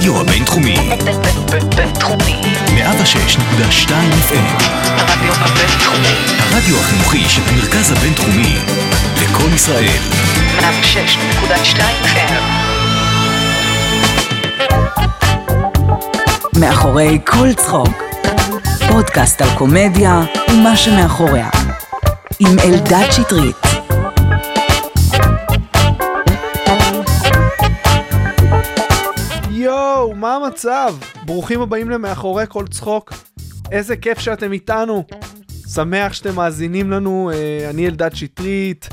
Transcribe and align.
הרדיו 0.00 0.20
הבינתחומי, 0.20 0.76
בינתחומי. 1.76 2.40
106.2 2.66 3.90
FM, 4.28 4.62
הרדיו 4.96 5.32
הבינתחומי. 5.34 6.14
הרדיו 6.38 6.80
החינוכי 6.80 7.28
של 7.28 7.42
המרכז 7.46 7.92
הבינתחומי, 7.92 8.56
לקום 9.22 9.54
ישראל, 9.54 9.98
106.2 10.58 11.80
FM. 12.04 12.32
מאחורי 16.60 17.18
כל 17.26 17.52
צחוק. 17.54 18.02
פודקאסט 18.88 19.42
על 19.42 19.48
קומדיה 19.58 20.20
ומה 20.50 20.76
שמאחוריה. 20.76 21.48
עם 22.38 22.58
אלדד 22.58 23.10
שטרית. 23.10 23.69
מה 30.20 30.36
המצב? 30.36 30.94
ברוכים 31.24 31.60
הבאים 31.60 31.90
למאחורי 31.90 32.44
כל 32.48 32.66
צחוק. 32.66 33.12
איזה 33.72 33.96
כיף 33.96 34.18
שאתם 34.18 34.52
איתנו. 34.52 35.04
שמח 35.74 36.12
שאתם 36.12 36.34
מאזינים 36.34 36.90
לנו, 36.90 37.30
אה, 37.34 37.70
אני 37.70 37.86
אלדד 37.86 38.14
שטרית, 38.14 38.88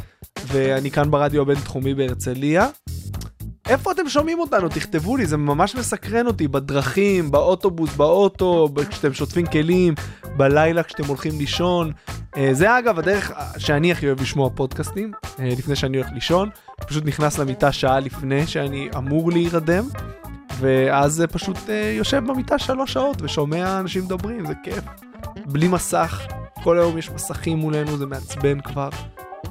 ואני 0.47 0.91
כאן 0.91 1.11
ברדיו 1.11 1.41
הבינתחומי 1.41 1.93
בהרצליה. 1.93 2.67
איפה 3.69 3.91
אתם 3.91 4.09
שומעים 4.09 4.39
אותנו? 4.39 4.69
תכתבו 4.69 5.17
לי, 5.17 5.25
זה 5.25 5.37
ממש 5.37 5.75
מסקרן 5.75 6.27
אותי, 6.27 6.47
בדרכים, 6.47 7.31
באוטובוס, 7.31 7.95
באוטו, 7.95 8.69
כשאתם 8.89 9.13
שוטפים 9.13 9.45
כלים, 9.45 9.93
בלילה 10.37 10.83
כשאתם 10.83 11.05
הולכים 11.05 11.37
לישון. 11.37 11.91
אה, 12.37 12.49
זה 12.51 12.79
אגב 12.79 12.99
הדרך 12.99 13.31
שאני 13.57 13.91
הכי 13.91 14.07
אוהב 14.07 14.21
לשמוע 14.21 14.49
פודקאסטים, 14.55 15.11
אה, 15.39 15.49
לפני 15.57 15.75
שאני 15.75 15.97
הולך 15.97 16.09
לישון. 16.13 16.49
פשוט 16.87 17.05
נכנס 17.05 17.37
למיטה 17.37 17.71
שעה 17.71 17.99
לפני 17.99 18.47
שאני 18.47 18.89
אמור 18.97 19.31
להירדם. 19.31 19.87
ואז 20.59 21.23
פשוט 21.31 21.69
אה, 21.69 21.93
יושב 21.97 22.23
במיטה 22.27 22.59
שלוש 22.59 22.93
שעות 22.93 23.21
ושומע 23.21 23.79
אנשים 23.79 24.03
מדברים, 24.03 24.45
זה 24.45 24.53
כיף. 24.63 24.83
בלי 25.45 25.67
מסך, 25.67 26.27
כל 26.63 26.79
היום 26.79 26.97
יש 26.97 27.09
מסכים 27.09 27.57
מולנו, 27.57 27.97
זה 27.97 28.05
מעצבן 28.05 28.61
כבר. 28.61 28.89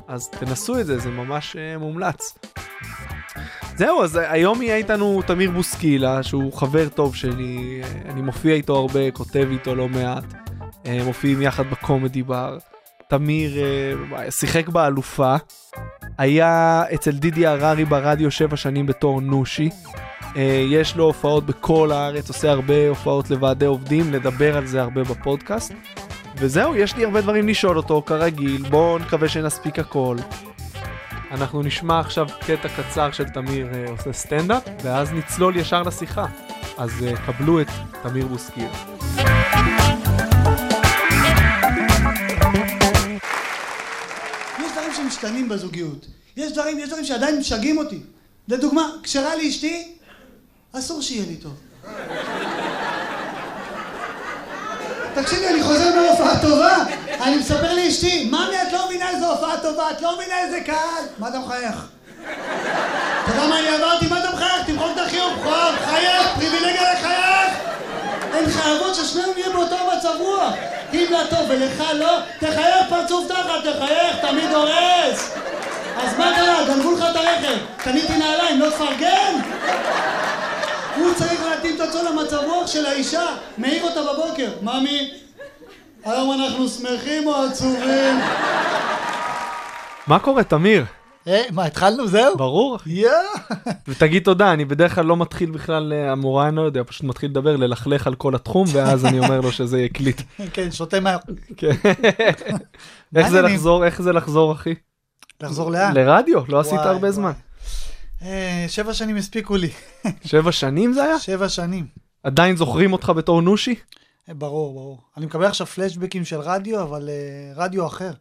אז 0.09 0.29
תנסו 0.29 0.81
את 0.81 0.87
זה, 0.87 0.99
זה 0.99 1.11
ממש 1.11 1.57
אה, 1.57 1.79
מומלץ. 1.79 2.39
זהו, 3.77 4.03
אז 4.03 4.21
היום 4.23 4.63
יהיה 4.63 4.77
איתנו 4.77 5.23
תמיר 5.27 5.51
בוסקילה, 5.51 6.23
שהוא 6.23 6.53
חבר 6.53 6.89
טוב 6.89 7.15
שלי, 7.15 7.81
אה, 7.83 8.11
אני 8.13 8.23
מופיע 8.23 8.55
איתו 8.55 8.77
הרבה, 8.77 9.11
כותב 9.11 9.49
איתו 9.51 9.75
לא 9.75 9.89
מעט, 9.89 10.25
מופיעים 11.05 11.43
יחד 11.43 11.71
בקומדי 11.71 12.23
בר. 12.23 12.59
תמיר 13.09 13.51
שיחק 14.31 14.69
באלופה, 14.69 15.37
היה 16.19 16.83
אצל 16.95 17.11
דידי 17.11 17.47
הררי 17.47 17.85
ברדיו 17.85 18.31
שבע 18.31 18.57
שנים 18.57 18.87
בתור 18.87 19.21
נושי. 19.21 19.71
אה, 20.37 20.65
יש 20.69 20.97
לו 20.97 21.05
הופעות 21.05 21.47
בכל 21.47 21.91
הארץ, 21.93 22.29
עושה 22.29 22.51
הרבה 22.51 22.89
הופעות 22.89 23.31
לוועדי 23.31 23.65
עובדים, 23.65 24.11
נדבר 24.11 24.57
על 24.57 24.67
זה 24.67 24.83
הרבה 24.83 25.05
בפודקאסט. 25.05 25.73
וזהו, 26.39 26.77
יש 26.77 26.97
לי 26.97 27.05
הרבה 27.05 27.21
דברים 27.21 27.49
לשאול 27.49 27.77
אותו, 27.77 28.03
כרגיל, 28.07 28.63
בואו 28.71 28.99
נקווה 28.99 29.29
שנספיק 29.29 29.79
הכל. 29.79 30.17
אנחנו 31.31 31.63
נשמע 31.63 32.01
עכשיו 32.01 32.27
קטע 32.41 32.69
קצר 32.69 33.11
של 33.13 33.25
תמיר 33.25 33.69
אה, 33.75 33.91
עושה 33.91 34.13
סטנדאפ, 34.13 34.63
ואז 34.83 35.13
נצלול 35.13 35.57
ישר 35.57 35.83
לשיחה. 35.83 36.27
אז 36.79 36.91
אה, 37.05 37.13
קבלו 37.27 37.61
את 37.61 37.67
תמיר 38.03 38.27
בוסקיר. 38.27 38.69
יש 44.59 44.73
דברים 44.73 44.93
שמשתנים 44.97 45.49
בזוגיות. 45.49 46.07
יש 46.37 46.53
דברים, 46.53 46.79
יש 46.79 46.89
דברים 46.89 47.05
שעדיין 47.05 47.39
משגעים 47.39 47.79
אותי. 47.79 48.01
לדוגמה, 48.49 48.91
כשרע 49.03 49.37
לי 49.37 49.49
אשתי, 49.49 49.96
אסור 50.79 51.03
שיהיה 51.03 51.25
לי 51.27 51.37
טוב. 51.37 51.53
תקשיבי, 55.15 55.49
אני 55.49 55.63
חוזר 55.63 55.95
מהופעה 55.95 56.41
טובה, 56.41 56.77
אני 57.21 57.37
מספר 57.37 57.75
לאשתי, 57.75 58.25
ממי, 58.25 58.63
את 58.69 58.73
לא 58.73 58.87
מבינה 58.87 59.11
איזה 59.11 59.27
הופעה 59.27 59.57
טובה, 59.57 59.91
את 59.91 60.03
לא 60.03 60.17
מבינה 60.17 60.39
איזה 60.41 60.61
קהל. 60.61 61.05
מה 61.19 61.29
אתה 61.29 61.39
מחייך? 61.39 61.87
אתה 63.25 63.35
יודע 63.35 63.47
מה 63.49 63.59
אני 63.59 63.69
עברתי? 63.69 64.07
מה 64.07 64.19
אתה 64.19 64.31
מחייך? 64.31 64.67
תמחוק 64.67 64.89
את 64.95 65.01
החיוך, 65.07 65.33
חייב, 65.43 65.75
חייך, 65.85 66.27
פריבילגיה 66.35 66.93
לחייך! 66.93 67.55
הן 68.33 68.51
חייבות 68.51 68.95
ששנינו 68.95 69.33
נהיה 69.35 69.51
באותו 69.51 69.77
מצב 69.97 70.15
רוח. 70.19 70.53
אם 70.93 71.07
לה 71.11 71.21
טוב 71.31 71.41
ולך 71.49 71.83
לא, 71.95 72.19
תחייך 72.39 72.89
פרצוף 72.89 73.29
תחת, 73.29 73.77
תחייך, 73.77 74.17
תמיד 74.21 74.51
הורס. 74.53 75.31
אז 75.97 76.19
מה 76.19 76.33
קרה? 76.37 76.65
גנבו 76.67 76.93
לך 76.93 77.05
את 77.11 77.17
הרכב. 77.17 77.57
קניתי 77.77 78.17
נעליים, 78.17 78.61
לא 78.61 78.71
תפרגן? 78.71 79.41
הוא 80.99 81.15
צריך 81.15 81.41
להתאים 81.43 81.77
את 81.77 81.81
עצמו 81.81 82.01
למצב 82.03 82.39
רוח 82.47 82.67
של 82.67 82.87
האישה. 82.87 83.27
מעיר 83.59 83.85
אותה 83.85 84.01
בבוקר. 84.13 84.49
ממי, 84.63 85.11
היום 86.05 86.33
אנחנו 86.33 86.69
שמחים 86.69 87.27
או 87.27 87.35
עצובים? 87.35 88.21
מה 90.07 90.19
קורה, 90.19 90.45
תמיר? 90.45 90.85
אה, 91.29 91.43
מה, 91.53 91.65
התחלנו? 91.65 92.07
זהו? 92.07 92.37
ברור. 92.37 92.79
יא! 92.87 93.11
ותגיד 93.89 94.23
תודה, 94.23 94.53
אני 94.53 94.65
בדרך 94.65 94.95
כלל 94.95 95.05
לא 95.05 95.17
מתחיל 95.17 95.51
בכלל, 95.51 95.93
אה, 95.93 96.13
המורה, 96.13 96.49
אני 96.49 96.57
לא 96.57 96.63
יודע, 96.63 96.83
פשוט 96.87 97.03
מתחיל 97.03 97.31
לדבר, 97.31 97.57
ללכלך 97.57 98.07
על 98.07 98.15
כל 98.15 98.35
התחום, 98.35 98.67
ואז 98.73 99.07
אני 99.07 99.19
אומר 99.19 99.41
לו 99.41 99.53
שזה 99.53 99.79
יקליט. 99.81 100.21
כן, 100.55 100.71
שותה 100.71 101.01
מה... 101.01 101.17
כן. 101.57 101.71
איך 103.17 103.29
זה? 103.29 103.43
לחזור, 103.43 103.85
איך 103.85 104.03
זה 104.03 104.13
לחזור, 104.13 104.53
אחי? 104.53 104.75
לחזור 105.43 105.71
לאן? 105.71 105.95
לרדיו, 105.95 106.41
לא 106.49 106.61
עשית 106.61 106.79
הרבה. 106.79 107.11
זמן. 107.11 107.33
אה, 108.27 108.65
שבע 108.69 108.95
שנים 108.95 109.17
הספיקו 109.17 109.57
לי. 109.57 109.71
שבע 110.25 110.53
שנים 110.53 110.93
זה 110.93 111.05
היה? 111.05 111.19
שבע 111.19 111.49
שנים. 111.49 111.87
עדיין 112.23 112.57
זוכרים 112.57 112.93
אותך 112.93 113.13
בתור 113.17 113.43
נושי? 113.43 113.75
אה, 114.29 114.35
ברור, 114.35 114.75
ברור. 114.75 115.01
אני 115.17 115.27
מקבל 115.27 115.45
עכשיו 115.45 115.67
פלשבקים 115.67 116.25
של 116.25 116.41
רדיו, 116.41 116.83
אבל 116.83 117.09
אה, 117.09 117.53
רדיו 117.65 117.87
אחר. 117.87 118.13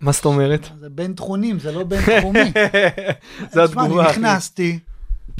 מה 0.00 0.12
זאת 0.12 0.24
אומרת? 0.24 0.68
זה 0.80 0.88
בין 0.90 1.12
תחונים, 1.12 1.58
זה 1.58 1.72
לא 1.72 1.84
בין 1.84 2.00
תחומי. 2.18 2.52
זה 3.52 3.66
תשמע, 3.66 3.82
התגובה, 3.82 4.02
אני 4.02 4.10
אחי. 4.10 4.20
נכנסתי, 4.20 4.78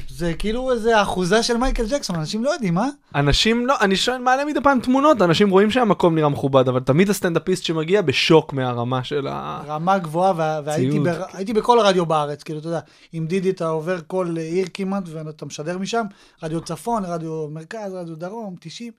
זה 0.07 0.33
כאילו 0.33 0.71
איזה 0.71 1.01
אחוזה 1.01 1.43
של 1.43 1.57
מייקל 1.57 1.83
ג'קסון, 1.89 2.15
אנשים 2.15 2.43
לא 2.43 2.49
יודעים, 2.49 2.77
אה? 2.77 2.85
אנשים 3.15 3.67
לא, 3.67 3.75
אני 3.81 3.95
שואל, 3.95 4.17
מעלה 4.17 4.45
מדי 4.45 4.59
פעם 4.63 4.79
תמונות, 4.79 5.21
אנשים 5.21 5.49
רואים 5.49 5.71
שהמקום 5.71 6.15
נראה 6.15 6.29
מכובד, 6.29 6.67
אבל 6.67 6.79
תמיד 6.79 7.09
הסטנדאפיסט 7.09 7.63
שמגיע 7.63 8.01
בשוק 8.01 8.53
מהרמה 8.53 9.03
של 9.03 9.27
ה... 9.29 9.61
רמה 9.67 9.97
גבוהה, 9.97 10.33
וה- 10.35 10.59
והייתי. 10.65 10.99
בר- 10.99 11.23
הייתי 11.33 11.53
בכל 11.53 11.79
הרדיו 11.79 12.05
בארץ, 12.05 12.43
כאילו, 12.43 12.59
אתה 12.59 12.67
יודע, 12.67 12.79
עם 13.13 13.25
דידי 13.27 13.49
אתה 13.49 13.67
עובר 13.67 13.97
כל 14.07 14.35
עיר 14.37 14.67
כמעט, 14.73 15.03
ואתה 15.05 15.45
משדר 15.45 15.77
משם, 15.77 16.05
רדיו 16.43 16.61
צפון, 16.61 17.03
רדיו 17.05 17.47
מרכז, 17.51 17.93
רדיו 17.93 18.15
דרום, 18.15 18.55
90, 18.59 18.91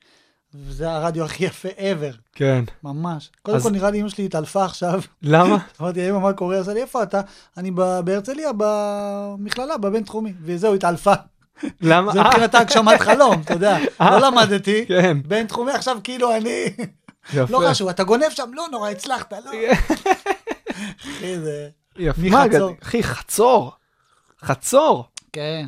וזה 0.54 0.90
הרדיו 0.92 1.24
הכי 1.24 1.44
יפה 1.44 1.68
ever, 1.68 2.16
כן. 2.32 2.64
ממש. 2.84 3.30
קודם 3.42 3.56
אז- 3.56 3.62
כל 3.62 3.70
נראה 3.70 3.90
לי 3.90 4.00
אמא 4.00 4.08
שלי 4.08 4.24
התעלפה 4.24 4.64
עכשיו. 4.64 5.00
למה? 5.22 5.58
אמרתי, 5.80 6.10
אמא, 6.10 6.18
מה 6.18 6.32
קורה? 6.32 6.60
עשה 6.60 6.74
לי, 6.74 6.82
איפה 6.82 7.02
אתה? 7.02 7.20
אני 7.56 7.70
בהרצליה, 8.04 8.50
במכללה, 8.56 9.76
בבינתחומי. 9.78 10.32
וזהו, 10.42 10.74
התעלפה. 10.74 11.12
למה? 11.80 12.12
זה 12.12 12.20
אה, 12.20 12.26
מבחינתה 12.28 12.58
הגשמת 12.58 13.00
חלום, 13.00 13.40
אתה 13.40 13.52
יודע. 13.54 13.78
לא 14.00 14.18
למדתי. 14.20 14.86
כן. 14.86 15.18
בינתחומי 15.26 15.72
עכשיו 15.72 15.98
כאילו 16.04 16.36
אני... 16.36 16.64
יפה. 17.34 17.52
לא 17.52 17.68
חשוב, 17.70 17.88
אתה 17.88 18.04
גונב 18.04 18.30
שם? 18.30 18.50
לא 18.54 18.64
נורא, 18.72 18.90
הצלחת, 18.90 19.32
לא. 19.32 19.50
אחי, 21.00 21.38
זה... 21.38 21.68
יפה. 21.96 22.20
מחצור. 22.22 22.74
אחי, 22.82 23.02
חצור. 23.02 23.72
חצור. 24.44 25.04
כן. 25.32 25.66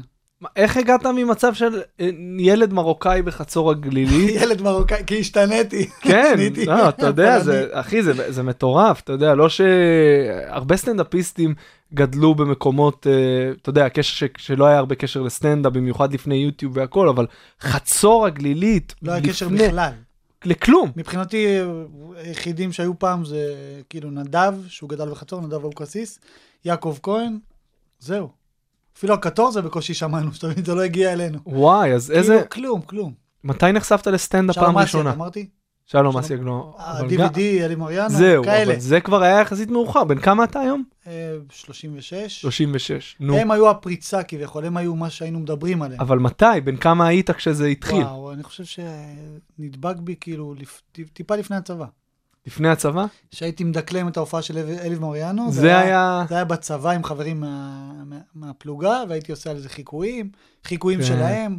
איך 0.57 0.77
הגעת 0.77 1.07
ממצב 1.07 1.55
של 1.55 1.83
אה, 2.01 2.11
ילד 2.39 2.73
מרוקאי 2.73 3.23
בחצור 3.23 3.71
הגלילית? 3.71 4.31
ילד 4.43 4.63
מרוקאי, 4.63 5.03
כי 5.07 5.21
השתניתי. 5.21 5.89
כן, 6.01 6.37
לא, 6.67 6.89
אתה 6.89 7.07
יודע. 7.07 7.41
זה, 7.41 7.69
אחי, 7.73 8.03
זה, 8.03 8.33
זה 8.33 8.43
מטורף, 8.43 9.01
אתה 9.01 9.13
יודע, 9.13 9.35
לא 9.35 9.49
שהרבה 9.49 10.77
סטנדאפיסטים 10.77 11.55
גדלו 11.95 12.35
במקומות, 12.35 13.07
אה, 13.07 13.13
אתה 13.63 13.71
יודע, 13.71 13.89
קשר 13.89 14.27
ש... 14.27 14.31
שלא 14.39 14.67
היה 14.67 14.79
הרבה 14.79 14.95
קשר 14.95 15.23
לסטנדאפ, 15.23 15.73
במיוחד 15.73 16.13
לפני 16.13 16.35
יוטיוב 16.35 16.77
והכל, 16.77 17.09
אבל 17.09 17.27
חצור 17.61 18.27
הגלילית, 18.27 18.95
לא 19.03 19.13
היה 19.13 19.23
קשר 19.23 19.49
בכלל. 19.49 19.93
לכלום. 20.45 20.93
מבחינתי, 20.97 21.47
היחידים 22.17 22.73
שהיו 22.73 22.99
פעם 22.99 23.25
זה 23.25 23.55
כאילו 23.91 24.11
נדב, 24.11 24.55
שהוא 24.69 24.91
גדל 24.91 25.11
בחצור, 25.11 25.41
נדב 25.41 25.55
אבוקסיס, 25.55 26.19
יעקב 26.65 26.97
כהן, 27.03 27.39
זהו. 27.99 28.42
אפילו 28.97 29.15
הקטור 29.15 29.51
זה 29.51 29.63
בקושי 29.63 29.95
שמענו, 29.95 30.33
שאתה 30.35 30.49
מבין, 30.49 30.65
זה 30.65 30.75
לא 30.75 30.83
הגיע 30.83 31.13
אלינו. 31.13 31.39
וואי, 31.47 31.93
אז 31.95 32.11
איזה, 32.11 32.43
כאילו, 32.51 32.69
כלום, 32.71 32.81
כלום. 32.83 33.13
מתי 33.45 33.73
נחשפת 33.73 34.07
לסטנדאפ 34.07 34.57
פעם 34.59 34.79
ראשונה? 34.79 35.13
אמרתי? 35.13 35.49
שלום. 35.87 36.17
אבל 36.17 37.09
גם- 37.17 37.21
ה-DVD, 37.21 37.39
אלי 37.39 37.75
מריאנו, 37.75 38.09
זהו, 38.15 38.45
כאלה. 38.45 38.73
אבל 38.73 38.81
זה 38.81 39.01
כבר 39.01 39.23
היה 39.23 39.41
יחסית 39.41 39.71
מאוחר, 39.71 40.05
בן 40.05 40.19
כמה 40.21 40.45
אתה 40.45 40.61
היום? 40.61 40.85
אה, 41.07 41.35
36. 41.53 42.41
36, 42.41 43.17
נו. 43.21 43.37
הם 43.37 43.51
היו 43.51 43.71
הפריצה 43.71 44.23
כביכול, 44.23 44.65
הם 44.65 44.77
היו 44.77 44.97
מה 44.97 45.11
שהיינו 45.11 45.41
מדברים 45.41 45.83
עליהם. 45.83 46.01
אבל 46.01 46.19
מתי? 46.19 46.45
בן 46.65 46.77
כמה 46.77 47.07
היית 47.07 47.31
כשזה 47.31 47.67
התחיל? 47.67 48.03
וואו, 48.03 48.33
אני 48.33 48.43
חושב 48.43 48.65
שנדבק 49.59 49.97
בי 49.97 50.15
כאילו 50.21 50.55
טיפה 51.13 51.37
לפני 51.37 51.57
הצבא. 51.57 51.87
לפני 52.47 52.69
הצבא? 52.69 53.05
שהייתי 53.31 53.65
מדקלם 53.65 54.09
את 54.09 54.17
ההופעה 54.17 54.43
של 54.43 54.59
אלי- 54.59 54.79
אלי 54.79 54.99
מריאנו. 54.99 55.53
זה 55.53 55.79
היה... 55.79 56.25
זה 56.29 56.35
היה 56.35 56.45
בצבא 56.45 56.91
עם 56.91 57.05
חברים 57.05 57.41
מה, 57.41 57.71
מה, 58.05 58.17
מהפלוגה, 58.35 59.03
והייתי 59.09 59.33
עושה 59.33 59.51
על 59.51 59.59
זה 59.59 59.69
חיקויים, 59.69 60.31
חיקויים 60.65 61.01
כן. 61.01 61.07
שלהם. 61.07 61.59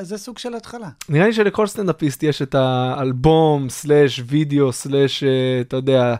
זה 0.00 0.18
סוג 0.18 0.38
של 0.38 0.54
התחלה. 0.54 0.88
נראה 1.08 1.26
לי 1.26 1.32
שלכל 1.32 1.66
סטנדאפיסט 1.66 2.22
יש 2.22 2.42
את 2.42 2.54
האלבום, 2.54 3.68
סלאש 3.68 4.22
וידאו, 4.26 4.72
סלאש, 4.72 5.24
אה, 5.24 5.28
אתה 5.60 5.76
יודע, 5.76 6.14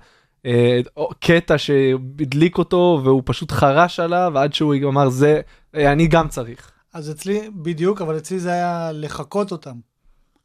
אה, 0.47 0.81
קטע 1.21 1.59
שהדליק 1.59 2.59
אותו 2.59 3.01
והוא 3.05 3.23
פשוט 3.25 3.53
חרש 3.53 4.01
עליו 4.01 4.39
עד 4.39 4.53
שהוא 4.55 4.75
אמר 4.85 5.09
זה, 5.09 5.41
אה, 5.75 5.93
אני 5.93 6.07
גם 6.07 6.29
צריך. 6.29 6.71
אז 6.95 7.11
אצלי, 7.11 7.51
בדיוק, 7.55 8.01
אבל 8.03 8.17
אצלי 8.17 8.39
זה 8.39 8.53
היה 8.53 8.91
לחקות 8.93 9.53
אותם. 9.53 9.77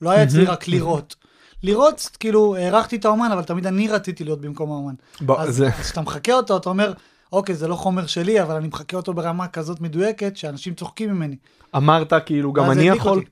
לא 0.01 0.09
היה 0.09 0.23
אצלי 0.23 0.45
רק 0.45 0.67
לראות. 0.67 1.15
לראות, 1.65 2.09
כאילו, 2.19 2.55
הערכתי 2.55 2.95
את 2.95 3.05
האומן, 3.05 3.29
אבל 3.31 3.43
תמיד 3.43 3.67
אני 3.67 3.87
רציתי 3.87 4.23
להיות 4.23 4.41
במקום 4.41 4.71
האומן. 4.71 4.93
בוא, 5.21 5.39
אז 5.41 5.55
זה, 5.55 5.71
כשאתה 5.71 6.01
מחקה 6.01 6.33
אותו, 6.33 6.57
אתה 6.57 6.69
אומר, 6.69 6.93
אוקיי, 7.31 7.55
זה 7.55 7.67
לא 7.67 7.75
חומר 7.75 8.05
שלי, 8.07 8.41
אבל 8.41 8.55
אני 8.55 8.67
מחקה 8.67 8.97
אותו 8.97 9.13
ברמה 9.13 9.47
כזאת 9.47 9.81
מדויקת, 9.81 10.37
שאנשים 10.37 10.73
צוחקים 10.73 11.09
ממני. 11.13 11.35
אמרת 11.75 12.13
כאילו 12.25 12.53
גם 12.53 12.71
אני 12.71 12.83
יכול? 12.83 13.17
אותי. 13.17 13.29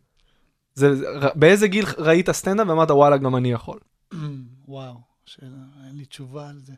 זה, 0.75 0.95
זה- 0.95 1.05
באיזה 1.35 1.67
גיל 1.67 1.85
ראית 1.97 2.31
סטנדאפ 2.31 2.67
ואמרת 2.67 2.91
וואלה 2.91 3.17
גם 3.17 3.35
אני 3.35 3.51
יכול? 3.51 3.79
וואו, 4.67 4.93
שאלה, 5.25 5.47
אין 5.87 5.97
לי 5.97 6.05
תשובה 6.05 6.49
על 6.49 6.59
זה. 6.63 6.73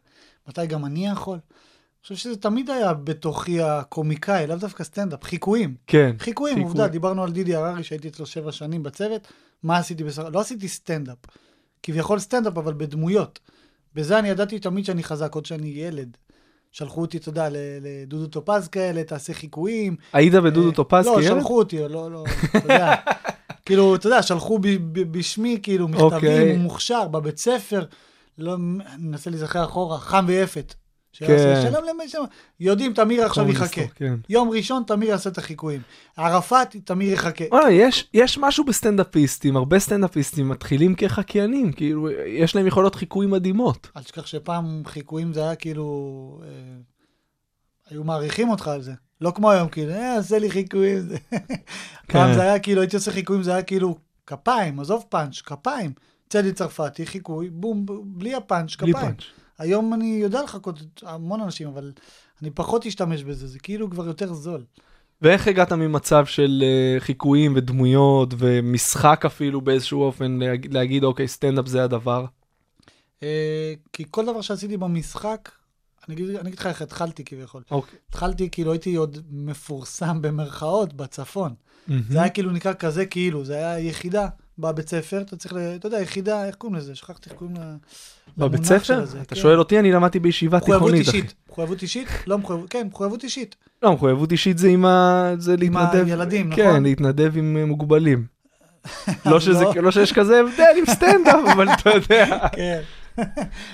מתי 0.47 0.67
גם 0.67 0.85
אני 0.85 1.07
יכול? 1.07 1.37
אני 2.05 2.15
חושב 2.15 2.29
שזה 2.29 2.41
תמיד 2.41 2.69
היה 2.69 2.93
בתוכי 2.93 3.61
הקומיקאי, 3.61 4.47
לאו 4.47 4.55
דווקא 4.55 4.83
סטנדאפ, 4.83 5.23
חיקויים. 5.23 5.75
כן. 5.87 6.15
חיקויים, 6.19 6.55
חיקוי. 6.55 6.69
עובדה, 6.69 6.87
דיברנו 6.87 7.23
על 7.23 7.31
דידי 7.31 7.55
הררי 7.55 7.83
שהייתי 7.83 8.07
אצלו 8.07 8.25
שבע 8.25 8.51
שנים 8.51 8.83
בצוות, 8.83 9.27
מה 9.63 9.77
עשיתי 9.77 10.03
בסך 10.03 10.23
לא 10.33 10.39
עשיתי 10.39 10.67
סטנדאפ. 10.67 11.17
כביכול 11.83 12.19
סטנדאפ, 12.19 12.57
אבל 12.57 12.73
בדמויות. 12.73 13.39
בזה 13.95 14.19
אני 14.19 14.29
ידעתי 14.29 14.59
תמיד 14.59 14.85
שאני 14.85 15.03
חזק, 15.03 15.35
עוד 15.35 15.45
שאני 15.45 15.67
ילד. 15.67 16.17
שלחו 16.71 17.01
אותי, 17.01 17.17
אתה 17.17 17.29
יודע, 17.29 17.47
לדודו 17.81 18.27
טופז 18.27 18.67
כאלה, 18.67 19.03
תעשה 19.03 19.33
חיקויים. 19.33 19.95
היית 20.13 20.33
בדודו 20.33 20.69
אה, 20.69 20.75
טופז 20.75 21.05
לא, 21.05 21.15
כילד? 21.19 21.37
שלחו 21.37 21.57
אותי, 21.57 21.79
לא, 21.79 22.11
לא, 22.11 22.23
אתה 22.49 22.57
יודע. 22.57 22.95
כאילו, 23.65 23.95
אתה 23.95 24.07
יודע, 24.07 24.21
שלחו 24.21 24.59
ב- 24.59 24.67
ב- 24.67 25.17
בשמי, 25.17 25.59
כאילו, 25.63 25.87
מכתבים, 25.87 26.13
אוקיי. 26.13 26.51
הוא 26.51 26.59
מוכשר, 26.59 27.07
בבית 27.07 27.37
ספר, 27.37 27.85
לא, 28.37 28.55
אני 28.55 29.03
מנסה 29.07 29.29
להיזכר 29.29 29.65
אחורה, 29.65 29.97
חם 29.97 30.25
ויפת. 30.27 30.73
כן. 31.19 31.61
שלם 31.61 31.83
למי 31.89 32.09
שם. 32.09 32.23
יודעים, 32.59 32.93
תמיר 32.93 33.25
עכשיו 33.25 33.49
יחכה. 33.49 33.87
כן. 33.95 34.15
יום 34.29 34.49
ראשון 34.49 34.83
תמיר 34.87 35.09
יעשה 35.09 35.29
את 35.29 35.37
החיקויים. 35.37 35.81
ערפאת, 36.17 36.75
תמיר 36.85 37.13
יחכה. 37.13 37.45
וואלה, 37.51 37.71
יש, 37.71 38.07
יש 38.13 38.37
משהו 38.37 38.63
בסטנדאפיסטים, 38.63 39.57
הרבה 39.57 39.79
סטנדאפיסטים 39.79 40.49
מתחילים 40.49 40.95
כחקיינים, 40.95 41.71
כאילו, 41.71 42.09
יש 42.27 42.55
להם 42.55 42.67
יכולות 42.67 42.95
חיקוי 42.95 43.25
מדהימות. 43.25 43.87
אל 43.97 44.03
תשכח 44.03 44.25
שפעם 44.25 44.83
חיקויים 44.85 45.33
זה 45.33 45.43
היה 45.43 45.55
כאילו... 45.55 46.41
אה, 46.43 46.49
היו 47.89 48.03
מעריכים 48.03 48.49
אותך 48.49 48.67
על 48.67 48.81
זה. 48.81 48.93
לא 49.21 49.31
כמו 49.35 49.51
היום, 49.51 49.69
כאילו, 49.69 49.91
אה, 49.91 50.17
עשה 50.17 50.39
לי 50.39 50.51
חיקויים. 50.51 50.99
זה. 50.99 51.17
פעם 52.11 52.33
זה 52.33 52.41
היה 52.41 52.59
כאילו, 52.59 52.81
הייתי 52.81 52.95
עושה 52.95 53.11
חיקויים, 53.11 53.43
זה 53.43 53.53
היה 53.53 53.63
כאילו, 53.63 53.97
כפיים, 54.27 54.79
עזוב 54.79 55.05
פאנץ', 55.09 55.41
כפיים. 55.41 55.91
צדי 56.29 56.53
צרפתי, 56.53 57.05
חיקוי, 57.05 57.49
בום, 57.49 57.85
בלי 58.03 58.35
הפאנץ', 58.35 58.75
בלי 58.75 58.93
כפיים. 58.93 59.07
פאנץ'. 59.07 59.23
היום 59.57 59.93
אני 59.93 60.17
יודע 60.21 60.43
לחכות 60.43 60.79
המון 61.03 61.41
אנשים, 61.41 61.67
אבל 61.67 61.91
אני 62.41 62.51
פחות 62.51 62.85
אשתמש 62.85 63.23
בזה, 63.23 63.47
זה 63.47 63.59
כאילו 63.59 63.89
כבר 63.89 64.07
יותר 64.07 64.33
זול. 64.33 64.63
ואיך 65.21 65.47
הגעת 65.47 65.71
ממצב 65.71 66.25
של 66.25 66.63
uh, 66.63 66.99
חיקויים 67.03 67.53
ודמויות 67.55 68.33
ומשחק 68.37 69.23
אפילו 69.25 69.61
באיזשהו 69.61 70.03
אופן 70.03 70.37
להגיד, 70.41 70.73
להגיד 70.73 71.03
אוקיי, 71.03 71.27
סטנדאפ 71.27 71.67
זה 71.67 71.83
הדבר? 71.83 72.25
אה, 73.23 73.73
כי 73.93 74.03
כל 74.11 74.25
דבר 74.25 74.41
שעשיתי 74.41 74.77
במשחק, 74.77 75.51
אני 76.07 76.15
אגיד, 76.15 76.29
אני 76.29 76.49
אגיד 76.49 76.59
לך 76.59 76.67
איך 76.67 76.81
התחלתי 76.81 77.23
כביכול. 77.25 77.63
אוקיי. 77.71 77.99
התחלתי, 78.09 78.49
כאילו 78.49 78.71
הייתי 78.71 78.95
עוד 78.95 79.17
מפורסם 79.29 80.21
במרכאות 80.21 80.93
בצפון. 80.93 81.53
זה 82.09 82.19
היה 82.19 82.29
כאילו 82.29 82.51
נקרא 82.51 82.73
כזה 82.73 83.05
כאילו, 83.05 83.45
זה 83.45 83.55
היה 83.55 83.79
יחידה 83.79 84.27
בבית 84.59 84.89
ספר, 84.89 85.21
אתה 85.21 85.35
צריך. 85.35 85.53
אתה 85.75 85.87
יודע, 85.87 86.01
יחידה, 86.01 86.45
איך 86.45 86.55
קוראים 86.55 86.75
לזה? 86.75 86.95
שכחתי 86.95 87.29
איך 87.29 87.39
קוראים 87.39 87.57
ל... 87.57 87.61
בבית 88.37 88.63
ספר? 88.63 89.03
אתה 89.21 89.35
כן. 89.35 89.41
שואל 89.41 89.59
אותי, 89.59 89.79
אני 89.79 89.91
למדתי 89.91 90.19
בישיבה 90.19 90.59
תיכונית, 90.59 91.07
אחי. 91.07 91.21
מחויבות 91.49 91.81
אישית? 91.81 92.07
לא 92.27 92.37
מחויבות, 92.37 92.69
כן, 92.69 92.87
מחויבות 92.91 93.23
אישית. 93.23 93.55
לא, 93.83 93.93
מחויבות 93.93 94.31
אישית 94.31 94.57
זה 94.57 94.67
עם 94.67 94.85
ה... 94.85 95.31
זה 95.37 95.55
להתנדב. 95.57 96.05
הילדים, 96.05 96.55
כן, 96.55 96.67
נכון? 96.69 96.83
להתנדב 96.83 97.37
עם 97.37 97.67
מוגבלים. 97.67 98.25
לא 99.25 99.39
לא. 99.53 99.81
לא 99.81 99.91
שיש 99.91 100.13
כזה 100.13 100.39
הבדל 100.39 100.73
עם 100.77 100.85
סטנדאפ, 100.85 101.39
אבל 101.53 101.69
אתה 101.69 101.89
יודע. 101.89 102.47
כן. 102.51 102.81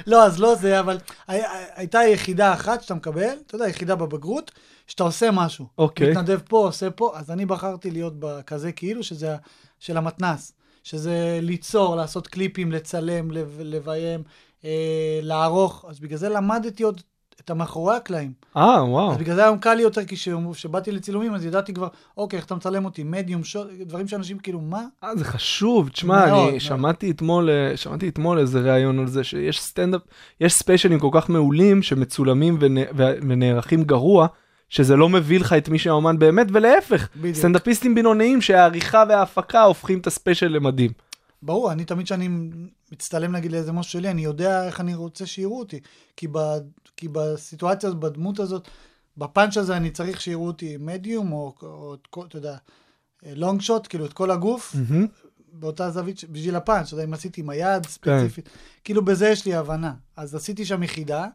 לא, 0.07 0.25
אז 0.25 0.39
לא 0.39 0.55
זה, 0.55 0.79
אבל 0.79 0.97
הי- 1.27 1.41
הייתה 1.75 1.99
יחידה 2.03 2.53
אחת 2.53 2.81
שאתה 2.81 2.93
מקבל, 2.93 3.33
אתה 3.47 3.55
יודע, 3.55 3.67
יחידה 3.67 3.95
בבגרות, 3.95 4.51
שאתה 4.87 5.03
עושה 5.03 5.31
משהו. 5.31 5.65
אוקיי. 5.77 6.11
מתנדב 6.11 6.39
פה, 6.49 6.57
עושה 6.57 6.89
פה, 6.91 7.11
אז 7.15 7.31
אני 7.31 7.45
בחרתי 7.45 7.91
להיות 7.91 8.13
בכזה 8.19 8.71
כאילו, 8.71 9.03
שזה 9.03 9.35
של 9.79 9.97
המתנ"ס. 9.97 10.53
שזה 10.83 11.39
ליצור, 11.41 11.95
לעשות 11.95 12.27
קליפים, 12.27 12.71
לצלם, 12.71 13.31
לב- 13.31 13.59
לביים, 13.63 14.23
אה, 14.65 14.69
לערוך. 15.21 15.85
אז 15.89 15.99
בגלל 15.99 16.17
זה 16.17 16.29
למדתי 16.29 16.83
עוד 16.83 17.01
את 17.41 17.49
המאחורי 17.49 17.95
הקלעים. 17.95 18.31
אה, 18.57 18.83
וואו. 18.89 19.11
אז 19.11 19.17
בגלל 19.17 19.35
זה 19.35 19.43
היום 19.43 19.57
קל 19.57 19.73
לי 19.73 19.81
יותר, 19.83 20.05
כי 20.05 20.15
כשבאתי 20.53 20.91
לצילומים, 20.91 21.33
אז 21.33 21.45
ידעתי 21.45 21.73
כבר, 21.73 21.87
אוקיי, 22.17 22.37
איך 22.37 22.45
אתה 22.45 22.55
מצלם 22.55 22.85
אותי, 22.85 23.03
מדיום, 23.03 23.43
שוט, 23.43 23.67
דברים 23.85 24.07
שאנשים 24.07 24.39
כאילו, 24.39 24.61
מה? 24.61 24.83
אה, 25.03 25.15
זה 25.15 25.25
חשוב, 25.25 25.89
תשמע, 25.89 26.25
מאוד, 26.25 26.39
אני 26.41 26.49
מאוד. 26.49 26.59
שמעתי 26.61 27.11
אתמול, 27.11 27.49
אה, 27.49 27.77
שמעתי 27.77 28.09
אתמול 28.09 28.39
איזה 28.39 28.59
ראיון 28.59 28.99
על 28.99 29.07
זה, 29.07 29.23
שיש 29.23 29.61
סטנדאפ, 29.61 30.01
יש 30.41 30.53
ספיישלים 30.53 30.99
כל 30.99 31.09
כך 31.11 31.29
מעולים 31.29 31.81
שמצולמים 31.83 32.57
ונ- 32.61 32.95
ונערכים 33.27 33.83
גרוע, 33.83 34.27
שזה 34.71 34.95
לא 34.95 35.09
מביא 35.09 35.39
לך 35.39 35.53
את 35.53 35.69
מי 35.69 35.79
שהאומן 35.79 36.19
באמת, 36.19 36.47
ולהפך, 36.53 37.07
בדיוק. 37.15 37.35
סטנדאפיסטים 37.35 37.95
בינוניים 37.95 38.41
שהעריכה 38.41 39.03
וההפקה 39.09 39.63
הופכים 39.63 39.99
את 39.99 40.07
הספיישל 40.07 40.47
למדהים. 40.47 40.91
ברור, 41.41 41.71
אני 41.71 41.85
תמיד 41.85 42.05
כשאני 42.05 42.29
מצטלם 42.91 43.35
נגיד 43.35 43.51
לאיזה 43.51 43.71
משהו 43.71 43.91
שלי, 43.91 44.09
אני 44.09 44.23
יודע 44.23 44.65
איך 44.65 44.79
אני 44.79 44.95
רוצה 44.95 45.25
שיראו 45.25 45.59
אותי. 45.59 45.79
כי, 46.17 46.27
ב, 46.31 46.37
כי 46.97 47.07
בסיטואציה 47.07 47.89
הזאת, 47.89 47.99
בדמות 47.99 48.39
הזאת, 48.39 48.67
בפאנץ' 49.17 49.57
הזה 49.57 49.77
אני 49.77 49.89
צריך 49.89 50.21
שיראו 50.21 50.47
אותי 50.47 50.77
מדיום, 50.79 51.31
או, 51.31 51.53
או 51.61 51.93
את 51.93 52.07
כל, 52.07 52.25
אתה 52.25 52.37
יודע, 52.37 52.55
לונג 53.25 53.61
שוט, 53.61 53.87
כאילו 53.87 54.05
את 54.05 54.13
כל 54.13 54.31
הגוף, 54.31 54.75
מהמם. 54.75 55.07
באותה 55.53 55.91
זווית, 55.91 56.23
בשביל 56.29 56.55
הפאנץ', 56.55 56.87
אתה 56.87 56.93
יודע, 56.93 57.03
אם 57.03 57.13
עשיתי 57.13 57.41
עם 57.41 57.49
היד 57.49 57.85
ספציפית, 57.85 58.49
כאילו 58.83 59.05
בזה 59.05 59.29
יש 59.29 59.45
לי 59.45 59.55
הבנה. 59.55 59.93
אז 60.15 60.35
עשיתי 60.35 60.65
שם 60.65 60.83
יחידה, 60.83 61.25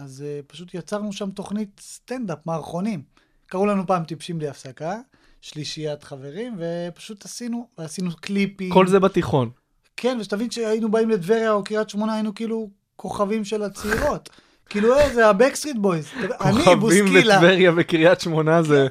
אז 0.00 0.24
uh, 0.26 0.46
פשוט 0.46 0.74
יצרנו 0.74 1.12
שם 1.12 1.30
תוכנית 1.30 1.80
סטנדאפ, 1.80 2.38
מערכונים. 2.46 3.02
קראו 3.46 3.66
לנו 3.66 3.86
פעם 3.86 4.04
טיפשים 4.04 4.38
בלי 4.38 4.48
הפסקה, 4.48 4.96
שלישיית 5.40 6.04
חברים, 6.04 6.56
ופשוט 6.58 7.24
עשינו, 7.24 7.68
ועשינו 7.78 8.10
קליפים. 8.20 8.70
כל 8.72 8.86
זה 8.86 9.00
בתיכון. 9.00 9.50
כן, 9.96 10.18
ושתבין 10.20 10.50
שהיינו 10.50 10.90
באים 10.90 11.10
לטבריה 11.10 11.52
או 11.52 11.64
קריית 11.64 11.90
שמונה, 11.90 12.14
היינו 12.14 12.34
כאילו 12.34 12.70
כוכבים 12.96 13.44
של 13.44 13.62
הצעירות. 13.62 14.30
כאילו, 14.70 14.98
אה, 14.98 15.14
זה 15.14 15.28
ה 15.28 15.32
Backstreet 15.32 15.76
Boys. 15.76 16.08
אני, 16.40 16.64
כוכבים 16.64 16.80
בוסקילה. 16.80 17.36
בטבריה 17.36 17.72
וקריית 17.76 18.20
שמונה 18.20 18.62
זה... 18.62 18.86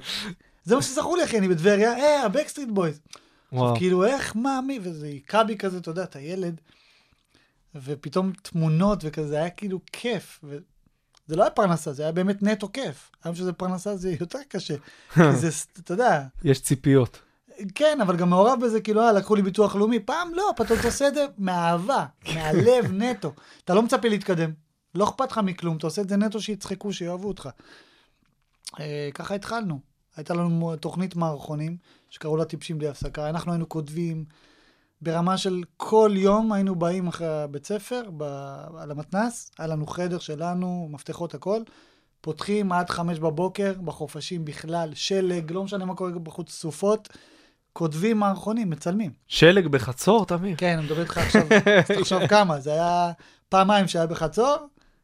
זה 0.64 0.76
מה 0.76 0.82
שזכור 0.82 1.18
לי, 1.18 1.24
אחי, 1.24 1.38
אני 1.38 1.48
בטבריה, 1.48 1.98
אה, 1.98 2.26
ה 2.26 2.30
Backstreet 2.30 2.70
Boys. 2.70 3.00
עכשיו, 3.52 3.74
כאילו, 3.76 4.06
איך, 4.06 4.36
מה, 4.36 4.60
מי, 4.68 4.80
וזה 4.82 5.06
היכה 5.06 5.44
בי 5.44 5.58
כזה, 5.58 5.78
אתה 5.78 5.92
יודע, 5.92 6.04
אתה 6.04 6.20
ילד, 6.20 6.62
ופתאום 7.76 8.32
תמונות 8.42 9.00
וכזה, 9.04 9.28
זה 9.28 9.36
היה 9.36 9.50
כאילו 9.50 9.80
כיף. 9.92 10.42
זה 11.30 11.36
לא 11.36 11.44
היה 11.44 11.50
פרנסה, 11.50 11.94
זה 11.94 12.04
היה 12.04 12.12
באמת 12.12 12.44
נטו 12.44 12.70
כיף. 12.74 13.12
היום 13.24 13.36
שזה 13.36 13.54
פרנסה 13.54 13.96
זה 13.96 14.16
יותר 14.20 14.40
קשה. 14.48 14.76
כי 15.14 15.36
זה, 15.36 15.50
אתה 15.80 15.94
יודע, 15.94 16.24
יש 16.44 16.62
ציפיות. 16.62 17.20
כן, 17.76 18.02
אבל 18.02 18.16
גם 18.16 18.30
מעורב 18.30 18.60
בזה, 18.66 18.82
כאילו, 18.82 19.02
אה, 19.02 19.12
לקחו 19.12 19.36
לי 19.36 19.42
ביטוח 19.42 19.76
לאומי. 19.76 20.00
פעם 20.00 20.34
לא, 20.34 20.52
פתאום 20.56 20.80
אתה 20.80 20.88
עושה 20.88 21.08
את 21.08 21.14
זה 21.14 21.26
מאהבה, 21.38 22.06
מהלב 22.36 22.92
נטו. 22.92 23.34
אתה 23.66 23.74
לא 23.74 23.82
מצפה 23.82 24.08
להתקדם, 24.08 24.52
לא 24.96 25.04
אכפת 25.04 25.32
לך 25.32 25.38
מכלום, 25.38 25.78
אתה 25.78 25.88
עושה 25.88 26.02
את 26.02 26.10
זה 26.10 26.18
נטו 26.18 26.42
שיצחקו, 26.42 26.94
שיאהבו 26.94 27.28
אותך. 27.28 27.50
אה, 28.80 29.10
ככה 29.14 29.36
התחלנו. 29.36 29.80
הייתה 30.18 30.34
לנו 30.34 30.76
תוכנית 30.76 31.16
מערכונים, 31.16 31.78
שקראו 32.10 32.38
לה 32.38 32.46
טיפשים 32.46 32.78
בלי 32.78 32.88
הפסקה. 32.88 33.30
אנחנו 33.30 33.52
היינו 33.52 33.70
כותבים 33.70 34.26
ברמה 35.02 35.38
של 35.38 35.62
כל 35.78 36.12
יום 36.16 36.52
היינו 36.52 36.76
באים 36.76 37.08
אחרי 37.08 37.28
הבית 37.28 37.66
ספר, 37.66 38.02
ב... 38.18 38.24
על 38.78 38.92
המתנ"ס, 38.92 39.52
היה 39.60 39.68
לנו 39.68 39.88
חדר 39.88 40.20
שלנו, 40.20 40.88
מפתחות 40.92 41.34
הכל. 41.34 41.62
פותחים 42.22 42.72
עד 42.72 42.90
חמש 42.90 43.20
בבוקר, 43.20 43.74
בחופשים 43.86 44.46
בכלל, 44.46 44.92
שלג, 44.94 45.52
לא 45.52 45.64
משנה 45.64 45.86
מה 45.86 45.96
קורה 45.96 46.12
בחוץ, 46.12 46.52
סופות, 46.52 47.10
כותבים 47.74 48.18
מערכונים, 48.18 48.70
מצלמים. 48.70 49.12
שלג 49.28 49.68
בחצור, 49.68 50.26
תמיר? 50.26 50.56
כן, 50.58 50.78
אני 50.78 50.86
מדבר 50.86 51.02
איתך 51.02 51.18
עכשיו, 51.18 51.48
תחשוב 52.00 52.28
כמה, 52.34 52.60
זה 52.60 52.72
היה 52.74 53.12
פעמיים 53.50 53.88
שהיה 53.88 54.08
בחצור, 54.08 54.56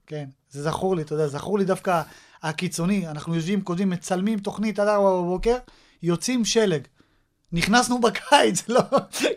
כן, 0.08 0.26
זה 0.50 0.64
זכור 0.64 0.96
לי, 0.96 1.02
אתה 1.02 1.14
יודע, 1.14 1.28
זכור 1.28 1.60
לי 1.60 1.66
דווקא 1.66 2.02
הקיצוני, 2.44 3.08
אנחנו 3.08 3.36
יושבים, 3.36 3.62
כותבים, 3.62 3.90
מצלמים 3.90 4.40
תוכנית 4.40 4.80
עד 4.80 4.88
ארבע 4.88 5.22
בבוקר, 5.22 5.58
יוצאים 6.04 6.46
שלג. 6.46 6.82
נכנסנו 7.56 8.02
בקיץ, 8.02 8.68
לא, 8.70 8.82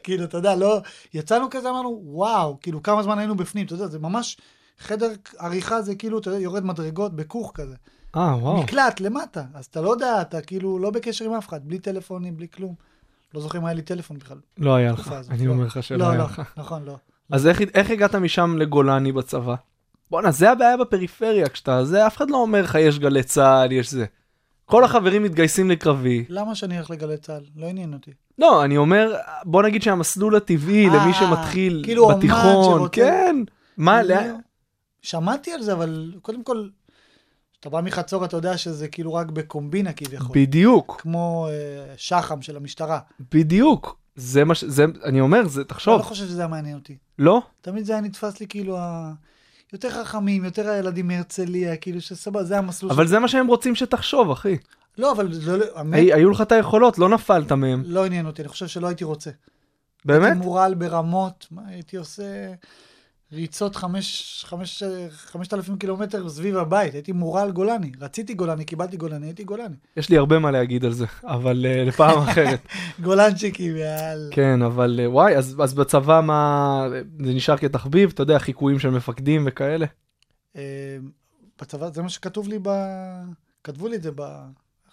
כאילו, 0.02 0.24
אתה 0.24 0.36
יודע, 0.36 0.56
לא, 0.56 0.80
יצאנו 1.14 1.50
כזה, 1.50 1.70
אמרנו, 1.70 2.00
וואו, 2.04 2.58
כאילו, 2.60 2.82
כמה 2.82 3.02
זמן 3.02 3.18
היינו 3.18 3.36
בפנים, 3.36 3.66
אתה 3.66 3.74
יודע, 3.74 3.86
זה 3.86 3.98
ממש, 3.98 4.36
חדר 4.78 5.10
עריכה 5.38 5.82
זה 5.82 5.94
כאילו, 5.94 6.18
אתה 6.18 6.30
יודע, 6.30 6.40
יורד 6.40 6.64
מדרגות 6.64 7.16
בכוך 7.16 7.52
כזה. 7.54 7.74
אה, 8.16 8.36
וואו. 8.36 8.62
מקלט 8.62 9.00
למטה, 9.00 9.44
אז 9.54 9.64
אתה 9.64 9.80
לא 9.80 9.90
יודע, 9.90 10.22
אתה 10.22 10.40
כאילו 10.40 10.78
לא 10.78 10.90
בקשר 10.90 11.24
עם 11.24 11.32
אף 11.32 11.48
אחד, 11.48 11.60
בלי 11.64 11.78
טלפונים, 11.78 12.36
בלי 12.36 12.46
כלום. 12.48 12.74
לא 13.34 13.40
זוכר 13.40 13.58
אם 13.58 13.64
היה 13.64 13.74
לי 13.74 13.82
טלפון 13.82 14.18
בכלל. 14.18 14.38
לא 14.58 14.74
היה 14.74 14.92
לך, 14.92 15.12
הזאת, 15.12 15.32
אני 15.32 15.46
לא. 15.46 15.52
אומר 15.52 15.64
לך 15.64 15.82
שלא 15.82 15.98
לא, 15.98 16.08
היה 16.10 16.18
לא, 16.18 16.24
לך. 16.24 16.42
נכון, 16.56 16.84
לא. 16.84 16.96
אז 17.30 17.46
איך, 17.46 17.60
איך 17.74 17.90
הגעת 17.90 18.14
משם 18.14 18.58
לגולני 18.58 19.12
בצבא? 19.12 19.54
בואנה, 20.10 20.30
זה 20.30 20.50
הבעיה 20.50 20.76
בפריפריה, 20.76 21.48
כשאתה 21.48 21.84
זה, 21.84 22.06
אף 22.06 22.16
אחד 22.16 22.30
לא 22.30 22.36
אומר 22.36 22.62
לך 22.62 22.74
יש 22.80 22.98
גלי 22.98 23.22
צה"ל, 23.22 23.72
יש 23.72 23.90
זה. 23.90 24.06
כל 24.68 24.84
החברים 24.84 25.22
מתגייסים 25.22 25.70
לקרבי. 25.70 26.24
למה 26.28 26.54
שאני 26.54 26.78
אלך 26.78 26.90
לגלי 26.90 27.16
צה"ל? 27.16 27.42
לא 27.56 27.66
עניין 27.66 27.92
אותי. 27.92 28.10
לא, 28.38 28.64
אני 28.64 28.76
אומר, 28.76 29.16
בוא 29.44 29.62
נגיד 29.62 29.82
שהמסלול 29.82 30.36
הטבעי 30.36 30.88
אה, 30.88 30.96
למי 30.96 31.14
שמתחיל 31.14 31.82
כאילו 31.84 32.08
בתיכון, 32.08 32.88
כן. 32.92 33.36
מה, 33.76 34.02
לא, 34.02 34.08
לאן? 34.08 34.34
שמעתי 35.02 35.52
על 35.52 35.62
זה, 35.62 35.72
אבל 35.72 36.14
קודם 36.22 36.42
כל, 36.42 36.68
כשאתה 37.52 37.70
בא 37.70 37.80
מחצור 37.80 38.24
אתה 38.24 38.36
יודע 38.36 38.56
שזה 38.56 38.88
כאילו 38.88 39.14
רק 39.14 39.26
בקומבינה 39.30 39.92
כביכול. 39.92 40.36
בדיוק, 40.40 40.96
כמו 41.00 41.48
אה, 41.50 41.94
שחם 41.96 42.42
של 42.42 42.56
המשטרה. 42.56 42.98
בדיוק. 43.32 43.98
זה 44.16 44.44
מה 44.44 44.54
ש... 44.54 44.64
זה, 44.64 44.84
אני 45.04 45.20
אומר, 45.20 45.48
זה, 45.48 45.60
אני 45.60 45.68
תחשוב, 45.68 45.98
לא 45.98 46.02
חושב 46.02 46.24
שזה 46.24 46.40
היה 46.40 46.48
מעניין 46.48 46.76
אותי. 46.76 46.96
לא? 47.18 47.42
תמיד 47.60 47.84
זה 47.84 47.92
היה 47.92 48.00
נתפס 48.00 48.40
לי 48.40 48.46
כאילו 48.46 48.78
ה... 48.78 49.12
יותר 49.72 49.90
חכמים, 50.04 50.44
יותר 50.44 50.68
הילדים 50.68 51.08
מהרצליה, 51.08 51.76
כאילו 51.76 52.00
שסבבה, 52.00 52.44
זה 52.44 52.58
המסלול. 52.58 52.92
אבל 52.92 53.04
של- 53.04 53.10
זה 53.10 53.18
מה 53.18 53.28
שהם 53.28 53.46
רוצים 53.46 53.74
שתחשוב, 53.74 54.30
אחי. 54.30 54.56
לא, 54.98 55.12
אבל 55.12 55.32
זה 55.32 55.56
לא... 55.56 55.64
האמת, 55.74 55.94
הי- 55.98 56.12
היו 56.14 56.30
לך 56.30 56.40
את 56.40 56.52
היכולות, 56.52 56.98
לא 56.98 57.08
נפלת 57.08 57.52
מהם. 57.52 57.82
לא 57.86 58.04
עניין 58.06 58.26
אותי, 58.26 58.42
אני 58.42 58.48
חושב 58.48 58.66
שלא 58.66 58.86
הייתי 58.86 59.04
רוצה. 59.04 59.30
באמת? 60.04 60.24
הייתי 60.32 60.38
מורל 60.38 60.74
ברמות, 60.74 61.46
מה 61.50 61.62
הייתי 61.66 61.96
עושה 61.96 62.22
ריצות 63.32 63.76
חמש, 63.76 64.44
חמש, 64.48 64.82
חמשת 65.10 65.54
אלפים 65.54 65.78
קילומטר 65.78 66.28
סביב 66.28 66.56
הבית, 66.56 66.94
הייתי 66.94 67.12
מורל 67.12 67.50
גולני. 67.50 67.92
רציתי 68.00 68.34
גולני, 68.34 68.64
קיבלתי 68.64 68.96
גולני, 68.96 69.26
הייתי 69.26 69.44
גולני. 69.44 69.76
יש 69.96 70.08
לי 70.08 70.16
הרבה 70.16 70.38
מה 70.38 70.50
להגיד 70.50 70.84
על 70.84 70.92
זה, 70.92 71.06
אבל 71.24 71.66
אה, 71.68 71.84
לפעם 71.84 72.18
אחרת. 72.18 72.60
גולנצ'יקי 73.04 73.72
ועל... 73.72 74.28
כן, 74.30 74.62
אבל 74.62 75.00
אה, 75.02 75.10
וואי, 75.10 75.36
אז, 75.36 75.56
אז 75.62 75.74
בצבא 75.74 76.20
מה, 76.24 76.86
זה 77.24 77.34
נשאר 77.34 77.56
כתחביב, 77.56 78.10
אתה 78.14 78.22
יודע, 78.22 78.38
חיקויים 78.38 78.78
של 78.78 78.90
מפקדים 78.90 79.44
וכאלה. 79.46 79.86
אה, 80.56 80.96
בצבא, 81.60 81.90
זה 81.90 82.02
מה 82.02 82.08
שכתוב 82.08 82.48
לי 82.48 82.58
ב... 82.62 82.68
כתבו 83.64 83.88
לי 83.88 83.96
את 83.96 84.02
זה 84.02 84.10
ב... 84.14 84.22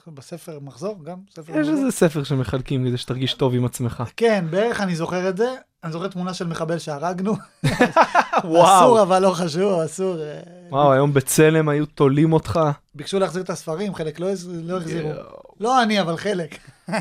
בספר 0.07 0.59
מחזור, 0.59 1.03
גם 1.03 1.17
ספר 1.29 1.59
יש. 1.59 1.67
איזה 1.67 1.91
ספר 1.91 2.23
שמחלקים 2.23 2.87
כדי 2.87 2.97
שתרגיש 2.97 3.33
טוב 3.33 3.53
עם 3.53 3.65
עצמך. 3.65 4.03
כן, 4.17 4.45
בערך 4.49 4.81
אני 4.81 4.95
זוכר 4.95 5.29
את 5.29 5.37
זה. 5.37 5.55
אני 5.85 5.91
זוכר 5.91 6.07
תמונה 6.07 6.33
של 6.33 6.47
מחבל 6.47 6.79
שהרגנו. 6.79 7.35
וואו. 8.43 8.65
אסור, 8.65 9.01
אבל 9.01 9.21
לא 9.21 9.31
חשוב, 9.31 9.79
אסור. 9.79 10.21
אה, 10.21 10.39
וואו, 10.69 10.91
היום 10.91 11.13
בצלם 11.13 11.69
היו 11.69 11.85
תולים 11.85 12.33
אותך. 12.33 12.59
ביקשו 12.95 13.19
להחזיר 13.19 13.43
את 13.43 13.49
הספרים, 13.49 13.95
חלק 13.95 14.19
לא 14.19 14.27
לא 14.47 14.77
החזירו. 14.77 15.11
לא 15.59 15.83
אני, 15.83 16.01
אבל 16.01 16.17
חלק. 16.17 16.57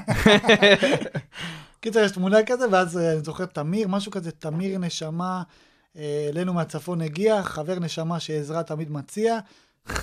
קיצר, 1.81 2.01
יש 2.01 2.11
תמונה 2.11 2.37
כזה, 2.47 2.65
ואז 2.71 2.99
אה, 2.99 3.13
אני 3.13 3.21
זוכר 3.21 3.45
תמיר, 3.45 3.89
משהו 3.89 4.13
כזה, 4.13 4.31
תמיר 4.31 4.79
נשמה, 4.79 5.43
אה, 5.97 6.29
אלינו 6.33 6.55
מהצפון 6.55 7.01
הגיע, 7.01 7.43
חבר 7.43 7.79
נשמה 7.79 8.21
שעזרה 8.21 8.63
תמיד 8.63 8.91
מציע, 8.91 9.39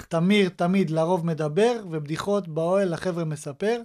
תמיר 0.10 0.50
תמיד 0.56 0.90
לרוב 0.90 1.26
מדבר, 1.26 1.74
ובדיחות 1.92 2.48
באוהל 2.48 2.94
לחבר'ה 2.94 3.26
מספר. 3.26 3.82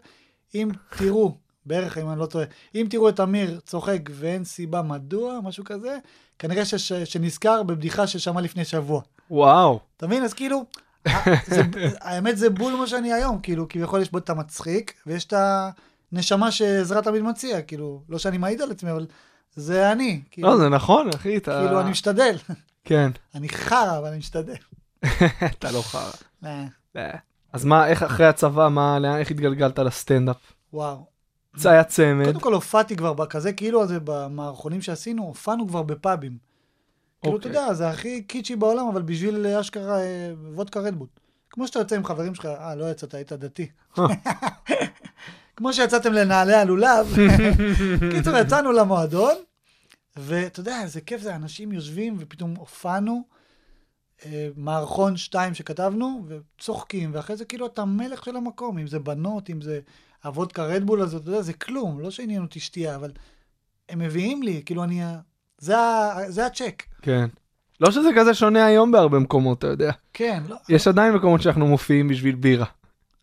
אם 0.55 0.69
תראו, 0.99 1.35
בערך 1.67 1.99
אם 1.99 2.11
אני 2.11 2.21
לא 2.21 2.27
טועה, 2.27 2.45
אם 2.75 2.87
תראו 2.91 3.09
את 3.09 3.17
תמיר 3.17 3.61
צוחק 3.67 4.01
ואין 4.13 4.45
סיבה 4.45 4.83
מדוע, 4.83 5.41
משהו 5.45 5.65
כזה, 5.65 5.99
כנראה 6.39 6.65
שש, 6.65 6.93
שנזכר 6.93 7.63
בבדיחה 7.63 8.07
ששמע 8.07 8.41
לפני 8.41 8.65
שבוע. 8.65 9.01
וואו. 9.31 9.81
אתה 9.97 10.07
מבין? 10.07 10.23
אז 10.23 10.35
כאילו, 10.35 10.65
ה- 11.07 11.11
זה, 11.55 11.63
האמת 12.01 12.39
זה 12.39 12.51
בול 12.51 12.73
מה 12.75 12.87
שאני 12.87 13.13
היום, 13.13 13.39
כאילו, 13.41 13.69
כביכול 13.69 14.03
יש 14.03 14.11
בו 14.13 14.19
את 14.19 14.31
המצחיק, 14.31 14.95
ויש 15.07 15.25
את 15.25 15.35
הנשמה 16.13 16.51
שעזרה 16.51 17.03
תמיד 17.03 17.23
מציע, 17.23 17.63
כאילו, 17.63 18.03
לא 18.09 18.19
שאני 18.19 18.39
מעיד 18.39 18.63
על 18.63 18.71
עצמי, 18.71 18.91
אבל 18.91 19.07
זה 19.55 19.93
אני. 19.93 20.23
כאילו, 20.31 20.49
לא, 20.49 20.57
זה 20.57 20.69
נכון, 20.69 21.09
אחי, 21.15 21.37
אתה... 21.37 21.63
כאילו, 21.65 21.81
אני 21.81 21.91
משתדל. 21.91 22.37
כן, 22.85 23.11
אני 23.35 23.49
חרא, 23.49 23.99
אבל 23.99 24.09
אני 24.09 24.19
משתדל. 24.19 24.55
אתה 25.59 25.71
לא 25.73 25.83
חרא. 25.83 26.11
אה, 26.45 26.65
אה. 26.97 27.11
אז 27.53 27.65
מה, 27.65 27.87
איך 27.87 28.03
אחרי 28.03 28.27
הצבא, 28.27 28.69
מה, 28.69 28.99
לאן, 28.99 29.19
איך 29.19 29.31
התגלגלת 29.31 29.79
לסטנדאפ? 29.79 30.37
וואו. 30.73 31.16
זה 31.57 31.71
היה 31.71 31.85
צמד. 31.85 32.25
קודם 32.25 32.41
כל 32.41 32.55
הופעתי 32.55 32.97
כבר 32.97 33.13
בכזה, 33.13 33.53
כאילו, 33.53 33.83
הזה, 33.83 33.99
במערכונים 34.05 34.83
שעשינו, 34.83 35.23
הופענו 35.23 35.69
כבר 35.69 35.83
בפאבים. 35.83 36.39
כאילו, 37.23 37.37
אתה 37.37 37.49
אוקיי. 37.49 37.61
יודע, 37.61 37.75
זה 37.75 37.89
הכי 37.89 38.23
קיצ'י 38.23 38.57
בעולם, 38.57 38.89
אבל 38.89 39.03
בשביל 39.03 39.47
אה, 39.47 39.61
אשכרה 39.61 40.01
אה, 40.01 40.33
וודקה 40.55 40.81
רדבוט. 40.81 41.21
כמו 41.51 41.67
שאתה 41.67 41.79
יוצא 41.79 41.97
עם 41.97 42.05
חברים 42.05 42.35
שלך, 42.35 42.47
אה, 42.47 42.75
לא 42.75 42.91
יצאת, 42.91 43.15
היית 43.15 43.33
דתי. 43.33 43.69
כמו 45.57 45.73
שיצאתם 45.73 46.13
לנעלי 46.13 46.55
הלולב. 46.55 47.17
קיצור, 48.17 48.37
יצאנו 48.37 48.73
למועדון, 48.73 49.35
ואתה 50.17 50.61
יודע, 50.61 50.83
איזה 50.83 51.01
כיף 51.01 51.21
זה, 51.21 51.35
אנשים 51.35 51.73
יושבים 51.73 52.17
ופתאום 52.19 52.55
הופענו, 52.57 53.23
אה, 54.25 54.49
מערכון 54.57 55.17
שתיים 55.17 55.55
שכתבנו, 55.55 56.25
וצוחקים, 56.29 57.11
ואחרי 57.15 57.37
זה 57.37 57.45
כאילו 57.45 57.67
אתה 57.67 57.85
מלך 57.85 58.25
של 58.25 58.37
המקום, 58.37 58.79
אם 58.79 58.87
זה 58.87 58.99
בנות, 58.99 59.51
אם 59.51 59.61
זה 59.61 59.81
הוודקה 60.25 60.65
רדבול 60.65 61.01
הזאת, 61.01 61.23
אתה 61.23 61.31
יודע, 61.31 61.43
זה 61.43 61.53
כלום, 61.53 62.01
לא 62.01 62.11
שעניין 62.11 62.43
אותי 62.43 62.61
שתייה, 62.61 62.97
אבל 62.97 63.11
הם 63.89 63.99
מביאים 63.99 64.43
לי, 64.43 64.63
כאילו 64.67 64.85
אני, 64.85 65.03
זה, 65.59 65.79
ה- 65.79 66.31
זה 66.31 66.47
הצ'ק. 66.47 66.83
כן. 67.03 67.27
לא 67.81 67.91
שזה 67.91 68.09
כזה 68.17 68.35
שונה 68.35 68.67
היום 68.67 68.93
בהרבה 68.93 69.19
מקומות, 69.19 69.59
אתה 69.59 69.67
יודע. 69.67 69.93
כן, 70.13 70.43
לא, 70.49 70.57
יש 70.69 70.89
עדיין 70.89 71.15
מקומות 71.15 71.43
שאנחנו 71.43 71.67
מופיעים 71.67 72.09
בשביל 72.09 72.35
בירה. 72.35 72.67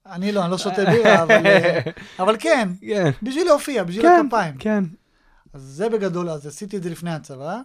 אני 0.05 0.31
לא, 0.31 0.43
אני 0.43 0.51
לא 0.51 0.57
שותה 0.57 0.85
בירה, 0.85 1.23
אבל, 1.23 1.45
אה, 1.47 1.79
אבל 2.23 2.35
כן, 2.39 2.69
כן. 2.81 3.11
בשביל 3.23 3.45
להופיע, 3.47 3.83
בשביל 3.83 4.01
כן, 4.05 4.21
הכפיים. 4.25 4.55
כן. 4.57 4.83
אז 5.53 5.61
זה 5.61 5.89
בגדול, 5.89 6.29
אז 6.29 6.47
עשיתי 6.47 6.77
את 6.77 6.83
זה 6.83 6.89
לפני 6.89 7.11
הצבא. 7.13 7.59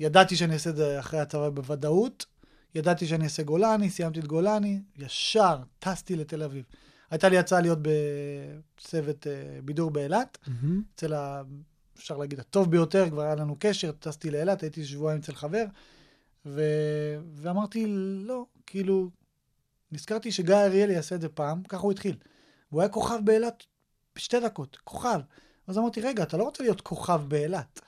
ידעתי 0.00 0.36
שאני 0.36 0.54
אעשה 0.54 0.70
את 0.70 0.76
זה 0.76 1.00
אחרי 1.00 1.20
הצבא 1.20 1.48
בוודאות. 1.48 2.26
ידעתי 2.74 3.06
שאני 3.06 3.24
אעשה 3.24 3.42
גולני, 3.42 3.90
סיימתי 3.90 4.20
את 4.20 4.26
גולני, 4.26 4.80
ישר 4.98 5.56
טסתי 5.78 6.16
לתל 6.16 6.42
אביב. 6.42 6.64
הייתה 7.10 7.28
לי 7.28 7.38
הצעה 7.38 7.60
להיות 7.60 7.78
בצוות 7.82 9.26
אה, 9.26 9.60
בידור 9.64 9.90
באילת. 9.90 10.38
אצל 10.94 11.14
ה... 11.14 11.42
אפשר 11.98 12.16
להגיד, 12.16 12.40
הטוב 12.40 12.70
ביותר, 12.70 13.10
כבר 13.10 13.22
היה 13.22 13.34
לנו 13.34 13.56
קשר, 13.58 13.92
טסתי 13.92 14.30
לאילת, 14.30 14.62
הייתי 14.62 14.84
שבועיים 14.84 15.20
אצל 15.20 15.34
חבר, 15.34 15.64
ו... 16.46 16.62
ואמרתי, 17.34 17.84
לא, 18.26 18.46
כאילו, 18.66 19.10
נזכרתי 19.92 20.32
שגיא 20.32 20.54
אריאלי 20.54 20.92
יעשה 20.92 21.14
את 21.14 21.20
זה 21.20 21.28
פעם, 21.28 21.62
ככה 21.62 21.82
הוא 21.82 21.92
התחיל. 21.92 22.16
והוא 22.70 22.82
היה 22.82 22.88
כוכב 22.88 23.18
באילת 23.24 23.64
בשתי 24.16 24.40
דקות, 24.40 24.78
כוכב. 24.84 25.20
אז 25.66 25.78
אמרתי, 25.78 26.00
רגע, 26.00 26.22
אתה 26.22 26.36
לא 26.36 26.44
רוצה 26.44 26.62
להיות 26.62 26.80
כוכב 26.80 27.20
באילת. 27.28 27.80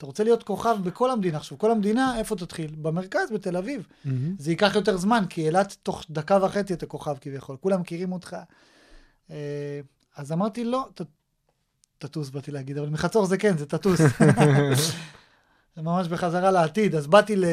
אתה 0.00 0.06
רוצה 0.06 0.24
להיות 0.24 0.42
כוכב 0.42 0.76
בכל 0.84 1.10
המדינה. 1.10 1.36
עכשיו, 1.36 1.58
כל 1.58 1.70
המדינה, 1.70 2.18
איפה 2.18 2.36
תתחיל? 2.36 2.74
במרכז, 2.82 3.30
בתל 3.34 3.56
אביב. 3.56 3.86
מהמם. 4.04 4.34
זה 4.38 4.50
ייקח 4.50 4.72
יותר 4.74 4.96
זמן, 4.96 5.24
כי 5.30 5.46
אילת 5.46 5.76
תוך 5.82 6.04
דקה 6.10 6.38
וחצי 6.44 6.74
אתה 6.74 6.86
כוכב 6.86 7.16
כביכול, 7.20 7.56
כולם 7.60 7.80
מכירים 7.80 8.12
אותך. 8.12 8.36
אה, 9.30 9.80
אז 10.16 10.32
אמרתי, 10.32 10.64
לא, 10.64 10.88
ת- 10.94 11.00
תטוס 11.98 12.30
באתי 12.30 12.50
להגיד, 12.50 12.78
אבל 12.78 12.88
מחצור 12.88 13.26
זה 13.26 13.38
כן, 13.38 13.56
זה 13.58 13.66
תטוס. 13.66 14.00
זה 15.76 15.82
ממש 15.82 16.08
בחזרה 16.08 16.50
לעתיד. 16.50 16.94
אז 16.94 17.06
באתי 17.06 17.36
ל... 17.36 17.44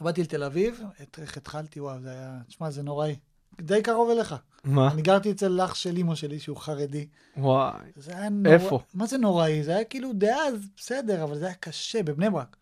באתי 0.00 0.22
לתל 0.22 0.42
אביב, 0.42 0.82
איך 1.18 1.36
התחלתי, 1.36 1.80
וואו, 1.80 2.00
זה 2.00 2.10
היה, 2.10 2.38
תשמע, 2.48 2.70
זה 2.70 2.82
נוראי. 2.82 3.16
די 3.60 3.82
קרוב 3.82 4.10
אליך. 4.10 4.34
מה? 4.64 4.92
אני 4.92 5.02
גרתי 5.02 5.30
אצל 5.30 5.60
אח 5.64 5.74
של 5.74 5.96
אימא 5.96 6.14
שלי, 6.14 6.40
שהוא 6.40 6.56
חרדי. 6.56 7.06
וואי. 7.36 7.80
זה 7.96 8.16
היה 8.16 8.28
נורא... 8.28 8.54
איפה? 8.54 8.80
מה 8.94 9.06
זה 9.06 9.18
נוראי? 9.18 9.64
זה 9.64 9.76
היה 9.76 9.84
כאילו 9.84 10.12
דאז, 10.14 10.54
בסדר, 10.76 11.24
אבל 11.24 11.38
זה 11.38 11.44
היה 11.44 11.54
קשה, 11.54 12.02
בבני 12.02 12.30
ברק. 12.30 12.56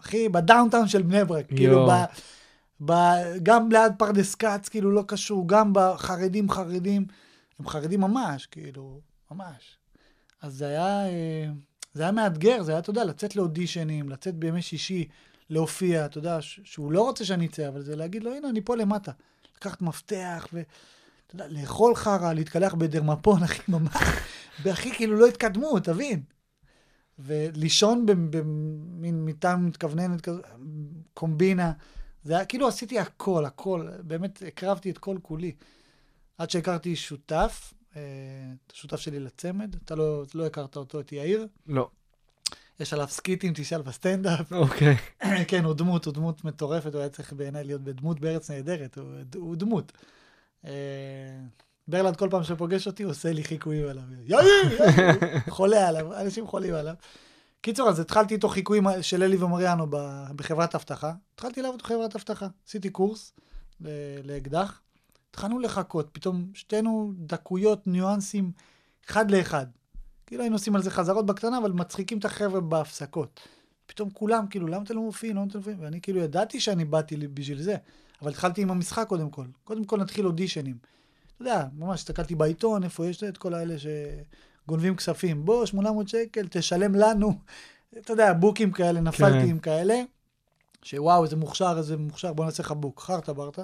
אחי, 0.00 0.28
ב 0.28 0.35
downtown 0.35 0.88
של 0.88 1.02
בני 1.02 1.24
ברק. 1.24 1.46
כאילו, 1.48 1.72
יואו. 1.72 1.90
ב, 1.90 2.92
ב, 2.92 2.92
גם 3.42 3.72
ליד 3.72 3.92
פרדס 3.98 4.34
כץ, 4.34 4.68
כאילו, 4.68 4.90
לא 4.90 5.04
קשור, 5.06 5.48
גם 5.48 5.72
בחרדים 5.74 6.50
חרדים. 6.50 7.06
הם 7.58 7.68
חרדים 7.68 8.00
ממש, 8.00 8.46
כאילו, 8.46 9.00
ממש. 9.30 9.78
אז 10.42 10.54
זה 10.54 10.66
היה, 10.66 11.08
אה, 11.08 11.46
זה 11.94 12.02
היה 12.02 12.12
מאתגר, 12.12 12.62
זה 12.62 12.72
היה, 12.72 12.78
אתה 12.78 12.90
יודע, 12.90 13.04
לצאת 13.04 13.36
לאודישנים, 13.36 14.08
לצאת 14.08 14.34
בימי 14.34 14.62
שישי, 14.62 15.08
להופיע, 15.50 16.06
אתה 16.06 16.18
יודע, 16.18 16.38
שהוא 16.40 16.92
לא 16.92 17.02
רוצה 17.02 17.24
שאני 17.24 17.46
אצא, 17.46 17.68
אבל 17.68 17.82
זה 17.82 17.96
להגיד 17.96 18.24
לו, 18.24 18.34
הנה, 18.34 18.48
אני 18.48 18.60
פה 18.60 18.76
למטה. 18.76 19.12
לקחת 19.58 19.82
מפתח, 19.82 20.48
ו... 20.52 20.62
אתה 21.26 21.34
יודע, 21.34 21.46
לאכול 21.48 21.94
חרא, 21.94 22.32
להתקלח 22.32 22.74
בדרמפון, 22.74 23.42
אחי, 23.44 23.62
ממש. 23.68 23.96
והכי 24.62 24.94
כאילו 24.94 25.16
לא 25.16 25.26
התקדמו, 25.26 25.80
תבין. 25.80 26.22
ולישון 27.18 28.06
במין 28.06 29.24
מיטה 29.24 29.56
מתכווננת 29.56 30.20
כזו, 30.20 30.40
קומבינה. 31.14 31.72
זה 32.24 32.36
היה, 32.36 32.44
כאילו 32.44 32.68
עשיתי 32.68 32.98
הכל, 32.98 33.44
הכל. 33.44 33.88
באמת 34.02 34.42
הקרבתי 34.46 34.90
את 34.90 34.98
כל 34.98 35.18
כולי. 35.22 35.52
עד 36.38 36.50
שהכרתי 36.50 36.96
שותף, 36.96 37.74
אה, 37.96 38.02
את 38.66 38.72
השותף 38.72 38.96
שלי 38.96 39.20
לצמד, 39.20 39.76
אתה 39.84 39.94
לא, 39.94 40.22
לא 40.34 40.46
הכרת 40.46 40.76
אותו, 40.76 41.00
את 41.00 41.12
יאיר. 41.12 41.46
לא. 41.66 41.90
יש 42.80 42.92
עליו 42.92 43.08
סקיטים, 43.08 43.52
תשאל 43.56 43.82
בסטנדאפ. 43.82 44.52
אוקיי. 44.52 44.96
כן, 45.48 45.64
הוא 45.64 45.74
דמות, 45.74 46.04
הוא 46.04 46.14
דמות 46.14 46.44
מטורפת, 46.44 46.94
הוא 46.94 47.00
היה 47.00 47.08
צריך 47.08 47.32
בעיניי 47.32 47.64
להיות 47.64 47.82
בדמות 47.82 48.20
בארץ 48.20 48.50
נהדרת, 48.50 48.98
הוא, 48.98 49.06
הוא 49.36 49.56
דמות. 49.56 49.92
אה, 50.64 50.70
ברלנד 51.88 52.16
כל 52.16 52.28
פעם 52.30 52.44
שפוגש 52.44 52.86
אותי, 52.86 53.02
הוא 53.02 53.10
עושה 53.10 53.32
לי 53.32 53.44
חיקויים 53.44 53.88
עליו. 53.88 54.02
יאיר, 54.24 54.78
חולה 55.48 55.88
עליו, 55.88 56.20
אנשים 56.20 56.46
חולים 56.46 56.74
עליו. 56.74 56.94
קיצור, 57.60 57.88
אז 57.88 58.00
התחלתי 58.00 58.34
איתו 58.34 58.48
חיקויים 58.48 58.84
של 59.00 59.22
אלי 59.22 59.36
ומריאנו 59.36 59.86
בחברת 60.36 60.74
אבטחה. 60.74 61.12
התחלתי 61.34 61.62
לעבוד 61.62 61.82
בחברת 61.82 62.16
אבטחה. 62.16 62.46
עשיתי 62.66 62.90
קורס 62.90 63.32
לאקדח. 64.24 64.80
התחלנו 65.30 65.58
לחכות, 65.58 66.08
פתאום 66.12 66.50
שנינו 66.54 67.12
דקויות, 67.16 67.86
ניואנסים, 67.86 68.52
אחד 69.08 69.30
לאחד. 69.30 69.66
כאילו 70.28 70.42
היינו 70.42 70.56
עושים 70.56 70.76
על 70.76 70.82
זה 70.82 70.90
חזרות 70.90 71.26
בקטנה, 71.26 71.58
אבל 71.58 71.72
מצחיקים 71.72 72.18
את 72.18 72.24
החבר'ה 72.24 72.60
בהפסקות. 72.60 73.40
פתאום 73.86 74.10
כולם, 74.10 74.46
כאילו, 74.50 74.66
למה 74.66 74.82
אתם 74.82 74.94
לא 74.94 75.02
מופיעים? 75.02 75.36
למה 75.36 75.44
אתם 75.44 75.54
לא 75.54 75.58
מופיעים? 75.58 75.80
ואני 75.80 76.00
כאילו 76.00 76.20
ידעתי 76.20 76.60
שאני 76.60 76.84
באתי 76.84 77.16
בשביל 77.16 77.62
זה, 77.62 77.76
אבל 78.22 78.30
התחלתי 78.30 78.62
עם 78.62 78.70
המשחק 78.70 79.06
קודם 79.08 79.30
כל. 79.30 79.44
קודם 79.64 79.84
כל 79.84 80.00
נתחיל 80.00 80.26
אודישנים. 80.26 80.78
אתה 81.34 81.42
יודע, 81.42 81.64
ממש 81.78 82.00
הסתכלתי 82.00 82.34
בעיתון, 82.34 82.84
איפה 82.84 83.06
יש 83.06 83.22
את 83.22 83.38
כל 83.38 83.54
האלה 83.54 83.74
שגונבים 83.78 84.96
כספים. 84.96 85.44
בוא, 85.44 85.66
800 85.66 86.08
שקל, 86.08 86.46
תשלם 86.50 86.94
לנו. 86.94 87.32
אתה 87.98 88.12
יודע, 88.12 88.32
בוקים 88.32 88.72
כאלה, 88.72 89.00
נפלתי 89.00 89.40
כן. 89.44 89.48
עם 89.48 89.58
כאלה, 89.58 90.02
שוואו, 90.82 91.24
איזה 91.24 91.36
מוכשר, 91.36 91.74
איזה 91.78 91.96
מוכשר, 91.96 92.32
בוא 92.32 92.44
נעשה 92.44 92.62
לך 92.62 92.72
בוק. 92.72 93.00
חרטה 93.00 93.32
ברטה. 93.32 93.62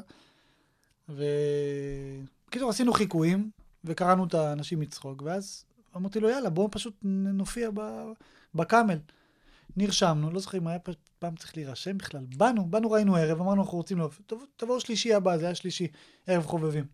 וקיצור, 1.08 2.70
עשינו 2.70 2.92
חיקויים, 2.92 3.50
וקראנו 3.84 4.24
את 4.24 4.34
האנשים 4.34 4.80
מצחוק, 4.80 5.22
ואז 5.22 5.64
אמרתי 5.96 6.20
לו, 6.20 6.28
יאללה, 6.28 6.50
בואו 6.50 6.70
פשוט 6.70 6.94
נופיע 7.02 7.70
בקאמל. 8.54 8.98
נרשמנו, 9.76 10.30
לא 10.30 10.40
זוכר 10.40 10.58
אם 10.58 10.66
היה 10.66 10.78
פעם 11.18 11.36
צריך 11.36 11.56
להירשם 11.56 11.98
בכלל. 11.98 12.24
באנו, 12.36 12.64
באנו, 12.64 12.90
ראינו 12.90 13.16
ערב, 13.16 13.40
אמרנו, 13.40 13.62
אנחנו 13.62 13.78
רוצים 13.78 13.98
להופיע. 13.98 14.26
תבואו 14.56 14.80
שלישי 14.80 15.14
הבא, 15.14 15.36
זה 15.36 15.44
היה 15.44 15.54
שלישי, 15.54 15.86
ערב 16.26 16.46
חובבים. 16.46 16.84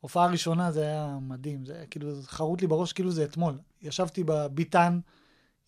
הופעה 0.00 0.26
ראשונה 0.26 0.72
זה 0.72 0.82
היה 0.82 1.18
מדהים, 1.20 1.66
זה 1.66 1.74
היה 1.74 1.86
כאילו, 1.86 2.12
חרוט 2.22 2.60
לי 2.60 2.66
בראש 2.66 2.92
כאילו 2.92 3.10
זה 3.10 3.24
אתמול. 3.24 3.58
ישבתי 3.82 4.24
בביתן, 4.24 4.98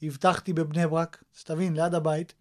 הבטחתי 0.02 0.52
בבני 0.52 0.87
ברק, 0.87 1.25
שתבין, 1.33 1.75
ליד 1.75 1.95
הבית, 1.95 2.35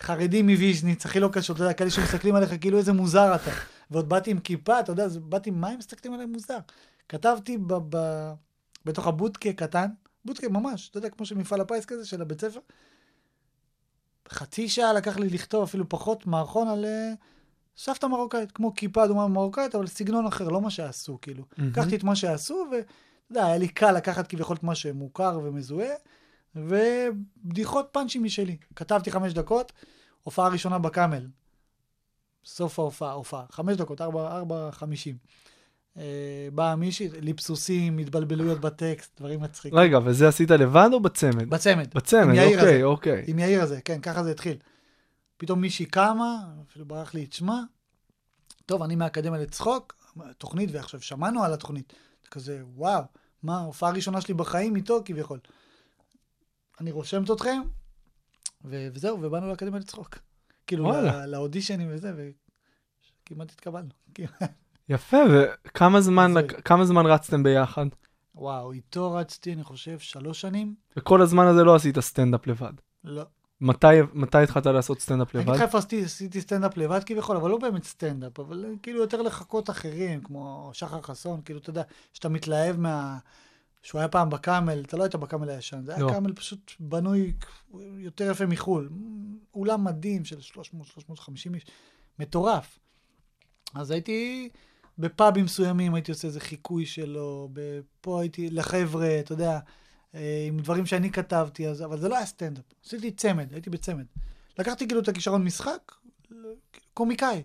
חרדים 0.00 0.48
מוויז'ניץ, 0.48 1.06
הכי 1.06 1.20
לא 1.20 1.28
קשור, 1.32 1.56
אתה 1.56 1.64
יודע, 1.64 1.74
כאלה 1.74 1.90
שמסתכלים 1.90 2.34
עליך 2.34 2.50
כאילו 2.60 2.78
איזה 2.78 2.92
מוזר 2.92 3.34
אתה. 3.34 3.50
ועוד 3.90 4.08
באתי 4.08 4.30
עם 4.30 4.38
כיפה, 4.38 4.80
אתה 4.80 4.92
יודע, 4.92 5.06
באתי, 5.22 5.50
מה 5.50 5.68
הם 5.68 5.78
מסתכלים 5.78 6.14
עליי 6.14 6.26
מוזר? 6.26 6.58
כתבתי 7.08 7.58
ב, 7.58 7.74
ב, 7.88 7.96
בתוך 8.84 9.06
הבודקה 9.06 9.52
קטן, 9.52 9.86
בודקה 10.24 10.48
ממש, 10.48 10.88
אתה 10.88 10.98
יודע, 10.98 11.10
כמו 11.10 11.26
של 11.26 11.34
מפעל 11.34 11.60
הפיס 11.60 11.84
כזה, 11.84 12.06
של 12.06 12.22
הבית 12.22 12.40
ספר. 12.40 12.60
חצי 14.28 14.68
שעה 14.68 14.92
לקח 14.92 15.16
לי 15.16 15.30
לכתוב, 15.30 15.62
אפילו 15.62 15.88
פחות, 15.88 16.26
מערכון 16.26 16.68
על 16.68 16.84
אה, 16.84 17.12
סבתא 17.76 18.06
מרוקאית, 18.06 18.52
כמו 18.52 18.74
כיפה 18.74 19.04
אדומה 19.04 19.28
מרוקאית, 19.28 19.74
אבל 19.74 19.86
סגנון 19.86 20.26
אחר, 20.26 20.48
לא 20.48 20.60
מה 20.60 20.70
שעשו, 20.70 21.18
כאילו. 21.22 21.44
לקחתי 21.58 21.96
את 21.96 22.04
מה 22.04 22.16
שעשו, 22.16 22.66
ואתה 22.72 22.92
יודע, 23.30 23.46
היה 23.46 23.58
לי 23.58 23.68
קל 23.68 23.92
לקחת 23.92 24.26
כביכול 24.26 24.56
את 24.56 24.62
מה 24.62 24.74
שמוכר 24.74 25.40
ומזוהה, 25.42 25.94
ובדיחות 26.56 27.88
פאנצ'ים 27.92 28.24
משלי. 28.24 28.56
כתבתי 28.76 29.10
חמש 29.10 29.32
דקות, 29.32 29.72
הופעה 30.22 30.48
ראשונה 30.48 30.78
בקאמל. 30.78 31.26
סוף 32.44 32.78
ההופעה, 32.78 33.12
הופעה. 33.12 33.44
חמש 33.50 33.76
דקות, 33.76 34.00
ארבע, 34.00 34.36
ארבע 34.36 34.68
חמישים. 34.72 35.16
אה, 35.96 36.48
באה 36.54 36.76
מישהי, 36.76 37.08
ליפסוסים, 37.20 37.98
התבלבלויות 37.98 38.60
בטקסט, 38.60 39.20
דברים 39.20 39.40
מצחיקים. 39.40 39.78
רגע, 39.78 39.98
וזה 40.04 40.28
עשית 40.28 40.50
לבד 40.50 40.88
או 40.92 41.00
בצמד? 41.00 41.50
בצמד. 41.50 41.94
בצמד, 41.94 42.28
אוקיי, 42.28 42.56
הזה. 42.60 42.84
אוקיי. 42.84 43.24
עם 43.26 43.38
יאיר 43.38 43.62
הזה, 43.62 43.80
כן, 43.80 44.00
ככה 44.00 44.24
זה 44.24 44.30
התחיל. 44.30 44.56
פתאום 45.36 45.60
מישהי 45.60 45.86
קמה, 45.86 46.36
אפילו 46.68 46.84
ברח 46.84 47.14
לי 47.14 47.24
את 47.24 47.32
שמה. 47.32 47.62
טוב, 48.66 48.82
אני 48.82 48.96
מהאקדמיה 48.96 49.40
לצחוק, 49.40 49.94
תוכנית, 50.38 50.70
ועכשיו 50.72 51.00
שמענו 51.00 51.44
על 51.44 51.52
התוכנית. 51.52 51.92
כזה, 52.30 52.62
וואו, 52.74 53.02
מה, 53.42 53.58
הופעה 53.58 53.90
ראשונה 53.90 54.20
שלי 54.20 54.34
בחיים 54.34 54.76
איתו 54.76 55.02
כביכול. 55.04 55.38
אני 56.80 56.90
רושמת 56.90 57.30
אתכם, 57.30 57.62
ו- 58.64 58.88
וזהו, 58.94 59.22
ובאנו 59.22 59.48
לאקדמיה 59.48 59.80
לצחוק. 59.80 60.18
כאילו. 60.66 60.84
לא- 60.84 61.24
לאודישנים 61.24 61.88
וזה, 61.90 62.12
וכמעט 63.26 63.50
התקבלנו. 63.50 63.88
יפה, 64.88 65.16
וכמה 65.64 66.00
זמן. 66.00 66.34
לק- 66.38 66.60
כמה 66.68 66.84
זמן 66.84 67.06
רצתם 67.06 67.42
ביחד? 67.42 67.86
וואו, 68.34 68.72
איתו 68.72 69.12
רצתי, 69.12 69.52
אני 69.52 69.64
חושב, 69.64 69.98
שלוש 69.98 70.40
שנים? 70.40 70.74
וכל 70.96 71.22
הזמן 71.22 71.46
הזה 71.46 71.64
לא 71.64 71.74
עשית 71.74 72.00
סטנדאפ 72.00 72.46
לבד. 72.46 72.72
לא. 73.04 73.22
מתי, 73.60 73.86
מתי 74.12 74.38
התחלת 74.38 74.66
לעשות 74.66 75.00
סטנדאפ 75.00 75.36
אני 75.36 75.44
לבד? 75.44 75.54
לך 75.54 75.60
איפה 75.62 75.78
עשיתי, 75.78 76.04
עשיתי 76.04 76.40
סטנדאפ 76.40 76.76
לבד 76.76 77.04
כביכול, 77.04 77.36
אבל 77.36 77.50
לא 77.50 77.58
באמת 77.58 77.84
סטנדאפ, 77.84 78.40
אבל 78.40 78.64
כאילו 78.82 79.00
יותר 79.00 79.22
לחכות 79.22 79.70
אחרים, 79.70 80.20
כמו 80.22 80.70
שחר 80.72 81.00
חסון, 81.02 81.40
כאילו, 81.44 81.60
אתה 81.60 81.70
יודע, 81.70 81.82
שאתה 82.12 82.28
מתלהב 82.28 82.76
מה... 82.76 83.18
שהוא 83.82 83.98
היה 83.98 84.08
פעם 84.08 84.30
בקאמל, 84.30 84.80
אתה 84.86 84.96
לא 84.96 85.02
היית 85.02 85.14
בקאמל 85.14 85.48
הישן, 85.50 85.84
זה 85.84 85.94
היה 85.94 86.02
לא. 86.04 86.12
קאמל 86.12 86.32
פשוט 86.32 86.72
בנוי 86.80 87.32
יותר 87.98 88.30
יפה 88.30 88.46
מחו"ל. 88.46 88.88
אולם 89.54 89.84
מדהים 89.84 90.24
של 90.24 90.38
300-350 90.38 90.58
איש, 91.54 91.66
מטורף. 92.18 92.78
אז 93.74 93.90
הייתי 93.90 94.48
בפאבים 95.02 95.44
מסוימים, 95.44 95.94
הייתי 95.94 96.10
עושה 96.10 96.28
איזה 96.28 96.40
חיקוי 96.40 96.86
שלו, 96.86 97.48
פה 98.00 98.20
הייתי 98.20 98.50
לחבר'ה, 98.50 99.20
אתה 99.20 99.32
יודע, 99.32 99.58
אה, 100.14 100.44
עם 100.48 100.58
דברים 100.58 100.86
שאני 100.86 101.10
כתבתי, 101.10 101.68
אז, 101.68 101.82
אבל 101.82 102.00
זה 102.00 102.08
לא 102.08 102.16
היה 102.16 102.26
סטנדאפ. 102.26 102.64
עשיתי 102.84 103.10
צמד, 103.10 103.52
הייתי 103.52 103.70
בצמד. 103.70 104.04
לקחתי 104.58 104.86
כאילו 104.86 105.00
את 105.00 105.08
הכישרון 105.08 105.44
משחק, 105.44 105.92
קומיקאי. 106.94 107.42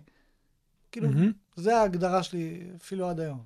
כאילו, 0.92 1.08
מהמם. 1.08 1.32
זה 1.56 1.76
ההגדרה 1.76 2.22
שלי 2.22 2.60
אפילו 2.76 3.08
עד 3.08 3.20
היום. 3.20 3.42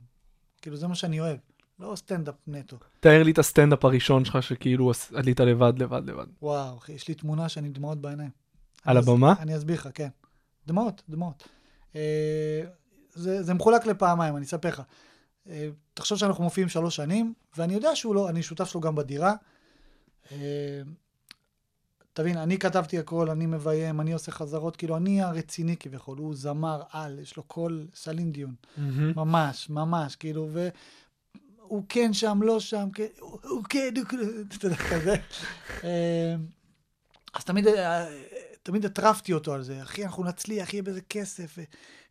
כאילו, 0.63 0.77
זה 0.77 0.87
מה 0.87 0.95
שאני 0.95 1.21
אוהב. 1.21 1.39
לא 1.79 1.97
סטנדאפ 1.97 2.35
נטו. 2.47 2.77
תאר 3.01 3.23
לי 3.23 3.31
את 3.31 3.39
הסטנדאפ 3.39 3.85
הראשון 3.85 4.25
שלך 4.25 4.43
שכאילו 4.43 4.93
עלית 5.15 5.41
לבד, 5.41 5.73
לבד, 5.79 6.03
לבד. 6.07 6.27
וואו, 6.43 6.79
אחי, 6.79 6.93
יש 6.93 7.09
לי 7.09 7.15
תמונה 7.15 7.49
שאני 7.49 7.67
עם 7.67 7.73
דמעות 7.73 8.01
בעיניים. 8.01 8.31
על 8.85 8.97
הבמה? 8.97 9.35
אני 9.39 9.57
אסביר 9.57 9.77
לך, 9.77 9.89
כן. 9.95 10.09
דמעות, 10.67 11.03
דמעות. 11.09 11.49
זה, 13.15 13.43
זה 13.43 13.55
מחולק 13.55 13.87
לפעמיים, 13.87 14.37
אני 14.37 14.45
אספר 14.45 14.69
לך. 14.69 14.83
אה, 15.49 15.69
תחשוב 15.95 16.19
שאנחנו 16.19 16.45
מופיעים 16.45 16.69
שלוש 16.69 16.97
שנים, 16.97 17.35
ואני 17.57 17.75
יודע 17.75 17.97
שהוא 17.97 18.15
לא, 18.15 18.29
אני 18.29 18.43
שותף 18.43 18.65
שלו 18.65 18.81
גם 18.81 18.95
בדירה. 18.95 19.35
אה, 20.33 20.83
תבין, 22.13 22.39
אני 22.39 22.59
כתבתי 22.59 22.99
הכל, 22.99 23.31
אני 23.31 23.47
מביים, 23.47 24.01
אני 24.01 24.13
עושה 24.13 24.33
חזרות, 24.33 24.77
כאילו, 24.77 24.97
אני 24.97 25.23
הרציני 25.23 25.77
כביכול, 25.77 26.19
הוא 26.19 26.35
זמר 26.35 26.83
על, 26.91 27.19
יש 27.19 27.37
לו 27.37 27.43
קול 27.43 27.87
סלין 27.95 28.33
דיון. 28.33 28.55
ממש, 29.17 29.71
ממש, 29.71 30.17
כאילו, 30.17 30.49
והוא 30.53 31.83
כן 31.89 32.13
שם, 32.13 32.39
לא 32.43 32.61
שם, 32.61 32.89
כן, 32.95 33.07
הוא 33.21 33.39
הוא 33.43 33.65
כן, 33.65 33.95
הוא 33.97 34.07
כן, 34.07 34.75
כזה. 34.91 35.15
אה, 35.85 36.35
אז 37.35 37.45
תמיד, 37.45 37.67
תמיד 38.63 38.85
הטרפתי 38.85 39.33
אותו 39.33 39.55
על 39.55 39.63
זה, 39.63 39.83
אחי, 39.83 40.05
אנחנו 40.05 40.25
נצליח, 40.25 40.75
יהיה 40.75 40.83
בזה 40.83 41.01
כסף. 41.01 41.59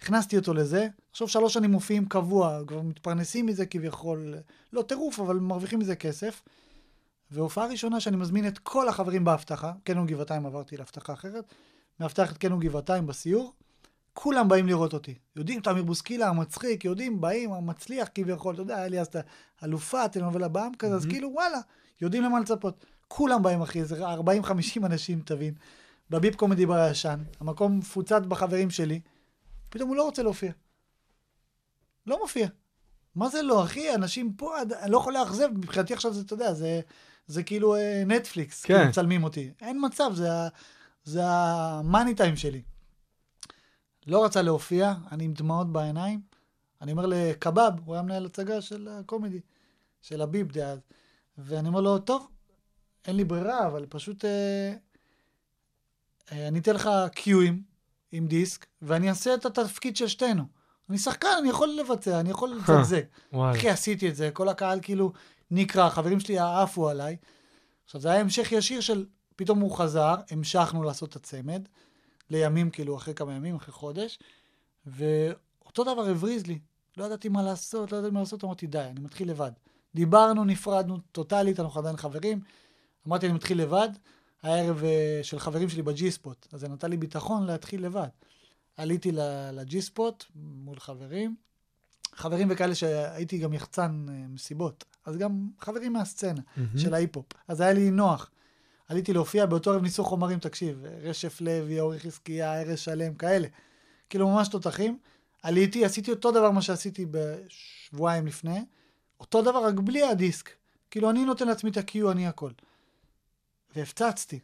הכנסתי 0.02 0.38
אותו 0.38 0.54
לזה. 0.54 0.88
עכשיו 1.12 1.28
שלוש 1.28 1.54
שנים 1.54 1.72
מופיעים 1.72 2.06
קבוע, 2.06 2.60
כבר 2.68 2.82
מתפרנסים 2.82 3.46
מזה 3.46 3.66
כביכול, 3.66 4.36
לא 4.74 4.82
טירוף, 4.82 5.20
אבל 5.20 5.36
מרוויחים 5.36 5.80
מזה 5.80 5.96
כסף. 5.96 6.42
והופעה 7.32 7.68
ראשונה 7.68 8.00
שאני 8.00 8.18
מזמין 8.18 8.48
את 8.48 8.58
כל 8.58 8.90
החברים 8.90 9.24
באבטחה, 9.24 9.72
קנו 9.84 10.06
גבעתיים 10.06 10.46
עברתי 10.46 10.78
לאבטחה 10.78 11.14
אחרת, 11.14 11.54
מאבטח 12.00 12.32
את 12.32 12.38
קנו 12.38 12.60
גבעתיים 12.60 13.08
בסיור, 13.08 13.54
כולם 14.14 14.48
באים 14.48 14.68
לראות 14.68 14.94
אותי. 14.94 15.16
יודעים, 15.36 15.62
תמיר 15.62 15.84
בוסקילה 15.84 16.28
המצחיק, 16.28 16.86
יודעים, 16.86 17.22
באים, 17.22 17.54
המצליח 17.54 18.08
כביכול, 18.16 18.54
אתה 18.54 18.62
יודע, 18.62 18.76
היה 18.78 18.88
לי 18.88 19.00
אז 19.00 19.08
את 19.08 19.16
האלופה, 19.62 20.08
טלנובלה 20.08 20.48
בעם 20.48 20.72
כזה, 20.80 20.96
אז 20.96 21.06
כאילו, 21.06 21.32
וואלה, 21.34 21.60
יודעים 22.02 22.24
למה 22.24 22.40
לצפות. 22.40 22.86
כולם 23.08 23.44
באים, 23.44 23.62
אחי, 23.62 23.80
איזה 23.80 24.06
40-50 24.06 24.86
אנשים, 24.86 25.22
תבין. 25.26 25.54
בביפ 26.12 26.36
קומדי 26.36 26.66
בר 26.66 26.76
הישן, 26.76 27.20
המקום 27.40 27.78
מפוצץ 27.80 28.22
בחברים 28.28 28.70
שלי, 28.70 29.02
פתאום 29.70 29.90
הוא 29.90 29.96
לא 29.96 30.04
רוצה 30.04 30.24
להופיע. 30.24 30.52
לא 32.08 32.20
מופיע. 32.22 32.48
מה 33.16 33.30
זה 33.30 33.42
לא, 33.42 33.64
אחי? 33.64 33.96
אנשים 33.96 34.34
פה, 34.34 34.62
אני 34.62 34.92
לא 34.92 34.98
יכול 34.98 35.14
לאכזב, 35.14 35.48
מבחינתי 35.54 35.94
עכשיו 35.94 36.14
זה, 36.14 36.22
אתה 36.22 36.34
יודע, 36.34 36.54
זה, 36.54 36.82
זה 37.28 37.44
כאילו 37.44 37.76
אה, 37.76 38.04
נטפליקס, 38.06 38.66
כן. 38.66 38.74
כאילו 38.74 38.90
מצלמים 38.90 39.24
אותי. 39.24 39.52
אין 39.62 39.80
מצב, 39.86 40.12
זה, 40.14 40.28
זה 41.04 41.22
המאני 41.24 42.16
טיים 42.16 42.36
שלי. 42.36 42.62
לא 44.08 44.26
רצה 44.26 44.42
להופיע, 44.42 44.94
אני 45.12 45.24
עם 45.24 45.34
דמעות 45.34 45.72
בעיניים. 45.72 46.22
אני 46.82 46.92
אומר 46.92 47.06
לקבב, 47.06 47.72
הוא 47.86 47.96
היה 47.96 48.04
מנהל 48.04 48.26
הצגה 48.26 48.62
של 48.62 48.88
הקומדי, 48.92 49.40
של 50.02 50.22
הביב 50.22 50.52
דאז, 50.52 50.80
ואני 51.38 51.68
אומר 51.68 51.82
לו, 51.82 52.00
טוב, 52.00 52.28
אין 53.06 53.16
לי 53.16 53.24
ברירה, 53.24 53.68
אבל 53.68 53.86
פשוט 53.90 54.26
אה, 54.26 54.30
אה, 54.30 54.74
אני 56.32 56.60
אתן 56.60 56.76
לך 56.76 56.90
קיואים 57.12 57.62
עם 58.12 58.28
דיסק, 58.28 58.66
ואני 58.82 59.10
אעשה 59.10 59.34
את 59.34 59.46
התפקיד 59.46 59.98
של 59.98 60.08
שתינו. 60.08 60.44
אני 60.90 60.98
שחקן, 60.98 61.30
אני 61.40 61.50
יכול 61.50 61.70
לבצע, 61.70 62.20
אני 62.20 62.30
יכול 62.30 62.50
לצגזג. 62.50 63.02
וואלה. 63.34 63.58
אחי, 63.58 63.70
עשיתי 63.70 64.10
את 64.10 64.16
זה, 64.16 64.30
כל 64.34 64.50
הקהל 64.50 64.80
כאילו 64.82 65.12
נקרע, 65.52 65.86
החברים 65.86 66.20
שלי 66.20 66.40
עפו 66.40 66.90
עליי. 66.90 67.18
עכשיו, 67.86 68.02
זה 68.02 68.12
היה 68.12 68.20
המשך 68.20 68.52
ישיר 68.52 68.82
של, 68.82 69.06
פתאום 69.36 69.60
הוא 69.60 69.78
חזר, 69.78 70.16
המשכנו 70.32 70.84
לעשות 70.84 71.10
את 71.10 71.16
הצמד, 71.16 71.62
לימים, 72.30 72.70
כאילו, 72.70 72.98
אחרי 72.98 73.14
כמה 73.14 73.34
ימים, 73.34 73.56
אחרי 73.56 73.74
חודש, 73.74 74.20
ואותו 74.86 75.84
דבר 75.84 76.10
הבריז 76.10 76.48
לי. 76.48 76.60
לא 76.98 77.06
ידעתי 77.06 77.30
מה 77.30 77.44
לעשות, 77.44 77.92
לא 77.92 77.98
ידעתי 77.98 78.14
מה 78.14 78.20
לעשות, 78.20 78.44
אמרתי, 78.44 78.68
די, 78.68 78.80
אני 78.80 79.00
מתחיל 79.00 79.30
לבד. 79.30 79.52
דיברנו, 79.96 80.46
נפרדנו 80.46 80.98
טוטאלית, 81.12 81.60
אנחנו 81.60 81.80
עדיין 81.80 81.98
חברים. 81.98 82.42
אמרתי, 83.08 83.26
אני 83.26 83.34
מתחיל 83.34 83.62
לבד. 83.62 83.90
הערב 84.44 84.84
אה, 84.84 85.20
של 85.24 85.40
חברים 85.40 85.70
שלי 85.70 85.82
בג'י 85.82 86.12
ספוט, 86.12 86.48
אז 86.54 86.60
זה 86.60 86.68
נתן 86.68 86.90
לי 86.90 86.98
ביטחון 86.98 87.46
להתחיל 87.46 87.86
לבד. 87.86 88.08
עליתי 88.78 89.12
ל- 89.12 89.50
לג'י 89.54 89.82
ספוט 89.82 90.26
מול 90.36 90.80
חברים, 90.80 91.36
חברים 92.16 92.48
וכאלה 92.52 92.76
שהייתי 92.76 93.38
גם 93.38 93.54
יחצן 93.54 94.06
אה, 94.10 94.28
מסיבות, 94.30 94.86
אז 95.06 95.18
גם 95.18 95.50
חברים 95.60 95.94
מהסצנה 95.94 96.42
של 96.78 96.94
ההיפ-הופ, 96.94 97.26
אז 97.48 97.62
היה 97.62 97.74
לי 97.74 97.92
נוח. 97.92 98.30
עליתי 98.88 99.14
להופיע, 99.14 99.46
באותו 99.46 99.72
ערב 99.72 99.82
ניסו 99.82 100.04
חומרים, 100.04 100.40
תקשיב, 100.40 100.84
רשף 101.02 101.42
לוי, 101.42 101.80
אורי 101.80 102.00
חזקיה, 102.00 102.62
ארז 102.62 102.80
שלם, 102.80 103.14
כאלה. 103.14 103.48
כאילו 104.10 104.30
ממש 104.30 104.48
תותחים. 104.48 104.98
עליתי, 105.44 105.86
עשיתי 105.86 106.12
אותו 106.12 106.32
דבר 106.32 106.52
מה 106.52 106.62
שעשיתי 106.62 107.06
בשבועיים 107.12 108.28
לפני, 108.28 108.66
אותו 109.20 109.42
דבר 109.42 109.66
רק 109.66 109.74
בלי 109.76 110.04
הדיסק. 110.04 110.50
כאילו 110.92 111.10
אני 111.10 111.26
נותן 111.26 111.48
לעצמי 111.48 111.70
את 111.70 111.78
ה-Q, 111.78 112.12
אני 112.12 112.28
הכל. 112.28 112.52
והפצצתי. 113.76 114.40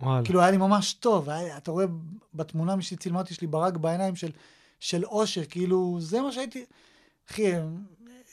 וואלה. 0.00 0.24
כאילו 0.24 0.40
היה 0.40 0.50
לי 0.50 0.56
ממש 0.56 0.94
טוב, 0.94 1.30
היה, 1.30 1.56
אתה 1.56 1.70
רואה 1.70 1.86
בתמונה 2.34 2.76
מי 2.76 2.82
שצילמה 2.82 3.18
אותי, 3.18 3.32
יש 3.32 3.40
לי 3.40 3.46
ברק 3.46 3.76
בעיניים 3.76 4.16
של, 4.16 4.30
של 4.80 5.04
אושר, 5.04 5.44
כאילו 5.44 5.96
זה 6.00 6.20
מה 6.20 6.32
שהייתי, 6.32 6.64
אחי, 7.30 7.52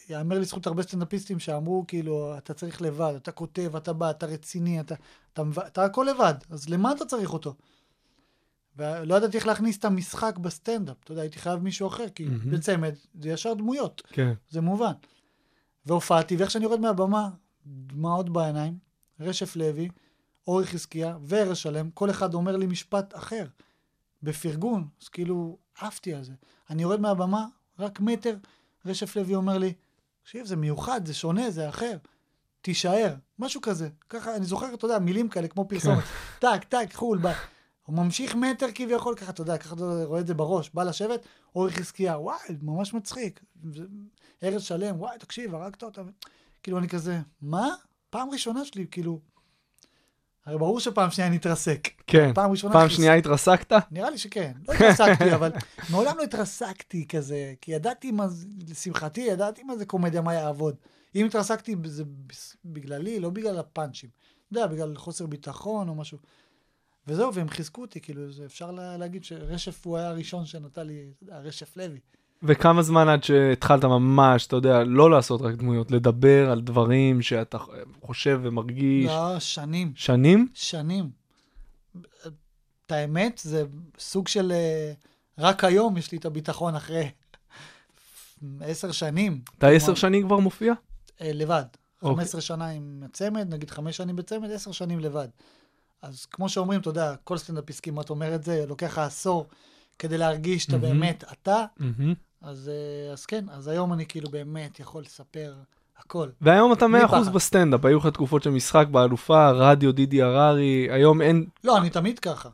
יאמר 0.10 0.40
לזכות 0.40 0.68
הרבה 0.68 0.84
סטנדאפיסטים 0.84 1.40
שאמרו 1.40 1.86
כאילו 1.88 2.38
אתה 2.38 2.54
צריך 2.54 2.82
לבד, 2.82 3.14
אתה 3.16 3.32
כותב, 3.32 3.76
אתה 3.76 3.94
בא, 3.94 4.10
אתה 4.10 4.26
רציני, 4.26 4.80
אתה, 4.80 4.96
אתה, 5.34 5.42
אתה, 5.52 5.68
אתה 5.68 5.86
הכל 5.86 6.08
לבד, 6.10 6.34
אז 6.50 6.70
למה 6.70 6.92
אתה 6.92 7.06
צריך 7.06 7.34
אותו? 7.34 7.56
ולא 8.78 9.16
ידעתי 9.16 9.38
איך 9.38 9.48
להכניס 9.48 9.78
את 9.78 9.86
המשחק 9.86 10.38
בסטנדאפ, 10.38 10.98
אתה 11.04 11.12
יודע, 11.12 11.22
הייתי 11.22 11.40
חייב 11.40 11.60
מישהו 11.60 11.88
אחר, 11.88 12.10
כי 12.10 12.26
מהמם. 12.26 12.52
בצמד 12.52 12.94
זה 13.20 13.30
ישר 13.30 13.54
דמויות. 13.54 14.02
כן. 14.08 14.34
זה 14.50 14.62
מובן. 14.62 14.94
והופעתי, 15.86 16.36
ואיך 16.36 16.52
שאני 16.52 16.64
יורד 16.64 16.80
מהבמה, 16.80 17.30
דמעות 17.66 18.30
בעיניים, 18.30 18.78
רשף 19.20 19.56
לוי, 19.56 19.90
אורי 20.48 20.66
חזקיה 20.66 21.18
וארז 21.24 21.58
שלם, 21.58 21.90
כל 21.92 22.10
אחד 22.10 22.34
אומר 22.34 22.58
לי 22.58 22.66
משפט 22.66 23.16
אחר, 23.16 23.46
בפרגון, 24.24 24.88
אז 25.02 25.08
כאילו 25.08 25.58
עפתי 25.80 26.14
על 26.14 26.24
זה. 26.24 26.34
אני 26.70 26.82
יורד 26.82 27.02
מהבמה, 27.02 27.46
רק 27.80 28.00
מטר, 28.00 28.36
רשף 28.86 29.16
לוי 29.16 29.36
אומר 29.36 29.58
לי, 29.58 29.74
תקשיב, 30.24 30.46
זה 30.46 30.56
מיוחד, 30.56 31.06
זה 31.06 31.14
שונה, 31.14 31.52
זה 31.52 31.70
אחר, 31.70 31.98
תישאר, 32.62 33.14
משהו 33.40 33.62
כזה. 33.62 33.90
ככה, 34.10 34.36
אני 34.36 34.46
זוכר, 34.46 34.74
אתה 34.74 34.86
יודע, 34.86 35.00
מילים 35.00 35.30
כאלה, 35.30 35.48
כמו 35.48 35.68
פרסומת, 35.68 36.04
טק, 36.40 36.64
טק, 36.70 36.94
חול, 36.94 37.18
בא. 37.18 37.34
הוא 37.86 37.96
ממשיך 37.96 38.36
מטר 38.36 38.68
כביכול, 38.76 39.16
ככה, 39.16 39.32
אתה 39.32 39.42
יודע, 39.42 39.58
ככה 39.58 39.76
אתה 39.76 39.84
רואה 40.04 40.20
את 40.20 40.28
זה 40.28 40.34
בראש, 40.34 40.70
בא 40.74 40.84
לשבת, 40.84 41.26
אורי 41.56 41.72
חזקיה, 41.72 42.18
וואי, 42.18 42.38
ממש 42.62 42.94
מצחיק. 42.94 43.44
ארז 44.44 44.64
שלם, 44.64 45.00
וואי, 45.00 45.18
תקשיב, 45.20 45.56
הרגת 45.56 45.84
אותה. 45.84 46.02
כאילו, 46.64 46.78
אני 46.78 46.90
כזה, 46.90 47.20
מה? 47.42 47.76
פעם 48.10 48.30
ראשונה 48.30 48.66
שלי, 48.66 48.88
כאילו... 48.92 49.20
הרי 50.46 50.58
ברור 50.58 50.80
שפעם 50.80 51.12
שנייה 51.12 51.28
אני 51.28 51.38
אתרסק. 51.38 51.88
כן. 52.08 52.32
פעם 52.36 52.52
ראשונה 52.52 52.74
פעם 52.74 52.90
שנייה 52.90 53.14
התרסקת? 53.14 53.74
נראה 53.92 54.10
לי 54.10 54.18
שכן. 54.18 54.52
לא 54.68 54.74
התרסקתי, 54.74 55.34
אבל 55.36 55.52
מעולם 55.90 56.18
לא 56.18 56.24
התרסקתי 56.24 57.08
כזה, 57.08 57.54
כי 57.62 57.72
ידעתי 57.72 58.12
מה 58.12 58.28
זה, 58.28 58.46
לשמחתי, 58.70 59.22
ידעתי 59.22 59.64
מה 59.64 59.78
זה 59.78 59.86
קומדיה, 59.86 60.22
מה 60.22 60.34
יעבוד. 60.34 60.76
אם 61.16 61.26
התרסקתי, 61.26 61.76
זה 61.86 62.04
בגללי, 62.66 63.20
לא 63.20 63.30
בגלל 63.30 63.58
הפאנצ'ים. 63.60 64.10
אתה 64.52 64.60
יודע, 64.60 64.68
בגלל 64.74 64.96
חוסר 64.98 65.26
ביטחון 65.26 65.90
או 65.90 65.96
משהו. 65.96 66.18
וזהו, 67.08 67.34
והם 67.34 67.50
חיזקו 67.50 67.82
אותי, 67.82 68.02
כאילו, 68.02 68.22
אפשר 68.46 68.72
לה- 68.72 68.98
להגיד 68.98 69.24
שרשף 69.24 69.86
הוא 69.88 69.98
היה 69.98 70.08
הראשון 70.10 70.46
שנתן 70.46 70.88
לי, 70.88 71.12
אתה 71.16 71.34
יודע, 71.34 71.40
רשף 71.40 71.78
לוי. 71.78 72.00
וכמה 72.44 72.82
זמן 72.82 73.10
עד 73.10 73.24
שהתחלת 73.24 73.86
ממש, 73.86 74.48
אתה 74.48 74.56
יודע, 74.56 74.84
לא 74.84 75.12
לעשות 75.12 75.42
רק 75.42 75.56
דמויות, 75.56 75.92
לדבר 75.92 76.52
על 76.52 76.62
דברים 76.62 77.22
שאתה 77.22 77.58
חושב 78.02 78.40
ומרגיש? 78.44 79.08
לא, 79.08 79.40
שנים. 79.40 79.92
שנים? 79.96 80.48
שנים. 80.54 81.10
את 82.86 82.92
האמת, 82.92 83.42
זה 83.44 83.64
סוג 84.00 84.28
של... 84.28 84.52
אה, 84.52 84.94
רק 85.38 85.64
היום 85.64 85.98
יש 85.98 86.12
לי 86.12 86.18
את 86.18 86.26
הביטחון 86.26 86.76
אחרי 86.76 87.10
עשר 88.62 88.92
שנים. 88.92 89.42
אתה 89.58 89.68
עשר 89.68 89.96
שנים 89.96 90.28
כבר 90.28 90.40
מופיע? 90.40 90.74
אה, 91.22 91.32
לבד. 91.34 91.66
אוקיי. 92.02 92.16
15 92.16 92.42
שנה 92.42 92.70
עם 92.70 93.04
הצמד, 93.06 93.54
נגיד 93.54 93.72
חמש 93.72 93.98
שנים 93.98 94.16
בצמד, 94.16 94.52
עשר 94.52 94.72
שנים 94.72 95.00
לבד. 95.00 95.28
אז 96.02 96.26
כמו 96.26 96.50
שאומרים, 96.50 96.82
אתה 96.82 96.90
יודע, 96.90 97.16
כל 97.24 97.38
סטנדאפיסט 97.38 97.80
כמעט 97.84 98.10
אומר 98.10 98.36
את 98.36 98.44
זה, 98.44 98.66
לוקח 98.68 98.88
לך 98.88 98.98
עשור 98.98 99.48
כדי 100.00 100.18
להרגיש 100.18 100.64
שאתה 100.64 100.78
מהמם. 100.78 101.00
באמת 101.00 101.24
אתה. 101.32 101.66
מהמם. 101.78 102.14
אז, 102.44 102.70
אה, 102.70 103.14
אז 103.14 103.26
כן, 103.26 103.46
אז 103.50 103.68
היום 103.68 103.94
אני 103.94 104.06
כאילו 104.06 104.30
באמת 104.30 104.80
יכול 104.80 105.02
לספר 105.02 105.54
הכל. 105.98 106.30
והיום 106.42 106.74
אתה 106.74 106.88
בלי 106.88 107.04
100% 107.04 107.08
פחד. 107.08 107.34
בסטנדאפ, 107.34 107.86
היו 107.86 107.98
לך 107.98 108.08
תקופות 108.08 108.44
של 108.44 108.50
משחק 108.50 108.88
באלופה, 108.92 109.52
רדיו, 109.52 109.92
דידי 109.92 110.22
הררי, 110.22 110.88
היום 110.92 111.22
אין, 111.22 111.46
לא, 111.64 111.78
אני 111.78 111.90
תמיד 111.90 112.20
ככה. 112.20 112.50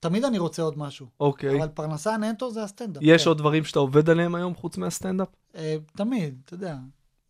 תמיד 0.00 0.24
אני 0.24 0.38
רוצה 0.38 0.62
עוד 0.62 0.78
משהו. 0.78 1.06
אוקיי. 1.20 1.58
אבל 1.58 1.68
פרנסה 1.68 2.16
נטו 2.16 2.50
זה 2.50 2.62
הסטנדאפ. 2.62 3.02
יש 3.06 3.22
כן. 3.22 3.28
עוד 3.28 3.38
דברים 3.38 3.64
שאתה 3.64 3.78
עובד 3.78 4.10
עליהם 4.10 4.34
היום 4.34 4.54
חוץ 4.54 4.76
מהסטנדאפ? 4.76 5.28
אה, 5.54 5.76
תמיד, 5.96 6.40
אתה 6.44 6.54
יודע, 6.54 6.76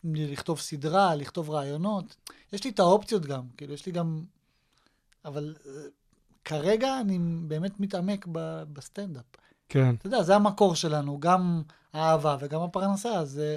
לכתוב 0.05 0.59
סדרה, 0.59 1.15
לכתוב 1.15 1.51
רעיונות. 1.51 2.17
יש 2.53 2.65
לי 2.65 2.71
את 2.71 2.79
האופציות 2.79 3.27
גם, 3.27 3.43
כאילו, 3.57 3.75
יש 3.75 3.87
לי 3.87 3.93
גם... 3.93 4.23
אבל 5.25 5.55
אה, 5.67 5.73
כרגע 6.45 7.01
אני 7.01 7.19
באמת 7.43 7.81
מתעמק 7.81 8.27
ב- 8.33 8.63
בסטנדאפ. 8.73 9.25
כן. 9.69 9.95
אתה 9.95 10.07
יודע, 10.07 10.23
זה 10.23 10.37
המקור 10.37 10.75
שלנו, 10.75 11.21
גם 11.21 11.63
האהבה 11.99 12.37
וגם 12.41 12.63
הפרנסה, 12.63 13.11
אז, 13.11 13.39
אה, 13.39 13.57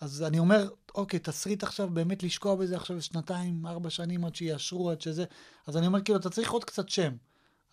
אז 0.00 0.22
אני 0.22 0.38
אומר, 0.38 0.68
אוקיי, 0.94 1.18
תסריט 1.18 1.62
עכשיו, 1.62 1.90
באמת 1.90 2.22
לשקוע 2.22 2.54
בזה 2.54 2.76
עכשיו 2.76 3.02
שנתיים, 3.02 3.66
ארבע 3.66 3.90
שנים 3.90 4.24
עד 4.24 4.34
שיאשרו, 4.34 4.90
עד 4.90 5.00
שזה... 5.00 5.24
אז 5.66 5.76
אני 5.76 5.86
אומר, 5.86 6.00
כאילו, 6.00 6.18
אתה 6.18 6.30
צריך 6.30 6.50
עוד 6.50 6.64
קצת 6.64 6.88
שם. 6.88 7.12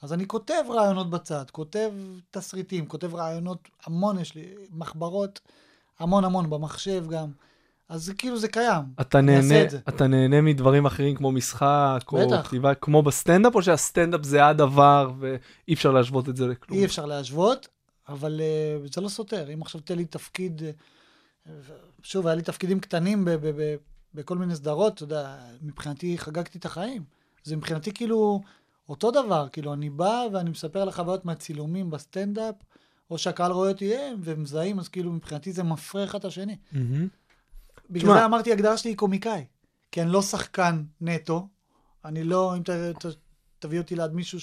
אז 0.02 0.13
אני 0.13 0.28
כותב 0.28 0.63
רעיונות 0.69 1.10
בצד, 1.10 1.49
כותב 1.52 1.91
תסריטים, 2.32 2.86
כותב 2.86 3.15
רעיונות, 3.15 3.69
המון 3.86 4.19
יש 4.19 4.36
לי, 4.36 4.45
מחברות, 4.71 5.39
המון 5.99 6.25
המון, 6.25 6.49
במחשב 6.49 7.06
גם. 7.10 7.32
אז 7.89 8.04
זה 8.06 8.13
כאילו 8.13 8.39
זה 8.39 8.47
קיים. 8.47 8.84
אתה 9.02 9.19
אני 9.19 9.38
אעשה 9.38 9.47
נהנה, 9.47 9.63
את 9.63 9.69
זה. 9.69 9.80
אתה 9.89 10.08
נהנה 10.08 10.41
מדברים 10.41 10.86
אחרים 10.86 11.15
כמו 11.15 11.32
משחק, 11.32 11.99
או 12.12 12.28
בטח. 12.28 12.47
כתיבה, 12.47 12.73
כמו 12.75 13.02
בסטנדאפ, 13.04 13.56
או 13.56 13.62
שהסטנדאפ 13.62 14.23
זה 14.23 14.45
הדבר 14.45 15.12
ואי 15.19 15.73
אפשר 15.73 15.91
להשוות 15.91 16.30
את 16.30 16.36
זה 16.36 16.47
לכלום? 16.47 16.80
אי 16.80 16.86
אפשר 16.86 17.06
להשוות, 17.06 17.67
אבל 18.10 18.41
uh, 18.41 18.93
זה 18.93 19.02
לא 19.02 19.10
סותר. 19.10 19.54
אם 19.54 19.62
עכשיו 19.62 19.82
תן 19.82 19.98
לי 19.98 20.06
תפקיד, 20.06 20.62
uh, 20.62 21.50
שוב, 22.04 22.28
היה 22.28 22.36
לי 22.36 22.41
תפקידים 22.41 22.80
קטנים 22.80 23.26
ב- 23.26 23.30
ב- 23.30 23.62
ב- 23.62 23.76
בכל 24.13 24.38
מיני 24.38 24.56
סדרות, 24.56 24.93
אתה 24.93 25.04
יודע, 25.04 25.38
מבחינתי 25.62 26.17
חגגתי 26.17 26.58
את 26.58 26.65
החיים. 26.65 27.04
זה 27.43 27.56
מבחינתי 27.56 27.93
כאילו 27.93 28.41
אותו 28.89 29.12
דבר, 29.12 29.48
כאילו 29.52 29.74
אני 29.74 29.89
בא 29.89 30.24
ואני 30.34 30.50
מספר 30.50 30.82
על 30.82 30.89
החוויות 30.89 31.26
מהצילומים 31.26 31.89
בסטנדאפ, 31.89 32.56
או 33.10 33.17
שהקהל 33.17 33.52
רואה 33.52 33.69
אותי 33.69 33.95
הם 33.95 34.19
ומזהים, 34.24 34.80
אז 34.80 34.88
כאילו 34.88 35.12
מבחינתי 35.12 35.52
זה 35.52 35.63
מפרה 35.63 36.04
אחד 36.04 36.19
את 36.19 36.26
השני. 36.26 36.58
מהמם. 36.72 37.08
בגלל 37.89 38.13
זה 38.13 38.26
אמרתי, 38.26 38.50
ההגדרה 38.50 38.78
שלי 38.78 38.91
היא 38.91 38.98
קומיקאי. 38.98 39.45
כי 39.91 40.02
אני 40.02 40.12
לא 40.12 40.22
שחקן 40.22 40.84
נטו. 41.02 41.48
אני 42.06 42.24
לא, 42.24 42.56
אם 42.58 42.63
ת, 42.63 42.69
ת, 42.69 43.06
תביא 43.60 43.80
אותי 43.80 43.95
ליד 43.95 44.12
מישהו 44.12 44.39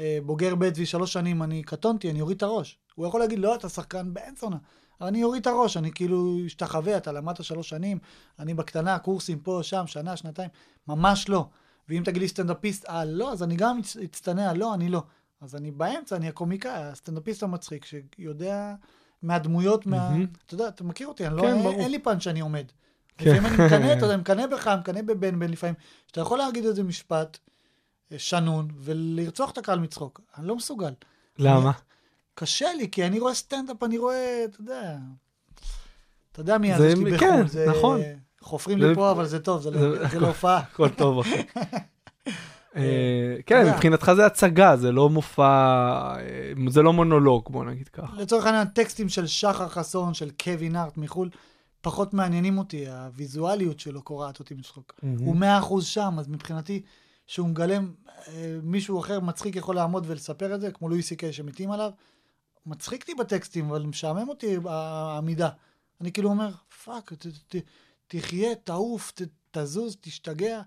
שבוגר 0.00 0.54
ב' 0.54 0.68
ושלוש 0.76 1.12
שנים, 1.12 1.42
אני 1.42 1.62
קטונתי, 1.62 2.10
אני 2.10 2.20
אוריד 2.20 2.36
את 2.36 2.42
הראש. 2.42 2.78
הוא 2.94 3.06
יכול 3.06 3.20
להגיד, 3.20 3.38
לא, 3.38 3.54
אתה 3.54 3.68
שחקן 3.68 4.12
זונה. 4.40 4.56
אבל 5.00 5.08
אני 5.08 5.24
אוריד 5.24 5.40
את 5.40 5.46
הראש, 5.46 5.76
אני 5.76 5.92
כאילו 5.92 6.36
אשתחווה, 6.46 6.96
אתה 6.96 7.12
למדת 7.12 7.44
שלוש 7.44 7.68
שנים, 7.68 7.98
אני 8.38 8.54
בקטנה, 8.54 8.98
קורסים 8.98 9.38
פה, 9.38 9.60
שם, 9.62 9.86
שנה, 9.86 10.16
שנתיים, 10.16 10.48
ממש 10.88 11.28
לא. 11.28 11.46
ואם 11.88 12.02
תגיד 12.04 12.22
לי 12.22 12.28
סטנדאפיסט, 12.28 12.88
אה, 12.88 13.04
לא, 13.04 13.32
אז 13.32 13.42
אני 13.42 13.56
גם 13.56 13.78
אצ- 13.78 13.96
אצטנע, 14.04 14.52
לא, 14.54 14.74
אני 14.74 14.88
לא. 14.88 15.02
אז 15.40 15.56
אני 15.56 15.70
באמצע, 15.70 16.16
אני 16.16 16.28
הקומיקאי, 16.28 16.72
הסטנדאפיסט 16.74 17.42
המצחיק, 17.42 17.84
שיודע 17.84 18.74
מהדמויות, 19.22 19.86
מה... 19.86 20.10
אתה 20.46 20.54
יודע, 20.54 20.68
אתה 20.68 20.84
מכיר 20.84 21.08
אותי, 21.08 21.26
אני 21.26 21.36
לא, 21.36 21.42
כן, 21.42 21.56
אין, 21.80 21.90
לי 21.90 21.98
פאנץ' 21.98 22.22
שאני 22.22 22.40
עומד. 22.40 22.64
כן. 23.18 23.30
לפעמים 23.30 23.46
אני 23.46 23.66
מקנא, 23.66 23.92
אתה 23.92 24.04
יודע, 24.06 24.16
מקנא 24.22 24.46
בך, 24.46 24.68
מקנא 24.80 25.02
בבן 25.02 25.38
בן 25.38 25.50
לפעמים, 25.50 25.74
שאתה 26.06 26.20
יכול 26.20 26.38
להגיד 26.38 26.64
איזה 26.64 26.82
משפט 26.82 27.38
אה, 27.38 27.57
שנון 28.16 28.68
ולרצוח 28.78 29.50
את 29.50 29.58
הקהל 29.58 29.78
מצחוק. 29.78 30.20
אני 30.38 30.46
לא 30.46 30.56
מסוגל. 30.56 30.92
למה? 31.38 31.72
קשה 32.34 32.72
לי, 32.76 32.90
כי 32.90 33.06
אני 33.06 33.20
רואה 33.20 33.34
סטנדאפ, 33.34 33.82
אני 33.82 33.98
רואה, 33.98 34.44
אתה 34.44 34.60
יודע, 34.60 34.96
אתה 36.32 36.40
יודע 36.40 36.58
מי 36.58 36.78
זה- 36.78 36.90
שלי 36.96 37.18
כן, 37.18 37.26
בחו"ל, 37.36 37.48
זה... 37.48 37.66
נכון. 37.70 38.00
חופרים 38.40 38.80
זה- 38.80 38.88
לי 38.88 38.94
פה, 38.94 39.10
אבל 39.10 39.26
זה 39.26 39.38
טוב, 39.40 39.62
זה 39.62 39.70
לא- 39.70 39.80
זה- 39.80 40.08
זה 40.08 40.20
לא. 40.20 40.32
הכל 40.44 40.88
טוב, 40.88 41.18
אחי. 41.18 41.42
אה, 42.76 43.36
כן. 43.46 43.70
מבחינתך 43.72 44.12
זה 44.16 44.26
הצגה, 44.26 44.76
זה 44.76 44.92
לא 44.92 45.10
מופע, 45.10 45.42
אה, 46.18 46.52
זה 46.68 46.82
לא 46.82 46.92
מונולוג, 46.92 47.44
בוא 47.50 47.64
נגיד 47.64 47.88
ככה. 47.88 48.16
לצורך 48.16 48.46
העניין, 48.46 48.66
טקסטים 48.66 49.08
של 49.08 49.26
שחר 49.26 49.68
חסון, 49.68 50.14
של 50.14 50.30
קווין 50.44 50.76
ארט 50.76 50.96
מחו"ל, 50.96 51.30
פחות 51.80 52.14
מעניינים 52.14 52.58
אותי, 52.58 52.88
הוויזואליות 52.90 53.80
שלו 53.80 54.02
קורעת 54.02 54.38
אותי 54.38 54.54
מצחוק. 54.54 54.92
הוא 55.18 55.36
מאה 55.36 55.58
אחוז 55.58 55.86
שם, 55.86 56.16
אז 56.18 56.28
מבחינתי, 56.28 56.82
שהוא 57.28 57.48
מגלם, 57.48 57.92
אה, 58.28 58.58
מישהו 58.62 59.00
אחר 59.00 59.20
מצחיק 59.20 59.56
יכול 59.56 59.74
לעמוד 59.74 60.04
ולספר 60.06 60.54
את 60.54 60.60
זה, 60.60 60.70
כמו 60.72 60.88
לואי 60.88 61.02
סי 61.02 61.16
קיי 61.16 61.32
שמתים 61.32 61.70
עליו, 61.70 61.90
מצחיק 62.66 63.00
אותי 63.00 63.14
בטקסטים, 63.14 63.70
אבל 63.70 63.82
משעמם 63.82 64.28
אותי 64.28 64.56
העמידה. 64.64 65.48
אני 66.00 66.12
כאילו 66.12 66.28
אומר, 66.28 66.50
fuck, 66.84 67.12
ת, 67.12 67.26
ת, 67.26 67.56
תחיה, 68.06 68.54
תעוף, 68.54 69.12
ת, 69.14 69.22
תזוז, 69.50 69.96
תשתגע. 70.00 70.60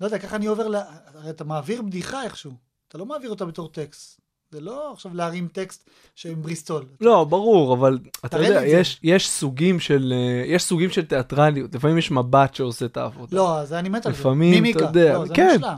לא 0.00 0.06
יודע, 0.06 0.18
ככה 0.18 0.36
אני 0.36 0.46
עובר, 0.46 0.68
ל... 0.68 0.74
הרי 1.14 1.30
אתה 1.30 1.44
מעביר 1.44 1.82
בדיחה 1.82 2.24
איכשהו. 2.24 2.52
אתה 2.88 2.98
לא 2.98 3.06
מעביר 3.06 3.30
אותה 3.30 3.44
בתור 3.44 3.68
טקסט. 3.68 4.20
זה 4.50 4.60
לא 4.60 4.92
עכשיו 4.92 5.14
להרים 5.14 5.48
טקסט 5.48 5.90
עם 6.24 6.42
בריסטול. 6.42 6.84
לא, 7.00 7.24
ברור, 7.24 7.74
אבל 7.74 7.98
אתה 8.24 8.38
יודע. 8.38 8.66
יש, 8.66 9.00
יש 9.02 9.30
סוגים 9.30 9.80
של, 9.80 10.12
אה, 10.16 10.44
יש 10.46 10.62
סוגים 10.62 10.90
של 10.90 11.04
תיאטרליות, 11.04 11.74
לפעמים 11.74 11.98
יש 11.98 12.10
מבט 12.10 12.54
שעושה 12.54 12.84
את 12.86 12.96
העבודה. 12.96 13.36
לא, 13.36 13.64
זה 13.64 13.78
אני 13.78 13.88
מת 13.88 14.06
על 14.06 14.12
זה. 14.12 14.18
לפעמים. 14.18 14.64
אתה 14.76 14.84
יודע, 14.84 15.18
לא, 15.18 15.26
זה 15.26 15.34
כן. 15.34 15.54
מושלם. 15.54 15.76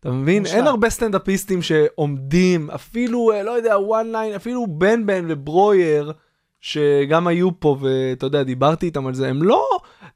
אתה 0.00 0.10
מבין? 0.10 0.46
אין 0.46 0.66
הרבה 0.66 0.90
סטנדאפיסטים 0.90 1.62
שעומדים, 1.62 2.70
אפילו, 2.70 3.32
אה, 3.32 3.42
לא 3.42 3.50
יודע, 3.50 3.74
one 3.76 4.14
line, 4.14 4.36
אפילו 4.36 4.66
בן 4.66 5.06
בן 5.06 5.24
וברויר, 5.28 6.12
שגם 6.60 7.26
היו 7.26 7.60
פה, 7.60 7.76
ואתה 7.80 8.26
יודע, 8.26 8.42
דיברתי 8.42 8.86
איתם 8.86 9.06
על 9.06 9.14
זה, 9.14 9.28
הם 9.28 9.42
לא, 9.42 9.62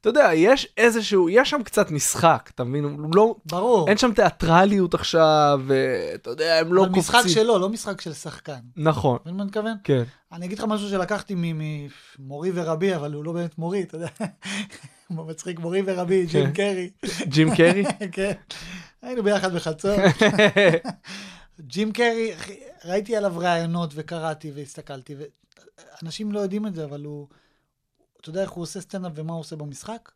אתה 0.01 0.09
יודע, 0.09 0.31
יש 0.35 0.69
איזשהו, 0.77 1.29
יש 1.29 1.51
שם 1.51 1.63
קצת 1.63 1.91
משחק, 1.91 2.51
אתה 2.55 2.65
מבין? 2.65 2.85
הוא 2.85 3.15
לא, 3.15 3.35
ברור. 3.47 3.89
אין 3.89 3.97
שם 3.97 4.13
תיאטרליות 4.13 4.95
עכשיו, 4.95 5.61
ואתה 5.67 6.31
יודע, 6.31 6.59
הם 6.59 6.75
לא 6.75 6.83
קופצים. 6.95 6.99
משחק 6.99 7.29
שלו, 7.29 7.59
לא 7.59 7.69
משחק 7.69 8.01
של 8.01 8.13
שחקן. 8.13 8.59
נכון, 8.77 9.19
מבין 9.23 9.35
מה 9.37 9.43
אני 9.43 9.49
מתכוון? 9.49 9.75
כן. 9.85 10.03
אני 10.33 10.47
אגיד 10.47 10.59
לך 10.59 10.65
משהו 10.65 10.89
שלקחתי 10.89 11.35
ממורי 11.37 12.51
ורבי, 12.55 12.97
אבל 12.97 13.13
הוא 13.13 13.25
לא 13.25 13.33
באמת 13.33 13.59
מורי, 13.59 13.83
אתה 13.83 13.97
יודע. 13.97 14.09
מצחיק 15.11 15.59
מורי 15.59 15.83
ורבי, 15.87 16.27
ג'ים 16.27 16.47
כן. 16.47 16.53
קרי. 16.53 16.91
ג'ים 17.27 17.55
קרי? 17.57 17.85
כן. 18.13 18.33
היינו 19.03 19.23
ביחד 19.23 19.55
בחצור. 19.55 19.97
ג'ים 21.61 21.93
קרי, 21.93 22.33
ראיתי 22.85 23.17
עליו 23.17 23.33
ראיונות 23.37 23.91
וקראתי 23.95 24.51
והסתכלתי, 24.51 25.15
ואנשים 26.03 26.33
לא 26.33 26.41
יודעים 26.41 26.67
את 26.67 26.75
זה, 26.75 26.85
אבל 26.85 27.05
הוא, 27.05 27.29
אתה 28.21 28.31
יודע 28.31 28.43
איך 28.43 28.51
הוא 28.51 28.63
עושה 28.63 28.81
סטנדאפ 28.81 29.13
ומה 29.15 29.33
הוא 29.33 29.41
עושה 29.41 29.57
במשחק? 29.57 30.13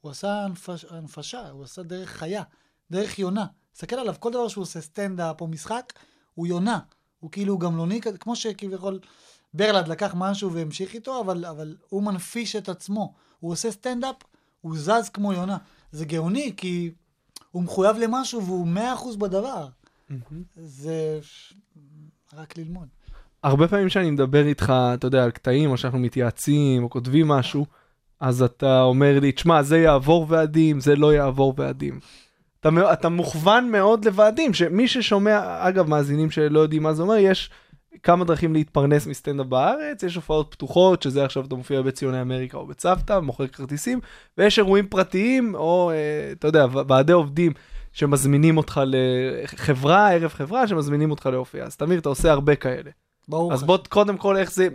הוא 0.00 0.10
עשה 0.10 0.44
הנפש, 0.44 0.84
הנפשה, 0.90 1.48
הוא 1.48 1.64
עשה 1.64 1.82
דרך 1.82 2.10
חיה, 2.10 2.42
דרך 2.90 3.18
יונה. 3.18 3.46
תסתכל 3.72 3.96
עליו, 3.96 4.14
כל 4.20 4.32
דבר 4.32 4.48
שהוא 4.48 4.62
עושה 4.62 4.80
סטנדאפ 4.80 5.40
או 5.40 5.46
משחק, 5.46 5.92
הוא 6.34 6.46
יונה. 6.46 6.78
הוא 7.20 7.30
כאילו 7.30 7.58
גמלוני 7.58 8.00
כזה, 8.00 8.18
כמו 8.18 8.36
שכביכול 8.36 9.00
ברלנד 9.54 9.88
לקח 9.88 10.14
משהו 10.16 10.52
והמשיך 10.52 10.94
איתו, 10.94 11.20
אבל, 11.20 11.44
אבל 11.44 11.76
הוא 11.88 12.02
מנפיש 12.02 12.56
את 12.56 12.68
עצמו. 12.68 13.14
הוא 13.40 13.52
עושה 13.52 13.70
סטנדאפ, 13.70 14.16
הוא 14.60 14.76
זז 14.78 15.08
כמו 15.12 15.32
יונה. 15.32 15.56
זה 15.92 16.04
גאוני, 16.04 16.54
כי 16.56 16.90
הוא 17.50 17.62
מחויב 17.62 17.96
למשהו 17.96 18.44
והוא 18.44 18.66
מאה 18.66 18.94
אחוז 18.94 19.16
בדבר. 19.16 19.66
זה 20.56 21.18
רק 22.36 22.58
ללמוד. 22.58 22.88
הרבה 23.42 23.68
פעמים 23.68 23.88
כשאני 23.88 24.10
מדבר 24.10 24.46
איתך, 24.46 24.72
אתה 24.94 25.06
יודע, 25.06 25.24
על 25.24 25.30
קטעים, 25.30 25.70
או 25.70 25.76
שאנחנו 25.76 25.98
מתייעצים, 25.98 26.84
או 26.84 26.90
כותבים 26.90 27.28
משהו, 27.28 27.66
אז 28.20 28.42
אתה 28.42 28.82
אומר 28.82 29.20
לי, 29.20 29.32
תשמע, 29.32 29.62
זה 29.62 29.78
יעבור 29.78 30.26
ועדים, 30.28 30.80
זה 30.80 30.96
לא 30.96 31.12
יעבור 31.14 31.54
ועדים. 31.56 32.00
אתה, 32.60 32.92
אתה 32.92 33.08
מוכוון 33.08 33.70
מאוד 33.70 34.04
לוועדים, 34.04 34.54
שמי 34.54 34.88
ששומע, 34.88 35.68
אגב, 35.68 35.88
מאזינים 35.88 36.30
שלא 36.30 36.60
יודעים 36.60 36.82
מה 36.82 36.94
זה 36.94 37.02
אומר, 37.02 37.16
יש 37.16 37.50
כמה 38.02 38.24
דרכים 38.24 38.52
להתפרנס 38.52 39.06
מסטנדאפ 39.06 39.46
בארץ, 39.46 40.02
יש 40.02 40.16
הופעות 40.16 40.48
פתוחות, 40.50 41.02
שזה 41.02 41.24
עכשיו 41.24 41.44
אתה 41.44 41.54
מופיע 41.54 41.82
בציוני 41.82 42.20
אמריקה 42.20 42.56
או 42.56 42.66
בצוותא, 42.66 43.20
מוכר 43.20 43.46
כרטיסים, 43.46 44.00
ויש 44.38 44.58
אירועים 44.58 44.86
פרטיים, 44.86 45.54
או, 45.54 45.90
אה, 45.90 46.32
אתה 46.32 46.48
יודע, 46.48 46.66
ועדי 46.88 47.12
עובדים 47.12 47.52
שמזמינים 47.92 48.56
אותך 48.56 48.80
לחברה, 48.84 50.12
ערב 50.12 50.30
חברה, 50.30 50.68
שמזמינים 50.68 51.10
אותך 51.10 51.26
להופיע. 51.26 51.64
אז 51.64 51.76
תמיר, 51.76 51.98
אתה 51.98 52.08
עושה 52.08 52.32
הרבה 52.32 52.54
כאלה. 52.54 52.90
ברור 53.28 53.52
אז. 53.52 53.62
בוא 53.62 53.78
קודם 53.88 54.16
כל 54.16 54.36
איך 54.36 54.52
זה, 54.52 54.68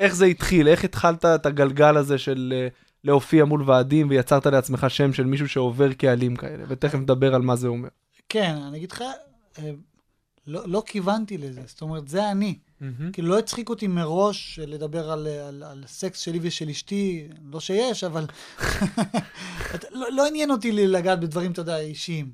איך 0.00 0.14
זה 0.14 0.24
התחיל, 0.24 0.68
איך 0.68 0.84
התחלת 0.84 1.24
את 1.24 1.46
הגלגל 1.46 1.96
הזה 1.96 2.18
של 2.18 2.54
אה, 2.56 2.68
להופיע 3.04 3.44
מול 3.44 3.62
ועדים 3.66 4.10
ויצרת 4.10 4.46
לעצמך 4.46 4.86
שם 4.88 5.12
של 5.12 5.24
מישהו 5.24 5.48
שעובר 5.48 5.92
קהלים 5.92 6.36
כאלה, 6.36 6.64
ותכף 6.68 6.98
נדבר 6.98 7.34
על 7.34 7.42
מה 7.42 7.56
זה 7.56 7.68
אומר. 7.68 7.88
כן, 8.28 8.56
אני 8.68 8.78
אגיד 8.78 8.92
לך, 8.92 9.02
אה, 9.58 9.70
לא, 10.50 10.62
לא 10.68 10.82
כיוונתי 10.86 11.38
לזה, 11.38 11.62
זאת 11.66 11.82
אומרת, 11.82 12.08
זה 12.08 12.30
אני. 12.30 12.58
כאילו, 13.12 13.28
לא 13.28 13.38
הצחיק 13.38 13.68
אותי 13.68 13.86
מראש 13.86 14.58
לדבר 14.62 15.10
על, 15.10 15.26
על, 15.26 15.62
על 15.62 15.84
סקס 15.86 16.18
שלי 16.20 16.38
ושל 16.42 16.68
אשתי, 16.68 17.28
לא 17.52 17.60
שיש, 17.60 18.04
אבל 18.04 18.26
את- 19.74 19.84
לא, 19.90 20.12
לא 20.12 20.26
עניין 20.26 20.50
אותי 20.50 20.72
לגעת 20.72 21.20
בדברים, 21.20 21.52
אתה 21.52 21.60
יודע, 21.60 21.78
אישיים. 21.78 22.32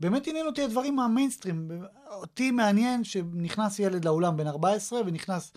באמת 0.00 0.26
עניין 0.26 0.46
אותי 0.46 0.62
הדברים 0.62 0.96
מהמיינסטרים. 0.96 1.70
אותי 2.10 2.50
מעניין 2.50 3.04
שנכנס 3.04 3.78
ילד 3.78 4.04
לאולם 4.04 4.36
בן 4.36 4.46
14 4.46 5.00
ונכנס 5.06 5.52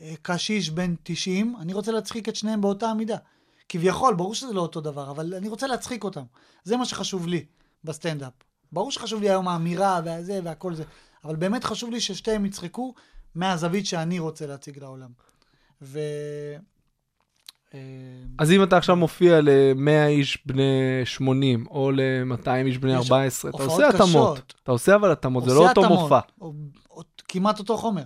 אה, 0.00 0.14
קשיש 0.22 0.70
בן 0.70 0.94
90, 1.02 1.56
אני 1.60 1.72
רוצה 1.72 1.92
להצחיק 1.92 2.28
את 2.28 2.36
שניהם 2.36 2.60
באותה 2.60 2.94
מידה. 2.94 3.16
כביכול, 3.68 4.14
ברור 4.14 4.34
שזה 4.34 4.52
לא 4.52 4.60
אותו 4.60 4.80
דבר, 4.80 5.10
אבל 5.10 5.34
אני 5.34 5.48
רוצה 5.48 5.66
להצחיק 5.66 6.04
אותם. 6.04 6.22
זה 6.64 6.76
מה 6.76 6.84
שחשוב 6.84 7.26
לי 7.26 7.44
בסטנדאפ. 7.84 8.32
ברור 8.72 8.90
שחשוב 8.92 9.20
לי 9.20 9.30
היום 9.30 9.48
האמירה 9.48 10.00
והזה 10.04 10.40
והכל 10.44 10.74
זה, 10.74 10.84
אבל 11.28 11.36
באמת 11.36 11.64
חשוב 11.64 11.90
לי 11.90 12.00
ששתיהם 12.00 12.46
יצחקו 12.46 12.94
מהזווית 13.34 13.86
שאני 13.86 14.18
רוצה 14.18 14.46
להציג 14.46 14.78
לעולם. 14.78 15.10
ו... 15.82 15.98
אה, 17.74 17.80
אז 18.38 18.52
אם 18.52 18.62
אתה 18.62 18.76
עכשיו 18.76 18.96
מופיע 18.96 19.40
ל-100 19.40 20.08
איש 20.08 20.42
בני 20.46 21.00
80, 21.04 21.66
או 21.70 21.90
ל-200 21.90 22.66
איש 22.66 22.78
בני 22.78 22.92
יש 22.92 23.10
14, 23.10 23.50
אתה 23.50 23.62
עושה 23.62 23.88
התאמות. 23.88 24.54
אתה 24.62 24.72
עושה 24.72 24.94
אבל 24.94 25.12
התאמות, 25.12 25.44
זה 25.44 25.54
לא 25.54 25.68
אותו 25.68 25.88
מופע. 25.88 26.20
כמעט 27.28 27.58
אותו 27.58 27.76
חומר. 27.76 28.02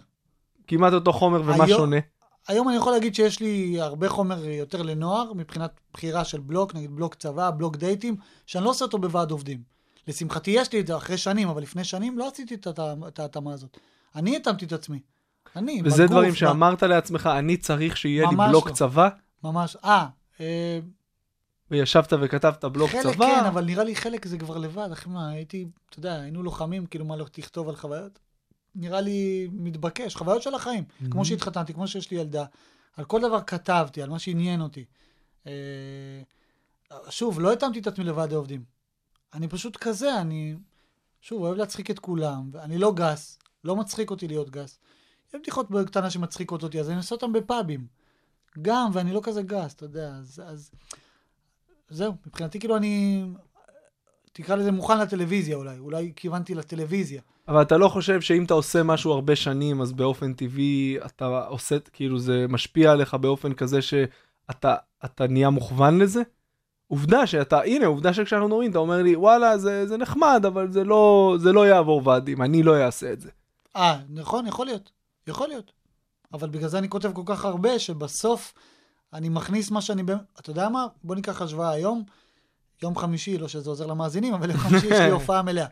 כמעט 0.66 0.92
אותו 0.92 1.12
חומר, 1.12 1.42
ומה 1.42 1.68
שונה? 1.68 1.96
היום 2.48 2.68
אני 2.68 2.76
יכול 2.76 2.92
להגיד 2.92 3.14
שיש 3.14 3.40
לי 3.40 3.80
הרבה 3.80 4.08
חומר 4.08 4.44
יותר 4.44 4.82
לנוער, 4.82 5.32
מבחינת 5.32 5.80
בחירה 5.92 6.24
של 6.24 6.40
בלוק, 6.40 6.74
נגיד 6.74 6.96
בלוק 6.96 7.14
צבא, 7.14 7.50
בלוק 7.50 7.76
דייטים, 7.76 8.16
שאני 8.46 8.64
לא 8.64 8.70
עושה 8.70 8.84
אותו 8.84 8.98
בוועד 8.98 9.30
עובדים. 9.30 9.72
לשמחתי 10.08 10.50
יש 10.50 10.72
לי 10.72 10.80
את 10.80 10.86
זה 10.86 10.96
אחרי 10.96 11.18
שנים, 11.18 11.48
אבל 11.48 11.62
לפני 11.62 11.84
שנים 11.84 12.18
לא 12.18 12.28
עשיתי 12.28 12.54
את 12.54 12.66
ההת- 12.66 12.78
את 13.08 13.18
ההתאמה 13.18 13.52
הזאת. 13.52 13.78
אני 14.14 14.36
התאמתי 14.36 14.64
את 14.64 14.72
עצמי. 14.72 15.00
אני, 15.56 15.82
וזה 15.84 16.02
בגוף, 16.02 16.10
דברים 16.12 16.32
ב- 16.32 16.34
שאמרת 16.36 16.82
לעצמך, 16.82 17.30
אני 17.38 17.56
צריך 17.56 17.96
שיהיה 17.96 18.30
לי 18.30 18.36
בלוק 18.36 18.66
לא. 18.68 18.72
צבא, 18.72 19.08
ממש, 19.44 19.76
אה, 19.84 20.06
אה, 20.40 20.78
וישבת 21.70 22.12
וכתבת 22.20 22.64
בלוק 22.64 22.90
חלק 22.90 23.02
צבא. 23.02 23.26
כן, 23.26 23.44
אבל 23.44 23.64
נראה 23.64 23.84
לי 23.84 23.96
חלק 23.96 24.26
זה 24.26 24.38
כבר 24.38 24.58
לבד, 24.58 24.88
אחי 24.92 25.08
מה, 25.08 25.28
הייתי, 25.30 25.66
אתה 25.90 25.98
יודע, 25.98 26.20
היינו 26.20 26.42
לוחמים, 26.42 26.86
כאילו 26.86 27.04
מה 27.04 27.16
לא 27.16 27.24
תכתוב 27.32 27.68
על 27.68 27.76
חוויות? 27.76 28.18
נראה 28.74 29.00
לי 29.00 29.48
מתבקש, 29.52 30.16
חוויות 30.16 30.42
של 30.42 30.54
החיים. 30.54 30.84
כמו 31.10 31.24
שהתחתנתי, 31.24 31.74
כמו 31.74 31.88
שיש 31.88 32.10
לי 32.10 32.16
ילדה, 32.16 32.44
על 32.96 33.04
כל 33.04 33.20
דבר 33.20 33.40
כתבתי, 33.40 34.02
על 34.02 34.10
מה 34.10 34.18
שעניין 34.18 34.60
אותי. 34.60 34.84
אה, 35.46 35.52
שוב, 37.10 37.40
לא 37.40 37.52
התאמתי 37.52 37.78
את 37.78 37.86
עצמי 37.86 38.04
לוועדי 38.04 38.34
עובדים. 38.34 38.71
אני 39.34 39.48
פשוט 39.48 39.76
כזה, 39.76 40.20
אני, 40.20 40.56
שוב, 41.20 41.42
אוהב 41.42 41.56
להצחיק 41.56 41.90
את 41.90 41.98
כולם, 41.98 42.50
ואני 42.52 42.78
לא 42.78 42.92
גס, 42.92 43.38
לא 43.64 43.76
מצחיק 43.76 44.10
אותי 44.10 44.28
להיות 44.28 44.50
גס. 44.50 44.78
יש 45.28 45.40
בדיחות 45.40 45.66
קטנה 45.86 46.10
שמצחיקות 46.10 46.62
אותי, 46.62 46.80
אז 46.80 46.88
אני 46.90 46.96
עושה 46.96 47.14
אותן 47.14 47.32
בפאבים. 47.32 47.86
גם, 48.62 48.90
ואני 48.92 49.12
לא 49.12 49.20
כזה 49.22 49.42
גס, 49.42 49.74
אתה 49.74 49.84
יודע, 49.84 50.08
אז... 50.08 50.42
אז... 50.46 50.70
זהו, 51.88 52.14
מבחינתי 52.26 52.60
כאילו 52.60 52.76
אני, 52.76 53.24
תקרא 54.32 54.56
לזה 54.56 54.72
מוכן 54.72 55.00
לטלוויזיה 55.00 55.56
אולי, 55.56 55.78
אולי 55.78 56.12
כיוונתי 56.16 56.54
לטלוויזיה. 56.54 57.22
אבל 57.48 57.62
אתה 57.62 57.76
לא 57.76 57.88
חושב 57.88 58.20
שאם 58.20 58.44
אתה 58.44 58.54
עושה 58.54 58.82
משהו 58.82 59.12
הרבה 59.12 59.36
שנים, 59.36 59.80
אז 59.80 59.92
באופן 59.92 60.32
טבעי 60.32 60.96
אתה 61.06 61.46
עושה, 61.46 61.78
כאילו 61.92 62.18
זה 62.18 62.46
משפיע 62.48 62.92
עליך 62.92 63.14
באופן 63.14 63.52
כזה 63.52 63.82
שאתה 63.82 64.76
אתה 65.04 65.26
נהיה 65.26 65.50
מוכוון 65.50 65.98
לזה? 65.98 66.22
עובדה 66.92 67.26
שאתה, 67.26 67.60
הנה, 67.60 67.86
עובדה 67.86 68.12
שכשאנחנו 68.12 68.48
נורים, 68.48 68.70
אתה 68.70 68.78
אומר 68.78 69.02
לי, 69.02 69.16
וואלה, 69.16 69.58
זה, 69.58 69.86
זה 69.86 69.96
נחמד, 69.96 70.42
אבל 70.46 70.72
זה 70.72 70.84
לא, 70.84 71.34
זה 71.40 71.52
לא 71.52 71.66
יעבור 71.66 72.02
ועדים, 72.04 72.42
אני 72.42 72.62
לא 72.62 72.84
אעשה 72.84 73.12
את 73.12 73.20
זה. 73.20 73.30
אה, 73.76 73.98
נכון, 74.08 74.46
יכול 74.46 74.66
להיות, 74.66 74.90
יכול 75.26 75.48
להיות. 75.48 75.72
אבל 76.32 76.48
בגלל 76.48 76.68
זה 76.68 76.78
אני 76.78 76.88
כותב 76.88 77.12
כל 77.12 77.22
כך 77.26 77.44
הרבה, 77.44 77.78
שבסוף 77.78 78.54
אני 79.12 79.28
מכניס 79.28 79.70
מה 79.70 79.80
שאני... 79.80 80.02
אתה 80.40 80.50
יודע 80.50 80.68
מה? 80.68 80.86
בוא 81.04 81.14
ניקח 81.14 81.42
השוואה 81.42 81.70
היום, 81.70 82.02
יום 82.82 82.96
חמישי, 82.96 83.38
לא 83.38 83.48
שזה 83.48 83.70
עוזר 83.70 83.86
למאזינים, 83.86 84.34
אבל 84.34 84.50
יום 84.50 84.58
חמישי 84.58 84.86
יש 84.86 85.00
לי 85.00 85.10
הופעה 85.10 85.42
מלאה. 85.42 85.66